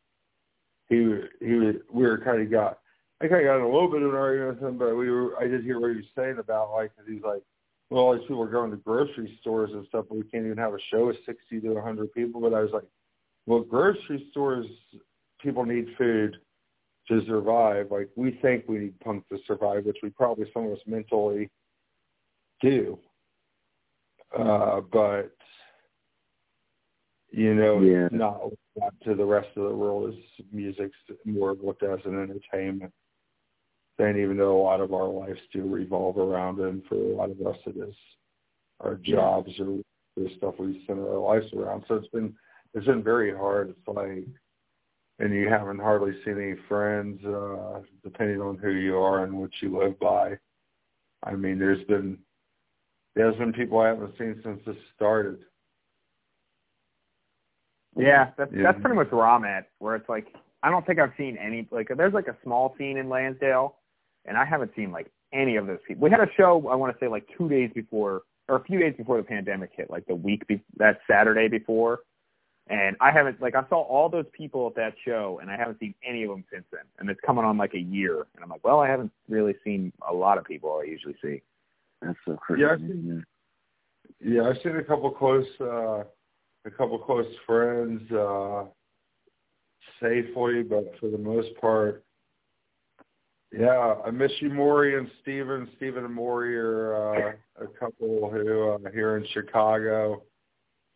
he 0.88 0.96
he 1.42 1.74
we 1.92 2.04
were 2.04 2.22
kind 2.24 2.42
of 2.42 2.50
got 2.50 2.80
I 3.20 3.28
kind 3.28 3.42
of 3.42 3.48
got 3.48 3.58
in 3.58 3.64
a 3.64 3.74
little 3.74 3.92
bit 3.92 4.04
of 4.04 4.12
an 4.12 4.16
argument 4.16 4.62
with 4.62 4.70
him, 4.70 4.78
but 4.78 4.96
we 4.96 5.12
were 5.12 5.38
I 5.38 5.48
did 5.48 5.66
hear 5.66 5.82
what 5.82 5.90
he 5.90 5.98
was 5.98 6.06
saying 6.16 6.38
about 6.40 6.72
like 6.72 6.96
cause 6.96 7.04
he's 7.10 7.24
like 7.24 7.44
well, 7.90 8.04
all 8.04 8.14
these 8.14 8.24
people 8.24 8.44
are 8.44 8.48
going 8.48 8.72
to 8.72 8.78
grocery 8.78 9.38
stores 9.42 9.72
and 9.74 9.86
stuff, 9.88 10.06
but 10.10 10.18
we 10.18 10.24
can't 10.24 10.46
even 10.46 10.58
have 10.58 10.74
a 10.74 10.80
show 10.92 11.10
of 11.10 11.16
60 11.26 11.62
to 11.62 11.70
100 11.70 12.14
people. 12.14 12.42
But 12.42 12.54
I 12.54 12.62
was 12.62 12.72
like, 12.72 12.84
well, 13.46 13.62
grocery 13.62 14.28
stores, 14.32 14.66
people 15.42 15.66
need 15.66 15.88
food 15.98 16.38
to 17.08 17.26
survive. 17.26 17.88
Like 17.90 18.10
we 18.16 18.38
think 18.42 18.66
we 18.68 18.80
need 18.80 19.00
punk 19.00 19.28
to 19.30 19.38
survive, 19.48 19.86
which 19.86 20.00
we 20.04 20.10
probably 20.10 20.50
some 20.54 20.66
of 20.66 20.74
us 20.74 20.80
mentally 20.86 21.50
do. 22.62 23.00
Uh, 24.38 24.82
but 24.82 25.32
you 27.32 27.56
know, 27.56 27.80
yeah. 27.80 28.10
not 28.12 28.42
to 29.04 29.16
the 29.16 29.24
rest 29.24 29.50
of 29.56 29.64
the 29.64 29.76
world 29.76 30.10
as 30.10 30.46
music's 30.52 30.98
more 31.24 31.56
looked 31.56 31.84
at 31.84 31.92
as 31.92 32.06
an 32.06 32.22
entertainment 32.22 32.92
then 33.98 34.18
even 34.18 34.38
though 34.38 34.60
a 34.60 34.64
lot 34.64 34.82
of 34.82 34.94
our 34.94 35.08
lives 35.08 35.40
do 35.52 35.64
revolve 35.64 36.18
around 36.18 36.60
it, 36.60 36.68
and 36.68 36.84
for 36.86 36.96
a 36.96 37.16
lot 37.16 37.32
of 37.32 37.42
us 37.46 37.58
it 37.66 37.78
is 37.78 37.96
our 38.80 38.96
jobs 38.96 39.52
or 39.60 39.80
the 40.16 40.30
stuff 40.38 40.56
we 40.60 40.84
center 40.88 41.10
our 41.10 41.20
lives 41.20 41.52
around. 41.54 41.84
So 41.88 41.96
it's 41.96 42.08
been 42.10 42.34
it's 42.74 42.86
been 42.86 43.04
very 43.04 43.36
hard. 43.36 43.70
It's 43.70 43.88
like 43.88 44.28
and 45.20 45.34
you 45.34 45.50
haven't 45.50 45.80
hardly 45.80 46.14
seen 46.24 46.40
any 46.40 46.56
friends, 46.68 47.24
uh, 47.26 47.80
depending 48.04 48.40
on 48.40 48.58
who 48.58 48.72
you 48.72 48.98
are 48.98 49.24
and 49.24 49.34
what 49.34 49.50
you 49.62 49.78
live 49.78 50.00
by. 50.00 50.38
I 51.24 51.34
mean, 51.34 51.58
there's 51.58 51.84
been 51.86 52.20
there's 53.16 53.36
been 53.38 53.54
people 53.54 53.80
I 53.80 53.88
haven't 53.88 54.16
seen 54.18 54.40
since 54.44 54.60
this 54.66 54.76
started. 54.96 55.40
Yeah, 57.96 58.30
that's 58.38 58.52
yeah. 58.56 58.64
that's 58.64 58.80
pretty 58.80 58.96
much 58.96 59.12
where 59.12 59.26
I'm 59.26 59.44
at. 59.44 59.70
Where 59.80 59.96
it's 59.96 60.08
like 60.08 60.28
I 60.62 60.70
don't 60.70 60.86
think 60.86 61.00
I've 61.00 61.14
seen 61.18 61.36
any 61.38 61.68
like 61.72 61.90
there's 61.98 62.14
like 62.14 62.28
a 62.28 62.38
small 62.44 62.76
scene 62.78 62.98
in 62.98 63.10
Lansdale 63.10 63.76
and 64.28 64.38
I 64.38 64.46
haven't 64.46 64.72
seen 64.76 64.92
like 64.92 65.08
any 65.34 65.56
of 65.56 65.68
those 65.68 65.80
people. 65.88 66.04
We 66.04 66.12
had 66.12 66.20
a 66.20 66.30
show 66.38 66.68
I 66.70 66.76
want 66.76 66.94
to 66.94 67.00
say 67.04 67.08
like 67.08 67.28
two 67.38 67.50
days 67.50 67.72
before 67.74 68.24
or 68.48 68.58
a 68.58 68.64
few 68.64 68.80
days 68.80 68.94
before 68.98 69.18
the 69.18 69.24
pandemic 69.24 69.72
hit, 69.76 69.90
like 69.90 70.06
the 70.06 70.16
week 70.16 70.48
be- 70.48 70.64
that 70.78 71.00
Saturday 71.10 71.48
before, 71.48 72.00
and 72.70 72.96
I 73.02 73.12
haven't 73.12 73.42
like 73.42 73.56
I 73.56 73.68
saw 73.70 73.82
all 73.82 74.10
those 74.10 74.26
people 74.34 74.68
at 74.68 74.76
that 74.76 74.94
show, 75.06 75.40
and 75.42 75.50
I 75.50 75.58
haven't 75.58 75.80
seen 75.80 75.94
any 76.08 76.24
of 76.24 76.30
them 76.30 76.44
since 76.52 76.66
then. 76.72 76.82
And 77.00 77.10
it's 77.10 77.20
coming 77.26 77.46
on 77.46 77.58
like 77.58 77.74
a 77.74 77.80
year, 77.80 78.26
and 78.36 78.44
I'm 78.44 78.50
like, 78.50 78.64
well, 78.64 78.80
I 78.80 78.90
haven't 78.90 79.12
really 79.30 79.56
seen 79.64 79.92
a 80.08 80.14
lot 80.14 80.38
of 80.38 80.46
people 80.46 80.80
I 80.82 80.86
usually 80.86 81.16
see. 81.22 81.42
That's 82.02 82.18
so 82.26 82.36
crazy. 82.36 82.62
Yeah, 82.62 82.72
I've 82.72 82.80
seen, 82.80 83.26
yeah, 84.24 84.44
I've 84.44 84.58
seen 84.64 84.76
a 84.76 84.84
couple 84.84 85.10
close, 85.12 85.48
uh, 85.60 86.04
a 86.66 86.72
couple 86.78 87.00
close 87.00 87.26
friends 87.46 88.12
uh, 88.12 88.66
safely, 90.02 90.64
but 90.64 90.94
for 91.00 91.10
the 91.10 91.18
most 91.18 91.50
part, 91.60 92.04
yeah, 93.52 93.96
I 94.06 94.12
miss 94.12 94.32
you, 94.40 94.50
Maury 94.50 94.98
and 94.98 95.10
Steven. 95.22 95.70
Steven 95.78 96.06
and 96.06 96.14
Maury 96.14 96.58
are 96.58 96.96
uh, 96.96 97.64
a 97.64 97.68
couple 97.80 98.30
who 98.30 98.72
uh, 98.72 98.92
here 98.92 99.18
in 99.18 99.26
Chicago 99.34 100.24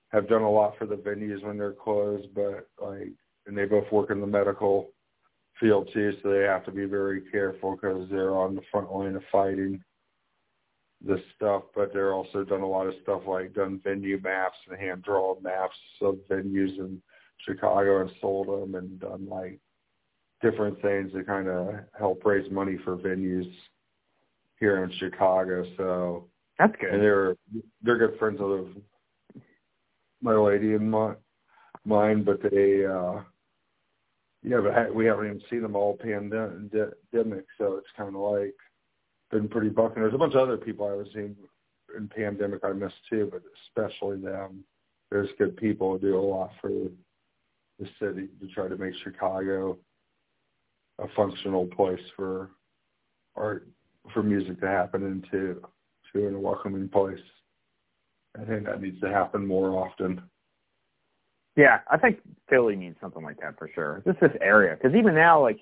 have 0.10 0.28
done 0.28 0.42
a 0.42 0.50
lot 0.50 0.78
for 0.78 0.86
the 0.86 0.96
venues 0.96 1.44
when 1.44 1.58
they're 1.58 1.72
closed, 1.72 2.28
but 2.36 2.68
like, 2.82 3.10
and 3.48 3.58
they 3.58 3.66
both 3.66 3.90
work 3.92 4.12
in 4.12 4.20
the 4.20 4.28
medical 4.28 4.90
field 5.60 5.90
too, 5.94 6.12
so 6.22 6.30
they 6.30 6.44
have 6.44 6.66
to 6.66 6.72
be 6.72 6.86
very 6.86 7.22
careful 7.32 7.76
because 7.76 8.10
they're 8.10 8.36
on 8.36 8.56
the 8.56 8.62
front 8.70 8.92
line 8.92 9.16
of 9.16 9.24
fighting 9.32 9.82
this 11.00 11.22
stuff. 11.36 11.64
But 11.74 11.94
they're 11.94 12.14
also 12.14 12.44
done 12.44 12.62
a 12.62 12.68
lot 12.68 12.88
of 12.88 12.96
stuff 13.04 13.22
like 13.26 13.54
done 13.54 13.80
venue 13.82 14.20
maps 14.22 14.58
and 14.70 14.78
hand 14.78 15.04
drawn 15.04 15.42
maps 15.42 15.78
of 16.02 16.18
venues 16.30 16.78
in 16.78 17.02
Chicago 17.48 18.02
and 18.02 18.12
sold 18.20 18.48
them, 18.48 18.76
and 18.76 19.00
done 19.00 19.28
like 19.30 19.60
different 20.42 20.82
things 20.82 21.12
to 21.14 21.24
kind 21.24 21.48
of 21.48 21.76
help 21.98 22.26
raise 22.26 22.50
money 22.52 22.78
for 22.84 22.98
venues 22.98 23.52
here 24.60 24.84
in 24.84 24.92
Chicago. 24.98 25.66
So 25.78 26.30
that's 26.58 26.76
good. 26.80 26.94
And 26.94 27.02
they're 27.02 27.36
they're 27.82 27.98
good 27.98 28.18
friends 28.20 28.40
of 28.42 28.68
my 30.22 30.34
lady 30.34 30.74
and 30.74 30.92
my, 30.92 31.14
mine, 31.86 32.24
but 32.24 32.42
they 32.42 32.86
uh 32.86 33.22
Yeah, 34.44 34.62
but 34.62 34.96
we 34.96 35.06
haven't 35.06 35.26
even 35.26 35.42
seen 35.50 35.62
them 35.62 35.76
all 35.76 35.98
pandemic, 35.98 37.46
so 37.58 37.76
it's 37.78 37.88
kind 37.96 38.16
of 38.16 38.22
like 38.22 38.56
been 39.30 39.48
pretty 39.48 39.70
bucking. 39.70 40.02
There's 40.02 40.14
a 40.14 40.18
bunch 40.18 40.34
of 40.34 40.42
other 40.42 40.58
people 40.58 40.88
I 40.88 40.96
was 40.96 41.08
seeing 41.14 41.36
in 41.96 42.08
pandemic 42.08 42.64
I 42.64 42.74
missed 42.74 42.96
too, 43.10 43.30
but 43.32 43.42
especially 43.68 44.18
them. 44.18 44.64
There's 45.10 45.30
good 45.38 45.58
people 45.58 45.92
who 45.92 46.00
do 46.00 46.18
a 46.18 46.22
lot 46.22 46.52
for 46.60 46.70
the 46.70 47.88
city 48.00 48.30
to 48.40 48.48
try 48.54 48.68
to 48.68 48.78
make 48.78 48.94
Chicago 49.04 49.78
a 51.02 51.08
functional 51.16 51.66
place 51.68 52.02
for 52.16 52.52
art, 53.36 53.68
for 54.14 54.24
music 54.24 54.60
to 54.62 54.68
happen 54.68 55.04
into, 55.04 55.62
to 56.14 56.28
in 56.28 56.36
a 56.36 56.40
welcoming 56.40 56.88
place. 56.88 57.20
I 58.40 58.46
think 58.46 58.66
that 58.66 58.82
needs 58.82 59.00
to 59.02 59.10
happen 59.10 59.46
more 59.46 59.78
often. 59.78 60.22
Yeah, 61.58 61.80
I 61.90 61.98
think 61.98 62.20
Philly 62.50 62.76
needs 62.76 62.96
something 63.02 63.24
like 63.24 63.40
that 63.42 63.58
for 63.58 63.70
sure. 63.76 64.02
Just 64.06 64.22
this 64.22 64.32
area, 64.42 64.78
because 64.82 64.96
even 64.96 65.14
now, 65.14 65.42
like, 65.42 65.60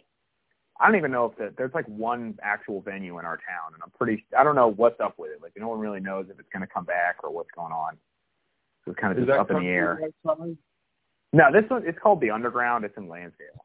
I 0.79 0.87
don't 0.87 0.97
even 0.97 1.11
know 1.11 1.25
if 1.25 1.37
the, 1.37 1.53
there's 1.57 1.73
like 1.73 1.87
one 1.87 2.37
actual 2.41 2.81
venue 2.81 3.17
in 3.19 3.25
our 3.25 3.37
town, 3.37 3.73
and 3.73 3.81
I'm 3.83 3.91
pretty, 3.97 4.25
I 4.37 4.43
don't 4.43 4.55
know 4.55 4.71
what's 4.71 4.99
up 4.99 5.15
with 5.17 5.31
it. 5.31 5.41
Like, 5.41 5.53
no 5.57 5.67
one 5.67 5.79
really 5.79 5.99
knows 5.99 6.27
if 6.29 6.39
it's 6.39 6.47
going 6.53 6.61
to 6.61 6.71
come 6.71 6.85
back 6.85 7.17
or 7.23 7.31
what's 7.31 7.49
going 7.55 7.73
on. 7.73 7.97
So 8.85 8.91
it's 8.91 8.99
kind 8.99 9.11
of 9.11 9.19
Is 9.19 9.27
just 9.27 9.39
up 9.39 9.51
in 9.51 9.59
the 9.59 9.67
air. 9.67 9.99
No, 11.33 11.51
this 11.51 11.69
one, 11.69 11.83
it's 11.85 11.99
called 12.01 12.21
the 12.21 12.31
Underground. 12.31 12.85
It's 12.85 12.95
in 12.97 13.09
Lansdale. 13.09 13.61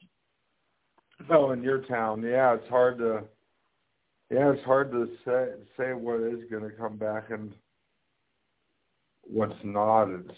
Oh, 1.31 1.53
in 1.53 1.63
your 1.63 1.81
town, 1.83 2.23
yeah, 2.23 2.55
it's 2.55 2.69
hard 2.69 2.99
to, 2.99 3.23
yeah, 4.31 4.53
it's 4.53 4.65
hard 4.65 4.91
to 4.93 5.09
say 5.25 5.47
say 5.77 5.93
what 5.93 6.21
is 6.21 6.49
going 6.51 6.69
to 6.69 6.77
come 6.77 6.97
back 6.97 7.31
and 7.31 7.55
what's 9.23 9.55
not. 9.63 10.11
It's 10.11 10.33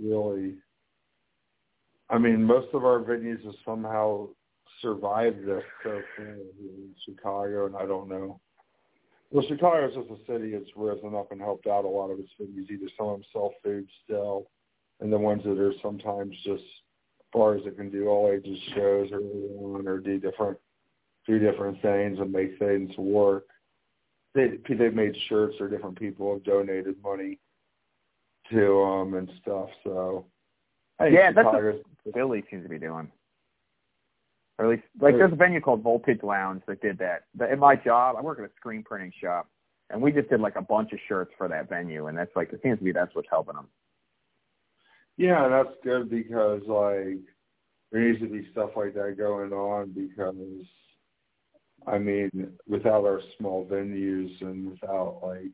really 0.00 0.54
I 2.10 2.18
mean, 2.18 2.42
most 2.42 2.68
of 2.74 2.84
our 2.84 3.00
venues 3.00 3.44
have 3.44 3.54
somehow 3.64 4.28
survived 4.82 5.46
this 5.46 5.62
so 5.82 6.00
far 6.16 6.26
in 6.26 6.94
Chicago, 7.04 7.66
and 7.66 7.76
I 7.76 7.86
don't 7.86 8.08
know. 8.08 8.40
Well, 9.30 9.44
Chicago 9.48 9.88
is 9.88 9.94
just 9.94 10.10
a 10.10 10.32
city 10.32 10.52
that's 10.52 10.70
risen 10.76 11.14
up 11.14 11.32
and 11.32 11.40
helped 11.40 11.66
out 11.66 11.84
a 11.84 11.88
lot 11.88 12.10
of 12.10 12.18
its 12.18 12.30
venues. 12.40 12.70
Either 12.70 12.90
some 12.96 13.08
of 13.08 13.12
them 13.14 13.24
sell 13.32 13.52
food 13.62 13.88
still, 14.04 14.46
and 15.00 15.12
the 15.12 15.18
ones 15.18 15.42
that 15.44 15.58
are 15.58 15.72
sometimes 15.82 16.36
just 16.44 16.62
bars 17.34 17.62
that 17.64 17.76
can 17.76 17.90
do 17.90 18.08
all 18.08 18.30
ages 18.32 18.58
shows 18.74 19.10
or 19.12 19.18
on 19.18 19.86
or 19.86 19.98
do 19.98 20.18
different 20.18 20.56
do 21.26 21.38
different 21.38 21.80
things 21.82 22.18
and 22.18 22.32
make 22.32 22.58
things 22.58 22.96
work. 22.96 23.46
They 24.34 24.58
they've 24.68 24.94
made 24.94 25.16
shirts 25.28 25.56
or 25.60 25.68
different 25.68 25.98
people 25.98 26.32
have 26.32 26.44
donated 26.44 26.96
money 27.02 27.38
to 28.50 28.56
them 28.56 29.14
and 29.14 29.30
stuff. 29.42 29.68
So 29.82 30.26
yeah, 31.00 31.32
that's 31.32 31.46
what 31.46 31.82
Philly 32.14 32.44
seems 32.50 32.62
to 32.62 32.68
be 32.68 32.78
doing. 32.78 33.10
Or 34.58 34.66
at 34.66 34.70
least, 34.70 34.84
like, 35.00 35.16
there's 35.16 35.32
a 35.32 35.36
venue 35.36 35.60
called 35.60 35.82
Voltage 35.82 36.22
Lounge 36.22 36.62
that 36.68 36.80
did 36.80 36.98
that. 36.98 37.24
In 37.50 37.58
my 37.58 37.74
job, 37.74 38.14
I 38.16 38.22
work 38.22 38.38
at 38.38 38.44
a 38.44 38.50
screen 38.56 38.84
printing 38.84 39.12
shop, 39.20 39.48
and 39.90 40.00
we 40.00 40.12
just 40.12 40.30
did 40.30 40.40
like 40.40 40.54
a 40.54 40.62
bunch 40.62 40.92
of 40.92 41.00
shirts 41.08 41.32
for 41.36 41.48
that 41.48 41.68
venue, 41.68 42.06
and 42.06 42.16
that's 42.16 42.30
like 42.36 42.52
it 42.52 42.60
seems 42.62 42.78
to 42.78 42.84
be 42.84 42.92
that's 42.92 43.14
what's 43.16 43.28
helping 43.28 43.56
them. 43.56 43.66
Yeah, 45.16 45.48
that's 45.48 45.76
good 45.84 46.10
because 46.10 46.62
like 46.66 47.20
there 47.92 48.08
needs 48.08 48.20
to 48.20 48.28
be 48.28 48.48
stuff 48.50 48.70
like 48.76 48.94
that 48.94 49.16
going 49.16 49.52
on 49.52 49.92
because 49.92 50.66
I 51.86 51.98
mean, 51.98 52.52
without 52.66 53.04
our 53.04 53.20
small 53.38 53.66
venues 53.66 54.40
and 54.40 54.70
without 54.70 55.20
like 55.22 55.52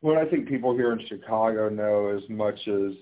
what 0.00 0.18
I 0.18 0.24
think 0.28 0.48
people 0.48 0.74
here 0.74 0.92
in 0.92 1.06
Chicago 1.06 1.68
know 1.68 2.08
as 2.08 2.28
much 2.28 2.58
as 2.68 2.92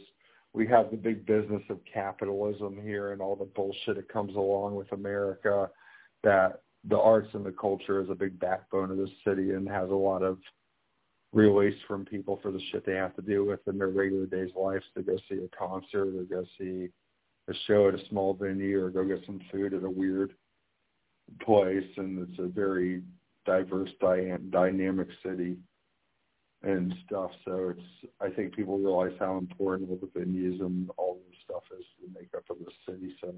we 0.53 0.67
have 0.67 0.91
the 0.91 0.97
big 0.97 1.27
business 1.27 1.63
of 1.69 1.81
capitalism 1.93 2.81
here 2.83 3.13
and 3.13 3.21
all 3.21 3.37
the 3.37 3.45
bullshit 3.45 3.97
that 3.97 4.09
comes 4.09 4.35
along 4.37 4.75
with 4.75 4.91
America 4.93 5.71
that 6.23 6.61
the 6.89 6.99
arts 6.99 7.29
and 7.35 7.45
the 7.45 7.53
culture 7.53 8.01
is 8.01 8.09
a 8.11 8.15
big 8.15 8.39
backbone 8.39 8.91
of 8.91 8.97
the 8.97 9.11
city 9.25 9.51
and 9.53 9.69
has 9.69 9.91
a 9.91 9.95
lot 9.95 10.23
of 10.23 10.39
release 11.33 11.77
from 11.87 12.05
people 12.05 12.39
for 12.43 12.51
the 12.51 12.61
shit 12.71 12.87
they 12.87 12.95
have 12.95 13.15
to 13.17 13.23
deal 13.23 13.45
with 13.45 13.61
in 13.67 13.79
their 13.79 13.89
regular 13.89 14.27
days 14.27 14.51
lives 14.57 14.85
to 14.97 15.03
go 15.03 15.17
see 15.29 15.37
a 15.37 15.57
concert 15.57 16.15
or 16.17 16.23
go 16.25 16.45
see 16.59 16.89
a 17.49 17.55
show 17.67 17.89
at 17.89 17.95
a 17.95 18.09
small 18.09 18.35
venue 18.35 18.83
or 18.83 18.91
go 18.91 19.05
get 19.05 19.25
some 19.27 19.41
food 19.53 19.75
at 19.75 19.85
a 19.85 19.91
weird 19.91 20.33
place 21.41 21.87
and 21.97 22.29
it's 22.29 22.39
a 22.39 22.47
very 22.47 23.03
diverse 23.45 23.91
dy- 24.01 24.37
dynamic 24.51 25.09
city 25.25 25.57
and 26.63 26.95
stuff. 27.07 27.31
So 27.45 27.75
it's 27.77 28.13
I 28.21 28.31
think 28.31 28.55
people 28.55 28.79
realize 28.79 29.13
how 29.19 29.39
important 29.39 29.91
all 29.91 29.99
the 30.01 30.21
venues 30.21 30.61
and 30.61 30.91
all 30.97 31.19
the 31.29 31.37
stuff 31.45 31.63
is 31.79 31.85
to 32.01 32.19
make 32.19 32.31
up 32.37 32.45
of 32.51 32.59
the 32.59 32.73
city. 32.87 33.15
So 33.21 33.33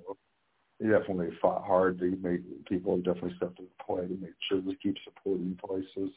they 0.80 0.89
definitely 0.89 1.36
fought 1.41 1.64
hard 1.64 1.99
to 1.99 2.16
make 2.22 2.41
people 2.66 2.97
definitely 2.99 3.34
stepped 3.36 3.57
to 3.57 3.64
the 3.64 3.84
plate 3.84 4.09
to 4.09 4.16
make 4.20 4.34
sure 4.49 4.61
we 4.61 4.76
keep 4.76 4.97
supporting 5.05 5.59
places, 5.64 6.12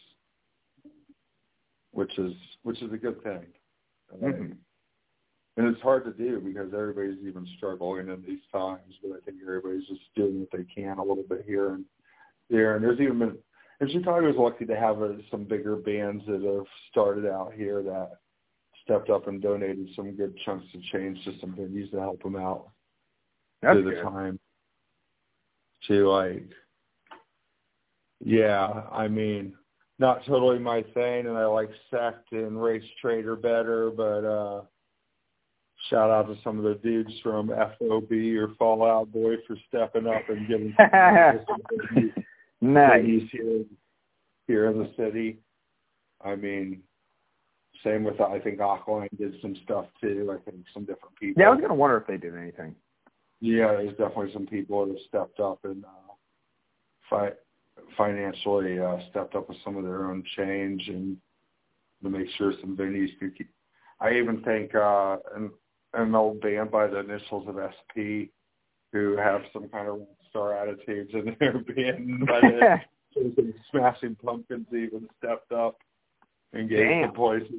which 1.92 2.18
is 2.18 2.34
which 2.64 2.82
is 2.82 2.92
a 2.94 2.98
good 2.98 3.22
thing. 3.24 3.46
Mm-hmm. 4.22 4.52
and 5.56 5.68
it's 5.68 5.82
hard 5.82 6.04
to 6.04 6.12
do 6.12 6.42
because 6.42 6.74
everybody's 6.74 7.26
even 7.26 7.48
struggling 7.56 8.10
in 8.10 8.22
these 8.28 8.44
times. 8.52 8.94
But 9.02 9.18
I 9.18 9.20
think 9.26 9.38
everybody's 9.42 9.88
just 9.88 10.02
doing 10.16 10.42
what 10.42 10.50
they 10.52 10.66
can 10.74 10.98
a 10.98 11.04
little 11.04 11.24
bit 11.24 11.46
here 11.48 11.74
and 11.74 11.86
there. 12.50 12.76
And 12.76 12.84
there's 12.84 13.00
even 13.00 13.20
been 13.20 13.38
and 13.82 13.90
Chicago's 13.90 14.36
lucky 14.38 14.66
to 14.66 14.76
have 14.76 15.02
uh, 15.02 15.14
some 15.32 15.44
bigger 15.44 15.76
bands 15.76 16.24
that 16.28 16.44
have 16.44 16.68
started 16.92 17.26
out 17.26 17.52
here 17.56 17.82
that 17.82 18.12
stepped 18.84 19.10
up 19.10 19.28
and 19.28 19.42
donated 19.42 19.90
some 19.96 20.16
good 20.16 20.38
chunks 20.46 20.68
of 20.76 20.82
change 20.84 21.18
to 21.26 21.34
some 21.42 21.54
venues 21.54 21.90
to 21.90 22.00
help 22.00 22.22
them 22.22 22.36
out 22.36 22.70
That's 23.64 23.80
through 23.80 23.96
the 23.96 24.02
time. 24.04 24.40
To 25.88 26.08
like, 26.12 26.48
yeah, 28.24 28.84
I 28.92 29.08
mean, 29.08 29.56
not 30.02 30.26
totally 30.26 30.58
my 30.58 30.82
thing, 30.96 31.28
and 31.28 31.38
I 31.38 31.46
like 31.46 31.70
Sect 31.92 32.32
and 32.32 32.62
Race 32.62 32.84
Traitor 33.00 33.36
better, 33.36 33.92
but 33.92 34.26
uh 34.26 34.62
shout 35.90 36.10
out 36.10 36.28
to 36.28 36.36
some 36.44 36.58
of 36.58 36.64
the 36.64 36.76
dudes 36.76 37.14
from 37.24 37.50
FOB 37.50 38.12
or 38.12 38.54
Fall 38.58 38.84
Out 38.84 39.12
Boy 39.12 39.36
for 39.48 39.56
stepping 39.70 40.08
up 40.08 40.28
and 40.28 40.48
giving 40.48 40.76
Nice. 42.62 43.22
Here, 43.32 43.64
here 44.48 44.70
in 44.70 44.80
the 44.80 44.92
city. 44.98 45.40
I 46.24 46.36
mean, 46.36 46.82
same 47.84 48.04
with 48.04 48.20
I 48.20 48.40
think 48.40 48.60
Aqualine 48.60 49.16
did 49.18 49.36
some 49.42 49.56
stuff 49.64 49.86
too. 50.02 50.32
I 50.32 50.50
think 50.50 50.64
some 50.74 50.84
different 50.84 51.16
people. 51.20 51.42
Yeah, 51.42 51.50
I 51.50 51.52
was 51.52 51.62
gonna 51.62 51.76
wonder 51.76 51.98
if 51.98 52.08
they 52.08 52.18
did 52.18 52.36
anything. 52.36 52.76
Yeah, 53.40 53.68
there's 53.74 53.98
definitely 53.98 54.34
some 54.34 54.48
people 54.48 54.86
that 54.86 54.94
have 54.94 55.02
stepped 55.08 55.40
up 55.40 55.60
and 55.64 55.84
uh, 55.86 56.14
fi- 57.10 57.34
financially 57.98 58.80
uh, 58.80 58.98
stepped 59.10 59.36
up 59.36 59.50
with 59.50 59.58
some 59.64 59.78
of 59.78 59.84
their 59.84 60.06
own 60.06 60.24
change 60.38 60.88
and 60.88 61.18
to 62.04 62.10
make 62.10 62.28
sure 62.38 62.54
some 62.62 62.76
venues 62.76 63.10
could 63.20 63.38
keep. 63.38 63.50
I 64.00 64.14
even 64.14 64.42
think 64.44 64.74
uh, 64.74 65.18
an, 65.36 65.52
an 65.94 66.16
old 66.16 66.42
band 66.42 66.72
by 66.72 66.88
the 66.88 67.00
initials 67.00 67.48
of 67.48 67.56
SP 67.56 68.32
who 68.92 69.16
have 69.18 69.42
some 69.54 69.70
kind 69.70 69.88
of 69.88 70.02
star 70.30 70.54
attitudes 70.58 71.12
in 71.14 71.36
their 71.40 71.60
band. 71.60 72.28
But 72.28 72.82
some 73.14 73.54
Smashing 73.72 74.16
Pumpkins 74.24 74.68
even 74.72 75.08
stepped 75.18 75.52
up 75.52 75.78
and 76.54 76.70
gave 76.70 76.80
Damn. 76.80 77.08
some 77.08 77.16
places. 77.16 77.52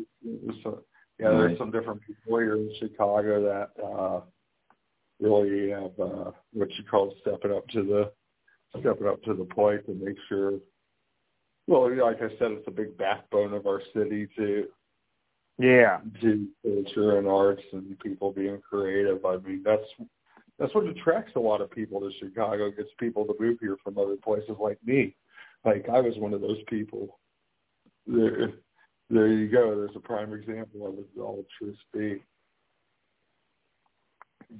So, 0.63 0.83
yeah, 1.19 1.29
Nice. 1.31 1.39
there's 1.39 1.59
some 1.59 1.71
different 1.71 2.01
people 2.03 2.39
here 2.39 2.57
in 2.57 2.71
Chicago 2.79 3.43
that 3.43 3.83
uh 3.83 4.21
really 5.21 5.71
have 5.71 5.93
uh 6.01 6.31
what 6.53 6.69
you 6.77 6.85
call 6.91 7.15
stepping 7.21 7.53
up 7.53 7.67
to 7.69 7.83
the 7.85 8.13
stepping 8.81 9.07
up 9.07 9.23
to 9.25 9.35
the 9.35 9.45
plate 9.45 9.87
to 9.87 9.95
make 9.95 10.17
sure 10.29 10.59
well, 11.69 11.89
like 11.97 12.17
I 12.17 12.29
said, 12.39 12.51
it's 12.51 12.67
a 12.67 12.73
big 12.73 12.97
backbone 12.99 13.55
of 13.55 13.67
our 13.67 13.81
city 13.95 14.29
to 14.37 14.69
Yeah. 15.59 16.01
to 16.21 16.49
culture 16.63 17.19
and 17.19 17.29
arts 17.29 17.63
and 17.73 17.99
people 18.01 18.33
being 18.33 18.61
creative. 18.61 19.25
I 19.25 19.37
mean, 19.39 19.63
that's 19.63 19.87
that's 20.59 20.75
what 20.75 20.87
attracts 20.87 21.33
a 21.37 21.41
lot 21.41 21.61
of 21.61 21.71
people 21.71 22.01
to 22.01 22.11
Chicago. 22.19 22.71
Gets 22.71 22.91
people 22.99 23.25
to 23.27 23.35
move 23.39 23.59
here 23.61 23.77
from 23.83 23.99
other 23.99 24.17
places 24.17 24.57
like 24.59 24.79
me. 24.85 25.15
Like 25.65 25.89
I 25.89 26.01
was 26.01 26.17
one 26.19 26.35
of 26.35 26.41
those 26.41 26.63
people. 26.69 27.19
There, 28.07 28.53
there 29.09 29.29
you 29.29 29.49
go. 29.49 29.77
There's 29.77 29.97
a 29.97 30.01
prime 30.01 30.33
example 30.33 30.87
of 30.87 30.99
it. 30.99 31.21
All 31.21 31.47
truth 31.59 31.79
be. 31.93 32.23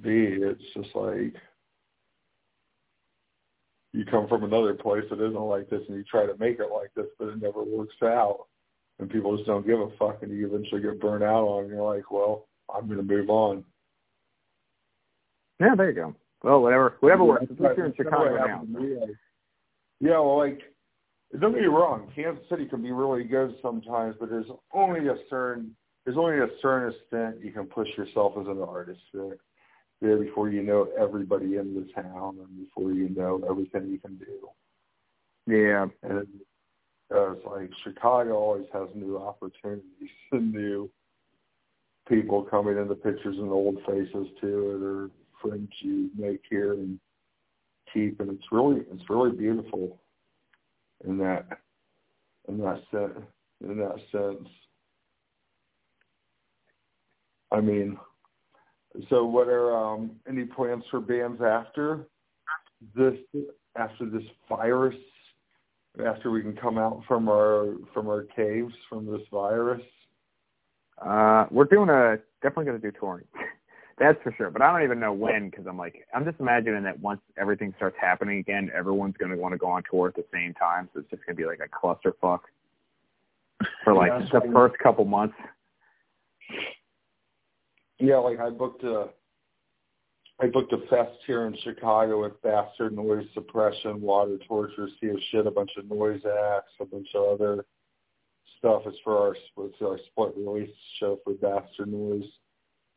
B. 0.01 0.09
It's 0.09 0.63
just 0.73 0.95
like 0.95 1.35
you 3.93 4.05
come 4.05 4.27
from 4.27 4.43
another 4.43 4.73
place 4.73 5.03
that 5.09 5.19
isn't 5.19 5.35
like 5.35 5.69
this, 5.69 5.81
and 5.87 5.97
you 5.97 6.03
try 6.03 6.25
to 6.25 6.35
make 6.39 6.59
it 6.59 6.71
like 6.73 6.93
this, 6.95 7.05
but 7.19 7.29
it 7.29 7.41
never 7.41 7.63
works 7.63 7.95
out, 8.03 8.47
and 8.99 9.09
people 9.09 9.35
just 9.35 9.47
don't 9.47 9.65
give 9.65 9.79
a 9.79 9.89
fuck, 9.99 10.23
and 10.23 10.35
you 10.35 10.47
eventually 10.47 10.81
get 10.81 10.99
burnt 10.99 11.23
out 11.23 11.45
on. 11.45 11.65
And 11.65 11.73
you're 11.73 11.95
like, 11.95 12.09
well, 12.11 12.47
I'm 12.73 12.87
going 12.87 12.97
to 12.97 13.03
move 13.03 13.29
on. 13.29 13.63
Yeah, 15.59 15.75
there 15.77 15.89
you 15.89 15.95
go. 15.95 16.15
Well, 16.43 16.61
whatever, 16.61 16.97
whatever 16.99 17.23
works. 17.23 17.43
At 17.43 17.51
least 17.51 17.77
you're 17.77 17.85
in 17.85 17.93
Chicago 17.95 18.35
now. 18.35 18.65
Like, 18.67 19.09
Yeah, 20.01 20.19
well, 20.19 20.37
like, 20.37 20.59
don't 21.39 21.53
get 21.53 21.61
me 21.61 21.67
wrong, 21.67 22.11
Kansas 22.15 22.43
City 22.49 22.65
can 22.65 22.81
be 22.81 22.91
really 22.91 23.23
good 23.23 23.55
sometimes, 23.61 24.15
but 24.19 24.29
there's 24.29 24.45
only 24.73 25.07
a 25.07 25.15
certain 25.29 25.75
there's 26.05 26.17
only 26.17 26.37
a 26.37 26.47
certain 26.61 26.93
extent 26.93 27.43
you 27.43 27.51
can 27.51 27.65
push 27.65 27.87
yourself 27.97 28.33
as 28.39 28.45
an 28.47 28.61
artist. 28.61 28.99
There, 29.13 29.37
there 30.03 30.17
before 30.17 30.49
you 30.49 30.61
know 30.61 30.89
everybody 30.99 31.55
in 31.55 31.73
the 31.73 31.87
town 31.99 32.37
and 32.37 32.65
before 32.65 32.91
you 32.91 33.09
know 33.09 33.41
everything 33.49 33.87
you 33.87 33.99
can 33.99 34.17
do. 34.17 34.49
Yeah. 35.47 35.87
And 36.03 36.27
uh, 37.13 37.31
it's 37.31 37.45
like 37.45 37.69
Chicago 37.83 38.33
always 38.33 38.67
has 38.73 38.89
new 38.93 39.17
opportunities 39.17 40.09
and 40.31 40.53
new 40.53 40.91
people 42.07 42.43
coming 42.43 42.77
into 42.77 42.95
pictures 42.95 43.37
and 43.37 43.49
old 43.49 43.77
faces 43.87 44.27
to 44.41 44.47
it 44.47 44.83
or 44.83 45.09
friends 45.41 45.71
you 45.79 46.09
make 46.17 46.41
here 46.49 46.73
and 46.73 46.99
keep 47.93 48.19
and 48.19 48.29
it's 48.29 48.51
really 48.51 48.81
it's 48.91 49.09
really 49.09 49.31
beautiful 49.31 49.99
in 51.05 51.17
that 51.17 51.45
in 52.49 52.57
that 52.57 52.81
sense 52.91 53.25
in 53.61 53.77
that 53.77 53.95
sense. 54.11 54.49
I 57.51 57.61
mean 57.61 57.97
so 59.09 59.25
what 59.25 59.47
are 59.47 59.75
um 59.75 60.11
any 60.27 60.45
plans 60.45 60.83
for 60.91 60.99
bands 60.99 61.41
after 61.41 62.07
this 62.95 63.15
after 63.75 64.09
this 64.09 64.23
virus 64.49 64.95
after 66.05 66.31
we 66.31 66.41
can 66.41 66.55
come 66.55 66.77
out 66.77 67.01
from 67.07 67.29
our 67.29 67.75
from 67.93 68.07
our 68.07 68.23
caves 68.35 68.73
from 68.89 69.05
this 69.05 69.21
virus? 69.31 69.81
Uh, 71.01 71.45
we're 71.51 71.65
doing 71.65 71.89
a 71.89 72.17
definitely 72.41 72.65
going 72.65 72.81
to 72.81 72.91
do 72.91 72.97
touring. 72.97 73.25
That's 73.99 74.21
for 74.23 74.33
sure. 74.37 74.49
But 74.49 74.61
I 74.61 74.71
don't 74.71 74.83
even 74.83 74.99
know 74.99 75.13
when 75.13 75.49
because 75.49 75.65
I'm 75.67 75.77
like 75.77 76.07
I'm 76.15 76.25
just 76.25 76.39
imagining 76.39 76.83
that 76.83 76.99
once 76.99 77.21
everything 77.37 77.73
starts 77.77 77.95
happening 77.99 78.39
again, 78.39 78.71
everyone's 78.75 79.15
going 79.17 79.31
to 79.31 79.37
want 79.37 79.53
to 79.53 79.57
go 79.57 79.67
on 79.67 79.83
tour 79.89 80.07
at 80.07 80.15
the 80.15 80.25
same 80.33 80.53
time. 80.55 80.89
So 80.93 80.99
it's 80.99 81.09
just 81.09 81.25
going 81.25 81.35
to 81.35 81.41
be 81.41 81.47
like 81.47 81.59
a 81.59 81.69
clusterfuck 81.69 82.39
for 83.83 83.93
like 83.93 84.11
yeah, 84.11 84.39
the 84.39 84.51
first 84.51 84.77
couple 84.79 85.05
months. 85.05 85.35
Yeah, 88.03 88.17
like 88.17 88.37
I 88.41 88.49
booked 88.49 88.83
a 88.83 89.05
I 90.41 90.47
booked 90.47 90.73
a 90.73 90.79
fest 90.89 91.17
here 91.25 91.47
in 91.47 91.55
Chicago 91.63 92.23
with 92.23 92.41
Bastard 92.41 92.93
Noise 92.93 93.27
Suppression, 93.33 94.01
Water 94.01 94.37
Torture, 94.45 94.89
Sea 94.99 95.07
of 95.07 95.19
Shit, 95.31 95.47
a 95.47 95.51
bunch 95.51 95.71
of 95.77 95.89
noise 95.89 96.19
acts, 96.25 96.73
a 96.81 96.85
bunch 96.85 97.07
of 97.15 97.39
other 97.39 97.65
stuff. 98.57 98.81
It's 98.85 98.97
for 99.05 99.17
our, 99.17 99.37
it's 99.65 99.81
our 99.81 99.97
split 100.07 100.33
release 100.35 100.75
show 100.99 101.17
for 101.23 101.33
Bastard 101.35 101.93
Noise. 101.93 102.29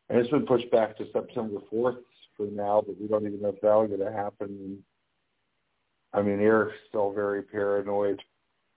And 0.08 0.18
it's 0.18 0.30
been 0.30 0.44
pushed 0.44 0.72
back 0.72 0.96
to 0.98 1.04
September 1.12 1.60
4th 1.72 2.02
for 2.36 2.46
now, 2.50 2.82
but 2.84 3.00
we 3.00 3.06
don't 3.06 3.28
even 3.28 3.42
know 3.42 3.50
if 3.50 3.60
that'll 3.60 3.86
going 3.86 4.00
to 4.00 4.10
happen. 4.10 4.82
I 6.14 6.20
mean, 6.20 6.40
Eric's 6.40 6.78
still 6.88 7.12
very 7.12 7.42
paranoid 7.42 8.20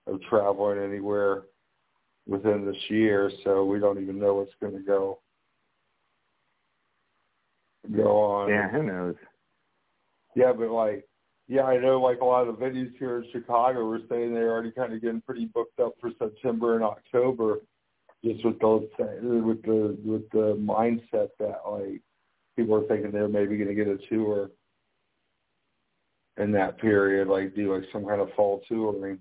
of 0.06 0.20
traveling 0.28 0.78
anywhere 0.78 1.42
within 2.28 2.64
this 2.64 2.82
year, 2.88 3.32
so 3.42 3.64
we 3.64 3.80
don't 3.80 4.00
even 4.00 4.20
know 4.20 4.34
what's 4.34 4.54
going 4.60 4.74
to 4.74 4.86
go 4.86 5.18
go 7.88 8.22
on. 8.22 8.50
Yeah, 8.50 8.68
who 8.68 8.82
knows? 8.82 9.14
Yeah, 10.36 10.52
but 10.52 10.70
like, 10.70 11.04
yeah, 11.48 11.62
I 11.64 11.78
know 11.78 12.00
like 12.00 12.20
a 12.20 12.24
lot 12.24 12.46
of 12.46 12.58
the 12.58 12.64
venues 12.64 12.96
here 12.98 13.18
in 13.18 13.26
Chicago 13.32 13.84
were 13.84 14.00
saying 14.08 14.32
they're 14.32 14.50
already 14.50 14.70
kind 14.70 14.92
of 14.92 15.00
getting 15.00 15.20
pretty 15.20 15.46
booked 15.46 15.80
up 15.80 15.94
for 16.00 16.10
September 16.18 16.76
and 16.76 16.84
October, 16.84 17.58
just 18.24 18.44
with 18.44 18.58
those 18.60 18.86
with 18.98 19.62
the 19.62 19.96
with 20.04 20.30
the 20.30 20.56
mindset 20.60 21.30
that 21.38 21.62
like 21.68 22.00
people 22.56 22.74
are 22.76 22.86
thinking 22.86 23.10
they're 23.10 23.28
maybe 23.28 23.56
going 23.56 23.68
to 23.68 23.74
get 23.74 23.88
a 23.88 23.98
tour 24.08 24.50
in 26.36 26.52
that 26.52 26.78
period, 26.78 27.28
like 27.28 27.54
do 27.54 27.74
like 27.74 27.84
some 27.92 28.06
kind 28.06 28.20
of 28.20 28.28
fall 28.36 28.62
touring 28.68 29.18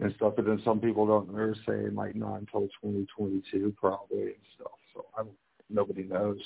and 0.00 0.14
stuff. 0.16 0.34
But 0.36 0.46
then 0.46 0.60
some 0.64 0.80
people 0.80 1.06
don't. 1.06 1.32
They're 1.34 1.54
saying 1.66 1.94
like 1.94 2.14
not 2.14 2.40
until 2.40 2.62
2022 2.82 3.74
probably 3.78 4.22
and 4.22 4.34
stuff. 4.54 4.72
So 4.92 5.06
I 5.16 5.22
don't. 5.22 5.36
Nobody 5.70 6.02
knows. 6.02 6.38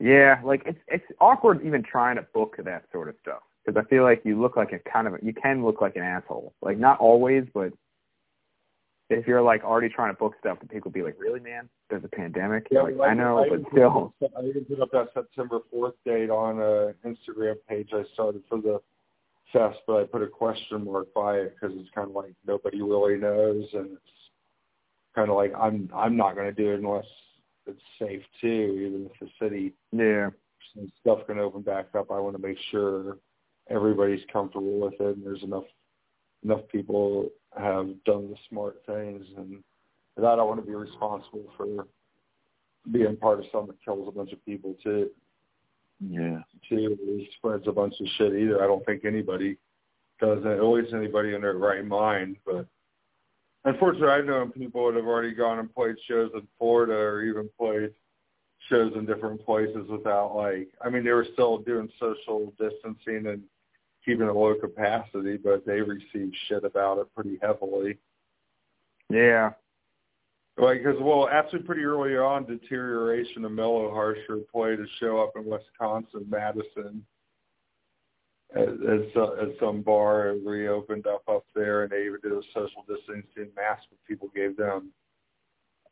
Yeah, 0.00 0.40
like 0.42 0.62
it's 0.64 0.78
it's 0.88 1.04
awkward 1.20 1.64
even 1.64 1.82
trying 1.82 2.16
to 2.16 2.22
book 2.32 2.56
that 2.64 2.84
sort 2.90 3.08
of 3.08 3.14
stuff 3.20 3.42
because 3.64 3.82
I 3.82 3.86
feel 3.88 4.02
like 4.02 4.22
you 4.24 4.40
look 4.40 4.56
like 4.56 4.72
a 4.72 4.78
kind 4.90 5.06
of 5.06 5.14
you 5.22 5.34
can 5.34 5.64
look 5.64 5.82
like 5.82 5.96
an 5.96 6.02
asshole. 6.02 6.54
Like 6.62 6.78
not 6.78 6.98
always, 7.00 7.44
but 7.52 7.72
if 9.10 9.26
you're 9.26 9.42
like 9.42 9.62
already 9.62 9.90
trying 9.90 10.12
to 10.14 10.18
book 10.18 10.34
stuff, 10.40 10.58
then 10.60 10.68
people 10.68 10.90
be 10.90 11.02
like, 11.02 11.16
"Really, 11.18 11.40
man? 11.40 11.68
There's 11.90 12.04
a 12.04 12.08
pandemic." 12.08 12.68
Yeah, 12.70 12.82
like, 12.82 12.96
like, 12.96 13.10
I 13.10 13.14
know, 13.14 13.44
I 13.44 13.48
but 13.50 13.60
still. 13.72 14.14
I 14.22 14.42
even 14.44 14.64
put 14.64 14.80
up 14.80 14.90
that 14.92 15.08
September 15.12 15.58
fourth 15.70 15.94
date 16.06 16.30
on 16.30 16.58
a 16.60 16.94
Instagram 17.06 17.56
page 17.68 17.90
I 17.92 18.04
started 18.14 18.42
for 18.48 18.58
the 18.58 18.80
fest, 19.52 19.80
but 19.86 19.96
I 20.00 20.04
put 20.04 20.22
a 20.22 20.28
question 20.28 20.84
mark 20.84 21.12
by 21.12 21.36
it 21.36 21.56
because 21.60 21.76
it's 21.78 21.90
kind 21.94 22.08
of 22.08 22.14
like 22.14 22.32
nobody 22.46 22.80
really 22.80 23.18
knows, 23.18 23.66
and 23.74 23.92
it's 23.92 24.12
kind 25.14 25.28
of 25.28 25.36
like 25.36 25.52
I'm 25.58 25.90
I'm 25.94 26.16
not 26.16 26.36
going 26.36 26.46
to 26.46 26.62
do 26.62 26.70
it 26.70 26.78
unless 26.78 27.04
it's 27.70 27.82
safe 27.98 28.22
too, 28.40 28.76
even 28.86 29.10
if 29.10 29.20
the 29.20 29.28
city 29.44 29.72
yeah 29.92 30.30
some 30.74 30.90
stuff 31.00 31.26
can 31.26 31.38
open 31.38 31.62
back 31.62 31.86
up. 31.96 32.10
I 32.10 32.20
want 32.20 32.36
to 32.36 32.42
make 32.42 32.58
sure 32.70 33.18
everybody's 33.68 34.24
comfortable 34.32 34.80
with 34.80 34.94
it, 34.94 35.16
and 35.16 35.24
there's 35.24 35.42
enough 35.42 35.64
enough 36.44 36.60
people 36.70 37.28
have 37.56 37.88
done 38.04 38.30
the 38.30 38.36
smart 38.48 38.82
things, 38.86 39.24
and 39.36 39.62
that 40.16 40.26
I 40.26 40.36
don't 40.36 40.48
want 40.48 40.60
to 40.60 40.66
be 40.66 40.74
responsible 40.74 41.46
for 41.56 41.86
being 42.90 43.16
part 43.16 43.40
of 43.40 43.46
something 43.52 43.68
that 43.68 43.84
kills 43.84 44.08
a 44.08 44.12
bunch 44.12 44.32
of 44.32 44.44
people 44.44 44.76
too. 44.82 45.10
Yeah, 46.00 46.40
too. 46.68 46.96
It 47.00 47.28
spreads 47.36 47.64
a 47.66 47.72
bunch 47.72 47.94
of 48.00 48.06
shit 48.16 48.34
either. 48.34 48.62
I 48.62 48.66
don't 48.66 48.84
think 48.86 49.04
anybody 49.04 49.58
does 50.20 50.38
it. 50.44 50.46
At 50.46 50.64
least 50.64 50.94
anybody 50.94 51.34
in 51.34 51.42
their 51.42 51.54
right 51.54 51.84
mind, 51.84 52.36
but 52.46 52.66
Unfortunately, 53.64 54.08
I've 54.08 54.24
known 54.24 54.52
people 54.52 54.86
that 54.86 54.96
have 54.96 55.06
already 55.06 55.34
gone 55.34 55.58
and 55.58 55.74
played 55.74 55.96
shows 56.08 56.30
in 56.34 56.46
Florida 56.58 56.94
or 56.94 57.22
even 57.22 57.50
played 57.58 57.90
shows 58.68 58.92
in 58.94 59.06
different 59.06 59.44
places 59.44 59.88
without 59.88 60.34
like 60.36 60.68
I 60.84 60.90
mean 60.90 61.02
they 61.04 61.12
were 61.12 61.26
still 61.32 61.58
doing 61.58 61.88
social 61.98 62.52
distancing 62.58 63.26
and 63.26 63.42
keeping 64.04 64.28
a 64.28 64.32
low 64.32 64.54
capacity, 64.54 65.36
but 65.36 65.66
they 65.66 65.80
received 65.80 66.36
shit 66.48 66.64
about 66.64 66.98
it 66.98 67.14
pretty 67.14 67.38
heavily. 67.42 67.98
Yeah. 69.10 69.50
Like, 70.56 70.82
because 70.82 71.00
well, 71.00 71.28
actually, 71.30 71.60
pretty 71.62 71.82
early 71.82 72.16
on, 72.16 72.44
deterioration 72.44 73.44
of 73.44 73.52
Mellow 73.52 73.90
Harsher 73.90 74.38
played 74.52 74.80
a 74.80 74.86
show 74.98 75.22
up 75.22 75.32
in 75.36 75.44
Wisconsin, 75.44 76.26
Madison, 76.28 77.04
at, 78.56 78.68
at 78.68 79.48
some 79.60 79.82
bar 79.82 80.34
reopened 80.44 81.06
up 81.06 81.22
up 81.28 81.44
there, 81.54 81.82
and 81.82 81.92
they 81.92 82.06
even 82.06 82.20
did 82.22 82.32
a 82.32 82.42
social 82.54 82.84
distancing 82.88 83.52
mask, 83.54 83.82
but 83.90 83.98
people 84.08 84.28
gave 84.34 84.56
them 84.56 84.92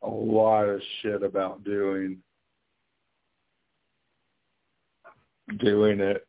a 0.01 0.09
lot 0.09 0.63
of 0.63 0.81
shit 1.01 1.23
about 1.23 1.63
doing 1.63 2.17
doing 5.57 5.99
it, 5.99 6.27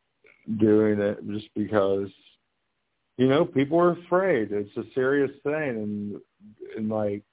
doing 0.57 0.99
it 0.99 1.19
just 1.27 1.49
because 1.55 2.09
you 3.17 3.27
know 3.27 3.45
people 3.45 3.79
are 3.79 3.91
afraid. 3.91 4.51
It's 4.51 4.75
a 4.77 4.83
serious 4.93 5.31
thing, 5.43 5.53
and 5.53 6.15
and 6.77 6.89
like 6.89 7.23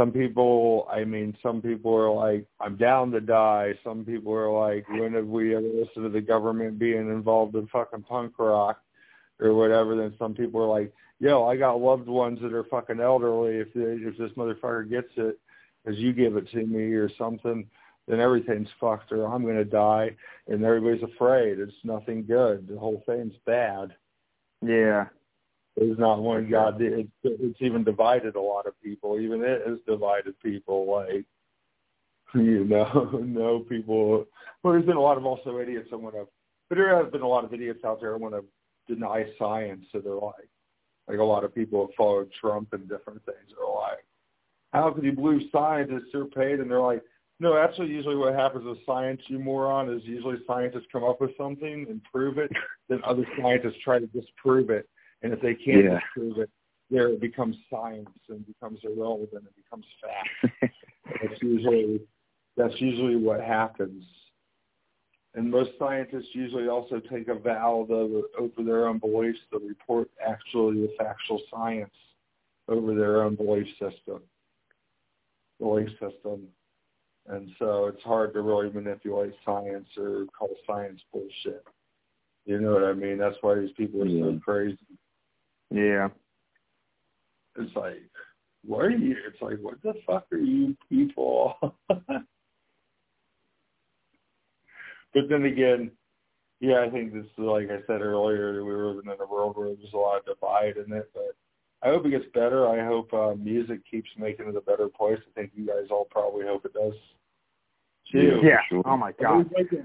some 0.00 0.12
people, 0.12 0.88
I 0.90 1.04
mean, 1.04 1.36
some 1.42 1.60
people 1.60 1.94
are 1.94 2.10
like, 2.10 2.46
I'm 2.58 2.76
down 2.76 3.10
to 3.10 3.20
die. 3.20 3.74
Some 3.84 4.02
people 4.06 4.32
are 4.32 4.50
like, 4.50 4.88
when 4.88 5.12
have 5.12 5.26
we 5.26 5.54
ever 5.54 5.66
listened 5.66 6.04
to 6.04 6.08
the 6.08 6.22
government 6.22 6.78
being 6.78 7.10
involved 7.10 7.54
in 7.54 7.66
fucking 7.66 8.04
punk 8.04 8.38
rock 8.38 8.80
or 9.40 9.52
whatever? 9.52 9.94
Then 9.96 10.14
some 10.18 10.32
people 10.32 10.62
are 10.62 10.66
like, 10.66 10.90
yo, 11.18 11.44
I 11.44 11.58
got 11.58 11.82
loved 11.82 12.08
ones 12.08 12.38
that 12.40 12.54
are 12.54 12.64
fucking 12.64 12.98
elderly. 12.98 13.56
If 13.56 13.74
they, 13.74 13.82
if 13.82 14.16
this 14.16 14.32
motherfucker 14.38 14.88
gets 14.88 15.12
it, 15.16 15.38
as 15.84 15.96
you 15.96 16.14
give 16.14 16.38
it 16.38 16.50
to 16.52 16.64
me 16.64 16.94
or 16.94 17.10
something, 17.18 17.66
then 18.08 18.20
everything's 18.20 18.68
fucked 18.80 19.12
or 19.12 19.26
I'm 19.26 19.44
gonna 19.44 19.66
die, 19.66 20.16
and 20.48 20.64
everybody's 20.64 21.02
afraid. 21.02 21.58
It's 21.58 21.72
nothing 21.84 22.24
good. 22.24 22.68
The 22.68 22.78
whole 22.78 23.02
thing's 23.04 23.34
bad. 23.44 23.94
Yeah. 24.62 25.08
There's 25.80 25.98
not 25.98 26.20
one 26.20 26.50
God. 26.50 26.76
It's, 26.78 27.08
it's 27.24 27.62
even 27.62 27.84
divided 27.84 28.36
a 28.36 28.40
lot 28.40 28.66
of 28.66 28.78
people. 28.82 29.18
Even 29.18 29.42
it 29.42 29.62
has 29.66 29.78
divided 29.88 30.38
people. 30.40 30.86
Like, 30.86 31.24
you 32.34 32.66
know, 32.66 33.18
no 33.24 33.60
people. 33.60 34.26
Well, 34.62 34.74
there's 34.74 34.84
been 34.84 34.98
a 34.98 35.00
lot 35.00 35.16
of 35.16 35.24
also 35.24 35.58
idiots 35.58 35.88
that 35.90 35.96
want 35.96 36.16
to, 36.16 36.28
but 36.68 36.76
there 36.76 37.02
has 37.02 37.10
been 37.10 37.22
a 37.22 37.26
lot 37.26 37.46
of 37.46 37.54
idiots 37.54 37.82
out 37.82 37.98
there 37.98 38.12
that 38.12 38.20
want 38.20 38.34
to 38.34 38.94
deny 38.94 39.24
science. 39.38 39.86
So 39.90 40.00
they're 40.00 40.12
like, 40.16 40.50
like 41.08 41.18
a 41.18 41.24
lot 41.24 41.44
of 41.44 41.54
people 41.54 41.86
have 41.86 41.94
followed 41.96 42.30
Trump 42.38 42.74
and 42.74 42.86
different 42.86 43.24
things. 43.24 43.38
They're 43.48 43.74
like, 43.74 44.04
how 44.74 44.90
could 44.90 45.04
you 45.04 45.12
believe 45.12 45.48
scientists 45.50 46.14
are 46.14 46.26
paid? 46.26 46.60
And 46.60 46.70
they're 46.70 46.82
like, 46.82 47.02
no, 47.40 47.56
actually, 47.56 47.88
usually 47.88 48.16
what 48.16 48.34
happens 48.34 48.66
with 48.66 48.84
science, 48.84 49.22
you 49.28 49.38
moron, 49.38 49.90
is 49.90 50.02
usually 50.04 50.36
scientists 50.46 50.88
come 50.92 51.04
up 51.04 51.22
with 51.22 51.30
something 51.38 51.86
and 51.88 52.02
prove 52.04 52.36
it, 52.36 52.50
then 52.90 53.00
other 53.02 53.24
scientists 53.40 53.80
try 53.82 53.98
to 53.98 54.06
disprove 54.08 54.68
it 54.68 54.86
and 55.22 55.32
if 55.32 55.40
they 55.40 55.54
can't 55.54 55.84
yeah. 55.84 55.98
disprove 56.00 56.38
it, 56.38 56.50
there 56.90 57.08
it 57.08 57.20
becomes 57.20 57.56
science 57.70 58.08
and 58.28 58.46
becomes 58.46 58.80
irrelevant 58.82 59.30
and 59.32 59.56
becomes 59.56 59.84
fact. 60.02 60.72
that's 61.22 61.42
usually 61.42 62.00
that's 62.56 62.80
usually 62.80 63.16
what 63.16 63.40
happens. 63.40 64.04
And 65.34 65.50
most 65.50 65.70
scientists 65.78 66.30
usually 66.32 66.66
also 66.66 67.00
take 67.00 67.28
a 67.28 67.36
vow 67.36 67.86
to, 67.88 68.24
over 68.38 68.64
their 68.64 68.88
own 68.88 68.98
beliefs 68.98 69.38
to 69.52 69.60
report 69.60 70.10
actually 70.26 70.80
the 70.80 70.92
factual 70.98 71.40
science 71.50 71.94
over 72.68 72.94
their 72.94 73.22
own 73.22 73.36
belief 73.36 73.66
system. 73.78 74.20
Belief 75.60 75.90
system. 76.00 76.48
and 77.28 77.50
so 77.58 77.86
it's 77.86 78.02
hard 78.02 78.32
to 78.34 78.40
really 78.40 78.70
manipulate 78.72 79.34
science 79.44 79.86
or 79.96 80.24
call 80.36 80.50
science 80.66 81.00
bullshit. 81.12 81.64
You 82.46 82.60
know 82.60 82.72
what 82.72 82.84
I 82.84 82.94
mean? 82.94 83.18
That's 83.18 83.36
why 83.42 83.56
these 83.56 83.72
people 83.76 84.02
are 84.02 84.06
yeah. 84.06 84.24
so 84.24 84.40
crazy. 84.42 84.78
Yeah. 85.70 86.08
It's 87.56 87.74
like, 87.76 88.02
what 88.64 88.84
are 88.84 88.90
you? 88.90 89.16
It's 89.26 89.40
like, 89.40 89.58
what 89.60 89.82
the 89.82 89.94
fuck 90.06 90.26
are 90.32 90.38
you 90.38 90.76
people? 90.88 91.54
but 91.88 92.24
then 95.28 95.44
again, 95.44 95.90
yeah, 96.60 96.84
I 96.86 96.90
think 96.90 97.12
this 97.12 97.24
is 97.24 97.30
like 97.38 97.70
I 97.70 97.78
said 97.86 98.02
earlier, 98.02 98.64
we 98.64 98.72
were 98.72 98.88
living 98.88 99.10
in 99.10 99.20
a 99.20 99.26
world 99.26 99.56
where 99.56 99.68
there's 99.68 99.94
a 99.94 99.96
lot 99.96 100.18
of 100.18 100.26
divide 100.26 100.76
in 100.76 100.92
it, 100.92 101.10
but 101.14 101.34
I 101.82 101.88
hope 101.88 102.04
it 102.04 102.10
gets 102.10 102.26
better. 102.34 102.68
I 102.68 102.84
hope 102.86 103.12
uh, 103.14 103.34
music 103.34 103.80
keeps 103.90 104.10
making 104.18 104.48
it 104.48 104.56
a 104.56 104.60
better 104.60 104.88
place. 104.88 105.18
I 105.26 105.40
think 105.40 105.52
you 105.54 105.66
guys 105.66 105.86
all 105.90 106.06
probably 106.10 106.44
hope 106.44 106.66
it 106.66 106.74
does. 106.74 106.92
Too. 108.12 108.40
Yeah. 108.42 108.58
Sure. 108.68 108.82
Oh 108.84 108.96
my 108.96 109.12
god. 109.12 109.50
Like 109.56 109.70
to, 109.70 109.84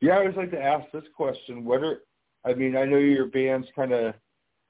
yeah, 0.00 0.14
I 0.14 0.18
always 0.18 0.36
like 0.36 0.50
to 0.50 0.60
ask 0.60 0.90
this 0.92 1.04
question: 1.16 1.64
What 1.64 1.82
are? 1.82 2.00
I 2.44 2.54
mean, 2.54 2.76
I 2.76 2.84
know 2.84 2.96
your 2.96 3.26
bands 3.26 3.66
kind 3.76 3.92
of, 3.92 4.14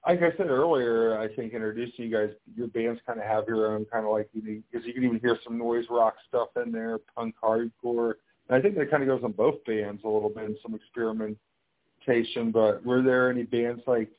like 0.07 0.21
I 0.23 0.37
said 0.37 0.49
earlier. 0.49 1.19
I 1.19 1.35
think 1.35 1.53
introducing 1.53 2.07
you 2.07 2.11
guys, 2.11 2.31
your 2.57 2.69
bands 2.69 3.01
kind 3.07 3.21
of 3.21 3.27
have 3.27 3.45
your 3.47 3.75
own 3.75 3.85
kind 3.85 4.05
of 4.05 4.13
like 4.13 4.29
because 4.35 4.87
you 4.87 4.93
can 4.93 5.05
even 5.05 5.21
hear 5.21 5.39
some 5.45 5.59
noise 5.59 5.85
rock 5.91 6.15
stuff 6.29 6.49
in 6.65 6.73
there, 6.73 6.99
punk 7.15 7.35
hardcore. 7.43 8.15
And 8.49 8.59
I 8.59 8.61
think 8.61 8.77
that 8.77 8.91
kind 8.91 9.03
of 9.03 9.09
goes 9.09 9.23
on 9.23 9.33
both 9.33 9.65
bands 9.65 10.03
a 10.05 10.09
little 10.09 10.31
bit, 10.31 10.45
and 10.45 10.57
some 10.63 10.75
experimentation. 10.75 12.51
But 12.51 12.85
were 12.85 13.03
there 13.03 13.31
any 13.31 13.45
bands 13.45 13.83
like 13.87 14.11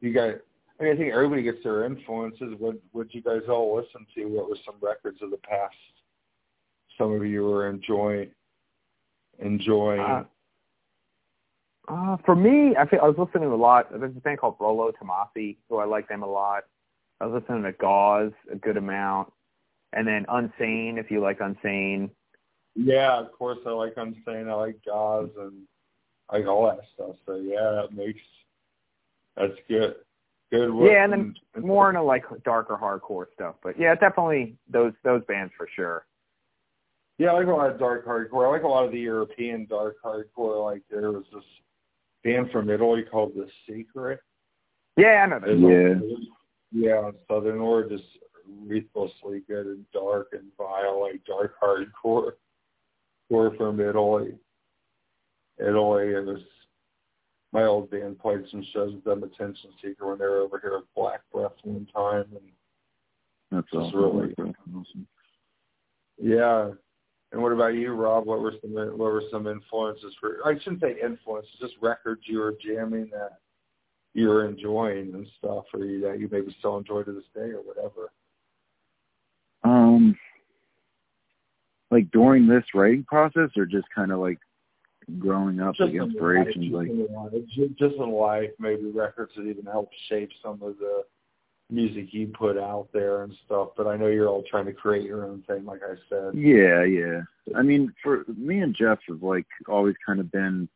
you 0.00 0.12
guys? 0.12 0.36
I 0.78 0.84
mean, 0.84 0.92
I 0.92 0.96
think 0.96 1.12
everybody 1.12 1.42
gets 1.42 1.62
their 1.62 1.84
influences. 1.84 2.54
What 2.58 2.76
what 2.92 3.12
you 3.12 3.20
guys 3.20 3.42
all 3.48 3.76
listen 3.76 4.06
to? 4.14 4.24
What 4.26 4.48
were 4.48 4.58
some 4.64 4.76
records 4.80 5.18
of 5.20 5.30
the 5.30 5.36
past? 5.38 5.74
Some 6.96 7.12
of 7.12 7.26
you 7.26 7.42
were 7.42 7.68
enjoying 7.68 8.30
enjoying. 9.40 10.00
Uh, 10.00 10.24
uh, 11.88 12.16
for 12.24 12.34
me, 12.34 12.74
I 12.78 12.86
feel 12.86 13.00
I 13.02 13.08
was 13.08 13.16
listening 13.18 13.48
to 13.48 13.54
a 13.54 13.56
lot. 13.56 13.88
There's 13.90 14.16
a 14.16 14.20
band 14.20 14.38
called 14.38 14.56
Rolo 14.58 14.90
Tomassi, 14.92 15.56
who 15.68 15.78
I 15.78 15.84
like 15.84 16.08
them 16.08 16.22
a 16.22 16.30
lot. 16.30 16.64
I 17.20 17.26
was 17.26 17.42
listening 17.42 17.62
to 17.64 17.72
Gauze 17.72 18.32
a 18.50 18.56
good 18.56 18.76
amount, 18.76 19.32
and 19.92 20.06
then 20.06 20.26
Unsane, 20.26 20.98
if 20.98 21.10
you 21.10 21.20
like 21.20 21.38
Unsane. 21.38 22.10
Yeah, 22.74 23.20
of 23.20 23.32
course 23.32 23.58
I 23.66 23.70
like 23.70 23.94
Unsane. 23.94 24.48
I 24.48 24.54
like 24.54 24.76
Gauze 24.84 25.30
and 25.38 25.62
I 26.28 26.38
like 26.38 26.46
all 26.46 26.66
that 26.66 26.80
stuff. 26.94 27.16
So 27.26 27.36
yeah, 27.36 27.82
that 27.82 27.94
makes 27.94 28.20
that's 29.36 29.52
good. 29.68 29.94
Good 30.50 30.72
work. 30.72 30.90
Yeah, 30.90 31.04
and 31.04 31.12
then 31.12 31.34
and, 31.54 31.64
more 31.64 31.88
into 31.88 32.02
like 32.02 32.24
darker 32.44 32.78
hardcore 32.80 33.26
stuff. 33.34 33.56
But 33.62 33.78
yeah, 33.78 33.94
definitely 33.94 34.56
those 34.70 34.92
those 35.04 35.22
bands 35.28 35.52
for 35.56 35.68
sure. 35.74 36.06
Yeah, 37.18 37.28
I 37.28 37.32
like 37.34 37.46
a 37.46 37.50
lot 37.50 37.70
of 37.70 37.78
dark 37.78 38.06
hardcore. 38.06 38.48
I 38.48 38.50
like 38.50 38.64
a 38.64 38.68
lot 38.68 38.84
of 38.84 38.92
the 38.92 38.98
European 38.98 39.66
dark 39.68 39.96
hardcore. 40.04 40.64
Like 40.64 40.82
there 40.90 41.12
was 41.12 41.24
this 41.32 41.44
band 42.24 42.50
from 42.50 42.70
Italy 42.70 43.04
called 43.08 43.32
The 43.36 43.46
Secret. 43.68 44.20
Yeah, 44.96 45.24
I 45.24 45.26
know 45.26 45.40
that. 45.40 45.58
Yeah. 45.58 46.26
Yeah, 46.76 47.10
Southern 47.28 47.60
or 47.60 47.88
just 47.88 48.02
ruthlessly 48.66 49.42
good 49.46 49.66
and 49.66 49.84
dark 49.92 50.28
and 50.32 50.44
vile, 50.58 51.02
like 51.02 51.24
dark 51.24 51.54
hardcore. 51.62 52.32
Core 53.28 53.54
from 53.56 53.80
Italy. 53.80 54.34
Italy, 55.58 56.08
it 56.08 56.26
was 56.26 56.40
my 57.52 57.62
old 57.64 57.90
band 57.90 58.18
played 58.18 58.44
some 58.50 58.66
shows 58.72 58.92
with 58.92 59.04
them 59.04 59.22
Attention 59.22 59.70
Seeker 59.80 60.08
when 60.08 60.18
they 60.18 60.24
were 60.24 60.40
over 60.40 60.58
here 60.58 60.76
at 60.78 60.94
Black 60.96 61.20
Breath 61.32 61.52
one 61.62 61.86
time, 61.94 62.24
and 62.32 62.50
that's 63.52 63.72
awesome. 63.72 63.98
really 63.98 64.34
awesome. 64.38 65.06
Yeah. 66.20 66.70
And 67.34 67.42
what 67.42 67.50
about 67.50 67.74
you, 67.74 67.92
Rob? 67.92 68.26
What 68.26 68.40
were 68.40 68.54
some 68.62 68.74
what 68.74 68.96
were 68.96 69.24
some 69.28 69.48
influences 69.48 70.14
for? 70.20 70.38
I 70.46 70.56
shouldn't 70.60 70.80
say 70.80 70.94
influences, 71.04 71.50
just 71.60 71.74
records 71.82 72.22
you 72.26 72.38
were 72.38 72.54
jamming 72.64 73.10
that 73.10 73.38
you 74.12 74.28
were 74.28 74.46
enjoying 74.46 75.12
and 75.14 75.26
stuff, 75.38 75.64
or 75.74 75.84
you, 75.84 76.00
that 76.02 76.20
you 76.20 76.28
maybe 76.30 76.54
still 76.60 76.76
enjoy 76.76 77.02
to 77.02 77.12
this 77.12 77.24
day, 77.34 77.50
or 77.50 77.60
whatever. 77.62 78.12
Um, 79.64 80.16
like 81.90 82.08
during 82.12 82.46
this 82.46 82.62
writing 82.72 83.02
process, 83.02 83.50
or 83.56 83.66
just 83.66 83.88
kind 83.92 84.12
of 84.12 84.20
like 84.20 84.38
growing 85.18 85.58
up, 85.58 85.74
just 85.74 85.92
like 85.92 86.00
inspirations, 86.00 86.72
life, 86.72 86.88
like 87.32 87.46
just, 87.48 87.76
just 87.76 87.96
in 87.96 88.12
life, 88.12 88.50
maybe 88.60 88.92
records 88.92 89.32
that 89.36 89.42
even 89.42 89.64
help 89.64 89.90
shape 90.08 90.30
some 90.40 90.62
of 90.62 90.78
the 90.78 91.02
music 91.70 92.12
you 92.12 92.28
put 92.28 92.58
out 92.58 92.88
there 92.92 93.22
and 93.22 93.34
stuff. 93.44 93.68
But 93.76 93.86
I 93.86 93.96
know 93.96 94.06
you're 94.06 94.28
all 94.28 94.44
trying 94.48 94.66
to 94.66 94.72
create 94.72 95.04
your 95.04 95.24
own 95.24 95.42
thing, 95.46 95.64
like 95.64 95.80
I 95.82 95.94
said. 96.08 96.34
Yeah, 96.34 96.84
yeah. 96.84 97.22
I 97.56 97.62
mean, 97.62 97.92
for 98.02 98.24
me 98.36 98.60
and 98.60 98.74
Jeff 98.74 98.98
have 99.08 99.22
like 99.22 99.46
always 99.68 99.94
kind 100.04 100.20
of 100.20 100.30
been. 100.30 100.68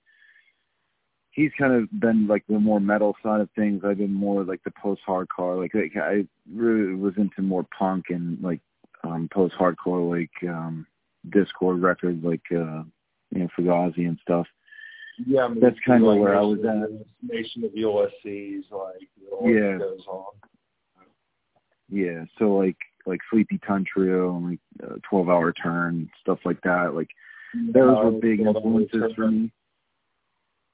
He's 1.31 1.53
kind 1.57 1.73
of 1.73 1.89
been 2.01 2.27
like 2.27 2.45
the 2.49 2.59
more 2.59 2.81
metal 2.81 3.15
side 3.23 3.41
of 3.41 3.49
things. 3.55 3.83
I've 3.85 3.99
been 3.99 4.15
more 4.15 4.43
like 4.43 4.63
the 4.65 4.73
post 4.73 5.03
hardcore. 5.07 5.61
Like, 5.61 5.73
like 5.75 5.93
I 5.97 6.27
really 6.53 6.95
was 6.95 7.15
into 7.17 7.43
more 7.43 7.65
punk 7.77 8.07
and 8.09 8.43
like 8.43 8.61
um 9.05 9.29
post 9.33 9.55
hardcore, 9.55 10.11
like 10.11 10.51
um 10.51 10.87
Dischord 11.29 11.81
records, 11.83 12.25
like 12.25 12.43
uh 12.51 12.83
you 13.31 13.41
know, 13.41 13.49
Fugazi 13.57 14.09
and 14.09 14.19
stuff. 14.23 14.47
Yeah, 15.27 15.43
I 15.43 15.49
mean, 15.49 15.61
that's 15.61 15.79
kind 15.87 16.03
of 16.03 16.09
like 16.09 16.21
where 16.21 16.37
I 16.37 16.43
was 16.43 16.61
at. 16.61 17.29
Nation 17.29 17.65
of 17.65 17.71
Ulysses, 17.75 18.65
like 18.71 19.09
yeah. 19.43 19.79
goes 19.79 20.05
on. 20.09 20.25
Yeah, 21.91 22.25
so 22.39 22.55
like 22.57 22.77
like 23.07 23.21
Sleepytime 23.33 23.87
Trio 23.87 24.37
and 24.37 24.51
like 24.51 24.61
uh, 24.85 24.97
Twelve 25.09 25.29
Hour 25.29 25.53
Turn 25.53 26.11
stuff 26.21 26.41
like 26.45 26.61
that. 26.63 26.95
Like 26.95 27.09
those 27.55 27.97
were 28.05 28.11
big 28.11 28.41
influences 28.41 29.13
for 29.15 29.31
me. 29.31 29.51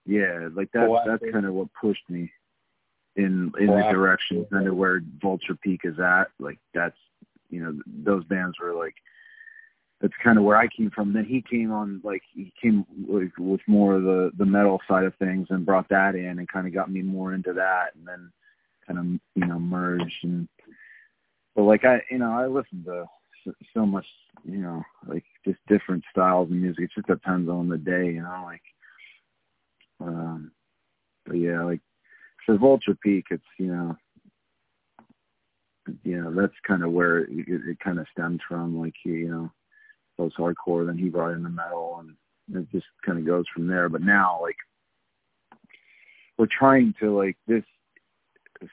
Yeah, 0.06 0.48
like 0.54 0.70
that. 0.72 0.88
That's 1.06 1.32
kind 1.32 1.46
of 1.46 1.54
what 1.54 1.68
pushed 1.80 2.08
me 2.08 2.30
in 3.16 3.52
in 3.58 3.66
the 3.66 3.88
direction 3.90 4.46
kind 4.52 4.66
of 4.66 4.76
where 4.76 5.00
Vulture 5.20 5.56
Peak 5.62 5.82
is 5.84 5.98
at. 5.98 6.26
Like 6.38 6.58
that's 6.74 6.96
you 7.50 7.62
know 7.62 7.78
those 7.86 8.24
bands 8.24 8.58
were 8.60 8.74
like 8.74 8.94
that's 10.00 10.14
kind 10.22 10.36
of 10.36 10.44
where 10.44 10.56
I 10.56 10.66
came 10.68 10.90
from. 10.90 11.12
Then 11.12 11.24
he 11.24 11.40
came 11.40 11.72
on 11.72 12.00
like 12.04 12.22
he 12.32 12.52
came 12.60 12.84
like, 13.08 13.32
with 13.38 13.60
more 13.66 13.94
of 13.94 14.02
the 14.02 14.32
the 14.36 14.44
metal 14.44 14.80
side 14.88 15.04
of 15.04 15.14
things 15.16 15.46
and 15.50 15.64
brought 15.64 15.88
that 15.90 16.14
in 16.14 16.38
and 16.38 16.48
kind 16.48 16.66
of 16.66 16.74
got 16.74 16.90
me 16.90 17.02
more 17.02 17.32
into 17.32 17.52
that 17.52 17.94
and 17.94 18.06
then 18.06 18.30
kind 18.86 18.98
of 18.98 19.04
you 19.34 19.46
know 19.46 19.58
merged 19.58 20.24
and 20.24 20.48
but 21.54 21.62
like 21.62 21.84
I 21.84 22.00
you 22.10 22.18
know 22.18 22.32
I 22.32 22.46
listen 22.46 22.84
to 22.84 23.06
so, 23.74 23.84
much 23.84 24.06
you 24.44 24.58
know 24.58 24.82
like 25.06 25.24
just 25.44 25.58
different 25.68 26.02
styles 26.10 26.50
of 26.50 26.56
music. 26.56 26.84
It 26.84 26.90
just 26.94 27.06
depends 27.06 27.48
on 27.48 27.68
the 27.68 27.78
day, 27.78 28.06
you 28.06 28.22
know 28.22 28.42
like 28.44 28.62
um 30.00 30.50
but 31.26 31.34
yeah 31.34 31.62
like 31.62 31.80
for 32.44 32.58
Vulture 32.58 32.96
Peak 33.02 33.26
it's 33.30 33.42
you 33.58 33.66
know 33.66 33.96
you 36.02 36.20
know 36.20 36.34
that's 36.34 36.54
kind 36.66 36.82
of 36.82 36.92
where 36.92 37.20
it, 37.20 37.30
it 37.30 37.78
kind 37.80 37.98
of 37.98 38.06
stems 38.12 38.40
from 38.48 38.80
like 38.80 38.94
he, 39.02 39.10
you 39.10 39.28
know 39.28 39.50
post 40.16 40.36
hardcore. 40.36 40.86
Then 40.86 40.98
he 40.98 41.08
brought 41.08 41.32
in 41.32 41.42
the 41.42 41.48
metal, 41.48 42.02
and 42.48 42.56
it 42.56 42.70
just 42.72 42.86
kind 43.04 43.18
of 43.18 43.26
goes 43.26 43.44
from 43.54 43.66
there. 43.66 43.88
But 43.88 44.02
now, 44.02 44.38
like, 44.42 44.56
we're 46.38 46.46
trying 46.46 46.94
to 47.00 47.16
like 47.16 47.36
this 47.46 47.64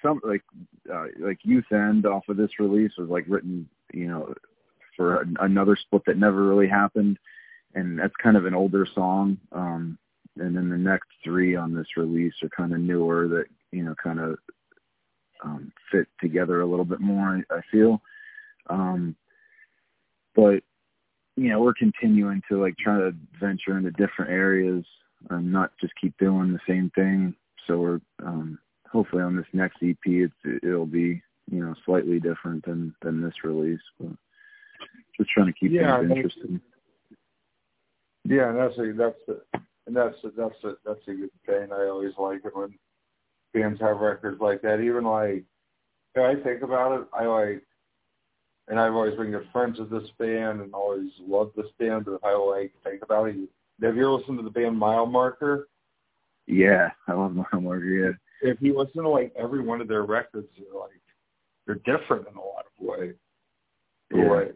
some 0.02 0.20
like 0.24 0.44
uh, 0.94 1.06
like 1.20 1.40
youth 1.44 1.72
end 1.72 2.06
off 2.06 2.28
of 2.30 2.38
this 2.38 2.60
release 2.60 2.92
was 2.98 3.10
like 3.10 3.26
written 3.28 3.68
you 3.94 4.08
know 4.08 4.34
for 4.96 5.26
another 5.40 5.76
split 5.76 6.04
that 6.06 6.18
never 6.18 6.44
really 6.44 6.68
happened 6.68 7.18
and 7.76 7.98
that's 7.98 8.14
kind 8.22 8.38
of 8.38 8.46
an 8.46 8.54
older 8.54 8.86
song 8.94 9.38
um 9.54 9.98
and 10.38 10.56
then 10.56 10.70
the 10.70 10.78
next 10.78 11.10
three 11.24 11.56
on 11.56 11.74
this 11.74 11.98
release 11.98 12.34
are 12.44 12.50
kind 12.50 12.74
of 12.74 12.80
newer 12.80 13.28
that 13.28 13.46
you 13.72 13.84
know 13.84 13.96
kind 14.02 14.20
of 14.20 14.38
um 15.44 15.72
fit 15.92 16.08
together 16.20 16.62
a 16.62 16.66
little 16.66 16.86
bit 16.86 17.00
more 17.00 17.42
i 17.52 17.62
feel 17.72 18.02
um 18.70 19.16
but 20.36 20.62
you 21.36 21.50
know, 21.50 21.62
we're 21.62 21.74
continuing 21.74 22.42
to 22.50 22.62
like 22.62 22.78
try 22.78 22.98
to 22.98 23.14
venture 23.40 23.78
into 23.78 23.92
different 23.92 24.32
areas 24.32 24.86
and 25.30 25.52
not 25.52 25.72
just 25.80 25.94
keep 26.00 26.18
doing 26.18 26.52
the 26.52 26.60
same 26.68 26.92
thing. 26.96 27.34
So 27.68 27.78
we're 27.78 28.02
um, 28.26 28.60
hopefully 28.92 29.24
on 29.24 29.36
this 29.36 29.46
next 29.54 29.78
EP, 29.82 29.98
it's 30.06 30.34
it'll 30.64 30.86
be 30.86 31.22
you 31.50 31.64
know 31.64 31.74
slightly 31.86 32.20
different 32.20 32.66
than 32.66 32.94
than 33.02 33.22
this 33.22 33.44
release, 33.44 33.82
but 34.00 34.12
just 35.18 35.30
trying 35.30 35.48
to 35.48 35.54
keep 35.54 35.72
yeah, 35.72 36.00
things 36.00 36.12
interesting. 36.16 36.62
Yeah, 38.24 38.50
and 38.50 38.58
that's 38.58 38.78
a 38.78 38.94
that's 38.94 39.20
a 39.30 39.60
and 39.88 39.96
that's 39.96 40.18
a, 40.24 40.32
that's 40.38 40.64
a 40.64 40.74
that's 40.86 41.08
a 41.08 41.14
good 41.14 41.32
thing. 41.46 41.72
I 41.72 41.88
always 41.88 42.14
like 42.18 42.46
it 42.46 42.56
when 42.56 42.74
bands 43.54 43.82
have 43.82 43.98
records 43.98 44.40
like 44.40 44.62
that. 44.62 44.80
Even 44.80 45.04
like, 45.04 45.44
if 46.16 46.22
I 46.22 46.42
think 46.44 46.62
about 46.62 47.02
it, 47.02 47.08
I 47.14 47.26
like 47.26 47.64
and 48.68 48.80
I've 48.80 48.94
always 48.94 49.16
been 49.18 49.32
good 49.32 49.48
friends 49.52 49.80
with 49.80 49.90
this 49.90 50.10
band 50.18 50.62
and 50.62 50.74
always 50.74 51.10
loved 51.20 51.56
this 51.56 51.72
band. 51.80 52.06
But 52.06 52.14
if 52.14 52.24
I 52.24 52.34
like 52.34 52.72
think 52.84 53.04
about 53.04 53.30
it, 53.30 53.36
have 53.82 53.96
you 53.96 54.04
ever 54.04 54.12
listened 54.12 54.38
to 54.38 54.44
the 54.44 54.50
band 54.50 54.78
Mile 54.78 55.06
Marker? 55.06 55.68
Yeah, 56.48 56.90
I 57.08 57.14
love 57.14 57.36
Mile 57.36 57.62
Marker. 57.62 57.86
Yeah. 57.86 58.12
If 58.42 58.58
you 58.62 58.78
listen 58.78 59.04
to 59.04 59.10
like 59.10 59.34
every 59.38 59.62
one 59.62 59.82
of 59.82 59.88
their 59.88 60.04
records, 60.04 60.48
they're 60.58 60.80
like 60.80 61.02
they're 61.66 61.76
different 61.98 62.28
in 62.28 62.36
a 62.36 62.42
lot 62.42 62.66
of 62.66 62.86
ways. 62.86 63.16
Yeah. 64.14 64.30
Way. 64.30 64.52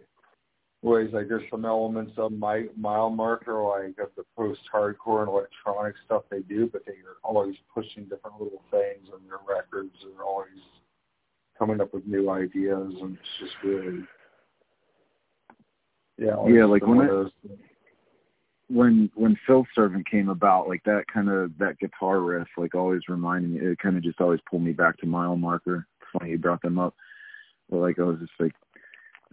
ways 0.81 1.09
like 1.13 1.29
there's 1.29 1.49
some 1.49 1.63
elements 1.65 2.13
of 2.17 2.33
my 2.33 2.65
mile 2.77 3.09
marker 3.09 3.61
like 3.63 3.97
of 3.99 4.09
the 4.17 4.23
post 4.35 4.59
hardcore 4.73 5.21
and 5.21 5.29
electronic 5.29 5.95
stuff 6.05 6.23
they 6.29 6.41
do, 6.41 6.69
but 6.71 6.85
they 6.85 6.93
are 6.93 7.17
always 7.23 7.55
pushing 7.73 8.03
different 8.03 8.41
little 8.41 8.61
things 8.69 9.07
on 9.13 9.21
their 9.27 9.39
records 9.47 9.93
They're 10.03 10.25
always 10.25 10.49
coming 11.57 11.79
up 11.79 11.93
with 11.93 12.05
new 12.05 12.29
ideas 12.29 12.93
and 13.01 13.17
it's 13.17 13.39
just 13.39 13.53
really 13.63 14.03
yeah 16.17 16.35
yeah 16.47 16.65
like 16.65 16.85
when 16.85 17.01
it, 17.01 17.31
when 18.67 19.11
when 19.15 19.37
Phil 19.45 19.65
Servant 19.75 20.09
came 20.09 20.29
about 20.29 20.67
like 20.67 20.83
that 20.85 21.05
kind 21.11 21.29
of 21.29 21.57
that 21.59 21.77
guitar 21.79 22.19
riff 22.19 22.47
like 22.57 22.75
always 22.75 23.01
reminded 23.07 23.51
me 23.51 23.59
it 23.59 23.79
kind 23.79 23.97
of 23.97 24.03
just 24.03 24.19
always 24.19 24.39
pulled 24.49 24.63
me 24.63 24.71
back 24.71 24.97
to 24.97 25.05
mile 25.05 25.35
marker 25.35 25.85
funny 26.11 26.31
you 26.31 26.37
brought 26.37 26.61
them 26.61 26.79
up 26.79 26.95
but 27.69 27.77
like 27.77 27.99
I 27.99 28.03
was 28.03 28.19
just 28.19 28.31
like 28.39 28.53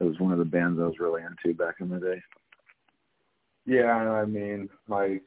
it 0.01 0.05
was 0.05 0.19
one 0.19 0.33
of 0.33 0.39
the 0.39 0.45
bands 0.45 0.81
I 0.81 0.85
was 0.85 0.99
really 0.99 1.23
into 1.23 1.57
back 1.57 1.77
in 1.81 1.89
the 1.89 2.01
day. 2.01 2.23
Yeah, 3.67 3.93
I 3.95 4.25
mean, 4.25 4.69
my 4.89 5.21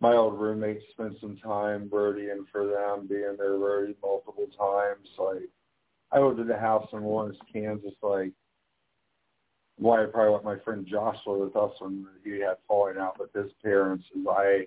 my 0.00 0.14
old 0.14 0.38
roommate 0.38 0.82
spent 0.92 1.14
some 1.20 1.36
time 1.38 1.88
roadieing 1.88 2.44
for 2.52 2.66
them, 2.66 3.08
being 3.08 3.34
their 3.36 3.54
roadie 3.54 3.96
multiple 4.00 4.46
times. 4.56 5.08
Like, 5.18 5.48
I 6.12 6.20
lived 6.20 6.38
in 6.38 6.50
a 6.50 6.58
house 6.58 6.86
in 6.92 7.02
Lawrence, 7.02 7.36
Kansas. 7.52 7.94
Like, 8.00 8.32
why 9.78 10.02
I 10.02 10.06
probably 10.06 10.34
let 10.34 10.44
my 10.44 10.58
friend 10.64 10.86
Joshua 10.86 11.38
with 11.38 11.56
us 11.56 11.72
when 11.78 12.06
he 12.24 12.40
had 12.40 12.56
falling 12.66 12.98
out 12.98 13.18
with 13.18 13.32
his 13.32 13.52
parents 13.62 14.04
is 14.14 14.26
I, 14.28 14.66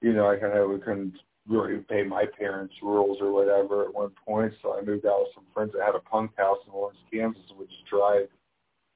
you 0.00 0.12
know, 0.12 0.30
I 0.30 0.36
kind 0.36 0.56
of 0.56 0.80
couldn't 0.82 1.14
really 1.48 1.78
pay 1.88 2.02
my 2.02 2.26
parents' 2.38 2.74
rules 2.82 3.18
or 3.20 3.32
whatever 3.32 3.84
at 3.84 3.94
one 3.94 4.10
point. 4.26 4.52
So 4.62 4.78
I 4.78 4.82
moved 4.82 5.06
out 5.06 5.20
with 5.20 5.34
some 5.34 5.44
friends 5.54 5.72
that 5.72 5.84
had 5.84 5.94
a 5.94 6.00
punk 6.00 6.32
house 6.36 6.58
in 6.66 6.72
Lawrence, 6.72 6.98
Kansas, 7.10 7.42
just 7.48 7.86
drive 7.90 8.28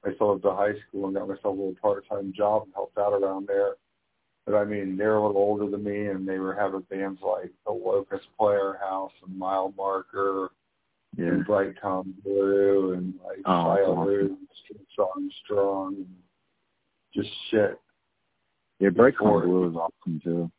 myself 0.05 0.41
to 0.43 0.51
high 0.51 0.73
school 0.87 1.05
and 1.05 1.15
got 1.15 1.27
myself 1.27 1.45
a 1.45 1.49
little 1.49 1.75
part-time 1.81 2.33
job 2.35 2.63
and 2.63 2.73
helped 2.73 2.97
out 2.97 3.13
around 3.13 3.47
there. 3.47 3.75
But 4.45 4.55
I 4.55 4.65
mean, 4.65 4.97
they're 4.97 5.15
a 5.15 5.25
little 5.25 5.41
older 5.41 5.69
than 5.69 5.83
me, 5.83 6.07
and 6.07 6.27
they 6.27 6.37
were 6.37 6.53
having 6.53 6.81
bands 6.89 7.21
like 7.25 7.51
the 7.65 7.71
Locust 7.71 8.25
Player 8.37 8.77
House 8.81 9.13
and 9.25 9.37
Mile 9.37 9.73
Marker 9.77 10.49
yeah. 11.17 11.27
and 11.27 11.45
Bright 11.45 11.75
Tom 11.81 12.13
Blue 12.23 12.93
and 12.93 13.13
like 13.25 13.39
oh, 13.45 14.05
Shia 14.05 14.25
and 14.25 14.37
Strong 14.91 15.29
Strong 15.43 15.95
and 15.95 16.15
just 17.13 17.29
shit. 17.49 17.79
Yeah, 18.79 18.89
Bright 18.89 19.13
Tom 19.17 19.41
Blue 19.41 19.69
is 19.69 19.75
awesome 19.75 20.21
too. 20.23 20.51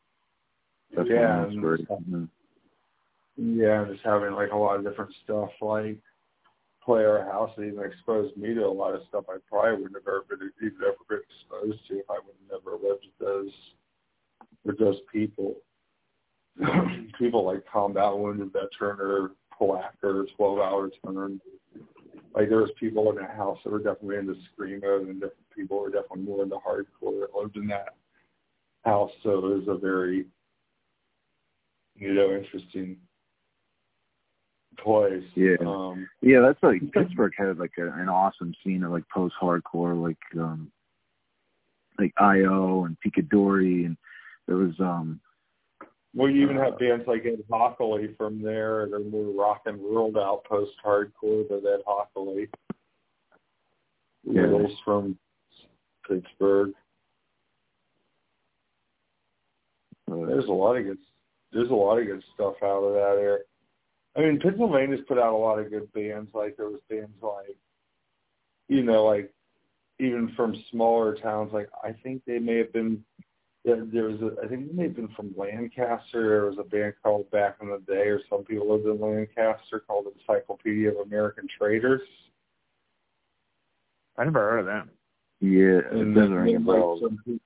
That's 0.97 1.09
yeah, 1.10 1.44
and, 1.44 1.60
great. 1.60 1.81
yeah, 3.36 3.85
just 3.90 4.05
having 4.05 4.32
like 4.32 4.52
a 4.52 4.56
lot 4.56 4.76
of 4.78 4.85
different 4.85 5.12
stuff 5.24 5.51
like 5.60 5.98
player 6.85 7.26
house 7.31 7.51
that 7.56 7.64
even 7.64 7.82
exposed 7.85 8.36
me 8.36 8.55
to 8.55 8.64
a 8.64 8.68
lot 8.68 8.94
of 8.94 9.02
stuff 9.09 9.24
I 9.28 9.39
probably 9.48 9.82
would 9.82 9.94
have 9.94 10.06
ever 10.06 10.24
been 10.28 10.51
even 10.62 10.78
ever 10.82 10.97
been 11.09 11.18
exposed 11.18 11.86
to 11.89 11.98
if 11.98 12.10
I 12.10 12.14
would 12.14 12.36
have 12.51 12.62
never 12.62 12.76
lived 12.76 13.06
with 13.06 13.18
those 13.18 13.52
with 14.64 14.78
those 14.78 15.01
people. 15.12 15.56
people 17.18 17.44
like 17.44 17.64
combat 17.70 18.16
wounded 18.16 18.52
veteran 18.52 19.01
or 19.01 19.31
Placker, 19.60 20.26
twelve 20.36 20.59
hour 20.59 20.90
turn. 21.05 21.40
Like 22.35 22.48
there 22.48 22.59
was 22.59 22.70
people 22.81 23.10
in 23.10 23.16
that 23.16 23.36
house 23.36 23.59
that 23.64 23.70
were 23.70 23.78
definitely 23.78 24.16
into 24.16 24.35
screamo 24.35 25.09
and 25.09 25.20
different 25.20 25.51
people 25.55 25.81
were 25.81 25.90
definitely 25.90 26.24
more 26.24 26.43
into 26.43 26.56
hardcore 26.56 27.20
that 27.20 27.36
lived 27.36 27.56
in 27.56 27.68
that 27.68 27.94
house. 28.85 29.12
So 29.22 29.39
it 29.39 29.43
was 29.43 29.64
a 29.68 29.76
very 29.76 30.26
you 31.97 32.14
know, 32.14 32.32
interesting 32.32 32.97
place. 34.78 35.22
Yeah, 35.35 35.56
um, 35.60 36.09
yeah, 36.22 36.40
that's 36.40 36.62
like 36.62 36.81
Pittsburgh 36.93 37.32
had 37.36 37.59
like 37.59 37.72
a, 37.78 37.86
an 37.93 38.09
awesome 38.09 38.55
scene 38.64 38.82
of 38.82 38.93
like 38.93 39.09
post 39.12 39.35
hardcore, 39.40 40.01
like 40.01 40.18
um, 40.40 40.70
like 41.98 42.12
IO 42.18 42.85
and 42.85 42.97
Picadori, 43.05 43.86
and 43.86 43.97
there 44.47 44.56
was 44.56 44.74
um. 44.81 45.20
Well, 46.15 46.31
you 46.31 46.43
even 46.43 46.57
have 46.57 46.78
bands 46.78 47.05
like 47.09 47.27
Ed 47.27 47.43
Hochuli 47.51 48.16
from 48.16 48.41
there 48.41 48.86
that 48.86 48.97
are 48.97 49.01
more 49.01 49.35
rock 49.35 49.62
and 49.66 49.81
rolled 49.82 50.16
out 50.16 50.45
post 50.45 50.73
hardcore, 50.85 51.49
but 51.49 51.65
Ed 51.66 51.81
Hochuli. 51.86 52.49
Yeah. 54.23 54.43
Riddles 54.43 54.78
from 54.85 55.19
Pittsburgh. 56.09 56.70
Uh, 60.11 60.27
There's 60.27 60.47
a 60.47 60.53
lot 60.53 60.77
of 60.77 60.85
good. 60.85 60.99
There's 61.53 61.70
a 61.70 61.74
lot 61.74 61.99
of 61.99 62.07
good 62.07 62.23
stuff 62.35 62.55
out 62.62 62.82
of 62.82 62.95
that 62.95 63.20
area. 63.20 63.39
I 64.16 64.20
mean, 64.20 64.39
Pennsylvania's 64.41 65.01
put 65.09 65.19
out 65.19 65.32
a 65.32 65.36
lot 65.36 65.59
of 65.59 65.70
good 65.70 65.93
bands. 65.93 66.31
Like 66.32 66.57
there 66.57 66.69
was 66.69 66.81
bands 66.89 67.16
like, 67.23 67.57
you 68.69 68.82
know, 68.82 69.05
like 69.05 69.32
even 69.99 70.32
from 70.36 70.55
smaller 70.70 71.16
towns. 71.16 71.53
Like 71.53 71.69
I 71.82 71.93
think 72.03 72.23
they 72.24 72.39
may 72.39 72.59
have 72.59 72.73
been. 72.73 73.05
There 73.65 73.77
was 74.05 74.20
a, 74.20 74.45
I 74.45 74.49
think 74.49 74.69
they 74.69 74.74
may 74.74 74.82
have 74.85 74.97
been 74.97 75.09
from 75.16 75.35
Lancaster. 75.39 76.28
There 76.28 76.45
was 76.45 76.59
a 76.59 76.65
band 76.65 76.95
called 77.03 77.31
Back 77.31 77.57
in 77.62 77.69
the 77.70 77.78
Day, 77.91 78.09
or 78.09 78.20
some 78.28 78.45
people 78.45 78.70
lived 78.70 78.85
in 78.86 79.01
Lancaster 79.01 79.81
called 79.86 80.07
Encyclopedia 80.19 80.91
of 80.91 80.97
American 81.07 81.49
Traitors. 81.59 82.03
I 84.19 84.24
never 84.24 84.39
heard 84.51 84.59
of 84.61 84.66
them. 84.66 84.91
Yeah, 85.41 85.81
and 85.91 86.16
it 86.16 86.20
doesn't 86.20 86.45
then, 86.45 86.65
like, 86.66 86.82
some, 87.01 87.19
pe- 87.27 87.39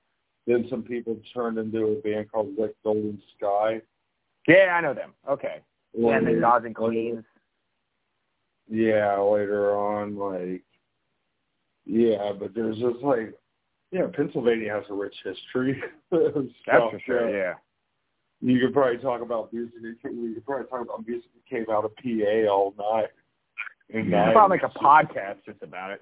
then 0.45 0.67
some 0.69 0.83
people 0.83 1.17
turned 1.33 1.57
into 1.57 1.85
a 1.85 1.95
band 2.01 2.29
called 2.31 2.49
like 2.57 2.75
Golden 2.83 3.21
Sky. 3.37 3.81
Yeah, 4.47 4.75
I 4.77 4.81
know 4.81 4.93
them. 4.93 5.13
Okay. 5.27 5.61
Yeah, 5.93 6.15
and 6.17 6.27
then 6.27 6.33
Later- 6.33 6.41
Gods 6.41 6.65
and 6.65 6.75
Queens. 6.75 7.23
Yeah, 8.69 9.19
later 9.19 9.75
on, 9.75 10.15
like, 10.17 10.63
yeah, 11.85 12.33
but 12.37 12.53
there's 12.53 12.77
just 12.77 12.99
like, 12.99 13.33
yeah, 13.91 14.03
Pennsylvania 14.13 14.73
has 14.73 14.83
a 14.89 14.93
rich 14.93 15.15
history. 15.23 15.81
That's 16.11 16.33
for 16.65 17.01
sure. 17.05 17.29
Yeah. 17.35 17.53
You 18.41 18.59
could 18.59 18.73
probably 18.73 18.97
talk 19.01 19.21
about 19.21 19.51
music. 19.51 19.73
You 19.81 20.33
could 20.35 20.45
probably 20.45 20.67
talk 20.67 20.81
about 20.81 21.05
music 21.07 21.29
that 21.33 21.49
came 21.49 21.65
out 21.71 21.85
of 21.85 21.95
PA 21.95 22.51
all 22.51 22.73
night. 22.77 23.09
And 23.93 24.09
Yeah. 24.09 24.27
It's 24.27 24.31
about 24.31 24.49
like 24.49 24.63
a 24.63 24.69
podcast 24.69 25.43
just 25.45 25.61
about 25.61 25.91
it. 25.91 26.01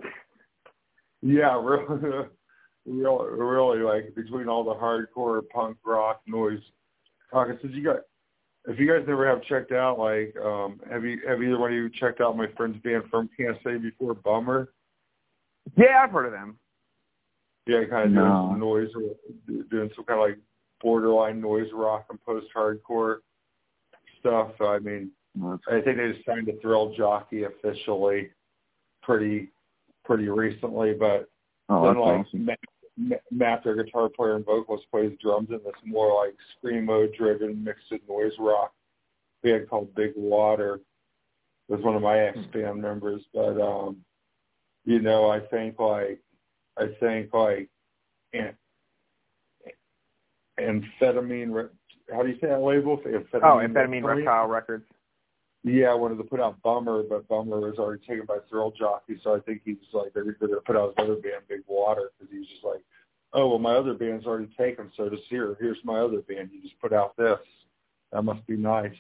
Yeah, 1.22 1.60
really, 1.60 1.86
really, 2.86 3.30
really, 3.32 3.80
like 3.80 4.14
between 4.16 4.48
all 4.48 4.64
the 4.64 4.76
hardcore 4.76 5.42
punk 5.50 5.78
rock 5.86 6.22
noise. 6.28 6.60
Like 7.34 7.48
I 7.48 7.62
said, 7.62 7.72
you 7.72 7.84
got. 7.84 8.02
If 8.70 8.78
you 8.78 8.86
guys 8.86 9.08
never 9.08 9.26
have 9.26 9.42
checked 9.44 9.72
out, 9.72 9.98
like, 9.98 10.36
um, 10.44 10.82
have 10.92 11.06
you 11.06 11.22
have 11.26 11.42
either 11.42 11.58
one 11.58 11.72
of 11.72 11.76
you 11.78 11.90
checked 11.90 12.20
out 12.20 12.36
my 12.36 12.48
friend's 12.58 12.78
band 12.84 13.04
from 13.10 13.30
Can't 13.38 13.58
Say 13.64 13.78
before 13.78 14.14
Bummer? 14.14 14.74
Yeah, 15.78 16.02
I've 16.04 16.12
heard 16.12 16.26
of 16.26 16.34
them. 16.34 16.60
Yeah, 17.68 17.84
kind 17.86 18.06
of 18.06 18.12
No. 18.12 18.56
doing 18.60 18.90
some 18.92 19.02
noise, 19.06 19.68
doing 19.70 19.92
some 19.96 20.06
kind 20.06 20.20
of 20.22 20.30
like 20.30 20.40
borderline 20.82 21.42
noise 21.42 21.68
rock 21.74 22.06
and 22.10 22.24
post 22.24 22.48
hardcore 22.56 23.18
stuff. 24.20 24.52
So, 24.58 24.68
I 24.68 24.80
mean, 24.80 25.12
Well, 25.38 25.60
I 25.68 25.82
think 25.82 25.98
they 25.98 26.12
just 26.14 26.26
signed 26.26 26.48
a 26.50 26.58
Thrill 26.62 26.94
Jockey 26.96 27.44
officially, 27.44 28.32
pretty 29.04 29.50
pretty 30.06 30.30
recently, 30.30 30.94
but 30.94 31.30
oh, 31.70 31.86
then 31.88 31.98
like 32.00 32.26
awesome. 32.26 32.46
Matt, 32.46 32.60
Matt- 33.30 33.64
their 33.64 33.76
guitar 33.84 34.08
player 34.10 34.36
and 34.38 34.46
vocalist, 34.46 34.90
plays 34.90 35.18
drums 35.22 35.50
in 35.50 35.60
this 35.66 35.74
more 35.86 36.24
like 36.26 36.36
screamo 36.64 37.14
driven 37.16 37.62
mixed 37.64 37.92
with 37.92 38.02
noise 38.08 38.32
rock 38.40 38.74
band 39.44 39.70
called 39.70 39.94
Big 39.96 40.14
Water. 40.16 40.80
Was 41.68 41.82
one 41.82 41.96
of 41.98 42.02
my 42.02 42.18
ex 42.20 42.40
band 42.54 42.82
members, 42.82 43.22
but 43.34 43.60
um, 43.62 43.98
you 44.86 45.00
know, 45.00 45.30
I 45.30 45.42
think 45.42 45.78
like 45.80 46.22
I 46.78 46.88
think 47.00 47.34
like 47.34 47.70
amphetamine. 50.60 51.70
How 52.14 52.24
do 52.24 52.30
you 52.30 52.38
say 52.40 52.48
that 52.48 52.62
label? 52.62 52.98
Amphetamine 52.98 53.42
Oh, 53.44 53.58
Amphetamine 53.58 54.04
Reptile? 54.04 54.48
Records. 54.48 54.86
Yeah, 55.64 55.88
I 55.88 55.96
wanted 55.96 56.18
to 56.18 56.24
put 56.24 56.40
out 56.40 56.62
Bummer, 56.62 57.04
but 57.04 57.28
Bummer 57.28 57.60
was 57.60 57.78
already 57.78 58.02
taken 58.08 58.26
by 58.26 58.38
Thrill 58.50 58.72
Jockey, 58.72 59.20
so 59.24 59.36
I 59.36 59.40
think 59.40 59.62
he 59.66 59.74
was 59.74 59.88
like, 59.92 60.14
they're 60.14 60.24
going 60.24 60.52
to 60.52 60.62
put 60.66 60.78
out 60.78 60.94
his 60.98 61.04
other 61.04 61.16
band, 61.16 61.44
Big 61.50 61.62
Water, 61.68 62.12
because 62.18 62.32
he 62.32 62.40
was 62.40 62.48
just 62.48 62.64
like, 62.64 62.82
oh, 63.34 63.50
well, 63.50 63.60
my 63.60 63.74
other 63.74 63.94
band's 63.94 64.26
already 64.26 64.50
taken, 64.58 64.90
so 64.96 65.10
just 65.10 65.24
here, 65.30 65.58
here's 65.60 65.80
my 65.84 66.00
other 66.00 66.22
band. 66.22 66.52
You 66.54 66.62
just 66.62 66.80
put 66.80 66.94
out 66.94 67.18
this. 67.18 67.40
That 68.14 68.22
must 68.22 68.46
be 68.48 68.56
nice. 68.56 68.92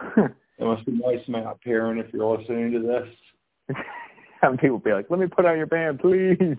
That 0.58 0.66
must 0.66 0.86
be 0.86 0.92
nice, 0.92 1.18
Matt 1.26 1.60
Perrin, 1.62 1.98
if 1.98 2.12
you're 2.12 2.38
listening 2.38 2.70
to 2.72 2.78
this. 2.78 3.76
Having 4.40 4.58
people 4.58 4.78
be 4.78 4.92
like, 4.92 5.06
"Let 5.10 5.18
me 5.18 5.26
put 5.26 5.44
out 5.46 5.56
your 5.56 5.66
band, 5.66 5.98
please." 5.98 6.56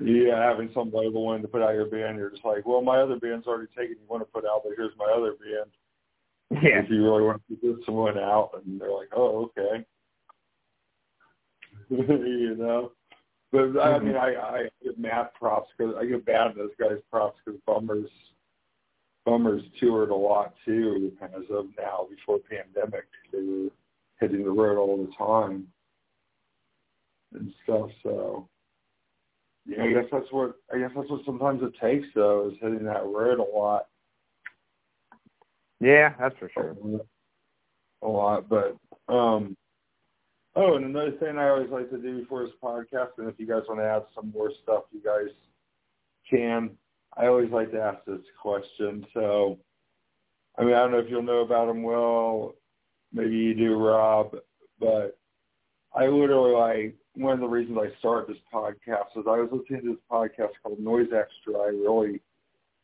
Yeah, 0.00 0.42
having 0.42 0.70
some 0.74 0.90
label 0.92 1.24
wanting 1.24 1.42
to 1.42 1.48
put 1.48 1.62
out 1.62 1.74
your 1.74 1.86
band, 1.86 2.18
you're 2.18 2.30
just 2.30 2.44
like, 2.44 2.66
well, 2.66 2.82
my 2.82 2.98
other 2.98 3.16
band's 3.16 3.46
already 3.46 3.68
taken. 3.76 3.96
You 4.00 4.08
want 4.08 4.22
to 4.22 4.32
put 4.32 4.44
out, 4.44 4.62
but 4.64 4.72
here's 4.76 4.96
my 4.98 5.12
other 5.16 5.32
band. 5.32 6.62
Yeah. 6.62 6.80
If 6.80 6.90
you 6.90 7.02
really 7.04 7.22
want 7.22 7.42
to 7.48 7.56
put 7.56 7.84
someone 7.86 8.18
out, 8.18 8.50
and 8.54 8.80
they're 8.80 8.92
like, 8.92 9.10
oh, 9.14 9.50
okay. 9.58 9.84
you 11.90 12.56
know. 12.58 12.92
But 13.52 13.78
I 13.80 13.98
mm-hmm. 13.98 14.06
mean, 14.06 14.16
I, 14.16 14.34
I 14.34 14.68
give 14.82 14.98
Matt 14.98 15.32
props 15.34 15.70
because 15.78 15.94
I 15.96 16.06
give 16.06 16.26
Bad 16.26 16.56
those 16.56 16.70
guys 16.78 16.98
props 17.08 17.38
because 17.44 17.60
Bummers, 17.64 18.10
Bummers 19.24 19.62
toured 19.78 20.10
a 20.10 20.14
lot 20.14 20.54
too 20.64 21.12
as 21.22 21.44
of 21.50 21.66
now. 21.78 22.08
Before 22.10 22.40
pandemic, 22.40 23.04
they 23.32 23.42
were 23.42 23.68
hitting 24.18 24.42
the 24.44 24.50
road 24.50 24.76
all 24.76 24.96
the 24.96 25.12
time 25.16 25.68
and 27.32 27.52
stuff. 27.62 27.90
So 28.02 28.48
yeah, 29.66 29.82
I 29.82 29.92
guess 29.92 30.04
that's 30.12 30.30
what 30.30 30.54
I 30.72 30.78
guess 30.78 30.90
that's 30.94 31.08
what 31.10 31.24
sometimes 31.24 31.62
it 31.62 31.72
takes 31.80 32.06
though 32.14 32.50
is 32.50 32.58
hitting 32.60 32.84
that 32.84 33.06
road 33.06 33.38
a 33.38 33.56
lot. 33.56 33.86
Yeah, 35.80 36.12
that's 36.18 36.36
for 36.38 36.50
sure. 36.52 36.76
A 38.02 38.08
lot, 38.08 38.48
but 38.48 38.76
um 39.08 39.56
oh, 40.56 40.76
and 40.76 40.84
another 40.84 41.12
thing 41.12 41.38
I 41.38 41.48
always 41.48 41.70
like 41.70 41.90
to 41.90 41.98
do 41.98 42.20
before 42.20 42.44
this 42.44 42.54
podcast, 42.62 43.10
and 43.18 43.28
if 43.28 43.38
you 43.38 43.46
guys 43.46 43.62
want 43.68 43.80
to 43.80 43.86
add 43.86 44.02
some 44.14 44.30
more 44.32 44.50
stuff, 44.62 44.84
you 44.92 45.00
guys 45.02 45.32
can. 46.28 46.70
I 47.16 47.26
always 47.26 47.50
like 47.50 47.70
to 47.72 47.80
ask 47.80 48.04
this 48.06 48.20
question. 48.40 49.06
So, 49.14 49.58
I 50.58 50.64
mean, 50.64 50.74
I 50.74 50.80
don't 50.80 50.90
know 50.90 50.98
if 50.98 51.08
you'll 51.08 51.22
know 51.22 51.40
about 51.42 51.68
him 51.68 51.82
well. 51.82 52.54
Maybe 53.12 53.36
you 53.36 53.54
do, 53.54 53.76
Rob, 53.76 54.34
but 54.80 55.16
I 55.94 56.06
literally 56.08 56.52
like 56.52 56.96
one 57.14 57.34
of 57.34 57.40
the 57.40 57.46
reasons 57.46 57.78
I 57.80 57.96
started 57.98 58.34
this 58.34 58.42
podcast 58.52 59.16
is 59.16 59.24
I 59.26 59.38
was 59.38 59.48
listening 59.52 59.82
to 59.82 59.88
this 59.92 60.02
podcast 60.10 60.50
called 60.62 60.80
Noise 60.80 61.08
Extra. 61.14 61.60
I 61.60 61.68
really, 61.68 62.20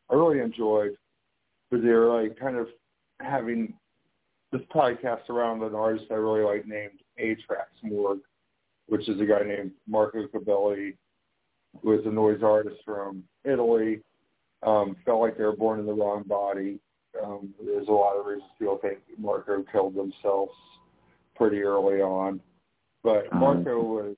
I 0.09 0.15
really 0.15 0.40
enjoyed, 0.40 0.97
but 1.70 1.82
they 1.82 1.89
were 1.89 2.23
like 2.23 2.39
kind 2.39 2.57
of 2.57 2.69
having 3.20 3.74
this 4.52 4.62
podcast 4.74 5.28
around 5.28 5.62
an 5.62 5.74
artist 5.74 6.07
I 6.11 6.15
really 6.15 6.43
like 6.43 6.66
named 6.66 7.01
Atrax 7.20 7.66
Morgue, 7.82 8.20
which 8.86 9.09
is 9.09 9.20
a 9.20 9.24
guy 9.24 9.43
named 9.44 9.73
Marco 9.89 10.27
Corbelli, 10.27 10.97
who 11.82 11.98
is 11.98 12.07
a 12.07 12.11
noise 12.11 12.43
artist 12.43 12.77
from 12.85 13.24
Italy. 13.44 14.01
Um, 14.62 14.97
felt 15.05 15.20
like 15.20 15.39
they 15.39 15.44
were 15.44 15.57
born 15.57 15.81
in 15.81 15.86
the 15.86 15.93
wrong 15.94 16.23
body. 16.27 16.78
Um, 17.24 17.55
there's 17.65 17.89
a 17.89 17.93
lot 17.93 18.16
of 18.16 18.27
reasons 18.27 18.51
people 18.59 18.78
think 18.81 18.98
Marco 19.19 19.65
killed 19.73 19.94
themselves 19.94 20.52
pretty 21.35 21.62
early 21.62 22.01
on. 22.01 22.40
But 23.02 23.27
uh-huh. 23.27 23.39
Marco 23.39 23.82
was 23.82 24.16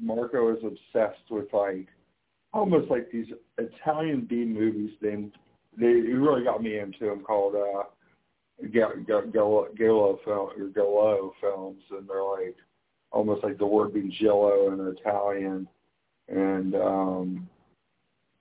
Marco 0.00 0.54
is 0.56 0.62
obsessed 0.64 1.30
with 1.30 1.52
like 1.52 1.88
almost 2.52 2.90
like 2.90 3.10
these 3.10 3.26
Italian 3.58 4.26
B 4.28 4.44
movies. 4.44 4.90
They 5.00 5.28
they 5.78 5.86
really 5.86 6.44
got 6.44 6.62
me 6.62 6.78
into 6.78 7.06
them 7.06 7.20
called 7.20 7.54
uh 7.54 7.84
giallo 8.72 9.04
film 9.32 10.50
or 10.50 10.68
giallo 10.74 11.32
films, 11.40 11.82
and 11.90 12.08
they're 12.08 12.22
like 12.22 12.56
almost 13.10 13.44
like 13.44 13.58
the 13.58 13.66
word 13.66 13.94
being 13.94 14.12
Jello 14.20 14.72
in 14.72 14.96
Italian, 14.98 15.68
and 16.28 16.74
um 16.74 17.48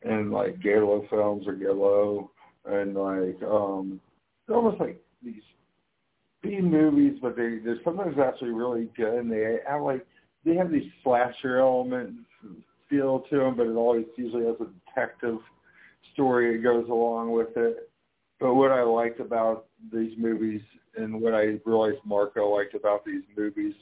and 0.03 0.31
like 0.31 0.59
giallo 0.59 1.05
films 1.09 1.47
or 1.47 1.55
giallo, 1.55 2.31
and 2.65 2.95
like 2.95 3.41
um 3.43 3.99
they're 4.47 4.55
almost 4.57 4.79
like 4.79 5.01
these 5.23 5.41
B 6.41 6.61
movies, 6.61 7.17
but 7.21 7.35
they 7.35 7.57
they're 7.63 7.81
sometimes 7.83 8.17
actually 8.19 8.51
really 8.51 8.89
good, 8.95 9.15
and 9.19 9.31
they 9.31 9.57
have 9.67 9.81
like 9.81 10.05
they 10.45 10.55
have 10.55 10.71
these 10.71 10.91
slasher 11.03 11.59
elements 11.59 12.19
feel 12.89 13.21
to 13.31 13.37
them, 13.37 13.57
but 13.57 13.67
it 13.67 13.75
always 13.75 14.05
usually 14.15 14.45
has 14.45 14.55
a 14.61 14.67
detective 14.89 15.39
story 16.13 16.55
that 16.55 16.63
goes 16.63 16.87
along 16.87 17.31
with 17.31 17.57
it. 17.57 17.89
But 18.39 18.53
what 18.53 18.71
I 18.71 18.83
liked 18.83 19.19
about 19.19 19.65
these 19.91 20.13
movies 20.17 20.61
and 20.95 21.19
what 21.19 21.33
I 21.33 21.59
realized 21.65 21.99
Marco 22.05 22.55
liked 22.55 22.75
about 22.75 23.03
these 23.05 23.23
movies 23.35 23.73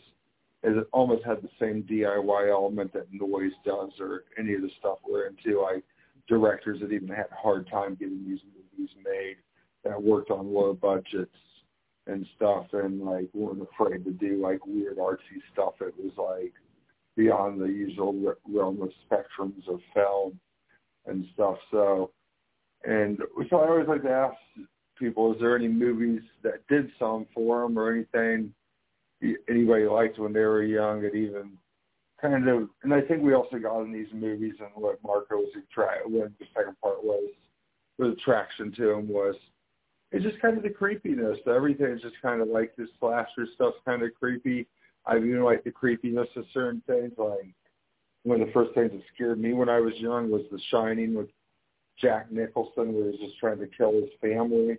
is 0.64 0.78
it 0.78 0.88
almost 0.94 1.26
had 1.26 1.42
the 1.42 1.50
same 1.60 1.84
DIY 1.84 2.50
element 2.50 2.94
that 2.94 3.08
Noise 3.12 3.52
does 3.66 3.92
or 4.00 4.24
any 4.38 4.54
of 4.54 4.62
the 4.62 4.70
stuff 4.80 5.00
we're 5.08 5.28
into. 5.28 5.62
Like 5.62 5.84
directors 6.30 6.80
that 6.80 6.92
even 6.92 7.10
had 7.10 7.28
a 7.32 7.36
hard 7.36 7.70
time 7.70 7.96
getting 8.00 8.24
these 8.26 8.40
movies 8.56 8.90
made 9.04 9.36
that 9.84 10.02
worked 10.02 10.32
on 10.32 10.54
low 10.54 10.74
budgets 10.74 11.36
and 12.08 12.26
stuff 12.36 12.66
and 12.74 13.02
like 13.02 13.30
weren't 13.34 13.62
afraid 13.62 14.04
to 14.04 14.12
do 14.12 14.42
like 14.42 14.66
weird 14.66 14.98
artsy 14.98 15.42
stuff. 15.52 15.74
It 15.82 15.94
was 15.98 16.14
like 16.18 16.54
beyond 17.16 17.62
the 17.62 17.68
usual 17.68 18.36
realm 18.48 18.82
of 18.82 18.90
spectrums 19.10 19.68
of 19.68 19.80
film 19.94 20.40
and 21.06 21.26
stuff. 21.34 21.58
So, 21.72 22.12
and 22.84 23.20
so 23.50 23.58
I 23.58 23.68
always 23.70 23.88
like 23.88 24.04
to 24.04 24.10
ask 24.10 24.36
people, 24.98 25.34
is 25.34 25.40
there 25.40 25.56
any 25.56 25.68
movies 25.68 26.22
that 26.44 26.68
did 26.68 26.92
some 27.00 27.26
for 27.34 27.62
them 27.62 27.78
or 27.78 27.92
anything 27.92 28.54
anybody 29.50 29.86
liked 29.86 30.20
when 30.20 30.34
they 30.34 30.42
were 30.42 30.64
young 30.64 31.02
that 31.02 31.16
even 31.16 31.52
kind 32.22 32.48
of, 32.48 32.70
and 32.84 32.94
I 32.94 33.02
think 33.02 33.22
we 33.22 33.34
also 33.34 33.58
got 33.58 33.82
in 33.82 33.94
these 33.94 34.08
movies 34.14 34.54
and 34.60 34.70
what 34.76 35.00
Marco 35.04 35.38
was 35.38 35.52
attract, 35.56 36.10
what 36.10 36.32
the 36.40 36.46
second 36.56 36.76
part 36.82 37.04
was, 37.04 37.30
the 38.00 38.10
attraction 38.10 38.74
to 38.78 38.92
him 38.92 39.08
was 39.08 39.36
it's 40.14 40.24
just 40.24 40.40
kind 40.40 40.56
of 40.56 40.64
the 40.64 40.70
creepiness. 40.70 41.40
Everything's 41.48 42.02
just 42.02 42.22
kind 42.22 42.40
of 42.40 42.48
like 42.48 42.76
this 42.76 42.88
slasher 43.00 43.48
stuff's 43.56 43.78
kind 43.84 44.04
of 44.04 44.12
creepy. 44.14 44.68
I 45.08 45.18
even 45.18 45.44
like 45.44 45.64
the 45.64 45.72
creepiness 45.72 46.28
of 46.36 46.46
certain 46.54 46.84
things. 46.86 47.14
Like 47.18 47.54
one 48.22 48.40
of 48.40 48.48
the 48.48 48.54
first 48.54 48.76
things 48.76 48.92
that 48.92 49.02
scared 49.14 49.42
me 49.42 49.54
when 49.54 49.70
I 49.70 49.80
was 49.80 49.94
young 49.98 50.30
was 50.30 50.44
The 50.52 50.60
Shining 50.70 51.16
with 51.16 51.30
Jack 52.00 52.32
Nicholson, 52.32 52.94
where 52.94 53.06
he 53.06 53.10
was 53.10 53.20
just 53.20 53.40
trying 53.40 53.58
to 53.60 53.68
kill 53.68 53.94
his 53.94 54.10
family 54.22 54.78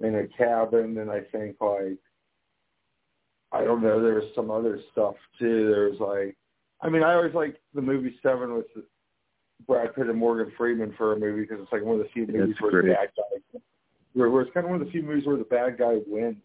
in 0.00 0.14
a 0.16 0.26
cabin. 0.36 0.98
And 0.98 1.08
I 1.08 1.20
think 1.32 1.56
like 1.60 1.98
I 3.52 3.62
don't 3.62 3.80
know, 3.80 4.02
there 4.02 4.14
was 4.14 4.30
some 4.34 4.50
other 4.50 4.80
stuff 4.90 5.14
too. 5.38 5.70
There 5.70 5.88
was 5.88 6.00
like, 6.00 6.36
I 6.80 6.88
mean, 6.88 7.04
I 7.04 7.14
always 7.14 7.34
like 7.34 7.60
the 7.74 7.80
movie 7.80 8.18
Seven 8.24 8.54
with 8.54 8.66
Brad 9.68 9.94
Pitt 9.94 10.08
and 10.08 10.18
Morgan 10.18 10.52
Freeman 10.58 10.92
for 10.98 11.12
a 11.12 11.18
movie 11.18 11.42
because 11.42 11.58
it's 11.62 11.72
like 11.72 11.84
one 11.84 12.00
of 12.00 12.02
the 12.02 12.10
few 12.12 12.26
movies 12.26 12.56
where 12.58 12.82
the 12.82 12.88
bad 12.88 13.10
guy 13.16 13.60
where, 14.14 14.30
where 14.30 14.42
it's 14.42 14.54
kind 14.54 14.64
of 14.64 14.70
one 14.70 14.80
of 14.80 14.86
the 14.86 14.92
few 14.92 15.02
movies 15.02 15.26
where 15.26 15.36
the 15.36 15.44
bad 15.44 15.78
guy 15.78 15.98
wins, 16.06 16.36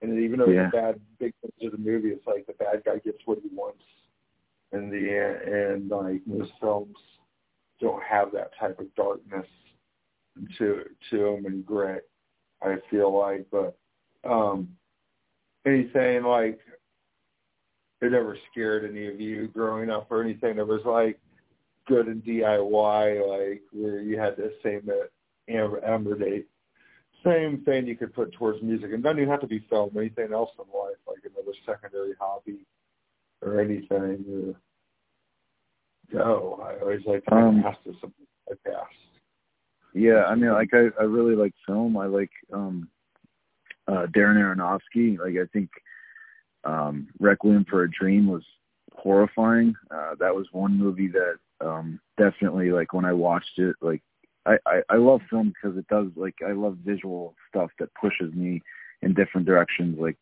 and 0.00 0.18
even 0.18 0.38
though 0.38 0.46
yeah. 0.46 0.66
it's 0.66 0.74
a 0.74 0.76
bad 0.76 1.00
big 1.18 1.34
picture 1.42 1.66
of 1.66 1.72
the 1.72 1.78
movie, 1.78 2.08
it's 2.08 2.26
like 2.26 2.46
the 2.46 2.54
bad 2.54 2.82
guy 2.84 2.98
gets 3.04 3.18
what 3.26 3.38
he 3.42 3.48
wants 3.52 3.82
in 4.72 4.88
the 4.88 5.74
and 5.74 5.90
like 5.90 6.22
most 6.26 6.52
films 6.60 6.96
don't 7.80 8.02
have 8.02 8.32
that 8.32 8.50
type 8.58 8.78
of 8.78 8.94
darkness 8.94 9.46
to 10.58 10.84
to 11.10 11.18
them 11.18 11.46
and 11.46 11.66
grit. 11.66 12.08
I 12.62 12.76
feel 12.90 13.16
like, 13.16 13.46
but 13.50 13.76
um 14.28 14.68
anything 15.66 16.22
like 16.22 16.60
it 18.00 18.12
never 18.12 18.38
scared 18.50 18.88
any 18.88 19.06
of 19.08 19.20
you 19.20 19.48
growing 19.48 19.90
up 19.90 20.06
or 20.10 20.22
anything 20.22 20.56
that 20.56 20.66
was 20.66 20.82
like 20.86 21.18
good 21.86 22.06
in 22.06 22.22
DIY, 22.22 23.28
like 23.28 23.62
where 23.72 24.00
you 24.00 24.18
had 24.18 24.36
the 24.36 24.54
same 24.62 24.88
Amber, 25.48 25.84
Amber 25.84 26.16
Date 26.16 26.46
same 27.24 27.62
thing 27.64 27.86
you 27.86 27.96
could 27.96 28.14
put 28.14 28.32
towards 28.32 28.62
music. 28.62 28.92
And 28.92 29.02
doesn't 29.02 29.18
even 29.18 29.30
have 29.30 29.40
to 29.40 29.46
be 29.46 29.64
film, 29.70 29.90
anything 29.96 30.32
else 30.32 30.50
in 30.58 30.64
life, 30.78 30.96
like 31.06 31.18
another 31.24 31.56
secondary 31.66 32.14
hobby 32.20 32.66
or 33.42 33.60
anything. 33.60 34.24
Or, 34.28 34.54
go. 36.12 36.60
I 36.62 36.80
always 36.80 37.04
like 37.06 37.24
to 37.26 37.34
um, 37.34 37.62
ask 37.66 37.78
this 37.84 37.96
podcast. 38.48 38.84
Yeah, 39.94 40.24
I 40.24 40.34
mean, 40.34 40.52
like 40.52 40.70
I, 40.72 40.88
I 41.00 41.04
really 41.04 41.34
like 41.34 41.52
film. 41.66 41.96
I 41.96 42.06
like 42.06 42.30
um 42.52 42.88
uh 43.88 44.06
Darren 44.14 44.36
Aronofsky. 44.36 45.18
Like 45.18 45.34
I 45.34 45.46
think 45.52 45.70
um 46.64 47.08
Requiem 47.18 47.66
for 47.68 47.82
a 47.82 47.90
Dream 47.90 48.28
was 48.28 48.44
horrifying. 48.94 49.74
Uh 49.90 50.14
that 50.20 50.34
was 50.34 50.46
one 50.52 50.78
movie 50.78 51.08
that 51.08 51.38
um 51.60 52.00
definitely 52.18 52.70
like 52.70 52.92
when 52.92 53.04
I 53.04 53.12
watched 53.12 53.58
it, 53.58 53.76
like 53.80 54.02
I, 54.46 54.56
I, 54.66 54.80
I 54.90 54.96
love 54.96 55.20
film 55.28 55.52
because 55.54 55.76
it 55.76 55.86
does 55.88 56.06
like 56.16 56.36
I 56.46 56.52
love 56.52 56.78
visual 56.84 57.34
stuff 57.48 57.70
that 57.78 57.90
pushes 57.94 58.32
me 58.34 58.62
in 59.02 59.14
different 59.14 59.46
directions, 59.46 59.98
like 59.98 60.16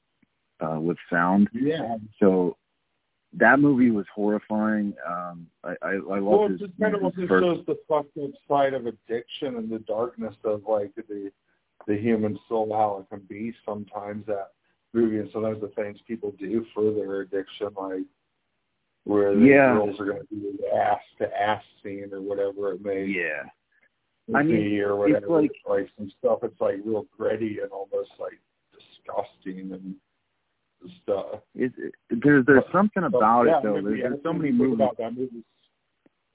uh, 0.61 0.79
with 0.81 0.97
sound. 1.11 1.49
Yeah. 1.53 1.97
So 2.21 2.57
that 3.35 3.61
movie 3.61 3.91
was 3.91 4.07
horrifying. 4.13 4.95
Um, 5.07 5.47
I 5.63 5.75
I, 5.83 5.91
I 5.93 6.19
love 6.19 6.23
well, 6.23 6.49
his. 6.49 6.61
It 6.61 6.67
just 6.67 6.81
kind 6.81 6.95
of 6.95 7.05
also 7.05 7.27
first... 7.29 7.45
shows 7.45 7.65
the 7.67 7.79
fucked 7.89 8.19
up 8.19 8.31
side 8.49 8.75
of 8.75 8.87
addiction 8.87 9.57
and 9.57 9.71
the 9.71 9.81
darkness 9.81 10.35
of 10.45 10.63
like 10.69 10.95
the 10.97 11.31
the 11.87 11.97
human 11.97 12.39
soul, 12.49 12.75
how 12.75 12.99
it 13.01 13.15
can 13.15 13.25
be 13.29 13.55
sometimes 13.65 14.27
that 14.27 14.49
movie, 14.93 15.19
and 15.19 15.31
sometimes 15.33 15.61
the 15.61 15.69
things 15.69 15.99
people 16.09 16.35
do 16.39 16.67
for 16.75 16.93
their 16.93 17.21
addiction, 17.21 17.69
like 17.77 18.03
where 19.05 19.35
the 19.35 19.47
yeah. 19.47 19.75
girls 19.75 19.99
are 20.01 20.07
going 20.07 20.21
to 20.21 20.35
do 20.35 20.59
the 20.61 20.77
ass 20.77 20.99
to 21.19 21.41
ass 21.41 21.63
scene 21.83 22.11
or 22.13 22.21
whatever 22.21 22.73
it 22.73 22.85
may. 22.85 23.05
Yeah 23.05 23.45
I 24.35 24.43
mean, 24.43 24.79
or 24.81 24.97
whatever. 24.97 25.19
It's 25.19 25.29
like, 25.29 25.53
like 25.69 25.89
some 25.97 26.13
stuff. 26.19 26.41
It's 26.43 26.61
like 26.61 26.77
real 26.85 27.07
gritty 27.17 27.59
and 27.63 27.71
almost 27.71 28.11
like 28.19 28.39
disgusting 28.73 29.73
and 29.73 29.95
stuff. 31.03 31.41
It, 31.55 31.73
it, 31.79 31.95
there's 32.23 32.45
there's 32.47 32.65
something 32.73 33.05
about 33.05 33.47
it 33.47 33.55
though. 33.63 33.81
Maybe, 33.81 34.01
there's, 34.01 34.13
there's 34.13 34.23
so 34.23 34.33
many 34.33 34.53
movies. 34.53 34.75
About 34.75 34.99
that 34.99 35.15
movie. 35.15 35.45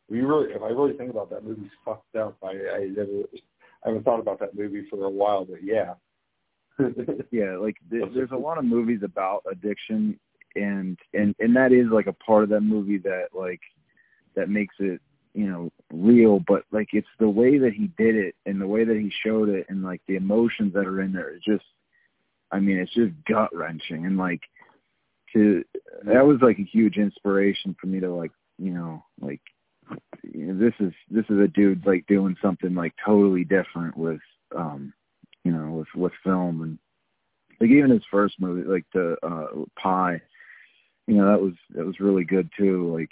We 0.09 0.21
really, 0.21 0.53
if 0.53 0.61
I 0.61 0.67
really 0.67 0.93
think 0.97 1.11
about 1.11 1.29
that 1.29 1.43
movie's 1.43 1.71
fucked 1.85 2.15
up. 2.15 2.37
I 2.43 2.49
I 2.49 2.87
never, 2.95 3.23
I 3.83 3.89
haven't 3.89 4.03
thought 4.03 4.19
about 4.19 4.39
that 4.39 4.55
movie 4.55 4.85
for 4.89 5.05
a 5.05 5.09
while, 5.09 5.45
but 5.45 5.63
yeah. 5.63 5.93
yeah, 7.31 7.55
like 7.57 7.75
th- 7.91 8.09
there's 8.15 8.31
a 8.31 8.37
lot 8.37 8.57
of 8.57 8.65
movies 8.65 9.01
about 9.03 9.43
addiction, 9.49 10.19
and 10.55 10.97
and 11.13 11.35
and 11.39 11.55
that 11.55 11.71
is 11.71 11.87
like 11.91 12.07
a 12.07 12.13
part 12.13 12.43
of 12.43 12.49
that 12.49 12.61
movie 12.61 12.97
that 12.97 13.27
like 13.33 13.61
that 14.35 14.49
makes 14.49 14.75
it 14.79 14.99
you 15.33 15.45
know 15.47 15.71
real 15.91 16.39
but 16.47 16.63
like 16.71 16.89
it's 16.93 17.07
the 17.19 17.29
way 17.29 17.57
that 17.57 17.73
he 17.73 17.87
did 17.97 18.15
it 18.15 18.35
and 18.45 18.61
the 18.61 18.67
way 18.67 18.83
that 18.83 18.97
he 18.97 19.11
showed 19.23 19.49
it 19.49 19.65
and 19.69 19.83
like 19.83 20.01
the 20.07 20.15
emotions 20.15 20.73
that 20.73 20.85
are 20.85 21.01
in 21.01 21.11
there 21.11 21.29
it's 21.29 21.45
just 21.45 21.65
i 22.51 22.59
mean 22.59 22.77
it's 22.77 22.93
just 22.93 23.11
gut 23.27 23.53
wrenching 23.55 24.05
and 24.05 24.17
like 24.17 24.41
to 25.31 25.63
that 26.05 26.25
was 26.25 26.37
like 26.41 26.59
a 26.59 26.63
huge 26.63 26.97
inspiration 26.97 27.75
for 27.79 27.87
me 27.87 27.99
to 27.99 28.13
like 28.13 28.31
you 28.59 28.71
know 28.71 29.03
like 29.21 29.41
you 30.23 30.47
know, 30.47 30.59
this 30.59 30.73
is 30.79 30.93
this 31.09 31.25
is 31.29 31.39
a 31.39 31.47
dude 31.47 31.85
like 31.85 32.05
doing 32.07 32.35
something 32.41 32.73
like 32.75 32.93
totally 33.03 33.43
different 33.43 33.97
with 33.97 34.21
um 34.55 34.93
you 35.43 35.51
know 35.51 35.71
with 35.71 35.87
with 35.95 36.13
film 36.23 36.61
and 36.61 36.77
like 37.59 37.69
even 37.69 37.89
his 37.89 38.03
first 38.11 38.35
movie 38.39 38.67
like 38.67 38.85
the 38.93 39.17
uh 39.23 39.47
Pi 39.81 40.21
you 41.07 41.15
know 41.15 41.29
that 41.29 41.41
was 41.41 41.53
that 41.75 41.85
was 41.85 41.99
really 41.99 42.23
good 42.23 42.49
too. 42.57 42.93
Like 42.93 43.09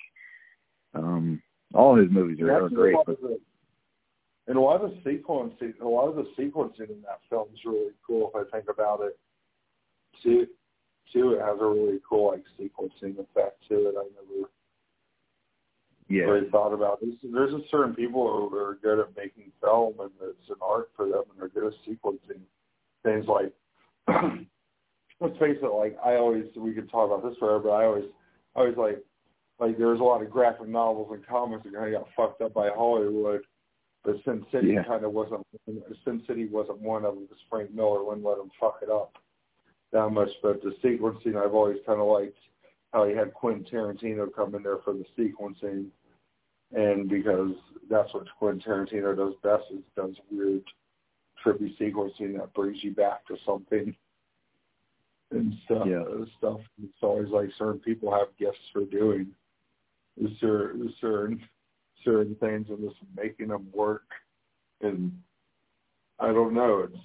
um 0.93 1.41
all 1.73 1.95
his 1.95 2.09
movies 2.11 2.39
are, 2.41 2.65
are 2.65 2.69
great 2.69 2.95
but 3.05 3.17
and 4.47 4.57
a 4.57 4.61
lot 4.61 4.81
of 4.81 4.91
the 4.91 5.09
sequencing, 5.09 5.79
a 5.81 5.87
lot 5.87 6.09
of 6.09 6.15
the 6.15 6.25
sequencing 6.37 6.89
in 6.89 7.01
that 7.03 7.19
film 7.29 7.47
is 7.53 7.59
really 7.63 7.93
cool. 8.05 8.31
If 8.33 8.47
I 8.47 8.57
think 8.57 8.69
about 8.69 9.01
it, 9.01 9.17
too, 10.21 10.47
too, 11.13 11.33
it 11.33 11.41
has 11.41 11.57
a 11.61 11.65
really 11.65 11.99
cool 12.07 12.31
like 12.31 12.43
sequencing 12.59 13.13
effect 13.19 13.63
to 13.69 13.75
it. 13.75 13.95
I 13.97 14.03
never 14.15 14.49
yeah. 16.09 16.23
really 16.23 16.49
thought 16.49 16.73
about. 16.73 16.99
There's, 17.01 17.15
there's 17.23 17.53
a 17.53 17.61
certain 17.69 17.95
people 17.95 18.49
who 18.51 18.57
are 18.57 18.77
good 18.81 18.99
at 18.99 19.15
making 19.15 19.51
film, 19.61 19.93
and 19.99 20.09
it's 20.21 20.49
an 20.49 20.55
art 20.61 20.89
for 20.97 21.05
them, 21.05 21.23
and 21.29 21.39
they're 21.39 21.47
good 21.47 21.71
at 21.71 21.87
sequencing 21.87 22.41
things 23.03 23.27
like. 23.27 23.53
let's 25.21 25.37
face 25.37 25.57
it, 25.61 25.73
like 25.73 25.95
I 26.03 26.15
always, 26.15 26.45
we 26.57 26.73
could 26.73 26.89
talk 26.89 27.09
about 27.09 27.27
this 27.27 27.37
forever, 27.37 27.59
but 27.59 27.69
I 27.69 27.85
always, 27.85 28.05
I 28.55 28.59
always 28.59 28.75
like, 28.75 29.05
like 29.61 29.77
there's 29.77 30.01
a 30.01 30.03
lot 30.03 30.21
of 30.21 30.29
graphic 30.29 30.67
novels 30.67 31.09
and 31.13 31.25
comics 31.25 31.63
that 31.63 31.73
kind 31.73 31.95
of 31.95 32.01
got 32.01 32.09
fucked 32.17 32.41
up 32.41 32.53
by 32.53 32.69
Hollywood 32.75 33.41
but 34.03 34.15
Sin 34.25 34.45
City 34.51 34.69
yeah. 34.69 34.83
kind 34.83 35.05
of 35.05 35.13
wasn't. 35.13 35.45
Sin 36.05 36.23
City 36.27 36.47
wasn't 36.47 36.81
one 36.81 37.05
of 37.05 37.15
them 37.15 37.25
because 37.25 37.43
Frank 37.49 37.73
Miller 37.73 38.03
wouldn't 38.03 38.25
let 38.25 38.37
him 38.37 38.49
fuck 38.59 38.79
it 38.81 38.89
up 38.89 39.13
that 39.91 40.09
much. 40.09 40.29
But 40.41 40.61
the 40.63 40.71
sequencing, 40.83 41.35
I've 41.35 41.53
always 41.53 41.77
kind 41.85 41.99
of 41.99 42.07
liked 42.07 42.37
how 42.93 43.05
he 43.07 43.15
had 43.15 43.33
Quentin 43.33 43.65
Tarantino 43.71 44.33
come 44.33 44.55
in 44.55 44.63
there 44.63 44.79
for 44.83 44.93
the 44.93 45.05
sequencing, 45.17 45.85
and 46.73 47.09
because 47.09 47.51
that's 47.89 48.13
what 48.13 48.25
Quentin 48.39 48.61
Tarantino 48.61 49.15
does 49.15 49.33
best 49.43 49.65
is 49.71 49.83
does 49.95 50.15
weird, 50.31 50.63
trippy 51.45 51.77
sequencing 51.77 52.37
that 52.39 52.53
brings 52.53 52.83
you 52.83 52.91
back 52.91 53.25
to 53.27 53.37
something 53.45 53.95
and 55.29 55.53
stuff. 55.65 55.85
Yeah. 55.87 56.03
Stuff. 56.39 56.61
It's 56.83 56.91
always 57.01 57.29
like 57.29 57.49
certain 57.57 57.79
people 57.79 58.11
have 58.11 58.27
gifts 58.39 58.57
for 58.73 58.85
doing. 58.85 59.27
Is 60.21 60.29
certain 60.39 61.41
certain 62.03 62.35
things 62.35 62.67
and 62.69 62.79
just 62.79 62.99
making 63.15 63.47
them 63.47 63.67
work. 63.73 64.03
And 64.81 65.11
I 66.19 66.27
don't 66.27 66.53
know. 66.53 66.79
It's 66.79 67.03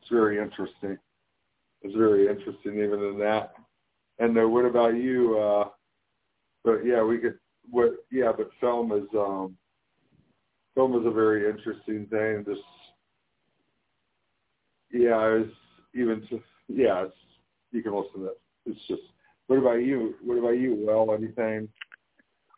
it's 0.00 0.10
very 0.10 0.38
interesting. 0.38 0.98
It's 1.82 1.96
very 1.96 2.28
interesting 2.28 2.74
even 2.74 3.00
in 3.04 3.18
that. 3.20 3.52
And 4.18 4.36
uh, 4.38 4.48
what 4.48 4.64
about 4.64 4.96
you? 4.96 5.38
Uh, 5.38 5.68
but 6.64 6.84
yeah, 6.84 7.02
we 7.02 7.18
could. 7.18 7.38
What? 7.70 7.92
Yeah, 8.10 8.32
but 8.36 8.50
film 8.60 8.92
is 8.92 9.08
um, 9.14 9.56
film 10.74 10.98
is 10.98 11.06
a 11.06 11.10
very 11.10 11.48
interesting 11.48 12.06
thing. 12.06 12.44
Just 12.46 12.66
yeah, 14.92 15.40
it's 15.40 15.54
even 15.94 16.26
to 16.28 16.40
yeah, 16.68 17.04
it's 17.04 17.14
you 17.72 17.82
can 17.82 17.94
listen 17.94 18.20
to 18.20 18.26
it. 18.26 18.40
It's 18.66 18.80
just. 18.88 19.02
What 19.46 19.58
about 19.58 19.82
you? 19.82 20.14
What 20.22 20.38
about 20.38 20.58
you? 20.58 20.84
Well, 20.86 21.12
anything? 21.12 21.68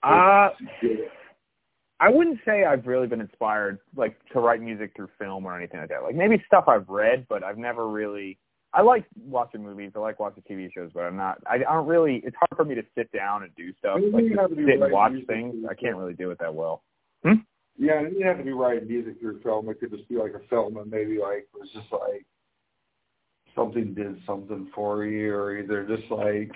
Uh, 0.03 0.51
I 2.01 2.09
wouldn't 2.09 2.41
say 2.45 2.65
I've 2.65 2.87
really 2.87 3.07
been 3.07 3.20
inspired 3.20 3.79
like 3.97 4.16
to 4.33 4.41
write 4.41 4.61
music 4.61 4.93
through 4.97 5.09
film 5.20 5.47
or 5.47 5.57
anything 5.57 5.79
like 5.79 5.89
that. 5.91 6.03
Like 6.03 6.16
maybe 6.16 6.43
stuff 6.47 6.65
I've 6.66 6.89
read, 6.89 7.27
but 7.29 7.45
I've 7.45 7.59
never 7.59 7.89
really. 7.89 8.39
I 8.74 8.81
like 8.81 9.05
watching 9.24 9.62
movies. 9.62 9.93
I 9.95 9.99
like 9.99 10.19
watching 10.19 10.43
TV 10.51 10.73
shows, 10.73 10.91
but 10.95 11.03
I'm 11.03 11.16
not. 11.16 11.39
I, 11.47 11.57
I 11.57 11.74
don't 11.74 11.87
really. 11.87 12.23
It's 12.24 12.37
hard 12.37 12.57
for 12.57 12.65
me 12.65 12.74
to 12.74 12.83
sit 12.97 13.12
down 13.12 13.45
and 13.45 13.55
do 13.55 13.73
stuff. 13.79 14.01
Like 14.12 14.24
to 14.24 14.65
sit 14.66 14.83
and 14.83 14.93
watch 14.93 15.12
things. 15.29 15.55
I 15.70 15.74
can't 15.74 15.97
really 15.97 16.15
do 16.15 16.31
it 16.31 16.39
that 16.41 16.53
well. 16.53 16.83
Hmm? 17.24 17.43
Yeah, 17.79 18.01
and 18.01 18.16
you 18.16 18.27
have 18.27 18.39
to 18.39 18.45
be 18.45 18.53
writing 18.53 18.89
music 18.89 19.20
through 19.20 19.41
film. 19.43 19.69
It 19.69 19.79
could 19.79 19.93
just 19.93 20.09
be 20.09 20.16
like 20.16 20.35
a 20.35 20.47
film 20.49 20.77
and 20.79 20.91
maybe 20.91 21.19
like 21.19 21.47
it 21.55 21.61
was 21.61 21.69
just 21.73 21.93
like 21.93 22.27
something 23.55 23.95
did 23.95 24.20
something 24.27 24.70
for 24.74 25.05
you, 25.05 25.35
or 25.35 25.57
either 25.57 25.85
just 25.85 26.11
like 26.11 26.51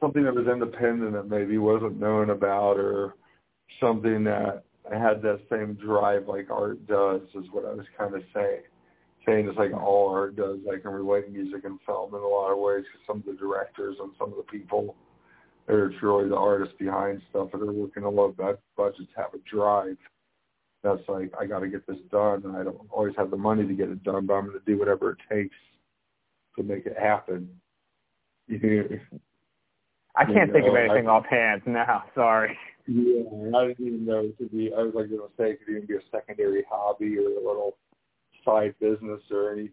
something 0.00 0.24
that 0.24 0.34
was 0.34 0.46
independent 0.46 1.12
that 1.12 1.28
maybe 1.28 1.58
wasn't 1.58 2.00
known 2.00 2.30
about, 2.30 2.78
or 2.78 3.14
something 3.80 4.24
that 4.24 4.64
had 4.90 5.22
that 5.22 5.40
same 5.50 5.74
drive 5.74 6.26
like 6.26 6.50
art 6.50 6.86
does 6.86 7.22
is 7.34 7.44
what 7.52 7.64
I 7.64 7.74
was 7.74 7.86
kind 7.96 8.14
of 8.14 8.22
saying. 8.34 8.62
Saying 9.26 9.48
it's 9.48 9.58
like 9.58 9.72
all 9.72 10.08
art 10.08 10.34
does. 10.34 10.58
I 10.72 10.78
can 10.80 10.92
relate 10.92 11.30
music 11.30 11.64
and 11.64 11.78
film 11.84 12.14
in 12.14 12.20
a 12.20 12.26
lot 12.26 12.52
of 12.52 12.58
ways 12.58 12.84
because 12.90 13.06
some 13.06 13.18
of 13.18 13.26
the 13.26 13.34
directors 13.34 13.96
and 14.00 14.12
some 14.18 14.30
of 14.30 14.36
the 14.36 14.50
people 14.50 14.96
that 15.66 15.74
are 15.74 15.92
truly 16.00 16.28
the 16.28 16.36
artists 16.36 16.74
behind 16.78 17.20
stuff 17.28 17.50
that 17.52 17.60
are 17.60 17.72
working 17.72 18.04
on 18.04 18.16
low 18.16 18.34
budgets 18.76 19.10
have 19.14 19.34
a 19.34 19.38
drive. 19.54 19.98
That's 20.82 21.06
like 21.06 21.30
I 21.38 21.44
got 21.44 21.60
to 21.60 21.68
get 21.68 21.86
this 21.86 21.98
done, 22.10 22.42
and 22.44 22.56
I 22.56 22.64
don't 22.64 22.80
always 22.90 23.14
have 23.18 23.30
the 23.30 23.36
money 23.36 23.66
to 23.66 23.74
get 23.74 23.90
it 23.90 24.02
done, 24.02 24.24
but 24.26 24.34
I'm 24.34 24.46
going 24.46 24.58
to 24.58 24.64
do 24.64 24.78
whatever 24.78 25.10
it 25.10 25.18
takes 25.30 25.56
to 26.56 26.62
make 26.62 26.86
it 26.86 26.96
happen. 26.98 27.48
I 30.16 30.24
can't 30.24 30.48
know, 30.48 30.52
think 30.54 30.66
of 30.66 30.76
anything 30.76 31.08
I, 31.08 31.10
offhand 31.10 31.62
now. 31.66 32.04
Sorry. 32.14 32.56
Yeah, 32.86 33.22
I 33.56 33.68
didn't 33.68 33.86
even 33.86 34.04
know 34.04 34.20
it 34.20 34.38
could 34.38 34.50
be. 34.50 34.72
I 34.76 34.82
was 34.82 34.94
like 34.94 35.10
going 35.10 35.20
to 35.20 35.28
say 35.38 35.52
it 35.52 35.60
could 35.64 35.70
even 35.76 35.86
be 35.86 35.94
a 35.94 36.00
secondary 36.10 36.64
hobby 36.68 37.16
or 37.18 37.30
a 37.30 37.46
little 37.46 37.76
side 38.44 38.74
business 38.80 39.20
or 39.30 39.52
any. 39.52 39.70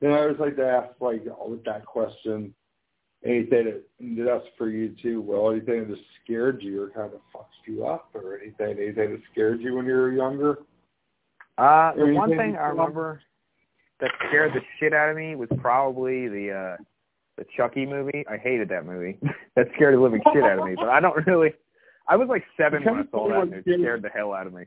Then 0.00 0.12
I 0.12 0.20
always 0.20 0.38
like 0.38 0.56
to 0.56 0.66
ask 0.66 0.88
like 1.00 1.24
with 1.24 1.64
that 1.64 1.84
question, 1.84 2.54
anything 3.24 3.64
that 3.64 4.24
that's 4.24 4.46
for 4.56 4.70
you 4.70 4.94
too. 5.02 5.20
Well, 5.20 5.50
anything 5.50 5.88
that 5.88 5.98
scared 6.24 6.62
you 6.62 6.82
or 6.82 6.90
kind 6.90 7.12
of 7.12 7.20
fucked 7.32 7.54
you 7.66 7.86
up 7.86 8.10
or 8.14 8.38
anything, 8.38 8.78
anything 8.78 9.12
that 9.12 9.20
scared 9.32 9.60
you 9.60 9.74
when 9.74 9.86
you 9.86 9.92
were 9.92 10.12
younger. 10.12 10.58
Uh, 11.58 11.92
the 11.96 12.12
one 12.14 12.30
thing 12.30 12.56
I 12.56 12.68
remember 12.68 13.20
that 14.00 14.10
scared 14.28 14.52
the 14.54 14.60
shit 14.78 14.94
out 14.94 15.10
of 15.10 15.16
me 15.16 15.34
was 15.34 15.48
probably 15.60 16.28
the 16.28 16.52
uh 16.52 16.82
the 17.38 17.46
Chucky 17.56 17.86
movie. 17.86 18.24
I 18.28 18.36
hated 18.36 18.68
that 18.70 18.84
movie. 18.84 19.18
that 19.56 19.68
scared 19.74 19.94
the 19.94 20.00
living 20.00 20.20
shit 20.32 20.42
out 20.42 20.58
of 20.58 20.66
me. 20.66 20.74
But 20.74 20.88
I 20.88 21.00
don't 21.00 21.26
really. 21.26 21.54
I 22.08 22.16
was 22.16 22.28
like 22.28 22.44
seven 22.56 22.82
when 22.84 22.94
I 22.96 23.10
saw 23.10 23.28
that, 23.28 23.42
and 23.42 23.54
it 23.54 23.64
scared 23.64 24.02
the 24.02 24.08
hell 24.08 24.32
out 24.32 24.46
of 24.46 24.52
me. 24.52 24.64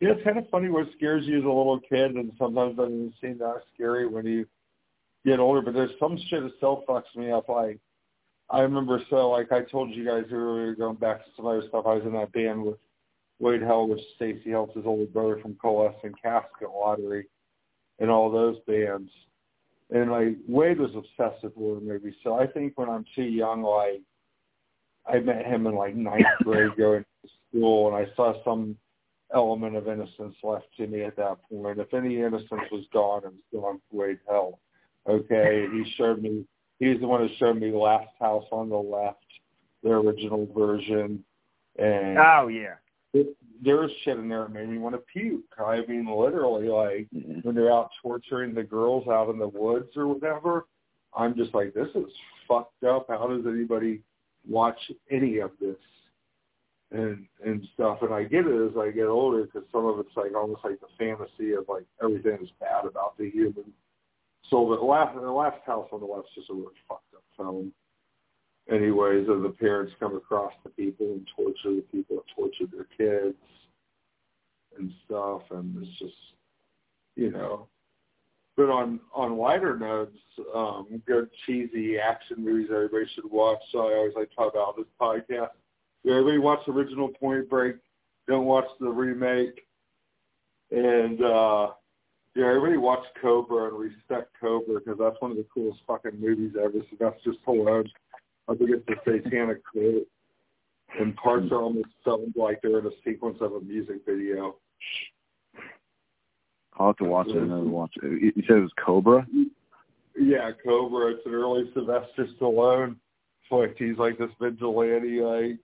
Yeah, 0.00 0.10
it's 0.10 0.24
kind 0.24 0.38
of 0.38 0.48
funny 0.50 0.68
what 0.68 0.88
scares 0.96 1.24
you 1.24 1.38
as 1.38 1.44
a 1.44 1.48
little 1.48 1.80
kid, 1.80 2.14
and 2.14 2.30
sometimes 2.38 2.76
doesn't 2.76 3.14
seem 3.20 3.38
that 3.38 3.62
scary 3.74 4.06
when 4.06 4.26
you 4.26 4.46
get 5.24 5.40
older. 5.40 5.62
But 5.62 5.74
there's 5.74 5.98
some 5.98 6.18
shit 6.28 6.42
that 6.42 6.52
still 6.58 6.84
fucks 6.88 7.14
me 7.16 7.30
up. 7.30 7.48
Like 7.48 7.78
I 8.50 8.60
remember, 8.60 9.00
so 9.08 9.30
like 9.30 9.52
I 9.52 9.62
told 9.62 9.90
you 9.90 10.04
guys 10.04 10.24
earlier, 10.30 10.74
going 10.74 10.96
back 10.96 11.24
to 11.24 11.30
some 11.36 11.46
other 11.46 11.62
stuff. 11.68 11.86
I 11.86 11.94
was 11.94 12.04
in 12.04 12.12
that 12.12 12.32
band 12.32 12.62
with 12.62 12.76
Wade 13.38 13.62
Hilt, 13.62 13.88
which 13.88 14.00
Stacy 14.16 14.50
Hilt's 14.50 14.76
his 14.76 14.84
older 14.84 15.06
brother 15.06 15.38
from 15.40 15.54
Coalescent 15.54 16.20
Casket 16.22 16.68
Lottery, 16.70 17.26
and 17.98 18.10
all 18.10 18.30
those 18.30 18.58
bands. 18.66 19.10
And 19.90 20.10
like 20.10 20.36
Wade 20.48 20.80
was 20.80 20.90
obsessed 20.96 21.44
with 21.44 21.54
horror 21.54 21.80
movies, 21.80 22.14
so 22.24 22.34
I 22.34 22.46
think 22.46 22.76
when 22.76 22.88
I'm 22.88 23.04
too 23.14 23.22
young, 23.22 23.62
like 23.62 24.02
I 25.06 25.20
met 25.20 25.46
him 25.46 25.66
in 25.66 25.74
like 25.74 25.94
ninth 25.94 26.26
grade 26.42 26.76
going 26.76 27.04
to 27.22 27.30
school, 27.48 27.88
and 27.88 27.96
I 27.96 28.12
saw 28.16 28.42
some 28.44 28.76
element 29.32 29.76
of 29.76 29.88
innocence 29.88 30.36
left 30.42 30.66
to 30.76 30.86
me 30.86 31.02
at 31.02 31.16
that 31.16 31.36
point. 31.48 31.78
If 31.78 31.94
any 31.94 32.16
innocence 32.16 32.62
was 32.72 32.84
gone, 32.92 33.22
it 33.24 33.32
was 33.52 33.62
gone 33.62 33.80
for 33.90 34.06
Wade 34.06 34.18
Hilt. 34.28 34.58
Okay, 35.08 35.66
he 35.72 35.92
showed 35.96 36.20
me. 36.20 36.44
He's 36.78 37.00
the 37.00 37.06
one 37.06 37.26
who 37.26 37.34
showed 37.38 37.58
me 37.58 37.70
Last 37.72 38.10
House 38.20 38.44
on 38.50 38.68
the 38.68 38.76
Left, 38.76 39.18
the 39.82 39.90
original 39.90 40.46
version, 40.54 41.24
and 41.78 42.18
oh 42.18 42.48
yeah, 42.48 42.74
it, 43.16 43.36
there 43.62 43.76
was 43.76 43.90
shit 44.04 44.18
in 44.18 44.28
there 44.28 44.42
that 44.42 44.52
made 44.52 44.68
me 44.68 44.78
want 44.78 44.94
to 44.94 45.02
puke. 45.12 45.44
I 45.58 45.84
mean, 45.86 46.06
literally, 46.06 46.68
like 46.68 47.08
mm-hmm. 47.14 47.40
when 47.42 47.54
they're 47.54 47.72
out 47.72 47.90
torturing 48.02 48.54
the 48.54 48.62
girls 48.62 49.08
out 49.08 49.30
in 49.30 49.38
the 49.38 49.48
woods 49.48 49.96
or 49.96 50.06
whatever. 50.06 50.66
I'm 51.14 51.34
just 51.34 51.54
like, 51.54 51.72
this 51.72 51.88
is 51.94 52.04
fucked 52.46 52.84
up. 52.84 53.06
How 53.08 53.26
does 53.26 53.46
anybody 53.46 54.02
watch 54.46 54.78
any 55.10 55.38
of 55.38 55.50
this 55.60 55.76
and 56.92 57.26
and 57.44 57.66
stuff. 57.74 57.98
And 58.02 58.12
I 58.12 58.24
get 58.24 58.46
it 58.46 58.70
as 58.70 58.76
I 58.78 58.90
get 58.90 59.06
older 59.06 59.44
because 59.44 59.68
some 59.72 59.86
of 59.86 59.98
it's 59.98 60.16
like 60.16 60.34
almost 60.34 60.64
like 60.64 60.80
the 60.80 60.86
fantasy 60.98 61.52
of 61.52 61.64
like 61.68 61.84
everything 62.02 62.38
is 62.42 62.50
bad 62.60 62.84
about 62.84 63.16
the 63.18 63.30
human. 63.30 63.72
So 64.50 64.76
the 64.78 64.84
last 64.84 65.14
the 65.14 65.30
last 65.30 65.58
house 65.66 65.88
on 65.92 66.00
the 66.00 66.06
left 66.06 66.28
is 66.28 66.42
just 66.42 66.50
a 66.50 66.54
really 66.54 66.74
fucked 66.88 67.14
up 67.14 67.22
film. 67.36 67.72
Anyways, 68.70 69.28
as 69.28 69.42
the 69.42 69.54
parents 69.60 69.92
come 70.00 70.16
across 70.16 70.52
the 70.64 70.70
people 70.70 71.06
and 71.06 71.26
torture 71.36 71.76
the 71.76 71.84
people 71.92 72.16
that 72.16 72.34
tortured 72.34 72.72
their 72.72 72.88
kids 72.96 73.36
and 74.78 74.90
stuff, 75.04 75.42
and 75.50 75.76
it's 75.82 75.98
just 75.98 76.14
you 77.14 77.30
know 77.30 77.68
but 78.56 78.70
on 78.70 79.00
on 79.14 79.36
lighter 79.36 79.76
notes, 79.76 80.16
um, 80.54 81.02
good 81.06 81.28
cheesy 81.44 81.98
action 81.98 82.42
movies 82.42 82.70
everybody 82.72 83.04
should 83.14 83.30
watch. 83.30 83.58
So 83.70 83.80
I 83.80 83.94
always 83.94 84.14
like 84.16 84.30
to 84.30 84.34
talk 84.36 84.54
about 84.54 84.76
this 84.76 84.86
podcast. 85.00 85.50
Everybody 86.08 86.38
watch 86.38 86.60
original 86.66 87.08
Point 87.08 87.50
Break. 87.50 87.76
Don't 88.26 88.46
watch 88.46 88.66
the 88.80 88.88
remake. 88.88 89.66
And 90.70 91.22
uh 91.22 91.68
yeah, 92.34 92.48
everybody 92.48 92.76
watch 92.76 93.04
Cobra 93.20 93.68
and 93.68 93.78
respect 93.78 94.30
Cobra 94.40 94.80
because 94.80 94.98
that's 94.98 95.16
one 95.20 95.30
of 95.30 95.36
the 95.36 95.46
coolest 95.52 95.80
fucking 95.86 96.20
movies 96.20 96.52
ever. 96.58 96.78
So 96.90 96.96
that's 96.98 97.22
just 97.24 97.38
alone. 97.46 97.88
I 98.48 98.54
think 98.54 98.70
it's 98.70 98.88
a 98.88 98.94
satanic 99.04 99.62
quote. 99.64 100.06
and 100.98 101.16
parts 101.16 101.50
are 101.50 101.62
almost 101.62 101.88
filmed 102.04 102.34
like 102.36 102.60
they're 102.62 102.78
in 102.78 102.86
a 102.86 102.90
sequence 103.04 103.38
of 103.40 103.52
a 103.52 103.60
music 103.60 103.96
video. 104.06 104.56
I'll 106.78 106.88
have 106.88 106.96
to 106.98 107.04
watch 107.04 107.28
it. 107.28 107.36
Another 107.36 107.64
watch 107.64 107.92
it. 108.02 108.34
You 108.36 108.42
said 108.46 108.58
it 108.58 108.60
was 108.60 108.72
Cobra. 108.84 109.26
Yeah, 110.18 110.50
Cobra. 110.64 111.12
It's 111.12 111.26
an 111.26 111.34
early 111.34 111.70
Sylvester 111.74 112.26
Stallone 112.38 112.96
flick. 113.48 113.76
He's 113.78 113.96
like 113.96 114.18
this 114.18 114.30
vigilante, 114.40 115.20
like, 115.20 115.58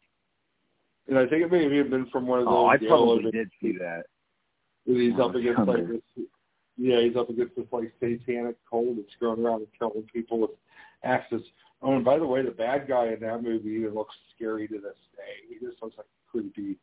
and 1.09 1.19
I 1.19 1.27
think 1.27 1.43
it 1.43 1.53
may 1.53 1.77
have 1.77 1.91
been 1.91 2.07
from 2.11 2.27
one 2.27 2.41
of 2.41 2.47
oh, 2.49 2.51
those. 2.51 2.59
Oh, 2.59 2.69
I 2.69 2.77
probably 2.79 3.31
did 3.31 3.51
see 3.61 3.77
that. 3.79 4.05
He's 4.85 5.15
up 5.15 5.33
oh, 5.35 5.39
against 5.39 5.61
like 5.61 5.89
this. 5.89 6.27
Yeah, 6.79 7.01
he's 7.01 7.17
up 7.17 7.29
against 7.29 7.57
this 7.57 7.67
like 7.71 7.93
satanic 8.01 8.57
cult 8.69 8.97
that's 8.97 9.09
going 9.21 9.45
around 9.45 9.61
and 9.61 9.69
killing 9.79 10.07
people 10.13 10.41
with 10.41 10.51
axes. 11.05 11.43
Oh, 11.83 11.97
and 11.97 12.05
by 12.05 12.19
the 12.19 12.27
way, 12.27 12.43
the 12.43 12.51
bad 12.53 12.87
guy 12.87 13.09
in 13.09 13.21
that 13.21 13.43
movie 13.43 13.71
even 13.71 13.95
looks 13.95 14.15
scary 14.37 14.69
to 14.69 14.75
this 14.75 14.97
day. 15.17 15.49
He 15.49 15.55
just 15.67 15.83
looks 15.83 15.97
like 15.97 16.07
a 16.07 16.31
creepy, 16.31 16.79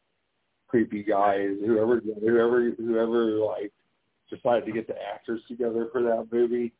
creepy 0.67 1.03
guy. 1.03 1.47
Whoever, 1.65 2.01
whoever, 2.19 2.71
whoever 2.71 3.25
like 3.39 3.71
decided 4.29 4.65
to 4.65 4.71
get 4.73 4.87
the 4.87 4.95
actors 5.01 5.41
together 5.47 5.87
for 5.91 6.01
that 6.03 6.27
movie 6.31 6.73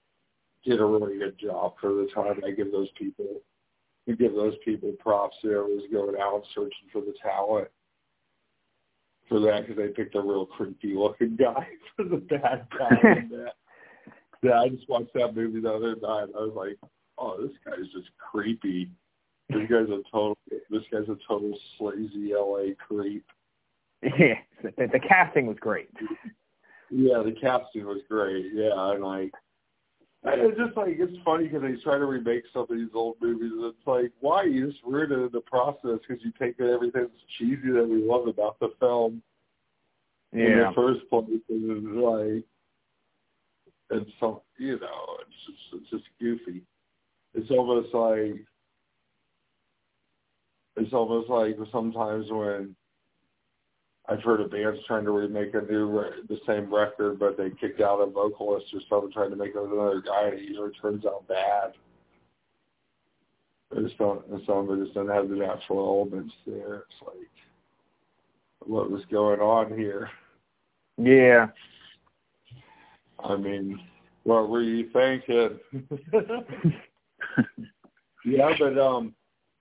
did 0.66 0.82
a 0.82 0.86
really 0.86 1.18
good 1.18 1.40
job 1.40 1.76
for 1.80 1.94
the 1.94 2.10
time. 2.14 2.41
I 2.46 2.52
give 2.52 2.72
those 2.72 2.90
people, 2.98 3.41
I 4.08 4.14
give 4.14 4.34
those 4.34 4.56
people 4.66 4.91
props. 5.00 5.38
Whoever 5.41 5.64
was 5.64 5.84
going 5.91 6.16
out 6.20 6.44
searching 6.54 6.90
for 6.91 7.02
the 7.02 7.14
talent 7.24 7.70
for 9.30 9.40
that 9.40 9.62
because 9.62 9.78
they 9.78 9.88
picked 9.90 10.16
a 10.16 10.22
real 10.22 10.46
creepy 10.46 10.94
looking 10.96 11.38
guy 11.38 11.68
for 11.96 12.04
the 12.04 12.18
bad 12.18 12.68
guy. 12.78 13.12
in 13.18 13.30
that. 13.30 13.54
Yeah, 14.41 14.62
I 14.62 14.70
just 14.70 14.88
watched 14.88 15.14
that 15.16 15.36
movie 15.36 15.60
the 15.60 15.70
other 15.70 15.98
night. 15.98 16.30
I 16.34 16.40
was 16.40 16.54
like, 16.56 16.78
oh, 17.20 17.41
this 17.41 17.56
guy's 17.66 17.91
just 17.94 18.10
creepy. 18.18 18.90
This 19.50 19.70
guy's 19.70 19.90
a 19.90 20.02
total. 20.12 20.38
This 20.70 20.84
guy's 20.91 21.10
a 21.10 21.18
total 21.28 21.58
sleazy 21.78 22.34
LA 22.34 22.74
creep. 22.88 23.26
Yeah, 24.02 24.36
the, 24.64 24.88
the 24.88 25.00
casting 25.00 25.48
was 25.48 25.58
great. 25.60 25.90
Yeah, 26.90 27.22
the 27.24 27.36
casting 27.40 27.86
was 27.86 28.02
great. 28.08 28.48
Yeah, 28.54 28.91
and 28.91 29.04
like, 29.04 29.32
it's 30.24 30.58
just 30.58 30.78
like 30.78 30.96
it's 31.00 31.18
funny 31.24 31.48
because 31.48 31.62
they 31.62 31.82
try 31.84 31.98
to 31.98 32.06
remake 32.06 32.44
some 32.54 32.64
of 32.64 32.70
these 32.70 32.90
old 32.94 33.18
movies. 33.22 33.52
And 33.52 33.66
it's 33.66 33.88
like, 33.88 34.12
why 34.20 34.44
you 34.44 34.68
just 34.68 34.84
ruin 34.86 35.12
it 35.12 35.16
in 35.16 35.30
the 35.32 35.41
process 35.41 36.00
because 36.08 36.24
you 36.24 36.32
take 36.40 36.60
everything 36.60 37.02
that's 37.02 37.24
cheesy 37.38 37.72
that 37.74 37.88
we 37.88 38.04
love 38.04 38.28
about 38.28 38.60
the 38.60 38.70
film 38.80 39.22
yeah. 40.34 40.46
in 40.46 40.58
the 40.60 40.72
first 40.76 41.10
place. 41.10 41.41
And 41.50 41.88
it's 41.88 42.44
like, 43.91 44.00
it's 44.02 44.12
so 44.20 44.44
you 44.58 44.80
know, 44.80 45.18
it's 45.22 45.46
just 45.46 45.82
it's 45.82 45.90
just 45.90 46.04
goofy. 46.20 46.64
It's 47.34 47.52
almost 47.52 47.94
like 47.94 48.36
it's 50.78 50.94
almost 50.94 51.30
like 51.30 51.58
sometimes 51.72 52.26
when 52.30 52.76
I've 54.08 54.24
heard 54.24 54.42
of 54.42 54.52
bands 54.52 54.80
trying 54.88 55.06
to 55.06 55.12
remake 55.12 55.54
a 55.54 55.62
new 55.62 55.86
re- 55.86 56.24
the 56.28 56.40
same 56.48 56.74
record, 56.74 57.20
but 57.20 57.38
they 57.38 57.52
kicked 57.62 57.82
out 57.82 58.00
a 58.00 58.08
vocalist 58.08 58.66
or 58.74 58.80
something 58.90 59.12
trying 59.12 59.30
to 59.30 59.36
make 59.36 59.50
it 59.50 59.62
with 59.62 59.72
another 59.72 60.02
guy, 60.02 60.30
and 60.30 60.40
it 60.40 60.42
usually 60.42 60.72
turns 60.82 61.06
out 61.06 61.28
bad. 61.28 61.74
They 63.72 63.84
just 63.84 63.98
don't. 64.00 64.26
Some 64.48 64.70
of 64.70 64.80
it 64.80 64.84
just 64.84 64.96
don't 64.96 65.10
have 65.10 65.30
the 65.30 65.36
natural 65.36 66.02
elements 66.02 66.34
there. 66.48 66.86
It's 66.90 67.02
like, 67.06 67.30
what 68.62 68.90
was 68.90 69.04
going 69.12 69.42
on 69.42 69.78
here? 69.78 70.10
Yeah. 70.98 71.48
I 73.24 73.36
mean, 73.36 73.80
what 74.24 74.50
were 74.50 74.64
you 74.64 74.90
thinking? 74.92 75.60
yeah, 78.26 78.54
but 78.58 78.78
um, 78.78 79.14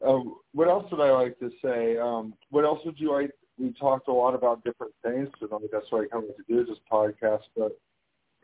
uh, 0.07 0.20
what 0.53 0.69
else 0.69 0.90
would 0.90 1.01
I 1.01 1.11
like 1.11 1.39
to 1.40 1.51
say? 1.62 1.97
Um, 1.99 2.35
what 2.51 2.65
else 2.65 2.81
would 2.85 2.99
you 2.99 3.12
like 3.12 3.31
we 3.59 3.73
talked 3.73 4.09
a 4.09 4.12
lot 4.12 4.35
about 4.35 4.65
different 4.65 4.93
things, 5.03 5.28
think 5.40 5.70
that's 5.73 5.86
why 5.90 6.03
I 6.03 6.07
come 6.07 6.28
to 6.28 6.55
do 6.55 6.65
this 6.65 6.78
podcast. 6.90 7.43
But 7.57 7.78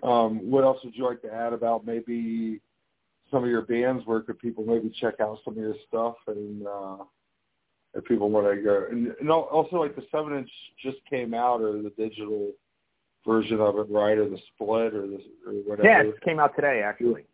um, 0.07 0.51
what 0.51 0.65
else 0.65 0.79
would 0.85 0.95
you 0.95 1.05
like 1.05 1.23
to 1.23 1.33
add 1.33 1.53
about 1.53 1.87
maybe 1.87 2.61
some 3.31 3.45
of 3.45 3.51
your 3.51 3.63
bands? 3.63 4.03
Where 4.07 4.21
could 4.21 4.39
people 4.39 4.65
maybe 4.67 4.93
check 5.01 5.21
out 5.21 5.39
some 5.45 5.55
of 5.55 5.63
your 5.63 5.77
stuff, 5.89 6.17
and 6.27 6.67
uh, 6.67 6.97
if 7.95 8.05
people 8.05 8.31
want 8.31 8.47
to 8.47 8.61
go, 8.61 8.87
and, 8.91 9.15
and 9.21 9.31
also 9.31 9.77
like 9.77 9.95
the 9.95 10.05
seven 10.11 10.37
inch 10.37 10.51
just 10.83 10.99
came 11.09 11.33
out, 11.33 11.61
or 11.61 11.81
the 11.81 11.93
digital 11.97 12.51
version 13.27 13.61
of 13.61 13.79
it, 13.79 13.87
right, 13.89 14.19
or 14.19 14.29
the 14.29 14.39
split, 14.55 14.95
or 14.95 15.07
the 15.07 15.21
or 15.47 15.53
whatever. 15.65 15.89
Yeah, 15.89 16.03
it 16.03 16.21
came 16.23 16.41
out 16.41 16.57
today 16.57 16.83
actually. 16.85 17.25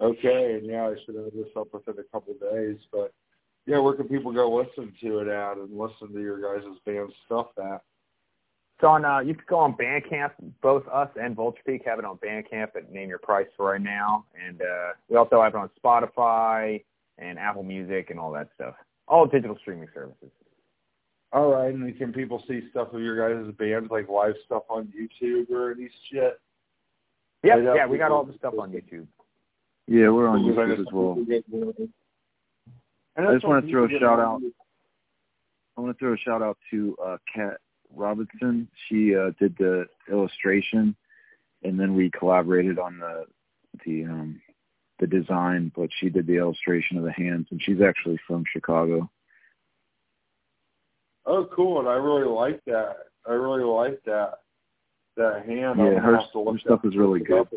Okay, 0.00 0.54
and 0.54 0.66
yeah, 0.66 0.86
I 0.86 0.94
should 1.04 1.16
have 1.16 1.32
this 1.34 1.48
up 1.56 1.72
within 1.72 1.96
a 1.98 2.04
couple 2.12 2.34
of 2.34 2.40
days, 2.40 2.76
but 2.92 3.12
yeah, 3.66 3.78
where 3.78 3.94
can 3.94 4.08
people 4.08 4.32
go 4.32 4.54
listen 4.54 4.92
to 5.02 5.18
it 5.18 5.28
at 5.28 5.56
and 5.56 5.76
listen 5.76 6.12
to 6.12 6.20
your 6.20 6.40
guys' 6.40 6.68
band 6.86 7.12
stuff 7.26 7.48
at? 7.58 7.82
It's 8.76 8.84
on. 8.84 9.04
Uh, 9.04 9.18
you 9.18 9.34
can 9.34 9.44
go 9.48 9.58
on 9.58 9.74
Bandcamp. 9.74 10.30
Both 10.62 10.86
us 10.86 11.08
and 11.20 11.34
Vulture 11.34 11.62
Peak 11.66 11.82
have 11.84 11.98
it 11.98 12.04
on 12.04 12.16
Bandcamp 12.18 12.76
at 12.76 12.92
Name 12.92 13.08
Your 13.08 13.18
Price 13.18 13.48
for 13.56 13.72
right 13.72 13.80
now, 13.80 14.24
and 14.40 14.62
uh, 14.62 14.92
we 15.08 15.16
also 15.16 15.42
have 15.42 15.54
it 15.54 15.58
on 15.58 15.68
Spotify 15.84 16.84
and 17.18 17.38
Apple 17.40 17.64
Music 17.64 18.10
and 18.10 18.20
all 18.20 18.30
that 18.32 18.50
stuff. 18.54 18.74
All 19.08 19.26
digital 19.26 19.56
streaming 19.60 19.88
services. 19.92 20.30
All 21.32 21.50
right, 21.52 21.74
and 21.74 21.98
can 21.98 22.12
people 22.12 22.42
see 22.48 22.62
stuff 22.70 22.92
of 22.92 23.02
your 23.02 23.16
guys' 23.16 23.52
bands, 23.58 23.90
like 23.90 24.08
live 24.08 24.34
stuff 24.46 24.62
on 24.70 24.92
YouTube 24.96 25.50
or 25.50 25.72
any 25.72 25.90
shit? 26.10 26.40
Yep, 27.42 27.58
yeah, 27.74 27.86
we 27.86 27.98
got 27.98 28.12
all 28.12 28.24
the 28.24 28.34
stuff 28.38 28.54
on 28.58 28.70
YouTube. 28.72 29.06
Yeah, 29.88 30.10
we're 30.10 30.28
on 30.28 30.42
YouTube 30.42 30.80
as 30.80 30.86
well. 30.92 31.16
I 33.16 33.32
just 33.32 33.46
want 33.46 33.64
to 33.64 33.70
throw 33.70 33.86
a 33.86 33.88
shout 33.88 34.20
out. 34.20 34.42
I 35.76 35.80
want 35.80 35.96
to 35.96 35.98
throw 35.98 36.12
a 36.12 36.18
shout 36.18 36.42
out 36.42 36.58
to 36.70 36.94
uh, 37.02 37.16
Kat 37.34 37.54
Robinson. 37.94 38.68
She 38.88 39.16
uh, 39.16 39.30
did 39.40 39.56
the 39.58 39.86
illustration, 40.12 40.94
and 41.62 41.80
then 41.80 41.94
we 41.94 42.10
collaborated 42.10 42.78
on 42.78 42.98
the 42.98 43.24
the 43.86 44.04
um, 44.04 44.42
the 45.00 45.06
design. 45.06 45.72
But 45.74 45.88
she 45.98 46.10
did 46.10 46.26
the 46.26 46.36
illustration 46.36 46.98
of 46.98 47.04
the 47.04 47.12
hands, 47.12 47.46
and 47.50 47.60
she's 47.62 47.80
actually 47.80 48.18
from 48.26 48.44
Chicago. 48.52 49.10
Oh, 51.24 51.48
cool! 51.56 51.78
And 51.78 51.88
I 51.88 51.94
really 51.94 52.28
like 52.28 52.62
that. 52.66 52.96
I 53.26 53.32
really 53.32 53.64
like 53.64 54.02
that 54.04 54.40
that 55.16 55.46
hand. 55.46 55.78
Yeah, 55.78 55.98
her, 55.98 56.16
her 56.16 56.58
stuff 56.58 56.84
is 56.84 56.94
really 56.94 57.20
good 57.20 57.48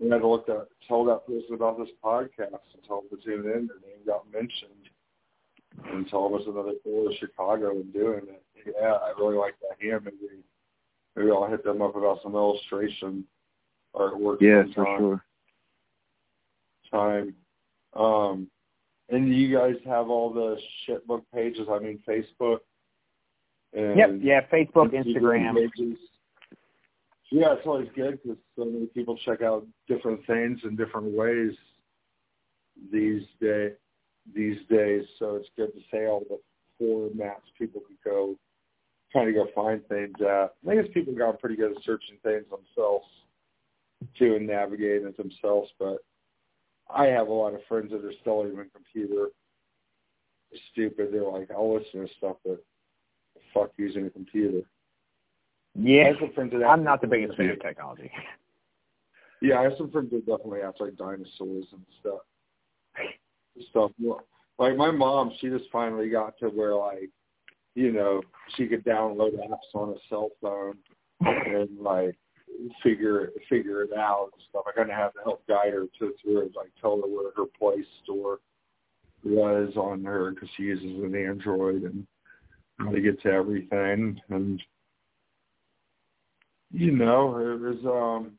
we 0.00 0.10
had 0.10 0.20
to 0.20 0.28
look 0.28 0.48
at 0.48 0.66
tell 0.86 1.04
that 1.04 1.26
person 1.26 1.54
about 1.54 1.78
this 1.78 1.88
podcast 2.02 2.72
and 2.74 2.82
tell 2.86 3.02
them 3.02 3.18
to 3.18 3.24
tune 3.24 3.44
in. 3.44 3.66
Their 3.66 3.80
name 3.80 4.04
got 4.06 4.30
mentioned 4.32 4.90
and 5.90 6.08
tell 6.08 6.28
them 6.28 6.38
it's 6.38 6.48
another 6.48 6.72
cool 6.82 7.08
of 7.08 7.14
Chicago 7.18 7.70
and 7.70 7.92
doing 7.92 8.22
it. 8.28 8.42
Yeah, 8.66 8.92
I 8.92 9.12
really 9.18 9.36
like 9.36 9.54
that 9.60 9.84
hand. 9.84 10.04
Maybe 10.04 10.42
maybe 11.16 11.30
I'll 11.30 11.48
hit 11.48 11.64
them 11.64 11.82
up 11.82 11.96
about 11.96 12.20
some 12.22 12.34
illustration 12.34 13.24
artwork. 13.94 14.40
Yeah, 14.40 14.64
for 14.74 14.86
sure. 14.98 15.24
Time. 16.90 17.34
Um, 17.94 18.48
and 19.08 19.34
you 19.34 19.56
guys 19.56 19.74
have 19.84 20.08
all 20.08 20.32
the 20.32 20.56
shitbook 20.88 21.22
pages. 21.34 21.68
I 21.70 21.78
mean, 21.78 22.00
Facebook. 22.08 22.58
And 23.72 23.98
yep. 23.98 24.10
Yeah. 24.20 24.40
Facebook, 24.52 24.92
Instagram. 24.92 25.54
Pages. 25.54 25.98
Yeah, 27.34 27.54
it's 27.54 27.66
always 27.66 27.88
good 27.96 28.20
because 28.22 28.38
so 28.56 28.64
many 28.64 28.86
people 28.86 29.18
check 29.24 29.42
out 29.42 29.66
different 29.88 30.24
things 30.24 30.60
in 30.62 30.76
different 30.76 31.16
ways 31.16 31.50
these 32.92 33.24
day 33.40 33.72
these 34.32 34.58
days. 34.70 35.04
So 35.18 35.34
it's 35.34 35.48
good 35.56 35.72
to 35.74 35.80
say 35.90 36.06
all 36.06 36.22
the 36.30 36.38
formats 36.80 37.42
people 37.58 37.80
can 37.80 37.96
go 38.04 38.36
trying 39.10 39.26
to 39.26 39.32
go 39.32 39.48
find 39.52 39.84
things 39.88 40.14
at. 40.20 40.54
I 40.70 40.76
guess 40.76 40.84
people 40.94 41.12
got 41.12 41.40
pretty 41.40 41.56
good 41.56 41.72
at 41.72 41.82
searching 41.82 42.18
things 42.22 42.44
themselves 42.48 43.06
too 44.16 44.36
and 44.36 44.46
navigating 44.46 45.08
it 45.08 45.16
themselves. 45.16 45.72
But 45.76 46.04
I 46.88 47.06
have 47.06 47.26
a 47.26 47.32
lot 47.32 47.54
of 47.54 47.64
friends 47.68 47.90
that 47.90 48.04
are 48.04 48.12
still 48.20 48.46
even 48.46 48.70
computer 48.72 49.30
stupid. 50.70 51.08
They're 51.10 51.28
like, 51.28 51.50
I'll 51.50 51.74
listen 51.74 52.06
to 52.06 52.14
stuff, 52.16 52.36
but 52.44 52.62
fuck 53.52 53.72
using 53.76 54.06
a 54.06 54.10
computer. 54.10 54.60
Yeah, 55.74 56.12
I'm 56.66 56.84
not 56.84 57.00
the 57.00 57.06
biggest 57.06 57.36
fan 57.36 57.50
of 57.50 57.60
technology. 57.60 58.10
Yeah, 59.42 59.58
I 59.58 59.64
have 59.64 59.72
some 59.76 59.90
friends 59.90 60.10
that 60.12 60.26
definitely 60.26 60.60
ask 60.60 60.80
like 60.80 60.96
dinosaurs 60.96 61.66
and 61.72 61.84
stuff. 62.00 62.20
Stuff 63.70 63.90
like 64.58 64.76
my 64.76 64.90
mom, 64.90 65.32
she 65.40 65.48
just 65.48 65.70
finally 65.72 66.08
got 66.08 66.38
to 66.38 66.46
where 66.46 66.74
like, 66.74 67.10
you 67.74 67.92
know, 67.92 68.22
she 68.56 68.66
could 68.66 68.84
download 68.84 69.32
apps 69.34 69.74
on 69.74 69.90
a 69.90 69.96
cell 70.08 70.30
phone 70.40 70.76
and 71.20 71.68
like 71.80 72.16
figure 72.82 73.30
figure 73.48 73.82
it 73.82 73.92
out 73.96 74.30
and 74.32 74.42
stuff. 74.48 74.64
I 74.68 74.72
kind 74.72 74.90
of 74.90 74.96
have 74.96 75.12
to 75.14 75.20
help 75.24 75.46
guide 75.46 75.72
her 75.72 75.86
to 75.98 76.14
through 76.22 76.46
it, 76.46 76.52
like 76.56 76.70
tell 76.80 76.96
her 76.96 77.08
where 77.08 77.32
her 77.36 77.46
Play 77.58 77.84
Store 78.04 78.38
was 79.24 79.72
on 79.76 80.04
her 80.04 80.30
because 80.30 80.48
she 80.56 80.64
uses 80.64 81.02
an 81.02 81.14
Android 81.16 81.82
and 81.82 82.06
how 82.78 82.90
to 82.90 83.00
get 83.00 83.20
to 83.22 83.30
everything 83.30 84.20
and 84.28 84.62
you 86.74 86.90
know, 86.90 87.38
it 87.38 87.60
was 87.60 87.84
um 87.86 88.32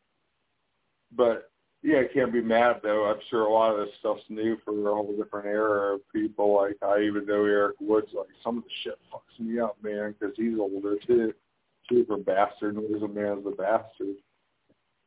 but 1.16 1.50
yeah, 1.82 2.00
I 2.00 2.14
can't 2.14 2.34
be 2.34 2.42
mad 2.42 2.82
though. 2.84 3.06
I'm 3.06 3.20
sure 3.30 3.44
a 3.44 3.54
lot 3.54 3.72
of 3.72 3.86
this 3.86 3.96
stuff's 4.00 4.24
new 4.28 4.58
for 4.66 4.72
a 4.72 4.94
whole 4.94 5.16
different 5.16 5.48
era 5.48 5.96
of 5.96 6.02
people. 6.12 6.56
Like 6.56 6.78
I 6.82 7.02
even 7.02 7.26
know 7.26 7.46
Eric 7.46 7.78
Woods. 7.80 8.08
Like 8.14 8.28
some 8.44 8.58
of 8.58 8.64
the 8.64 8.70
shit 8.84 9.00
fucks 9.14 9.40
me 9.40 9.60
up, 9.60 9.78
man, 9.82 10.14
because 10.20 10.36
he's 10.36 10.60
older 10.60 10.98
too. 11.08 11.34
Super 11.90 12.18
bastard 12.18 12.76
knows 12.76 13.04
a 13.04 13.08
man's 13.08 13.46
a 13.46 13.52
bastard. 13.52 14.16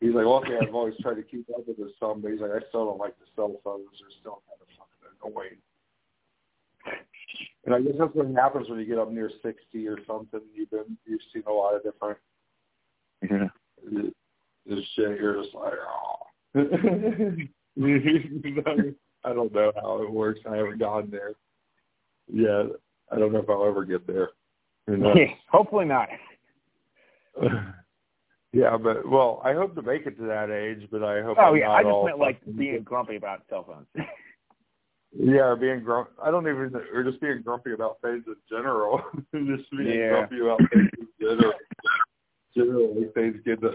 He's 0.01 0.15
like, 0.15 0.27
okay, 0.27 0.57
I've 0.63 0.75
always 0.75 0.95
tried 1.03 1.17
to 1.17 1.25
keep 1.25 1.51
up 1.51 1.67
with 1.67 1.77
this 1.77 1.91
some, 1.99 2.23
but 2.23 2.31
he's 2.31 2.41
like, 2.41 2.53
I 2.53 2.61
still 2.69 2.87
don't 2.87 3.01
like 3.01 3.19
the 3.19 3.27
cell 3.35 3.61
phones. 3.65 3.89
They're 3.99 4.09
still 4.21 4.43
kind 4.47 4.63
of 4.63 4.69
fucking 4.79 5.19
annoying. 5.25 5.59
And 7.67 7.75
I 7.75 7.81
guess 7.81 7.99
that's 7.99 8.15
what 8.15 8.33
happens 8.37 8.71
when 8.71 8.79
you 8.79 8.87
get 8.87 8.99
up 8.99 9.11
near 9.11 9.31
sixty 9.43 9.89
or 9.89 9.99
something. 10.07 10.41
You've 10.55 10.71
been 10.71 10.97
you've 11.05 11.21
seen 11.35 11.43
a 11.49 11.53
lot 11.53 11.75
of 11.75 11.83
different 11.83 12.19
yeah. 13.23 13.49
this 14.67 14.85
shit. 14.95 15.21
You're 15.21 15.43
just 15.43 15.55
like, 15.55 15.73
oh. 15.87 16.17
I 19.25 19.33
don't 19.33 19.53
know 19.53 19.73
how 19.77 20.03
it 20.03 20.11
works. 20.11 20.41
I 20.49 20.57
haven't 20.57 20.79
gotten 20.79 21.11
there. 21.11 21.33
Yeah, 22.33 22.65
I 23.11 23.19
don't 23.19 23.33
know 23.33 23.41
if 23.41 23.51
I'll 23.51 23.67
ever 23.67 23.85
get 23.85 24.07
there. 24.07 24.31
Hopefully 25.51 25.85
not. 25.85 26.09
yeah, 28.53 28.77
but 28.77 29.09
well, 29.09 29.41
I 29.45 29.53
hope 29.55 29.75
to 29.75 29.83
make 29.83 30.07
it 30.07 30.17
to 30.19 30.27
that 30.27 30.51
age, 30.51 30.89
but 30.91 31.03
I 31.03 31.23
hope. 31.23 31.37
Oh 31.39 31.51
I'm 31.51 31.57
yeah, 31.57 31.71
I 31.71 31.83
just 31.83 32.05
meant 32.05 32.19
like 32.19 32.41
being 32.57 32.83
grumpy 32.83 33.17
about 33.17 33.43
cell 33.49 33.65
phones. 33.65 33.87
Yeah, 35.19 35.47
or 35.47 35.57
being 35.57 35.83
grumpy. 35.83 36.13
I 36.23 36.31
don't 36.31 36.47
even, 36.47 36.71
or 36.93 37.03
just 37.03 37.19
being 37.23 37.41
grumpy 37.43 37.73
about 37.73 37.97
things 38.03 38.25
in 38.27 38.37
general. 38.49 39.01
just 39.33 39.71
being 39.71 39.89
Yeah. 39.89 40.11
grumpy 40.11 40.41
about 40.41 40.61
things 40.71 40.91
in 40.99 41.09
general. 41.19 41.55
Generally, 42.57 43.09
things 43.15 43.37
get 43.45 43.61
to, 43.61 43.73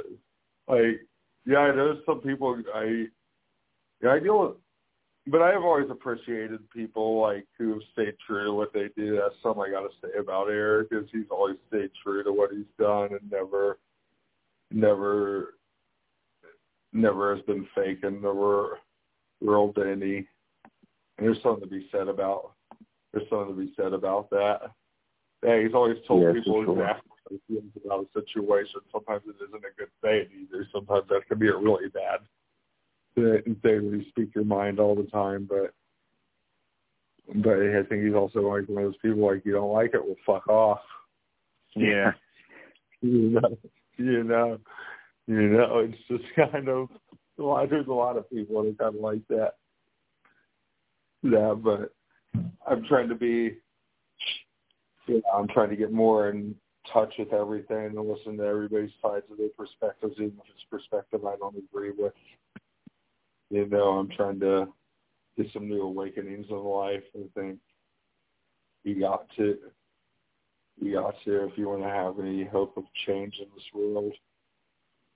like, 0.67 1.01
yeah, 1.45 1.59
I 1.59 1.75
know 1.75 1.99
some 2.05 2.21
people. 2.21 2.61
I, 2.73 3.05
yeah, 4.01 4.11
I 4.11 4.19
deal 4.19 4.41
with, 4.41 4.57
but 5.27 5.41
I 5.41 5.51
have 5.51 5.63
always 5.63 5.89
appreciated 5.89 6.69
people 6.71 7.21
like 7.21 7.45
who 7.57 7.73
have 7.73 7.81
stayed 7.93 8.15
true 8.25 8.45
to 8.45 8.53
what 8.53 8.73
they 8.73 8.89
do. 8.95 9.15
That's 9.15 9.35
something 9.41 9.63
I 9.63 9.71
got 9.71 9.81
to 9.81 9.89
say 10.01 10.17
about 10.17 10.49
Eric, 10.49 10.89
is 10.91 11.07
he's 11.11 11.29
always 11.29 11.57
stayed 11.67 11.91
true 12.03 12.23
to 12.23 12.33
what 12.33 12.51
he's 12.51 12.65
done 12.79 13.09
and 13.11 13.31
never, 13.31 13.77
never, 14.71 15.55
never 16.91 17.35
has 17.35 17.45
been 17.45 17.67
fake 17.75 17.99
and 18.03 18.21
never 18.21 18.79
rolled 19.41 19.75
to 19.75 19.83
any 19.83 20.27
and 21.17 21.27
there's 21.27 21.41
something 21.43 21.63
to 21.63 21.69
be 21.69 21.87
said 21.91 22.07
about 22.07 22.53
there's 23.13 23.29
something 23.29 23.55
to 23.55 23.61
be 23.61 23.73
said 23.77 23.93
about 23.93 24.29
that. 24.31 24.71
Yeah, 25.43 25.61
he's 25.61 25.73
always 25.75 25.97
told 26.07 26.23
Yeah, 26.23 26.33
people 26.33 26.63
sure. 26.65 26.81
exactly 26.81 27.11
how 27.33 27.39
he 27.47 27.53
feels 27.53 27.85
about 27.85 28.05
a 28.05 28.21
situation. 28.21 28.81
Sometimes 28.91 29.23
it 29.27 29.35
isn't 29.43 29.55
a 29.55 29.77
good 29.77 29.91
thing 30.01 30.27
either. 30.41 30.67
Sometimes 30.71 31.05
that 31.09 31.27
can 31.27 31.39
be 31.39 31.47
a 31.47 31.57
really 31.57 31.89
bad 31.89 32.19
thing 33.15 33.55
where 33.61 33.95
you 33.95 34.03
speak 34.09 34.33
your 34.35 34.45
mind 34.45 34.79
all 34.79 34.95
the 34.95 35.03
time. 35.03 35.47
But 35.49 35.73
but 37.35 37.53
I 37.53 37.83
think 37.83 38.03
he's 38.03 38.15
also 38.15 38.41
like 38.41 38.67
one 38.67 38.83
of 38.83 38.91
those 38.91 38.97
people 39.01 39.25
like 39.25 39.45
you 39.45 39.53
don't 39.53 39.71
like 39.71 39.93
it, 39.93 40.03
well 40.03 40.15
fuck 40.25 40.47
off. 40.47 40.79
yeah. 41.75 42.11
You 43.05 43.31
know, 43.31 43.57
you 43.97 44.23
know, 44.23 44.59
you 45.27 45.49
know. 45.49 45.79
It's 45.79 45.97
just 46.07 46.23
kind 46.51 46.69
of 46.69 46.87
lot. 47.37 47.69
There's 47.69 47.87
a 47.87 47.91
lot 47.91 48.15
of 48.15 48.29
people 48.29 48.63
that 48.63 48.79
kind 48.79 48.95
of 48.95 49.01
like 49.01 49.27
that. 49.27 49.55
Yeah, 51.21 51.53
but 51.53 51.93
I'm 52.65 52.85
trying 52.85 53.09
to 53.09 53.15
be. 53.15 53.57
You 55.07 55.15
know, 55.15 55.21
I'm 55.35 55.49
trying 55.49 55.69
to 55.71 55.75
get 55.75 55.91
more 55.91 56.29
in 56.29 56.55
touch 56.91 57.13
with 57.17 57.33
everything 57.33 57.85
and 57.85 58.09
listen 58.09 58.37
to 58.37 58.43
everybody's 58.43 58.91
sides 59.01 59.25
of 59.31 59.37
their 59.37 59.49
perspectives, 59.57 60.13
even 60.17 60.33
if 60.37 60.49
it's 60.53 60.65
perspective 60.69 61.25
I 61.25 61.35
don't 61.37 61.55
agree 61.57 61.91
with. 61.97 62.13
You 63.49 63.67
know, 63.67 63.99
I'm 63.99 64.09
trying 64.09 64.39
to 64.41 64.67
get 65.37 65.47
some 65.53 65.69
new 65.69 65.83
awakenings 65.83 66.47
in 66.49 66.57
life. 66.57 67.03
I 67.15 67.21
think 67.39 67.59
you 68.83 68.99
got 68.99 69.27
to. 69.37 69.57
You 70.81 70.93
got 70.93 71.15
to 71.25 71.45
if 71.47 71.57
you 71.57 71.69
want 71.69 71.83
to 71.83 71.89
have 71.89 72.19
any 72.19 72.43
hope 72.45 72.77
of 72.77 72.85
change 73.05 73.35
in 73.39 73.45
this 73.55 73.65
world. 73.73 74.13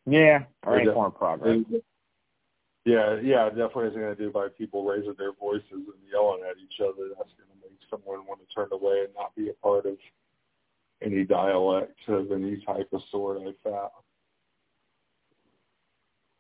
Yeah. 0.06 0.44
Or 0.66 0.80
any 0.80 0.92
form 0.92 1.08
of 1.08 1.18
progress. 1.18 1.60
Yeah, 2.86 3.20
yeah, 3.22 3.50
definitely 3.50 3.88
isn't 3.88 4.00
going 4.00 4.16
to 4.16 4.24
do 4.24 4.32
by 4.32 4.48
people 4.56 4.86
raising 4.86 5.16
their 5.18 5.34
voices 5.34 5.66
and 5.72 5.84
yelling 6.10 6.44
at 6.50 6.56
each 6.58 6.80
other. 6.80 7.10
That's 7.10 7.34
going 7.36 7.50
to 7.50 7.60
make 7.62 7.80
someone 7.90 8.26
want 8.26 8.40
to 8.40 8.56
turn 8.56 8.70
away 8.72 9.04
and 9.04 9.14
not 9.14 9.36
be 9.36 9.50
a 9.50 9.54
part 9.54 9.86
of 9.86 9.98
any 11.04 11.24
dialect 11.24 12.00
of 12.08 12.32
any 12.32 12.64
type 12.66 12.90
of 12.92 13.02
sort. 13.12 13.40
I 13.42 13.52
found, 13.64 13.90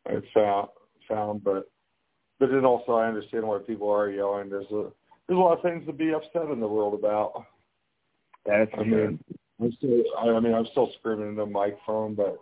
I 0.07 0.21
found, 0.33 0.69
found, 1.07 1.43
but 1.43 1.69
but 2.39 2.49
then 2.51 2.65
also 2.65 2.93
I 2.93 3.07
understand 3.07 3.47
why 3.47 3.59
people 3.65 3.89
are 3.89 4.09
yelling. 4.09 4.49
There's 4.49 4.71
a 4.71 4.91
there's 5.27 5.37
a 5.37 5.41
lot 5.41 5.57
of 5.57 5.63
things 5.63 5.85
to 5.85 5.93
be 5.93 6.13
upset 6.13 6.49
in 6.51 6.59
the 6.59 6.67
world 6.67 6.93
about. 6.93 7.45
That 8.45 8.61
is 8.61 8.67
I 8.77 8.83
mean, 8.83 9.19
I'm 9.61 9.71
still, 9.73 10.03
I 10.17 10.29
I 10.29 10.39
mean, 10.39 10.53
I'm 10.53 10.67
still 10.71 10.91
screaming 10.99 11.29
into 11.29 11.41
the 11.41 11.51
microphone, 11.51 12.15
but, 12.15 12.37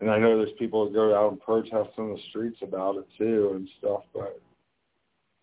and 0.00 0.10
I 0.10 0.18
know 0.18 0.38
there's 0.38 0.56
people 0.58 0.84
that 0.84 0.94
go 0.94 1.14
out 1.14 1.32
and 1.32 1.40
protest 1.40 1.90
in 1.98 2.12
the 2.12 2.18
streets 2.30 2.58
about 2.62 2.96
it 2.96 3.06
too 3.18 3.52
and 3.54 3.68
stuff, 3.78 4.02
but, 4.14 4.40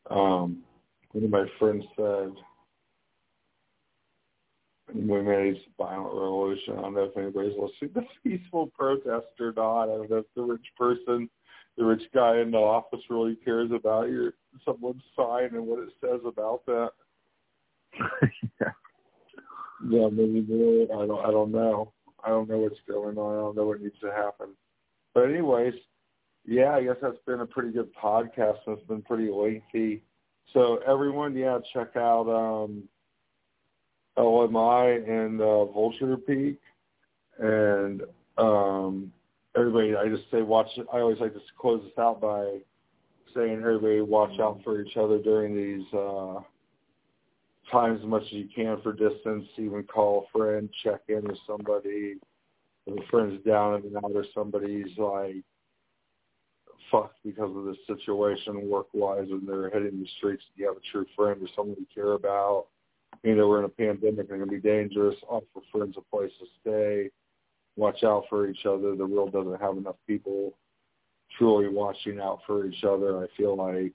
um, 0.09 0.63
one 1.11 1.25
of 1.25 1.29
my 1.29 1.45
friends 1.59 1.83
said, 1.95 2.31
we 4.93 5.21
made 5.21 5.55
a 5.55 5.83
violent 5.83 6.13
revolution. 6.13 6.77
I 6.77 6.81
don't 6.81 6.93
know 6.95 7.03
if 7.03 7.17
anybody's 7.17 7.57
listening 7.57 7.93
to 7.93 8.01
peaceful 8.23 8.67
protest 8.67 9.27
or 9.39 9.53
not. 9.55 9.83
I 9.83 9.97
don't 9.97 10.09
know 10.09 10.17
if 10.17 10.25
the 10.35 10.43
rich 10.43 10.65
person, 10.77 11.29
the 11.77 11.85
rich 11.85 12.03
guy 12.13 12.39
in 12.39 12.51
the 12.51 12.57
office 12.57 13.01
really 13.09 13.35
cares 13.43 13.71
about 13.71 14.09
your 14.09 14.33
someone's 14.65 15.03
sign 15.15 15.49
and 15.53 15.67
what 15.67 15.79
it 15.79 15.89
says 16.01 16.21
about 16.25 16.65
that. 16.65 16.91
yeah. 18.61 18.71
Yeah, 19.89 20.07
maybe 20.11 20.41
more. 20.47 21.03
I 21.03 21.05
don't. 21.05 21.25
I 21.25 21.31
don't 21.31 21.51
know. 21.51 21.93
I 22.23 22.29
don't 22.29 22.49
know 22.49 22.57
what's 22.57 22.79
going 22.87 23.17
on. 23.17 23.33
I 23.33 23.39
don't 23.39 23.55
know 23.55 23.65
what 23.65 23.81
needs 23.81 23.99
to 24.01 24.11
happen. 24.11 24.49
But 25.13 25.25
anyways, 25.25 25.73
yeah, 26.45 26.71
I 26.71 26.83
guess 26.83 26.95
that's 27.01 27.17
been 27.27 27.41
a 27.41 27.45
pretty 27.45 27.71
good 27.71 27.93
podcast. 27.95 28.57
and 28.65 28.77
It's 28.77 28.87
been 28.87 29.03
pretty 29.03 29.29
lengthy. 29.29 30.01
So 30.53 30.79
everyone, 30.87 31.35
yeah, 31.35 31.59
check 31.73 31.95
out 31.95 32.27
um, 32.29 32.83
LMI 34.17 35.07
and 35.09 35.41
uh, 35.41 35.65
Vulture 35.65 36.17
Peak, 36.17 36.59
and 37.39 38.01
um, 38.37 39.11
everybody. 39.55 39.95
I 39.95 40.07
just 40.09 40.29
say 40.31 40.41
watch. 40.41 40.67
I 40.93 40.99
always 40.99 41.19
like 41.19 41.33
to 41.33 41.39
close 41.59 41.81
this 41.83 41.97
out 41.97 42.21
by 42.21 42.59
saying 43.35 43.59
everybody 43.59 44.01
watch 44.01 44.39
out 44.39 44.61
for 44.63 44.81
each 44.81 44.97
other 44.97 45.19
during 45.19 45.55
these. 45.55 45.85
Uh, 45.93 46.39
times 47.71 47.99
as 48.01 48.07
much 48.07 48.23
as 48.23 48.31
you 48.31 48.47
can 48.53 48.79
for 48.81 48.93
distance, 48.93 49.45
even 49.57 49.83
call 49.83 50.25
a 50.33 50.37
friend, 50.37 50.69
check 50.83 51.01
in 51.09 51.23
with 51.23 51.37
somebody. 51.45 52.15
If 52.85 52.97
a 53.03 53.07
friend's 53.09 53.43
down 53.45 53.75
and 53.75 53.97
out 53.97 54.11
or 54.13 54.25
somebody's 54.33 54.97
like 54.97 55.43
fucked 56.89 57.17
because 57.25 57.55
of 57.55 57.65
this 57.65 57.77
situation 57.85 58.69
work 58.69 58.87
wise 58.93 59.27
and 59.29 59.47
they're 59.47 59.69
hitting 59.69 59.99
the 59.99 60.07
streets 60.17 60.43
and 60.49 60.59
you 60.59 60.67
have 60.67 60.77
a 60.77 60.91
true 60.91 61.05
friend 61.15 61.41
or 61.41 61.47
someone 61.55 61.75
you 61.77 61.85
care 61.93 62.13
about. 62.13 62.67
You 63.23 63.35
know, 63.35 63.47
we're 63.47 63.59
in 63.59 63.65
a 63.65 63.69
pandemic 63.69 64.29
and 64.29 64.41
it 64.41 64.45
can 64.45 64.49
be 64.49 64.59
dangerous. 64.59 65.15
Offer 65.27 65.45
friends 65.71 65.95
a 65.97 66.15
place 66.15 66.31
to 66.39 66.45
stay. 66.61 67.09
Watch 67.75 68.03
out 68.03 68.23
for 68.29 68.47
each 68.47 68.65
other. 68.65 68.95
The 68.95 69.05
world 69.05 69.33
doesn't 69.33 69.61
have 69.61 69.77
enough 69.77 69.97
people 70.07 70.53
truly 71.37 71.67
watching 71.67 72.19
out 72.19 72.39
for 72.47 72.65
each 72.65 72.83
other. 72.83 73.23
I 73.23 73.27
feel 73.35 73.55
like 73.55 73.93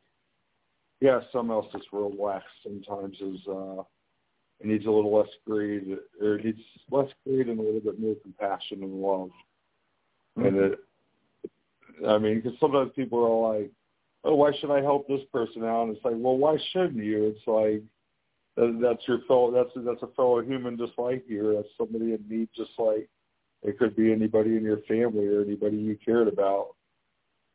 yeah, 1.00 1.20
some 1.32 1.50
else 1.50 1.66
this 1.72 1.82
world 1.92 2.14
lacks 2.18 2.44
sometimes 2.62 3.16
is 3.20 3.40
uh 3.48 3.82
it 4.60 4.66
needs 4.66 4.86
a 4.86 4.90
little 4.90 5.16
less 5.16 5.28
greed 5.44 5.96
or 6.20 6.36
it 6.36 6.44
needs 6.44 6.60
less 6.90 7.08
greed 7.26 7.48
and 7.48 7.58
a 7.58 7.62
little 7.62 7.80
bit 7.80 7.98
more 7.98 8.14
compassion 8.22 8.84
and 8.84 9.02
love. 9.02 9.30
And 10.36 10.56
it 10.56 10.78
I 12.06 12.18
mean, 12.18 12.40
because 12.40 12.58
sometimes 12.58 12.92
people 12.94 13.18
are 13.24 13.58
like, 13.58 13.70
"Oh, 14.24 14.34
why 14.34 14.52
should 14.58 14.70
I 14.70 14.80
help 14.80 15.06
this 15.08 15.24
person 15.32 15.64
out?" 15.64 15.84
And 15.84 15.96
it's 15.96 16.04
like, 16.04 16.14
"Well, 16.16 16.36
why 16.36 16.56
shouldn't 16.72 17.04
you?" 17.04 17.26
It's 17.26 17.46
like 17.46 17.82
that's 18.56 19.06
your 19.08 19.20
fellow. 19.26 19.50
That's 19.50 19.70
that's 19.76 20.02
a 20.02 20.14
fellow 20.14 20.42
human 20.42 20.76
just 20.76 20.92
like 20.98 21.24
you. 21.26 21.54
That's 21.56 21.68
somebody 21.78 22.12
in 22.12 22.24
need, 22.28 22.48
just 22.54 22.72
like 22.78 23.08
it 23.62 23.78
could 23.78 23.96
be 23.96 24.12
anybody 24.12 24.56
in 24.56 24.62
your 24.62 24.80
family 24.88 25.26
or 25.26 25.42
anybody 25.42 25.76
you 25.76 25.96
cared 26.04 26.28
about. 26.28 26.74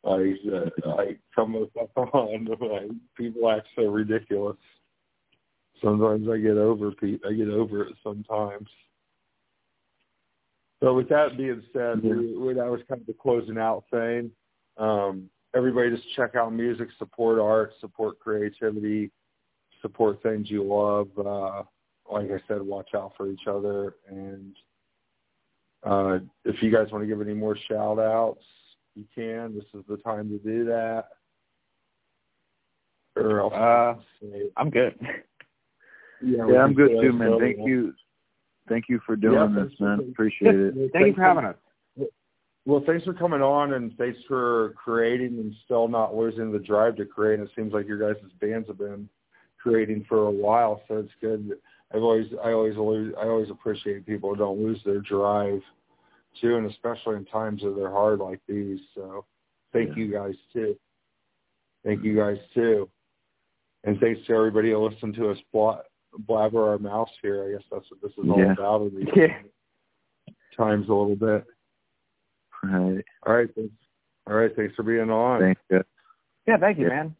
Like, 0.04 0.38
uh, 0.52 0.90
like 0.96 1.20
come 1.34 1.54
on, 1.96 2.46
like 2.46 2.90
people 3.16 3.50
act 3.50 3.66
so 3.76 3.82
ridiculous. 3.82 4.56
Sometimes 5.82 6.28
I 6.28 6.38
get 6.38 6.56
over. 6.56 6.92
I 7.02 7.32
get 7.32 7.48
over 7.48 7.82
it 7.84 7.94
sometimes. 8.02 8.68
So 10.80 10.94
with 10.94 11.08
that 11.08 11.36
being 11.36 11.62
said, 11.72 12.02
we, 12.02 12.36
we, 12.36 12.54
that 12.54 12.70
was 12.70 12.80
kind 12.88 13.00
of 13.00 13.06
the 13.06 13.12
closing 13.12 13.58
out 13.58 13.84
thing. 13.90 14.30
Um, 14.76 15.28
everybody 15.54 15.90
just 15.90 16.04
check 16.14 16.36
out 16.36 16.52
music, 16.52 16.88
support 16.98 17.40
art, 17.40 17.72
support 17.80 18.20
creativity, 18.20 19.10
support 19.82 20.22
things 20.22 20.50
you 20.50 20.62
love. 20.62 21.08
Uh, 21.18 21.62
like 22.10 22.30
I 22.30 22.40
said, 22.48 22.62
watch 22.62 22.90
out 22.94 23.12
for 23.16 23.30
each 23.30 23.46
other. 23.46 23.94
And 24.08 24.56
uh, 25.84 26.18
if 26.44 26.62
you 26.62 26.70
guys 26.72 26.90
want 26.90 27.02
to 27.02 27.06
give 27.08 27.20
any 27.20 27.34
more 27.34 27.56
shout 27.68 27.98
outs, 27.98 28.44
you 28.94 29.04
can. 29.14 29.54
This 29.54 29.64
is 29.74 29.84
the 29.88 29.98
time 29.98 30.28
to 30.30 30.38
do 30.38 30.64
that. 30.66 31.04
Or 33.16 33.40
else 33.40 33.54
Uh, 33.54 33.94
I'm 34.56 34.70
good. 34.70 34.94
yeah, 36.22 36.46
Yeah, 36.48 36.62
I'm 36.62 36.74
good 36.74 37.00
too, 37.00 37.12
man. 37.12 37.30
so. 37.32 37.40
Thank 37.40 37.58
you. 37.58 37.94
Thank 38.68 38.84
you 38.88 39.00
for 39.06 39.16
doing 39.16 39.34
Yeah, 39.34 39.46
this, 39.46 39.68
thanks 39.68 39.80
man. 39.80 40.08
Appreciate 40.12 40.54
it. 40.54 40.90
Thank 40.92 41.06
you 41.08 41.14
for 41.14 41.22
having 41.22 41.44
us. 41.44 41.56
Well, 42.66 42.82
thanks 42.86 43.02
for 43.04 43.14
coming 43.14 43.40
on, 43.40 43.72
and 43.72 43.96
thanks 43.96 44.18
for 44.28 44.74
creating 44.76 45.38
and 45.38 45.54
still 45.64 45.88
not 45.88 46.14
losing 46.14 46.52
the 46.52 46.58
drive 46.58 46.96
to 46.96 47.06
create. 47.06 47.38
And 47.40 47.48
it 47.48 47.54
seems 47.56 47.72
like 47.72 47.86
your 47.86 47.98
guys' 47.98 48.22
bands 48.42 48.68
have 48.68 48.76
been 48.76 49.08
creating 49.62 50.04
for 50.08 50.26
a 50.26 50.30
while, 50.30 50.82
so 50.88 50.98
it's 50.98 51.12
good. 51.20 51.52
I've 51.94 52.02
always, 52.02 52.26
I 52.44 52.52
always, 52.52 52.76
always, 52.76 53.12
I 53.18 53.24
always 53.26 53.50
appreciate 53.50 54.06
people 54.06 54.30
who 54.30 54.36
don't 54.36 54.58
lose 54.60 54.80
their 54.84 55.00
drive, 55.00 55.62
too, 56.40 56.56
and 56.56 56.70
especially 56.70 57.16
in 57.16 57.24
times 57.26 57.62
that 57.62 57.74
they're 57.76 57.90
hard 57.90 58.18
like 58.20 58.40
these. 58.46 58.80
So, 58.94 59.24
thank 59.72 59.90
Yeah. 59.90 59.96
you 59.96 60.12
guys 60.12 60.34
too. 60.52 60.78
Thank 61.84 62.02
you 62.04 62.14
guys 62.16 62.38
too, 62.54 62.88
and 63.84 63.98
thanks 64.00 64.20
to 64.26 64.34
everybody 64.34 64.70
who 64.72 64.78
listened 64.86 65.14
to 65.14 65.30
us 65.30 65.38
bla- 65.52 65.82
blabber 66.20 66.68
our 66.68 66.78
mouths 66.78 67.12
here. 67.22 67.44
I 67.44 67.52
guess 67.52 67.62
that's 67.70 67.90
what 67.90 68.00
this 68.02 68.12
is 68.12 68.30
all 68.30 68.38
Yeah. 68.38 68.52
about 68.52 68.82
in 68.82 68.96
these 68.96 69.08
Yeah. 69.16 69.38
times 70.56 70.88
a 70.88 70.92
little 70.94 71.16
bit. 71.16 71.46
Right. 72.62 73.04
All 73.26 73.34
right, 73.34 73.48
thanks. 73.54 73.74
All 74.26 74.34
right, 74.34 74.54
thanks 74.54 74.74
for 74.74 74.82
being 74.82 75.08
on. 75.10 75.40
Thank 75.40 75.58
you. 75.70 75.82
Yeah, 76.46 76.56
thank 76.58 76.78
you, 76.78 76.84
Yeah. 76.88 76.90
man. 77.04 77.16